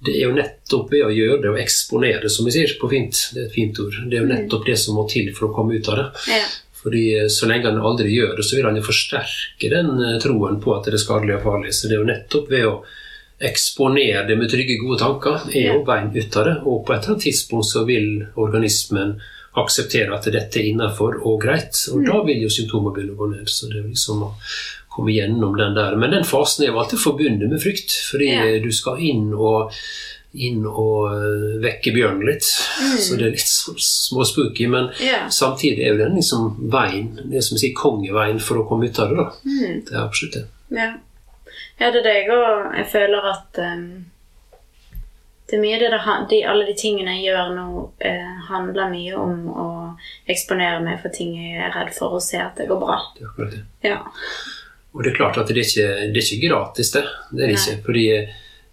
det 0.05 0.17
er 0.17 0.29
jo 0.29 0.35
nettopp 0.35 0.91
ved 0.91 1.05
å 1.07 1.15
gjøre 1.15 1.43
det 1.43 1.51
og 1.51 1.59
eksponere, 1.59 2.29
som 2.31 2.45
vi 2.45 2.51
sier 2.53 2.75
på 2.81 2.89
fint, 2.91 3.31
det 3.35 3.43
er 3.43 3.47
et 3.47 3.55
fint 3.55 3.79
ord, 3.81 3.95
det 4.11 4.19
er 4.19 4.27
jo 4.27 4.33
nettopp 4.35 4.67
det 4.67 4.79
som 4.79 4.95
må 4.97 5.09
til 5.09 5.33
for 5.33 5.49
å 5.49 5.55
komme 5.55 5.79
ut 5.79 5.89
av 5.89 5.97
det. 5.97 6.11
Ja. 6.29 6.45
Fordi 6.83 7.15
eh, 7.21 7.29
Så 7.29 7.47
lenge 7.47 7.65
han 7.69 7.77
aldri 7.79 8.09
gjør 8.09 8.37
det, 8.37 8.45
så 8.45 8.57
vil 8.57 8.65
han 8.65 8.77
jo 8.77 8.83
forsterke 8.83 9.69
den 9.71 9.91
eh, 10.03 10.19
troen 10.19 10.61
på 10.61 10.73
at 10.77 10.85
det 10.87 10.95
er 10.95 11.05
skadelig 11.05 11.37
og 11.37 11.43
farlig. 11.45 11.73
Så 11.77 11.89
det 11.89 11.97
er 11.99 12.01
jo 12.01 12.09
nettopp 12.09 12.49
ved 12.51 12.65
å 12.67 12.83
eksponere 13.41 14.27
det 14.29 14.37
med 14.39 14.51
trygge, 14.53 14.77
gode 14.81 14.99
tanker, 15.01 15.47
er 15.55 15.71
jo 15.73 15.85
veien 15.87 16.11
ut 16.15 16.37
av 16.37 16.45
det. 16.49 16.57
Og 16.65 16.83
på 16.85 16.93
et 16.93 16.99
eller 17.01 17.15
annet 17.15 17.25
tidspunkt 17.25 17.71
så 17.71 17.85
vil 17.89 18.27
organismen 18.37 19.17
akseptere 19.61 20.15
at 20.15 20.29
dette 20.31 20.61
er 20.61 20.69
innafor 20.71 21.17
og 21.27 21.41
greit. 21.43 21.81
Og 21.95 22.05
da 22.07 22.21
vil 22.27 22.45
jo 22.45 22.53
symptomer 22.53 22.95
begynne 22.95 23.17
å 23.17 23.19
gå 23.19 23.31
ned. 23.33 23.49
Så 23.51 23.71
det 23.73 23.81
er 23.81 23.89
liksom 23.89 24.23
å 24.29 24.31
komme 24.91 25.15
gjennom 25.15 25.57
den 25.59 25.75
der. 25.75 25.97
Men 25.99 26.15
den 26.15 26.29
fasen 26.29 26.65
er 26.67 26.73
jo 26.73 26.79
alltid 26.83 27.03
forbundet 27.03 27.51
med 27.51 27.63
frykt, 27.63 27.97
fordi 28.11 28.31
Ja. 28.31 28.47
du 28.63 28.71
skal 28.73 29.01
inn 29.01 29.33
og 29.35 29.73
inn 30.33 30.63
og 30.63 31.11
øh, 31.11 31.57
vekke 31.63 31.91
bjørnen 31.91 32.23
litt. 32.29 32.47
Så 33.03 33.17
det 33.19 33.27
er 33.27 33.33
litt 33.35 33.51
småspooky, 33.83 34.69
men 34.71 34.93
yeah. 35.03 35.27
samtidig 35.29 35.83
er 35.83 35.97
jo 35.97 35.99
den 36.05 36.15
liksom 36.21 36.69
veien, 36.71 37.09
det 37.33 37.43
som 37.43 37.59
sier 37.59 37.75
kongeveien 37.75 38.39
for 38.39 38.61
å 38.61 38.67
komme 38.69 38.87
ut 38.87 38.99
av 39.03 39.11
det. 39.11 39.17
da. 39.17 39.55
Det 39.89 39.97
er 39.97 40.05
absolutt 40.05 40.37
det. 40.39 40.45
Ja. 40.77 40.93
Ja, 41.81 41.91
det 41.91 42.03
er 42.03 42.07
det 42.07 42.17
jeg 42.19 42.33
òg 42.37 42.75
Jeg 42.79 42.89
føler 42.93 43.29
at 43.33 43.61
um, 43.65 43.85
det 45.51 45.57
er 45.59 45.63
mye 45.65 45.79
det, 45.81 45.91
det 45.91 46.17
de, 46.31 46.41
Alle 46.47 46.67
de 46.69 46.77
tingene 46.79 47.17
jeg 47.19 47.33
gjør 47.33 47.55
nå, 47.57 47.67
eh, 48.07 48.35
handler 48.51 48.93
mye 48.93 49.17
om 49.19 49.49
å 49.51 49.69
eksponere 50.31 50.79
meg 50.85 51.01
for 51.03 51.11
ting 51.15 51.35
jeg 51.35 51.59
er 51.59 51.75
redd 51.75 51.91
for 51.97 52.21
og 52.21 52.23
se 52.23 52.39
at 52.39 52.61
det 52.61 52.69
går 52.71 52.79
bra. 52.79 53.01
det 53.17 53.25
er 53.25 53.33
akkurat 53.33 53.57
det. 53.57 53.65
Ja. 53.89 53.99
Og 54.95 55.03
det 55.03 55.11
er 55.11 55.17
klart 55.17 55.39
at 55.39 55.51
det 55.51 55.57
er 55.57 55.67
ikke, 55.67 55.89
det 56.15 56.23
er 56.23 56.27
ikke 56.27 56.49
gratis, 56.49 56.93
det. 56.95 57.03
Det 57.31 57.43
er 57.43 57.51
det 57.51 57.59
ikke. 57.59 57.75
Fordi 57.87 58.05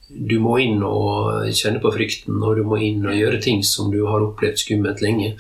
du 0.08 0.38
må 0.40 0.56
inn 0.64 0.84
og 0.88 1.50
kjenne 1.52 1.82
på 1.84 1.92
frykten, 1.92 2.38
og 2.40 2.56
du 2.56 2.64
må 2.68 2.80
inn 2.84 3.04
og 3.08 3.16
gjøre 3.18 3.42
ting 3.44 3.64
som 3.68 3.90
du 3.92 4.00
har 4.08 4.24
opplevd 4.24 4.62
skummelt 4.62 5.02
lenge. 5.04 5.34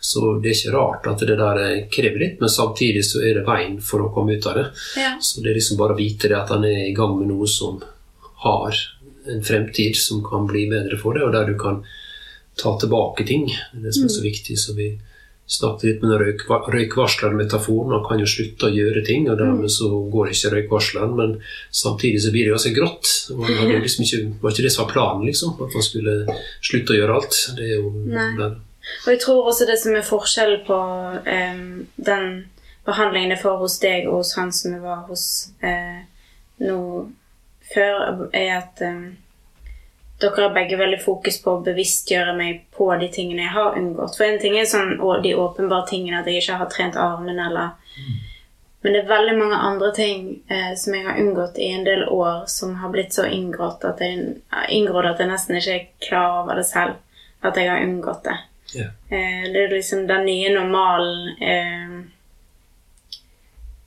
Så 0.00 0.38
det 0.40 0.50
er 0.50 0.56
ikke 0.56 0.76
rart 0.76 1.08
at 1.10 1.24
det 1.28 1.36
der 1.40 1.60
krever 1.92 2.22
litt, 2.22 2.40
men 2.40 2.52
samtidig 2.52 3.04
så 3.04 3.20
er 3.20 3.38
det 3.38 3.46
veien 3.48 3.76
for 3.84 4.06
å 4.06 4.10
komme 4.14 4.38
ut 4.38 4.48
av 4.48 4.60
det. 4.60 4.66
ja. 5.00 5.12
Så 5.20 5.44
det 5.44 5.52
er 5.52 5.60
liksom 5.60 5.80
bare 5.80 5.96
å 5.96 6.00
vite 6.00 6.32
det 6.32 6.38
at 6.40 6.54
han 6.54 6.64
er 6.64 6.86
i 6.86 6.96
gang 6.96 7.18
med 7.18 7.28
noe 7.32 7.48
som 7.50 7.82
har 8.46 8.80
en 9.28 9.44
fremtid 9.44 9.96
som 9.96 10.24
kan 10.24 10.48
bli 10.48 10.66
bedre 10.72 10.98
for 11.00 11.16
deg, 11.16 11.26
og 11.28 11.36
der 11.36 11.52
du 11.52 11.58
kan 11.60 11.82
ta 12.60 12.74
tilbake 12.80 13.26
ting. 13.28 13.48
Det 13.48 13.80
er 13.80 13.86
det 13.88 13.94
som 13.96 14.08
er 14.08 14.16
så 14.16 14.24
viktig. 14.24 14.56
Så 14.60 14.76
vi 14.76 14.94
snakket 15.46 15.84
litt 15.88 16.04
med 16.04 16.16
røyk, 16.20 16.44
røykvarslermetaforen. 16.48 17.92
Man 17.92 18.04
kan 18.06 18.22
jo 18.22 18.28
slutte 18.28 18.70
å 18.70 18.74
gjøre 18.74 19.04
ting, 19.04 19.26
og 19.30 19.38
dermed 19.40 19.72
så 19.72 19.90
går 20.12 20.32
ikke 20.32 20.52
røykvarsleren. 20.54 21.16
Men 21.18 21.34
samtidig 21.74 22.22
så 22.24 22.32
blir 22.34 22.46
det 22.46 22.54
jo 22.54 22.58
også 22.58 22.74
grått. 22.76 23.10
Det 23.28 23.58
hadde 23.58 23.82
liksom 23.84 24.06
ikke, 24.06 24.22
var 24.42 24.54
ikke 24.54 24.66
det 24.66 24.72
som 24.74 24.84
var 24.84 24.94
planen, 24.94 25.26
liksom. 25.28 25.58
At 25.60 25.76
man 25.76 25.84
skulle 25.84 26.16
slutte 26.64 26.94
å 26.94 26.98
gjøre 27.00 27.18
alt. 27.20 27.42
Det 27.58 27.68
er 27.68 27.76
jo 27.76 27.92
Nei. 28.14 28.54
Og 29.06 29.12
jeg 29.14 29.20
tror 29.22 29.46
også 29.48 29.64
det 29.64 29.78
som 29.80 29.94
er 29.96 30.04
forskjellen 30.04 30.64
på 30.66 30.78
eh, 31.24 31.60
den 32.08 32.26
behandlingen 32.84 33.32
jeg 33.32 33.40
får 33.40 33.60
hos 33.62 33.78
deg 33.80 34.08
og 34.10 34.18
hos 34.20 34.34
han 34.36 34.52
som 34.52 34.74
jeg 34.76 34.82
var 34.84 35.06
hos 35.08 35.24
eh, 35.64 36.02
nå 36.60 36.80
før, 37.72 38.26
er 38.36 38.50
at 38.58 38.82
em, 38.84 39.16
dere 40.24 40.48
har 40.48 40.54
begge 40.56 40.76
veldig 40.80 40.98
fokus 41.04 41.36
på 41.44 41.54
å 41.58 41.62
bevisstgjøre 41.66 42.34
meg 42.36 42.62
på 42.76 42.88
de 43.00 43.08
tingene 43.14 43.44
jeg 43.46 43.52
har 43.54 43.76
unngått. 43.78 44.16
For 44.18 44.24
en 44.26 44.40
ting 44.42 44.56
er 44.58 44.64
sånn, 44.70 44.96
å- 45.00 45.20
de 45.22 45.34
åpenbare 45.38 45.86
tingene, 45.90 46.20
at 46.20 46.26
jeg 46.30 46.42
ikke 46.42 46.58
har 46.62 46.70
trent 46.72 46.96
armen 46.96 47.38
eller 47.38 47.70
Men 48.84 48.92
det 48.92 49.00
er 49.04 49.08
veldig 49.08 49.34
mange 49.38 49.56
andre 49.56 49.92
ting 49.96 50.42
eh, 50.50 50.74
som 50.76 50.92
jeg 50.94 51.06
har 51.06 51.16
unngått 51.16 51.56
i 51.58 51.70
en 51.72 51.84
del 51.86 52.02
år, 52.04 52.42
som 52.46 52.74
har 52.82 52.90
blitt 52.92 53.14
så 53.16 53.24
inngrått 53.24 53.84
at 53.88 53.98
jeg, 54.04 54.34
inngrådd 54.68 55.06
at 55.14 55.18
jeg 55.22 55.28
nesten 55.30 55.56
ikke 55.56 55.74
er 55.78 55.86
klar 56.04 56.42
over 56.42 56.54
det 56.60 56.66
selv. 56.68 56.98
At 57.42 57.56
jeg 57.56 57.70
har 57.70 57.80
unngått 57.80 58.24
det. 58.24 58.36
Yeah. 58.74 58.90
Eh, 59.08 59.46
det 59.54 59.62
er 59.62 59.72
liksom 59.72 60.06
den 60.06 60.26
nye 60.26 60.52
normalen. 60.52 61.28
Eh, 61.40 62.13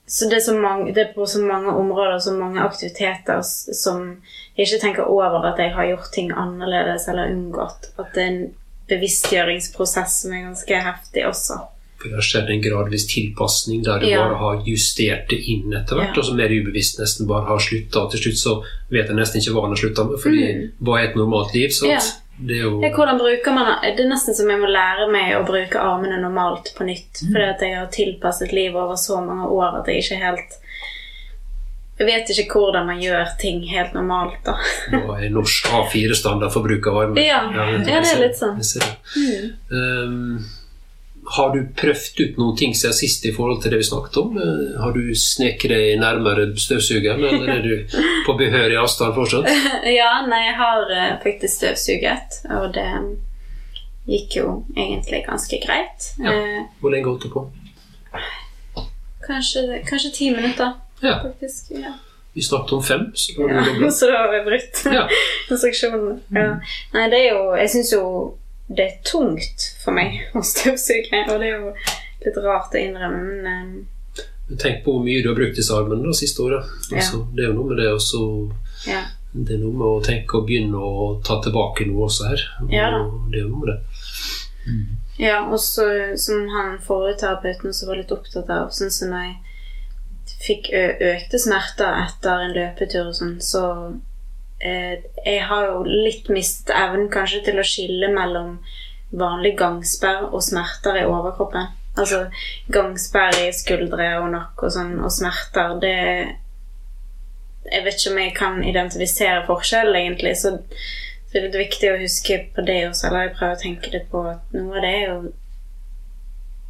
så 0.08 0.28
det 0.30 0.38
er, 0.38 0.44
så 0.44 0.54
mange, 0.56 0.94
det 0.94 1.02
er 1.02 1.12
på 1.14 1.26
så 1.28 1.38
mange 1.44 1.68
områder, 1.76 2.18
så 2.24 2.32
mange 2.32 2.60
aktiviteter 2.64 3.42
som 3.44 4.16
jeg 4.56 4.66
ikke 4.66 4.80
tenker 4.80 5.02
over 5.10 5.44
at 5.52 5.58
jeg 5.60 5.74
har 5.74 5.86
gjort 5.90 6.08
ting 6.14 6.32
annerledes 6.32 7.08
eller 7.08 7.28
unngått. 7.30 7.90
At 7.98 8.14
det 8.14 8.22
er 8.22 8.30
en 8.32 8.54
bevisstgjøringsprosess 8.88 10.22
som 10.22 10.32
er 10.32 10.46
ganske 10.48 10.80
heftig 10.84 11.26
også. 11.28 11.58
For 11.98 12.08
det 12.12 12.14
har 12.20 12.26
skjedd 12.28 12.50
en 12.54 12.62
gradvis 12.62 13.06
tilpasning 13.10 13.82
der 13.84 13.98
du 13.98 14.06
Ja. 14.06 14.20
bare 14.22 14.36
har 14.38 14.62
justert 14.66 15.28
det 15.30 15.40
inn 15.50 15.72
etter 15.74 15.96
hvert, 15.98 16.14
Ja. 16.14 16.20
og 16.20 16.24
så 16.24 16.34
mer 16.34 16.48
ubevisst 16.48 16.98
nesten 17.00 17.26
bare 17.26 17.44
har 17.46 17.58
slutta. 17.58 18.08
Til 18.10 18.20
slutt 18.20 18.38
så 18.38 18.62
vet 18.90 19.06
jeg 19.08 19.16
nesten 19.16 19.40
ikke 19.40 19.52
hva 19.54 19.62
han 19.62 19.70
har 19.74 19.76
slutta 19.82 20.04
med, 20.08 20.18
fordi 20.22 20.70
hva 20.80 20.98
er 21.00 21.08
et 21.08 21.16
normalt 21.16 21.54
liv? 21.54 21.70
Sant? 21.70 21.90
Mm. 21.90 21.98
Ja. 21.98 22.00
Det 22.38 22.54
er 22.54 22.62
jo 22.62 22.90
hvordan 22.94 23.18
bruker 23.18 23.54
man 23.54 23.70
Det 23.82 24.04
er 24.04 24.10
nesten 24.10 24.36
som 24.36 24.50
jeg 24.50 24.60
må 24.60 24.68
lære 24.70 25.08
meg 25.10 25.34
å 25.38 25.44
bruke 25.46 25.80
armene 25.82 26.20
normalt 26.22 26.70
på 26.76 26.86
nytt. 26.86 27.24
Fordi 27.24 27.46
at 27.48 27.64
jeg 27.66 27.78
har 27.78 27.90
tilpasset 27.94 28.54
livet 28.54 28.78
over 28.78 28.98
så 29.00 29.18
mange 29.24 29.48
år 29.50 29.80
at 29.80 29.90
jeg 29.90 30.04
ikke 30.04 30.20
helt 30.22 30.58
Jeg 31.98 32.06
vet 32.06 32.30
ikke 32.30 32.60
hvordan 32.60 32.86
man 32.86 33.00
gjør 33.02 33.32
ting 33.40 33.64
helt 33.72 33.96
normalt, 33.96 34.38
da. 34.46 34.54
Nå 34.94 35.16
er 35.16 35.32
norsk 35.34 35.66
A4-standard 35.80 36.54
for 36.54 36.62
bruk 36.62 36.86
av 36.86 37.00
armer. 37.02 37.18
Ja, 37.18 37.40
ja, 37.50 37.66
det 37.82 37.96
er 37.98 38.22
litt 38.22 38.38
sånn. 38.38 38.60
jeg 38.62 38.68
ser 38.70 38.86
det. 38.86 38.94
Um, 39.74 40.46
har 41.36 41.50
du 41.52 41.60
prøvd 41.76 42.20
ut 42.22 42.36
noen 42.40 42.56
ting 42.56 42.74
siden 42.76 42.94
sist 42.96 43.24
i 43.28 43.32
forhold 43.36 43.60
til 43.62 43.70
det 43.74 43.78
vi 43.82 43.86
snakket 43.88 44.16
om? 44.22 44.36
Eh, 44.40 44.80
Har 44.80 44.92
du 44.96 45.14
sneket 45.14 45.68
deg 45.74 45.98
nærmere 46.00 46.46
støvsugeren, 46.56 47.24
eller 47.24 47.48
er 47.58 47.62
du 47.62 47.98
på 48.26 48.36
behørig 48.38 48.78
avstand 48.80 49.14
fortsatt? 49.16 49.48
Ja, 49.98 50.12
nei, 50.28 50.42
jeg 50.46 50.56
har 50.60 50.92
eh, 50.96 51.14
faktisk 51.22 51.60
støvsuget, 51.60 52.40
og 52.56 52.72
det 52.74 52.88
gikk 54.08 54.38
jo 54.40 54.46
egentlig 54.76 55.24
ganske 55.26 55.60
greit. 55.66 56.12
Ja. 56.22 56.32
Eh, 56.32 56.62
Hvor 56.80 56.90
lenge 56.94 57.10
holdt 57.10 57.26
du 57.28 57.32
på? 57.34 57.44
kanskje, 59.28 59.82
kanskje 59.88 60.10
ti 60.14 60.30
minutter, 60.32 60.72
Ja, 61.02 61.18
faktisk. 61.22 61.70
Ja. 61.70 61.92
vi 62.32 62.42
snakket 62.42 62.72
om 62.72 62.82
fem, 62.82 63.00
så 63.14 63.32
da 63.36 63.54
Ja, 63.54 63.90
så 63.98 64.06
da 64.06 64.16
har 64.22 64.30
vi 64.32 64.44
brutt 64.46 64.80
instruksjonene. 65.50 66.14
Ja. 66.32 66.54
Nei, 66.94 67.08
det 67.12 67.18
er 67.26 67.34
jo 67.34 67.54
Jeg 67.58 67.70
syns 67.70 67.92
jo 67.92 68.02
det 68.68 68.84
er 68.84 68.96
tungt 69.04 69.68
for 69.82 69.96
meg 69.96 70.18
å 70.38 70.42
støvsuge, 70.44 71.24
og 71.28 71.40
det 71.40 71.52
er 71.52 71.54
jo 71.56 71.72
litt 72.24 72.42
rart 72.44 72.74
å 72.74 72.82
innrømme, 72.82 73.22
men 73.28 73.46
um... 73.52 73.78
Tenk 74.58 74.80
på 74.84 74.94
hvor 74.94 75.04
mye 75.04 75.20
du 75.20 75.28
har 75.28 75.36
brukt 75.36 75.58
disse 75.58 75.74
armene 75.76 76.08
det 76.08 76.16
siste 76.16 76.40
året. 76.40 76.68
Altså, 76.88 77.26
Det 77.36 77.44
er 77.44 77.50
jo 77.50 77.56
noe 77.58 77.68
med 77.68 77.82
det 77.82 77.90
også 77.92 78.20
ja. 78.88 79.02
Det 79.28 79.58
er 79.58 79.60
noe 79.60 79.76
med 79.76 79.84
å 79.84 79.98
tenke 80.00 80.38
og 80.38 80.46
begynne 80.48 80.80
å 80.80 81.08
ta 81.24 81.36
tilbake 81.44 81.84
noe 81.84 82.06
også 82.06 82.30
her. 82.30 82.44
Og 82.62 82.72
Ja. 82.72 82.86
Det 83.28 83.42
er 83.42 83.50
noe 83.50 83.60
med 83.60 83.74
det. 83.74 83.78
Ja, 85.20 85.42
og 85.44 85.60
så 85.60 85.84
som 86.16 86.48
han 86.48 86.78
forrige 86.80 87.18
terapeuten 87.24 87.70
også 87.70 87.90
var 87.90 88.00
litt 88.00 88.12
opptatt 88.14 88.50
av, 88.54 88.72
sånn 88.72 88.92
som 88.94 89.12
jeg 89.12 89.36
fikk 90.44 90.70
økte 90.72 91.40
smerter 91.40 92.02
etter 92.06 92.44
en 92.44 92.54
løpetur 92.56 93.10
og 93.10 93.16
sånn, 93.18 93.36
så 93.42 93.62
Jeg 94.60 95.42
har 95.46 95.66
jo 95.68 95.82
litt 95.86 96.28
mistet 96.34 96.74
evnen 96.74 97.10
kanskje 97.12 97.44
til 97.46 97.60
å 97.60 97.66
skille 97.66 98.08
mellom 98.10 98.56
vanlig 99.14 99.54
gangsperr 99.60 100.28
og 100.32 100.42
smerter 100.44 100.98
i 100.98 101.06
overkroppen. 101.08 101.70
Altså 101.98 102.24
gangsperr 102.74 103.38
i 103.44 103.52
skuldre 103.54 104.08
og 104.20 104.32
nakke 104.34 104.66
og 104.66 104.74
sånn, 104.74 104.96
og 105.02 105.14
smerter, 105.14 105.78
det 105.82 105.96
Jeg 107.68 107.84
vet 107.84 107.98
ikke 107.98 108.10
om 108.14 108.18
jeg 108.22 108.34
kan 108.36 108.62
identifisere 108.64 109.44
forskjell, 109.46 109.90
egentlig, 109.94 110.36
så 110.40 110.56
så 111.28 111.42
det 111.44 111.48
er 111.52 111.60
viktig 111.60 111.88
å 111.92 111.98
huske 112.00 112.38
på 112.56 112.62
det 112.64 112.78
også, 112.88 113.08
eller 113.08 113.26
jeg 113.26 113.34
prøver 113.36 113.56
å 113.56 113.60
tenke 113.60 113.90
litt 113.92 114.06
på 114.08 114.22
at 114.30 114.54
noe 114.56 114.78
av 114.78 114.84
det 114.84 114.92
er 114.96 115.02
jo 115.10 115.16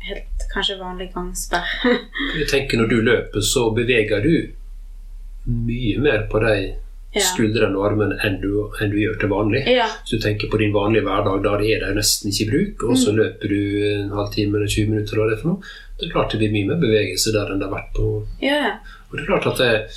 helt 0.09 0.47
kanskje 0.51 0.79
vanlig 0.81 1.13
gangsperr. 1.15 1.75
Jeg 2.41 2.49
tenker 2.51 2.81
Når 2.81 2.91
du 2.91 2.97
løper, 3.07 3.45
så 3.45 3.69
beveger 3.77 4.25
du 4.25 4.35
mye 5.47 6.03
mer 6.03 6.27
på 6.33 6.43
de 6.43 6.57
Ja. 7.15 7.23
skuldrene 7.25 7.75
og 7.79 7.87
armene 7.89 8.19
enn 8.23 8.35
du, 8.43 8.51
enn 8.81 8.91
du 8.93 8.97
gjør 9.01 9.15
til 9.21 9.31
vanlig. 9.33 9.63
ja. 9.67 9.87
Hvis 10.05 10.11
du 10.13 10.19
tenker 10.27 10.51
på 10.53 10.59
din 10.61 10.73
vanlige 10.75 11.03
hverdag, 11.07 11.43
da 11.43 11.55
er 11.57 11.81
de 11.87 11.95
nesten 11.97 12.29
ikke 12.31 12.45
i 12.45 12.51
bruk, 12.51 12.83
og 12.85 12.91
Mm. 12.97 13.01
så 13.05 13.15
løper 13.17 13.49
du 13.49 13.61
en 13.95 14.11
halvtime 14.11 14.57
eller 14.59 14.67
20 14.69 14.91
minutter, 14.91 15.17
eller 15.17 15.37
hva 15.37 15.57
det. 15.57 15.67
Det 15.99 16.07
er 16.09 16.13
klart 16.13 16.31
det 16.33 16.39
blir 16.39 16.53
mye 16.53 16.67
mer 16.69 16.81
bevegelse 16.85 17.33
der 17.33 17.51
enn 17.51 17.59
det 17.59 17.67
har 17.69 17.75
vært 17.79 17.95
på 17.97 18.27
ja. 18.43 18.79
Og 19.11 19.17
det 19.17 19.23
er 19.25 19.27
klart 19.27 19.47
at 19.47 19.59
det, 19.59 19.91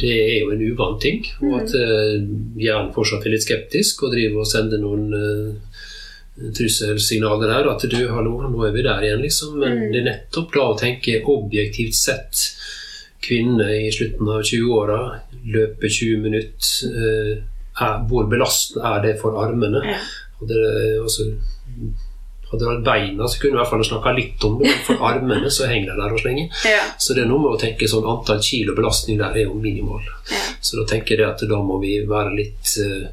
det 0.00 0.12
er 0.14 0.40
jo 0.44 0.50
en 0.54 0.62
uvant 0.72 1.00
ting, 1.02 1.18
Mm. 1.42 1.52
og 1.52 1.60
at 1.60 1.74
mm. 1.74 2.54
hjernen 2.62 2.94
fortsatt 2.94 3.26
er 3.26 3.30
litt 3.34 3.42
skeptisk 3.44 4.02
og 4.06 4.12
driver 4.14 4.38
og 4.40 4.46
sender 4.46 4.78
noen 4.78 5.10
uh, 5.12 6.50
trusselsignaler 6.54 7.52
her. 7.52 7.68
At 7.74 7.84
du, 7.90 7.98
hallo, 8.10 8.38
nå 8.50 8.64
er 8.66 8.72
vi 8.74 8.82
der 8.86 9.02
igjen, 9.06 9.20
liksom. 9.22 9.58
Men 9.58 9.78
Mm. 9.78 9.92
det 9.92 10.00
er 10.00 10.08
nettopp 10.12 10.52
da 10.54 10.60
å 10.70 10.78
tenke 10.78 11.20
objektivt 11.26 11.94
sett 11.94 12.54
kvinne 13.24 13.66
i 13.86 13.90
slutten 13.94 14.28
av 14.28 14.42
20-åra 14.44 15.00
løper 15.54 15.88
20 15.88 16.22
minutter. 16.22 16.92
eh, 17.82 18.00
hvor 18.08 18.28
belastende 18.30 18.86
er 18.94 19.02
det 19.02 19.16
for 19.20 19.36
armene? 19.42 19.80
Hadde 20.40 20.58
altså, 21.02 21.24
hadde 22.50 22.60
det 22.60 22.68
vært 22.68 22.84
beina, 22.86 23.26
så 23.28 23.40
kunne 23.40 23.54
vi 23.54 23.56
i 23.56 23.60
hvert 23.62 23.70
fall 23.72 23.84
snakka 23.88 24.12
litt 24.14 24.44
om 24.46 24.58
det. 24.60 24.70
For 24.86 25.00
armene 25.08 25.50
så 25.50 25.66
henger 25.70 25.90
de 25.94 25.98
der 26.02 26.14
og 26.14 26.20
slenger. 26.22 26.48
ja. 26.68 26.82
Så 27.00 27.14
det 27.16 27.24
er 27.24 27.30
noe 27.32 27.42
med 27.42 27.56
å 27.56 27.60
tenke 27.60 27.88
sånn 27.90 28.06
antall 28.06 28.40
kilo 28.44 28.76
belastning 28.76 29.18
der 29.18 29.34
er 29.40 29.48
jo 29.48 29.54
minimal. 29.58 30.02
ja. 30.30 30.42
Så 30.60 30.78
da 30.80 30.84
tenker 30.94 31.18
jeg 31.18 31.28
at 31.28 31.42
da 31.50 31.58
må 31.62 31.80
vi 31.82 31.96
være 32.08 32.34
litt 32.38 32.76
eh, 32.84 33.08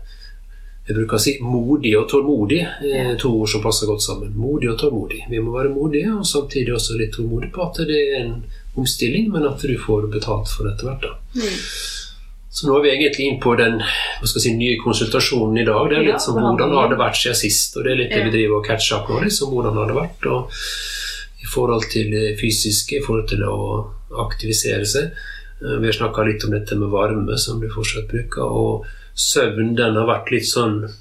Jeg 0.87 0.95
bruker 0.97 1.15
å 1.17 1.21
si 1.21 1.33
modig 1.45 1.91
og 1.97 2.07
tålmodig. 2.09 2.61
eh, 2.83 2.93
Ja. 3.11 3.15
To 3.21 3.29
ord 3.41 3.49
som 3.49 3.61
passer 3.63 3.87
godt 3.87 4.01
sammen. 4.03 4.33
Modig 4.35 4.69
og 4.71 4.79
tålmodig. 4.81 5.23
Vi 5.29 5.39
må 5.39 5.53
være 5.57 5.69
modige, 5.73 6.09
og 6.19 6.25
samtidig 6.25 6.73
også 6.73 6.97
litt 6.99 7.13
tålmodige 7.15 7.51
på 7.53 7.65
at 7.69 7.81
det 7.87 7.99
er 8.01 8.19
en 8.25 8.43
omstilling, 8.77 9.31
men 9.31 9.45
at 9.45 9.59
du 9.61 9.77
får 9.77 10.07
betalt 10.11 10.47
for 10.49 10.63
det 10.67 10.73
etter 10.75 10.87
hvert. 10.87 11.01
da. 11.01 11.17
Mm. 11.35 11.57
Så 12.51 12.67
nå 12.67 12.77
er 12.77 12.83
vi 12.83 12.89
egentlig 12.91 13.25
inn 13.31 13.39
på 13.39 13.53
den 13.57 13.77
si, 14.27 14.51
nye 14.59 14.77
konsultasjonen 14.83 15.57
i 15.61 15.63
dag. 15.65 15.89
Det 15.89 15.97
er 15.97 16.03
Ja, 16.03 16.11
litt 16.13 16.21
som 16.21 16.35
hvordan 16.35 16.73
har 16.75 16.89
det 16.89 16.97
vært 16.99 17.15
siden 17.15 17.35
sist, 17.39 17.77
og 17.77 17.83
det 17.85 17.91
er 17.93 17.95
litt 18.01 18.11
det 18.11 18.23
vi 18.25 18.33
driver 18.37 18.57
og 18.59 18.65
catcher 18.67 18.97
opp 18.97 19.09
nå. 19.09 19.21
liksom 19.23 19.53
hvordan 19.53 19.77
har 19.79 19.87
det 19.87 19.95
vært, 19.95 20.25
og 20.31 20.51
I 21.41 21.47
forhold 21.49 21.87
til 21.89 22.11
det 22.11 22.39
fysiske, 22.39 22.97
i 22.99 23.01
forhold 23.05 23.27
til 23.29 23.41
å 23.47 23.55
aktivisere 24.25 24.85
seg. 24.85 25.11
Eh, 25.63 25.77
Vi 25.79 25.85
har 25.87 25.93
snakka 25.93 26.25
litt 26.27 26.43
om 26.43 26.51
dette 26.51 26.75
med 26.75 26.89
varme, 26.89 27.37
som 27.39 27.59
du 27.59 27.67
fortsatt 27.69 28.07
bruker, 28.11 28.43
og 28.43 28.85
søvn 29.15 29.75
den 29.75 29.95
har 29.95 30.05
vært 30.05 30.31
litt 30.31 30.45
sånn 30.45 30.93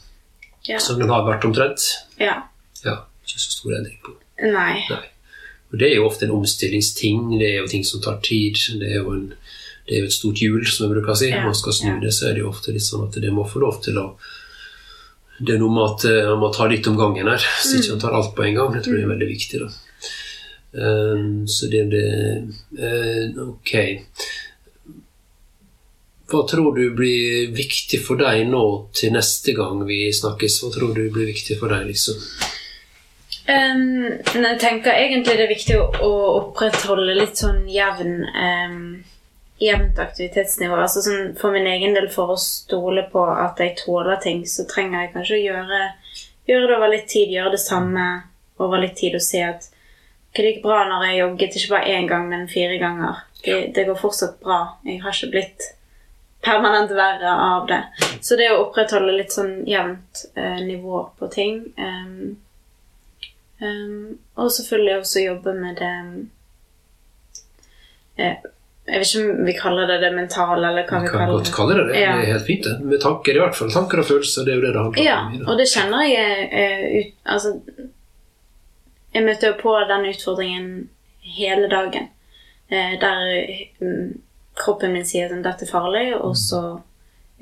Ja. 0.68 0.78
som 0.78 0.98
den 0.98 1.09
har 1.09 1.22
vært 1.24 1.44
omtrent. 1.44 1.80
ja. 2.18 2.42
Ja, 2.84 2.97
ikke 3.26 3.38
så 3.38 3.51
stor 3.52 3.72
endring 3.76 3.98
på. 4.02 4.12
Nei. 4.40 4.84
Nei. 4.88 5.05
Og 5.70 5.78
Det 5.78 5.86
er 5.86 5.97
jo 5.97 6.06
ofte 6.09 6.26
en 6.26 6.34
omstillingsting, 6.34 7.38
det 7.38 7.48
er 7.48 7.59
jo 7.60 7.70
ting 7.70 7.84
som 7.86 8.02
tar 8.02 8.18
tid. 8.26 8.59
Det 8.80 8.90
er 8.90 9.05
jo, 9.05 9.14
en, 9.14 9.28
det 9.86 9.97
er 9.97 10.05
jo 10.05 10.10
et 10.10 10.16
stort 10.16 10.42
hjul, 10.42 10.64
som 10.66 10.86
jeg 10.86 10.94
bruker 10.97 11.14
å 11.14 11.18
si. 11.20 11.30
Når 11.30 11.47
man 11.47 11.59
skal 11.59 11.76
snu 11.76 11.92
det, 12.02 12.12
så 12.16 12.28
er 12.28 12.36
det 12.36 12.42
jo 12.44 12.51
ofte 12.51 12.74
litt 12.74 12.86
sånn 12.86 13.06
at 13.06 13.18
det 13.22 13.34
må 13.34 13.47
få 13.48 13.62
lov 13.62 13.82
til 13.84 14.01
å 14.02 14.06
Det 15.40 15.55
er 15.55 15.60
noe 15.62 15.72
med 15.72 15.86
at 15.86 16.02
eh, 16.05 16.26
man 16.28 16.42
må 16.42 16.48
ta 16.52 16.66
litt 16.68 16.84
om 16.90 16.98
gangen 16.98 17.30
her, 17.30 17.40
så 17.64 17.78
ikke 17.78 17.94
man 17.94 18.02
tar 18.02 18.16
alt 18.18 18.34
på 18.36 18.44
en 18.44 18.59
gang. 18.59 18.74
Jeg 18.76 18.84
tror 18.84 18.97
det 18.98 19.05
er 19.06 19.12
veldig 19.14 19.28
viktig. 19.30 19.60
da. 19.62 19.70
Um, 20.70 21.48
så 21.51 21.66
det 21.66 21.80
er 21.80 21.88
det 21.90 22.10
uh, 22.78 23.40
Ok. 23.48 23.72
Hva 26.30 26.44
tror 26.47 26.76
du 26.76 26.84
blir 26.94 27.48
viktig 27.56 27.98
for 28.05 28.20
deg 28.20 28.44
nå 28.47 28.62
til 28.94 29.16
neste 29.16 29.56
gang 29.56 29.80
vi 29.88 30.05
snakkes? 30.14 30.60
Hva 30.62 30.70
tror 30.76 30.92
du 30.94 31.09
blir 31.10 31.26
viktig 31.32 31.56
for 31.59 31.72
deg, 31.72 31.88
liksom? 31.88 32.20
Um, 33.51 34.20
jeg 34.31 34.59
tenker 34.62 34.94
egentlig 34.94 35.35
det 35.35 35.47
er 35.47 35.51
viktig 35.51 35.78
å, 35.81 35.86
å 36.06 36.12
opprettholde 36.40 37.16
litt 37.18 37.40
sånn 37.40 37.64
jevn 37.70 38.20
um, 38.31 38.85
jevnt 39.60 39.98
aktivitetsnivå. 40.01 40.77
Altså 40.81 41.02
sånn, 41.05 41.32
for 41.39 41.52
min 41.55 41.68
egen 41.68 41.97
del, 41.97 42.09
for 42.12 42.35
å 42.35 42.40
stole 42.40 43.05
på 43.12 43.24
at 43.28 43.60
jeg 43.60 43.77
tåler 43.82 44.20
ting, 44.22 44.44
så 44.48 44.64
trenger 44.70 45.05
jeg 45.05 45.12
kanskje 45.16 45.36
å 45.36 45.43
gjøre, 45.43 45.81
gjøre 46.48 46.70
det 46.70 46.78
over 46.78 46.94
litt 46.94 47.10
tid. 47.12 47.35
Gjøre 47.35 47.55
det 47.56 47.62
samme 47.62 48.06
over 48.60 48.81
litt 48.82 48.97
tid 49.01 49.18
og 49.18 49.24
se 49.24 49.43
at 49.44 49.66
okay, 50.31 50.40
det 50.40 50.55
gikk 50.55 50.62
bra 50.64 50.85
når 50.89 51.09
jeg 51.09 51.20
jogget, 51.20 51.59
ikke 51.59 51.74
bare 51.74 51.98
én 51.98 52.09
gang, 52.09 52.31
men 52.31 52.48
fire 52.48 52.78
ganger. 52.81 53.20
Det, 53.44 53.60
det 53.77 53.86
går 53.89 54.01
fortsatt 54.01 54.40
bra. 54.44 54.62
Jeg 54.86 55.02
har 55.05 55.16
ikke 55.16 55.32
blitt 55.35 55.70
permanent 56.44 56.93
verre 56.97 57.32
av 57.52 57.66
det. 57.68 57.82
Så 58.24 58.39
det 58.40 58.48
å 58.52 58.62
opprettholde 58.64 59.16
litt 59.16 59.35
sånn 59.35 59.59
jevnt 59.68 60.24
eh, 60.36 60.60
nivå 60.64 61.02
på 61.18 61.28
ting 61.32 61.66
um, 61.77 62.39
um, 63.61 64.19
Og 64.37 64.51
selvfølgelig 64.53 64.99
også 64.99 65.20
jobbe 65.24 65.55
med 65.55 65.77
det 65.81 65.91
eh, 68.19 68.37
Jeg 68.91 68.99
vet 69.01 69.15
ikke 69.15 69.24
om 69.39 69.47
vi 69.47 69.53
kaller 69.59 69.87
det 69.87 69.99
det 70.03 70.12
mentale, 70.16 70.69
eller 70.69 70.87
hva 70.89 71.01
Vi 71.01 71.07
vi 71.07 71.12
kan 71.15 71.31
godt 71.31 71.53
kalle 71.55 71.77
det 71.78 71.85
det. 71.91 72.01
Ja. 72.01 72.15
Det 72.16 72.24
er 72.28 72.32
helt 72.32 72.47
fint, 72.47 72.65
det. 72.65 72.77
Med 72.91 73.01
tanker, 73.01 73.37
i 73.37 73.43
hvert 73.43 73.57
fall. 73.57 73.70
Tanker 73.70 73.99
og 74.03 74.09
følelser, 74.09 74.45
det 74.45 74.53
er 74.55 74.57
jo 74.59 74.65
det 74.66 74.73
det 74.74 74.82
handler 74.82 75.05
Ja, 75.05 75.19
om. 75.27 75.35
Ja, 75.39 75.45
og 75.53 75.59
det 75.61 75.69
kjenner 75.74 76.07
jeg 76.09 76.49
eh, 76.53 76.87
ut 76.99 77.12
Altså 77.37 77.61
Jeg 79.15 79.24
møter 79.27 79.49
jo 79.53 79.55
på 79.62 79.77
den 79.91 80.09
utfordringen 80.11 80.89
hele 81.37 81.69
dagen. 81.70 82.09
Eh, 82.70 82.93
der 83.01 83.23
mm, 83.81 84.20
kroppen 84.57 84.93
min 84.93 85.05
sier 85.07 85.31
at 85.31 85.45
dette 85.45 85.66
er 85.66 85.70
farlig, 85.70 86.15
og 86.16 86.37
så 86.39 86.61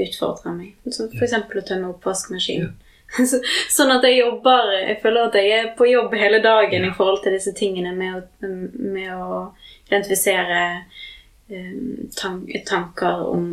utfordrer 0.01 0.55
meg. 0.55 0.74
Så 0.93 1.09
for 1.12 1.24
eksempel 1.27 1.61
å 1.61 1.65
tømme 1.69 1.90
oppvaskmaskinen. 1.93 2.70
Så, 2.73 2.88
sånn 3.76 3.93
at 3.94 4.05
jeg 4.05 4.18
jobber 4.20 4.72
Jeg 4.76 4.98
føler 5.02 5.28
at 5.28 5.36
jeg 5.40 5.52
er 5.56 5.70
på 5.78 5.89
jobb 5.89 6.14
hele 6.18 6.43
dagen 6.44 6.85
i 6.85 6.93
forhold 6.97 7.22
til 7.24 7.32
disse 7.36 7.55
tingene 7.56 7.94
med 7.97 8.18
å, 8.18 8.51
med 8.78 9.12
å 9.14 9.40
identifisere 9.89 10.60
eh, 11.48 11.72
tan 12.18 12.43
tanker 12.68 13.24
om 13.32 13.47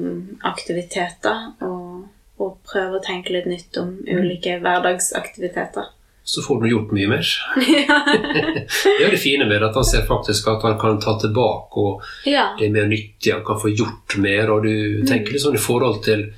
aktiviteter 0.44 1.64
og, 1.64 2.08
og 2.44 2.58
prøve 2.68 3.00
å 3.00 3.04
tenke 3.06 3.32
litt 3.36 3.48
nytt 3.48 3.80
om 3.80 3.96
ulike 4.04 4.60
hverdagsaktiviteter. 4.60 5.94
Så 6.26 6.42
får 6.42 6.62
du 6.62 6.70
gjort 6.72 6.92
mye 6.98 7.08
mer. 7.08 7.28
det 7.56 9.04
er 9.06 9.12
det 9.14 9.22
fine 9.22 9.46
med 9.46 9.64
at 9.64 9.76
han 9.78 9.86
ser 9.86 10.08
faktisk 10.10 10.48
at 10.50 10.64
han 10.66 10.80
kan 10.82 10.98
ta 11.00 11.14
tilbake, 11.22 11.78
og 11.78 12.02
Ja. 12.26 12.48
det 12.60 12.68
er 12.68 12.74
mer 12.74 12.90
nyttig, 12.90 13.32
han 13.32 13.46
kan 13.46 13.60
få 13.62 13.70
gjort 13.70 14.18
mer, 14.18 14.50
og 14.52 14.66
du 14.66 15.06
tenker 15.06 15.36
litt 15.36 15.46
sånn 15.46 15.56
i 15.60 15.62
forhold 15.62 16.02
til, 16.08 16.32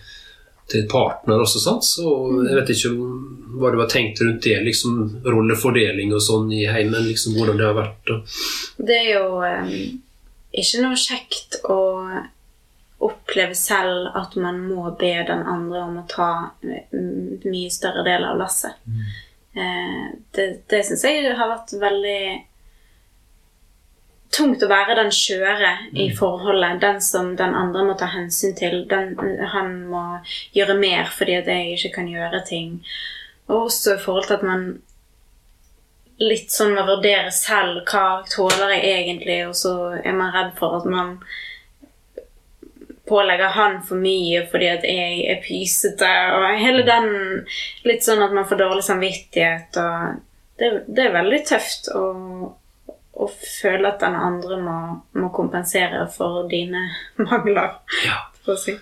til 0.72 0.88
partner 0.92 1.42
også, 1.44 1.62
sant? 1.64 1.88
Så 1.88 2.08
jeg 2.48 2.56
vet 2.60 2.72
ikke 2.74 2.94
hva 3.58 3.72
du 3.74 3.80
har 3.82 3.92
tenkt 3.92 4.22
rundt 4.22 4.44
det, 4.44 4.58
liksom 4.66 4.98
rollefordeling 5.26 6.12
og 6.16 6.24
sånn 6.24 6.52
i 6.54 6.66
heimen, 6.70 7.08
liksom 7.08 7.38
hvordan 7.38 7.60
det 7.60 7.70
har 7.70 7.78
vært. 7.78 8.02
Da. 8.10 8.18
Det 8.90 8.98
er 8.98 9.12
jo 9.14 9.30
eh, 9.48 9.78
ikke 10.64 10.84
noe 10.84 11.00
kjekt 11.00 11.62
å 11.72 11.80
oppleve 13.08 13.56
selv 13.56 14.10
at 14.18 14.36
man 14.42 14.60
må 14.66 14.90
be 14.98 15.14
den 15.28 15.44
andre 15.46 15.84
om 15.86 15.98
å 16.02 16.06
ta 16.10 16.32
mm, 16.66 17.46
mye 17.46 17.72
større 17.74 18.04
del 18.08 18.26
av 18.26 18.40
lasset. 18.42 18.80
Eh, 19.58 20.06
det 20.36 20.48
det 20.70 20.84
syns 20.86 21.06
jeg 21.06 21.36
har 21.38 21.52
vært 21.52 21.76
veldig 21.82 22.22
tungt 24.34 24.64
å 24.64 24.70
være 24.72 24.98
den 25.00 25.12
skjøre 25.14 25.74
i 25.96 26.10
forholdet. 26.16 26.82
Den 26.82 27.00
som 27.04 27.36
den 27.40 27.56
andre 27.56 27.86
må 27.88 27.96
ta 28.00 28.10
hensyn 28.12 28.56
til. 28.58 28.84
Den, 28.90 29.16
han 29.54 29.78
må 29.92 30.04
gjøre 30.56 30.78
mer 30.80 31.12
fordi 31.14 31.38
at 31.40 31.50
jeg 31.52 31.78
ikke 31.78 31.96
kan 32.02 32.12
gjøre 32.12 32.44
ting. 32.48 32.82
Og 33.48 33.68
også 33.68 33.96
i 33.96 34.04
forhold 34.04 34.28
til 34.28 34.40
at 34.40 34.48
man 34.48 34.68
litt 36.18 36.52
sånn 36.52 36.74
må 36.74 36.84
vurdere 36.88 37.32
selv 37.34 37.84
hva 37.88 38.24
tåler 38.30 38.74
jeg 38.74 39.04
egentlig, 39.04 39.42
og 39.48 39.56
så 39.58 39.74
er 40.02 40.16
man 40.18 40.34
redd 40.34 40.56
for 40.58 40.80
at 40.80 40.88
man 40.90 41.18
pålegger 43.08 43.54
han 43.56 43.78
for 43.88 44.02
mye 44.02 44.42
fordi 44.52 44.70
at 44.72 44.86
jeg 44.88 45.20
er 45.32 45.44
pysete, 45.46 46.10
og 46.36 46.48
hele 46.60 46.84
den 46.88 47.12
litt 47.88 48.04
sånn 48.04 48.24
at 48.26 48.34
man 48.36 48.48
får 48.50 48.64
dårlig 48.64 48.84
samvittighet, 48.88 49.78
og 49.80 50.24
det, 50.60 50.72
det 50.90 51.06
er 51.06 51.16
veldig 51.16 51.44
tøft 51.48 51.92
å, 51.94 52.04
å 53.18 53.28
føle 53.32 53.88
at 53.90 54.00
den 54.04 54.16
andre 54.16 54.58
må, 54.62 54.76
må 55.18 55.30
kompensere 55.34 56.04
for 56.14 56.48
dine 56.52 56.84
mangler, 57.18 57.80
Ja. 58.06 58.20
si. 58.56 58.76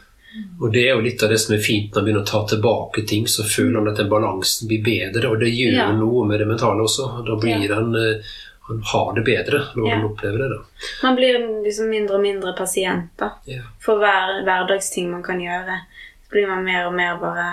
Og 0.62 0.74
det 0.74 0.82
er 0.90 0.96
jo 0.98 1.04
litt 1.06 1.24
av 1.24 1.30
det 1.32 1.38
som 1.40 1.54
er 1.56 1.62
fint 1.64 1.94
når 1.94 2.02
man 2.02 2.06
begynner 2.10 2.24
å 2.26 2.28
ta 2.28 2.42
tilbake 2.52 3.06
ting, 3.08 3.26
så 3.32 3.46
føler 3.48 3.80
man 3.80 3.94
at 3.94 4.02
den 4.02 4.10
balansen 4.12 4.68
blir 4.68 4.82
bedre, 4.84 5.30
og 5.32 5.40
det 5.40 5.54
gjør 5.56 5.78
Ja. 5.78 5.92
noe 5.96 6.26
med 6.28 6.40
det 6.44 6.48
mentale 6.50 6.84
også. 6.84 7.24
Da 7.26 7.38
blir 7.40 7.64
Ja. 7.70 7.76
han 7.76 7.96
eh, 7.96 8.22
han 8.68 8.82
har 8.92 9.14
det 9.14 9.24
bedre 9.26 9.60
når 9.76 9.88
Ja. 9.88 9.96
han 9.96 10.06
opplever 10.10 10.38
det. 10.40 10.50
da. 10.50 10.60
Man 11.04 11.16
blir 11.16 11.36
liksom 11.64 11.88
mindre 11.90 12.16
og 12.16 12.22
mindre 12.22 12.54
pasient, 12.58 13.12
da. 13.18 13.30
Ja. 13.46 13.62
For 13.80 13.96
hver 14.02 14.44
hverdagsting 14.44 15.12
man 15.12 15.22
kan 15.24 15.40
gjøre, 15.40 15.80
så 16.26 16.32
blir 16.34 16.48
man 16.50 16.66
mer 16.66 16.88
og 16.88 16.94
mer 16.96 17.16
bare 17.22 17.46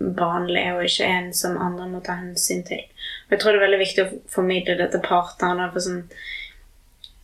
vanlig, 0.00 0.64
og 0.74 0.82
ikke 0.84 1.06
en 1.06 1.32
som 1.32 1.56
andre 1.62 1.86
må 1.88 2.00
ta 2.04 2.12
hensyn 2.18 2.64
til. 2.66 2.82
Jeg 3.32 3.40
tror 3.40 3.54
det 3.56 3.60
er 3.62 3.66
veldig 3.66 3.80
viktig 3.82 4.04
å 4.04 4.12
formidle 4.36 4.76
det 4.82 4.90
til 4.92 5.02
partnerne. 5.06 5.70
For 5.72 5.80
sånn, 5.86 6.02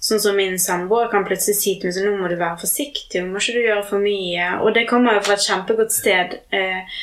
sånn 0.09 0.21
som 0.25 0.37
min 0.39 0.57
samboer 0.63 1.11
kan 1.13 1.27
plutselig 1.29 1.57
si 1.61 1.77
til 1.77 1.91
meg 1.91 1.97
sånn, 1.99 2.09
nå 2.09 2.19
må 2.23 2.29
du 2.33 2.37
være 2.41 2.61
forsiktig, 2.65 3.23
må 3.29 3.43
ikke 3.43 3.57
du 3.59 3.65
gjøre 3.67 3.87
for 3.91 4.01
mye. 4.03 4.51
Og 4.65 4.73
det 4.77 4.87
kommer 4.91 5.19
jo 5.19 5.25
fra 5.29 5.37
et 5.37 5.45
kjempegodt 5.47 5.93
sted. 5.95 6.39
Eh, 6.55 6.99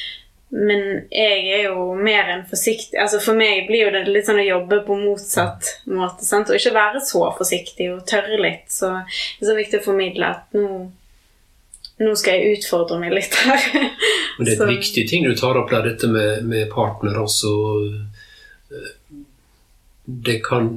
men 0.55 0.83
jeg 1.11 1.47
er 1.51 1.63
jo 1.65 1.87
mer 1.99 2.29
enn 2.31 2.43
forsiktig 2.47 2.95
altså 3.01 3.17
For 3.19 3.35
meg 3.35 3.65
blir 3.67 3.87
jo 3.87 3.93
det 3.95 4.03
litt 4.07 4.27
sånn 4.27 4.37
å 4.39 4.45
jobbe 4.45 4.77
på 4.87 4.95
motsatt 5.01 5.71
måte. 5.91 6.23
Sant? 6.23 6.49
Og 6.53 6.55
ikke 6.59 6.71
være 6.77 7.01
så 7.03 7.23
forsiktig 7.35 7.89
og 7.91 8.05
tørre 8.07 8.37
litt. 8.39 8.69
Så 8.71 8.91
det 8.93 9.41
er 9.43 9.49
så 9.49 9.57
viktig 9.57 9.81
å 9.81 9.87
formidle 9.89 10.29
at 10.37 10.55
nå, 10.55 10.85
nå 12.05 12.13
skal 12.19 12.37
jeg 12.39 12.59
utfordre 12.61 13.01
meg 13.01 13.17
litt 13.17 13.35
her. 13.41 13.67
Men 14.37 14.47
det 14.47 14.53
er 14.53 14.57
Så- 14.61 14.69
et 14.69 14.75
viktig 14.77 15.05
ting 15.09 15.27
du 15.27 15.35
tar 15.35 15.59
opp 15.59 15.73
der, 15.73 15.89
dette 15.89 16.07
med, 16.13 16.45
med 16.47 16.69
partner. 16.71 17.17
Altså, 17.25 17.51
eh, 17.89 18.14
det 20.05 20.39
kan 20.45 20.67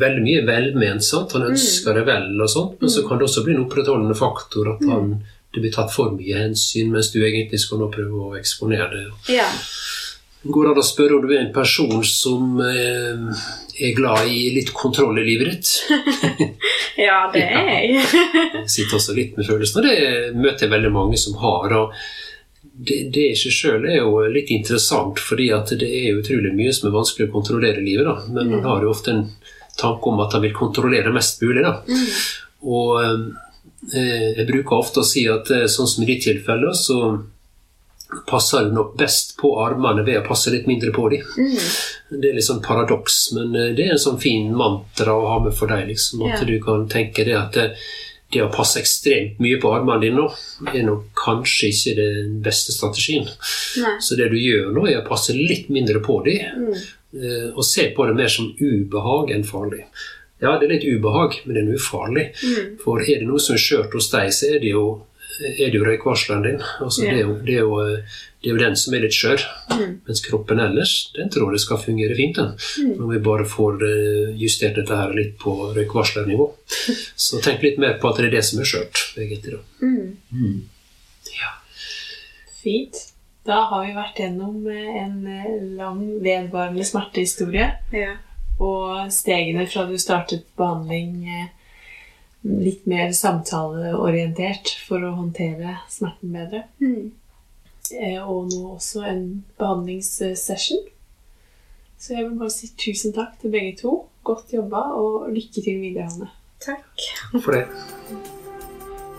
veldig 0.00 0.22
mye 0.24 0.44
velment. 0.46 1.04
sant? 1.04 1.34
Han 1.36 1.50
ønsker 1.50 1.98
det 1.98 2.06
vel, 2.08 2.30
og 2.40 2.48
sånt, 2.50 2.78
men 2.80 2.92
så 2.92 3.04
kan 3.08 3.20
det 3.20 3.28
også 3.28 3.44
bli 3.44 3.56
en 3.56 3.66
opprettholdende 3.66 4.16
faktor 4.16 4.72
at 4.74 4.84
han, 4.88 5.10
det 5.52 5.60
blir 5.64 5.74
tatt 5.74 5.92
for 5.92 6.14
mye 6.16 6.40
hensyn, 6.40 6.92
mens 6.94 7.12
du 7.12 7.20
egentlig 7.20 7.60
skal 7.60 7.82
nå 7.82 7.90
prøve 7.92 8.30
å 8.30 8.36
eksponere 8.40 8.90
det. 8.94 9.08
ja. 9.40 9.48
Går 10.48 10.64
det 10.64 10.70
an 10.70 10.78
å 10.78 10.86
spørre 10.86 11.16
om 11.16 11.24
du 11.26 11.32
er 11.34 11.40
en 11.42 11.52
person 11.52 12.04
som 12.06 12.60
eh, 12.62 13.40
er 13.82 13.96
glad 13.96 14.28
i 14.30 14.52
litt 14.54 14.70
kontroll 14.70 15.18
i 15.18 15.24
livet 15.26 15.50
ditt? 15.50 15.72
ja, 17.08 17.24
det 17.34 17.42
er 17.42 17.66
jeg. 17.74 18.04
Jeg 18.54 18.70
sitter 18.70 19.00
også 19.00 19.16
litt 19.18 19.34
med 19.36 19.48
følelsen, 19.50 19.82
og 19.82 19.88
det 19.90 20.38
møter 20.38 20.68
jeg 20.68 20.74
veldig 20.76 20.92
mange 20.94 21.18
som 21.20 21.34
har. 21.42 21.74
og 21.80 21.98
det, 22.62 22.98
det 23.14 23.24
i 23.32 23.36
seg 23.38 23.52
sjøl 23.54 23.86
er 23.90 24.00
jo 24.00 24.18
litt 24.32 24.50
interessant, 24.54 25.18
fordi 25.18 25.48
at 25.54 25.70
det 25.80 25.88
er 25.88 26.18
utrolig 26.20 26.52
mye 26.54 26.72
som 26.74 26.88
er 26.90 26.96
vanskelig 26.98 27.28
å 27.28 27.32
kontrollere 27.32 27.80
i 27.82 27.86
livet. 27.88 28.06
da. 28.06 28.16
Men 28.34 28.50
man 28.54 28.64
har 28.68 28.82
jo 28.86 28.90
ofte 28.92 29.10
en 29.14 29.24
tanke 29.78 30.10
om 30.10 30.20
at 30.24 30.32
man 30.34 30.42
vil 30.46 30.54
kontrollere 30.56 31.12
mest 31.14 31.42
mulig. 31.42 31.62
da. 31.66 31.74
Og 32.62 33.02
eh, 33.94 34.30
jeg 34.38 34.46
bruker 34.48 34.78
ofte 34.78 35.02
å 35.02 35.06
si 35.06 35.26
at 35.30 35.50
eh, 35.54 35.66
sånn 35.70 35.86
som 35.90 36.02
i 36.04 36.08
ditt 36.12 36.24
tilfelle, 36.26 36.72
så 36.74 37.00
passer 38.26 38.64
du 38.64 38.72
nok 38.72 38.94
best 38.96 39.34
på 39.36 39.50
armene 39.60 40.00
ved 40.06 40.22
å 40.22 40.24
passe 40.26 40.48
litt 40.50 40.66
mindre 40.70 40.90
på 40.96 41.10
dem. 41.12 41.26
Det 42.08 42.30
er 42.30 42.38
litt 42.38 42.46
sånn 42.46 42.62
paradoks, 42.64 43.18
men 43.36 43.52
eh, 43.58 43.72
det 43.76 43.84
er 43.88 43.96
en 43.96 44.00
sånn 44.06 44.20
fin 44.22 44.48
mantra 44.56 45.12
å 45.18 45.26
ha 45.34 45.38
med 45.44 45.54
for 45.58 45.68
deg. 45.70 45.88
liksom, 45.92 46.22
At 46.30 46.40
Ja. 46.40 46.46
du 46.48 46.56
kan 46.64 46.86
tenke 46.88 47.24
det 47.28 47.36
at 47.36 47.56
eh, 47.60 47.74
det 48.32 48.42
å 48.44 48.50
passe 48.52 48.78
ekstremt 48.80 49.38
mye 49.40 49.56
på 49.60 49.70
armene 49.72 50.00
dine 50.04 50.26
er 50.74 50.82
nok 50.84 51.06
kanskje 51.16 51.70
ikke 51.72 51.94
den 51.96 52.34
beste 52.44 52.72
strategien. 52.76 53.24
Nei. 53.80 53.94
Så 54.04 54.16
det 54.18 54.28
du 54.30 54.36
gjør 54.36 54.72
nå, 54.76 54.84
er 54.90 55.00
å 55.02 55.08
passe 55.08 55.32
litt 55.32 55.70
mindre 55.72 56.00
på 56.04 56.20
dem, 56.24 56.38
Mm. 56.58 56.74
eh, 57.14 57.50
og 57.56 57.64
se 57.64 57.90
på 57.96 58.06
det 58.06 58.14
mer 58.16 58.28
som 58.28 58.52
ubehag 58.60 59.30
enn 59.32 59.44
farlig. 59.44 59.84
Ja, 60.42 60.58
det 60.58 60.68
er 60.68 60.74
litt 60.74 60.84
ubehag, 60.84 61.40
men 61.46 61.54
det 61.56 61.62
er 61.64 61.74
ufarlig. 61.80 62.26
Mm. 62.44 62.76
For 62.84 63.00
er 63.00 63.18
det 63.18 63.26
noe 63.26 63.40
som 63.40 63.54
er 63.56 63.58
skjørt 63.64 63.92
hos 63.96 64.10
deg, 64.10 64.28
så 64.30 64.54
er 64.54 64.60
det 64.60 64.70
jo, 64.70 65.02
er 65.40 65.70
det 65.70 65.78
jo 65.78 65.84
røykvarsleren 65.86 66.44
din. 66.44 66.62
Altså, 66.80 67.04
yeah. 67.04 67.14
det, 67.14 67.18
er 67.18 67.26
jo, 67.26 67.34
det, 67.46 67.54
er 67.54 67.60
jo, 67.60 67.74
eh, 67.82 68.20
det 68.42 68.50
er 68.50 68.54
jo 68.54 68.62
den 68.62 68.78
som 68.80 68.94
er 68.96 69.04
litt 69.04 69.16
skjør. 69.16 69.44
Mm. 69.72 69.92
Mens 70.08 70.22
kroppen 70.24 70.62
ellers, 70.62 70.94
den 71.16 71.30
tror 71.34 71.54
jeg 71.54 71.64
skal 71.64 71.82
fungere 71.82 72.16
fint. 72.18 72.38
den. 72.40 72.54
Mm. 72.54 72.94
Når 73.00 73.12
vi 73.12 73.20
bare 73.28 73.46
får 73.48 73.84
eh, 73.88 74.32
justert 74.40 74.80
dette 74.80 75.02
her 75.02 75.14
litt 75.16 75.36
på 75.42 75.54
røykvarslernivå. 75.76 76.48
Så 77.26 77.42
tenk 77.44 77.62
litt 77.66 77.78
mer 77.82 77.98
på 78.00 78.10
at 78.10 78.20
det 78.20 78.30
er 78.30 78.38
det 78.38 78.44
som 78.48 78.62
er 78.62 78.70
skjørt, 78.72 79.04
egentlig. 79.18 79.58
da. 79.58 79.62
Mm. 79.84 80.66
Fint. 82.58 83.04
Da 83.48 83.62
har 83.70 83.84
vi 83.86 83.92
vært 83.96 84.18
gjennom 84.20 84.64
eh, 84.68 84.96
en 85.04 85.20
lang, 85.78 86.02
vedvarende 86.24 86.84
smertehistorie. 86.84 87.70
Ja. 87.94 88.16
Og 88.58 89.12
stegene 89.14 89.68
fra 89.70 89.86
du 89.86 89.94
startet 90.00 90.42
behandling 90.58 91.22
eh, 91.30 91.46
litt 92.46 92.86
mer 92.86 93.10
samtaleorientert 93.16 94.70
for 94.86 95.02
å 95.02 95.14
håndtere 95.16 95.78
smerten 95.90 96.34
bedre. 96.34 96.64
Mm. 96.82 97.10
Eh, 97.98 98.20
Og 98.22 98.50
nå 98.52 98.74
også 98.76 99.04
en 99.08 99.22
behandlingssession. 99.58 100.84
Så 101.98 102.14
jeg 102.14 102.28
vil 102.28 102.38
bare 102.38 102.54
si 102.54 102.70
tusen 102.78 103.14
takk 103.16 103.38
til 103.40 103.50
begge 103.50 103.76
to. 103.80 103.94
Godt 104.22 104.52
jobba, 104.54 104.84
og 104.94 105.30
lykke 105.34 105.62
til 105.64 105.80
videre, 105.80 106.06
Hanne. 106.06 106.30
Takk. 106.62 107.06
For 107.42 107.56
det. 107.56 107.64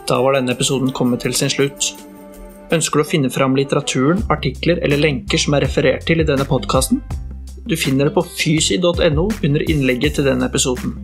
Da 0.07 0.19
var 0.23 0.37
denne 0.37 0.53
episoden 0.55 0.93
kommet 0.95 1.21
til 1.25 1.35
sin 1.35 1.51
slutt. 1.51 1.91
Ønsker 2.71 3.01
du 3.01 3.03
å 3.03 3.09
finne 3.09 3.31
fram 3.33 3.55
litteraturen, 3.57 4.21
artikler 4.29 4.79
eller 4.85 5.01
lenker 5.01 5.41
som 5.41 5.55
er 5.57 5.65
referert 5.65 6.05
til 6.05 6.21
i 6.21 6.27
denne 6.27 6.45
podkasten? 6.45 7.01
Du 7.69 7.75
finner 7.77 8.09
det 8.09 8.15
på 8.15 8.23
fysi.no 8.25 9.25
under 9.43 9.65
innlegget 9.69 10.17
til 10.17 10.29
denne 10.29 10.47
episoden. 10.49 10.95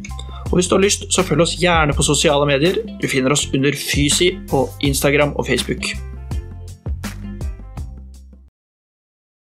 Og 0.55 0.59
hvis 0.61 0.67
du 0.71 0.75
har 0.75 0.83
lyst, 0.85 1.01
så 1.11 1.23
følg 1.27 1.41
oss 1.43 1.57
gjerne 1.59 1.93
på 1.93 2.03
sosiale 2.07 2.45
medier. 2.47 2.77
Du 3.01 3.09
finner 3.11 3.33
oss 3.35 3.49
under 3.51 3.75
Fysi 3.75 4.29
på 4.47 4.69
Instagram 4.87 5.33
og 5.35 5.47
Facebook. 5.49 5.83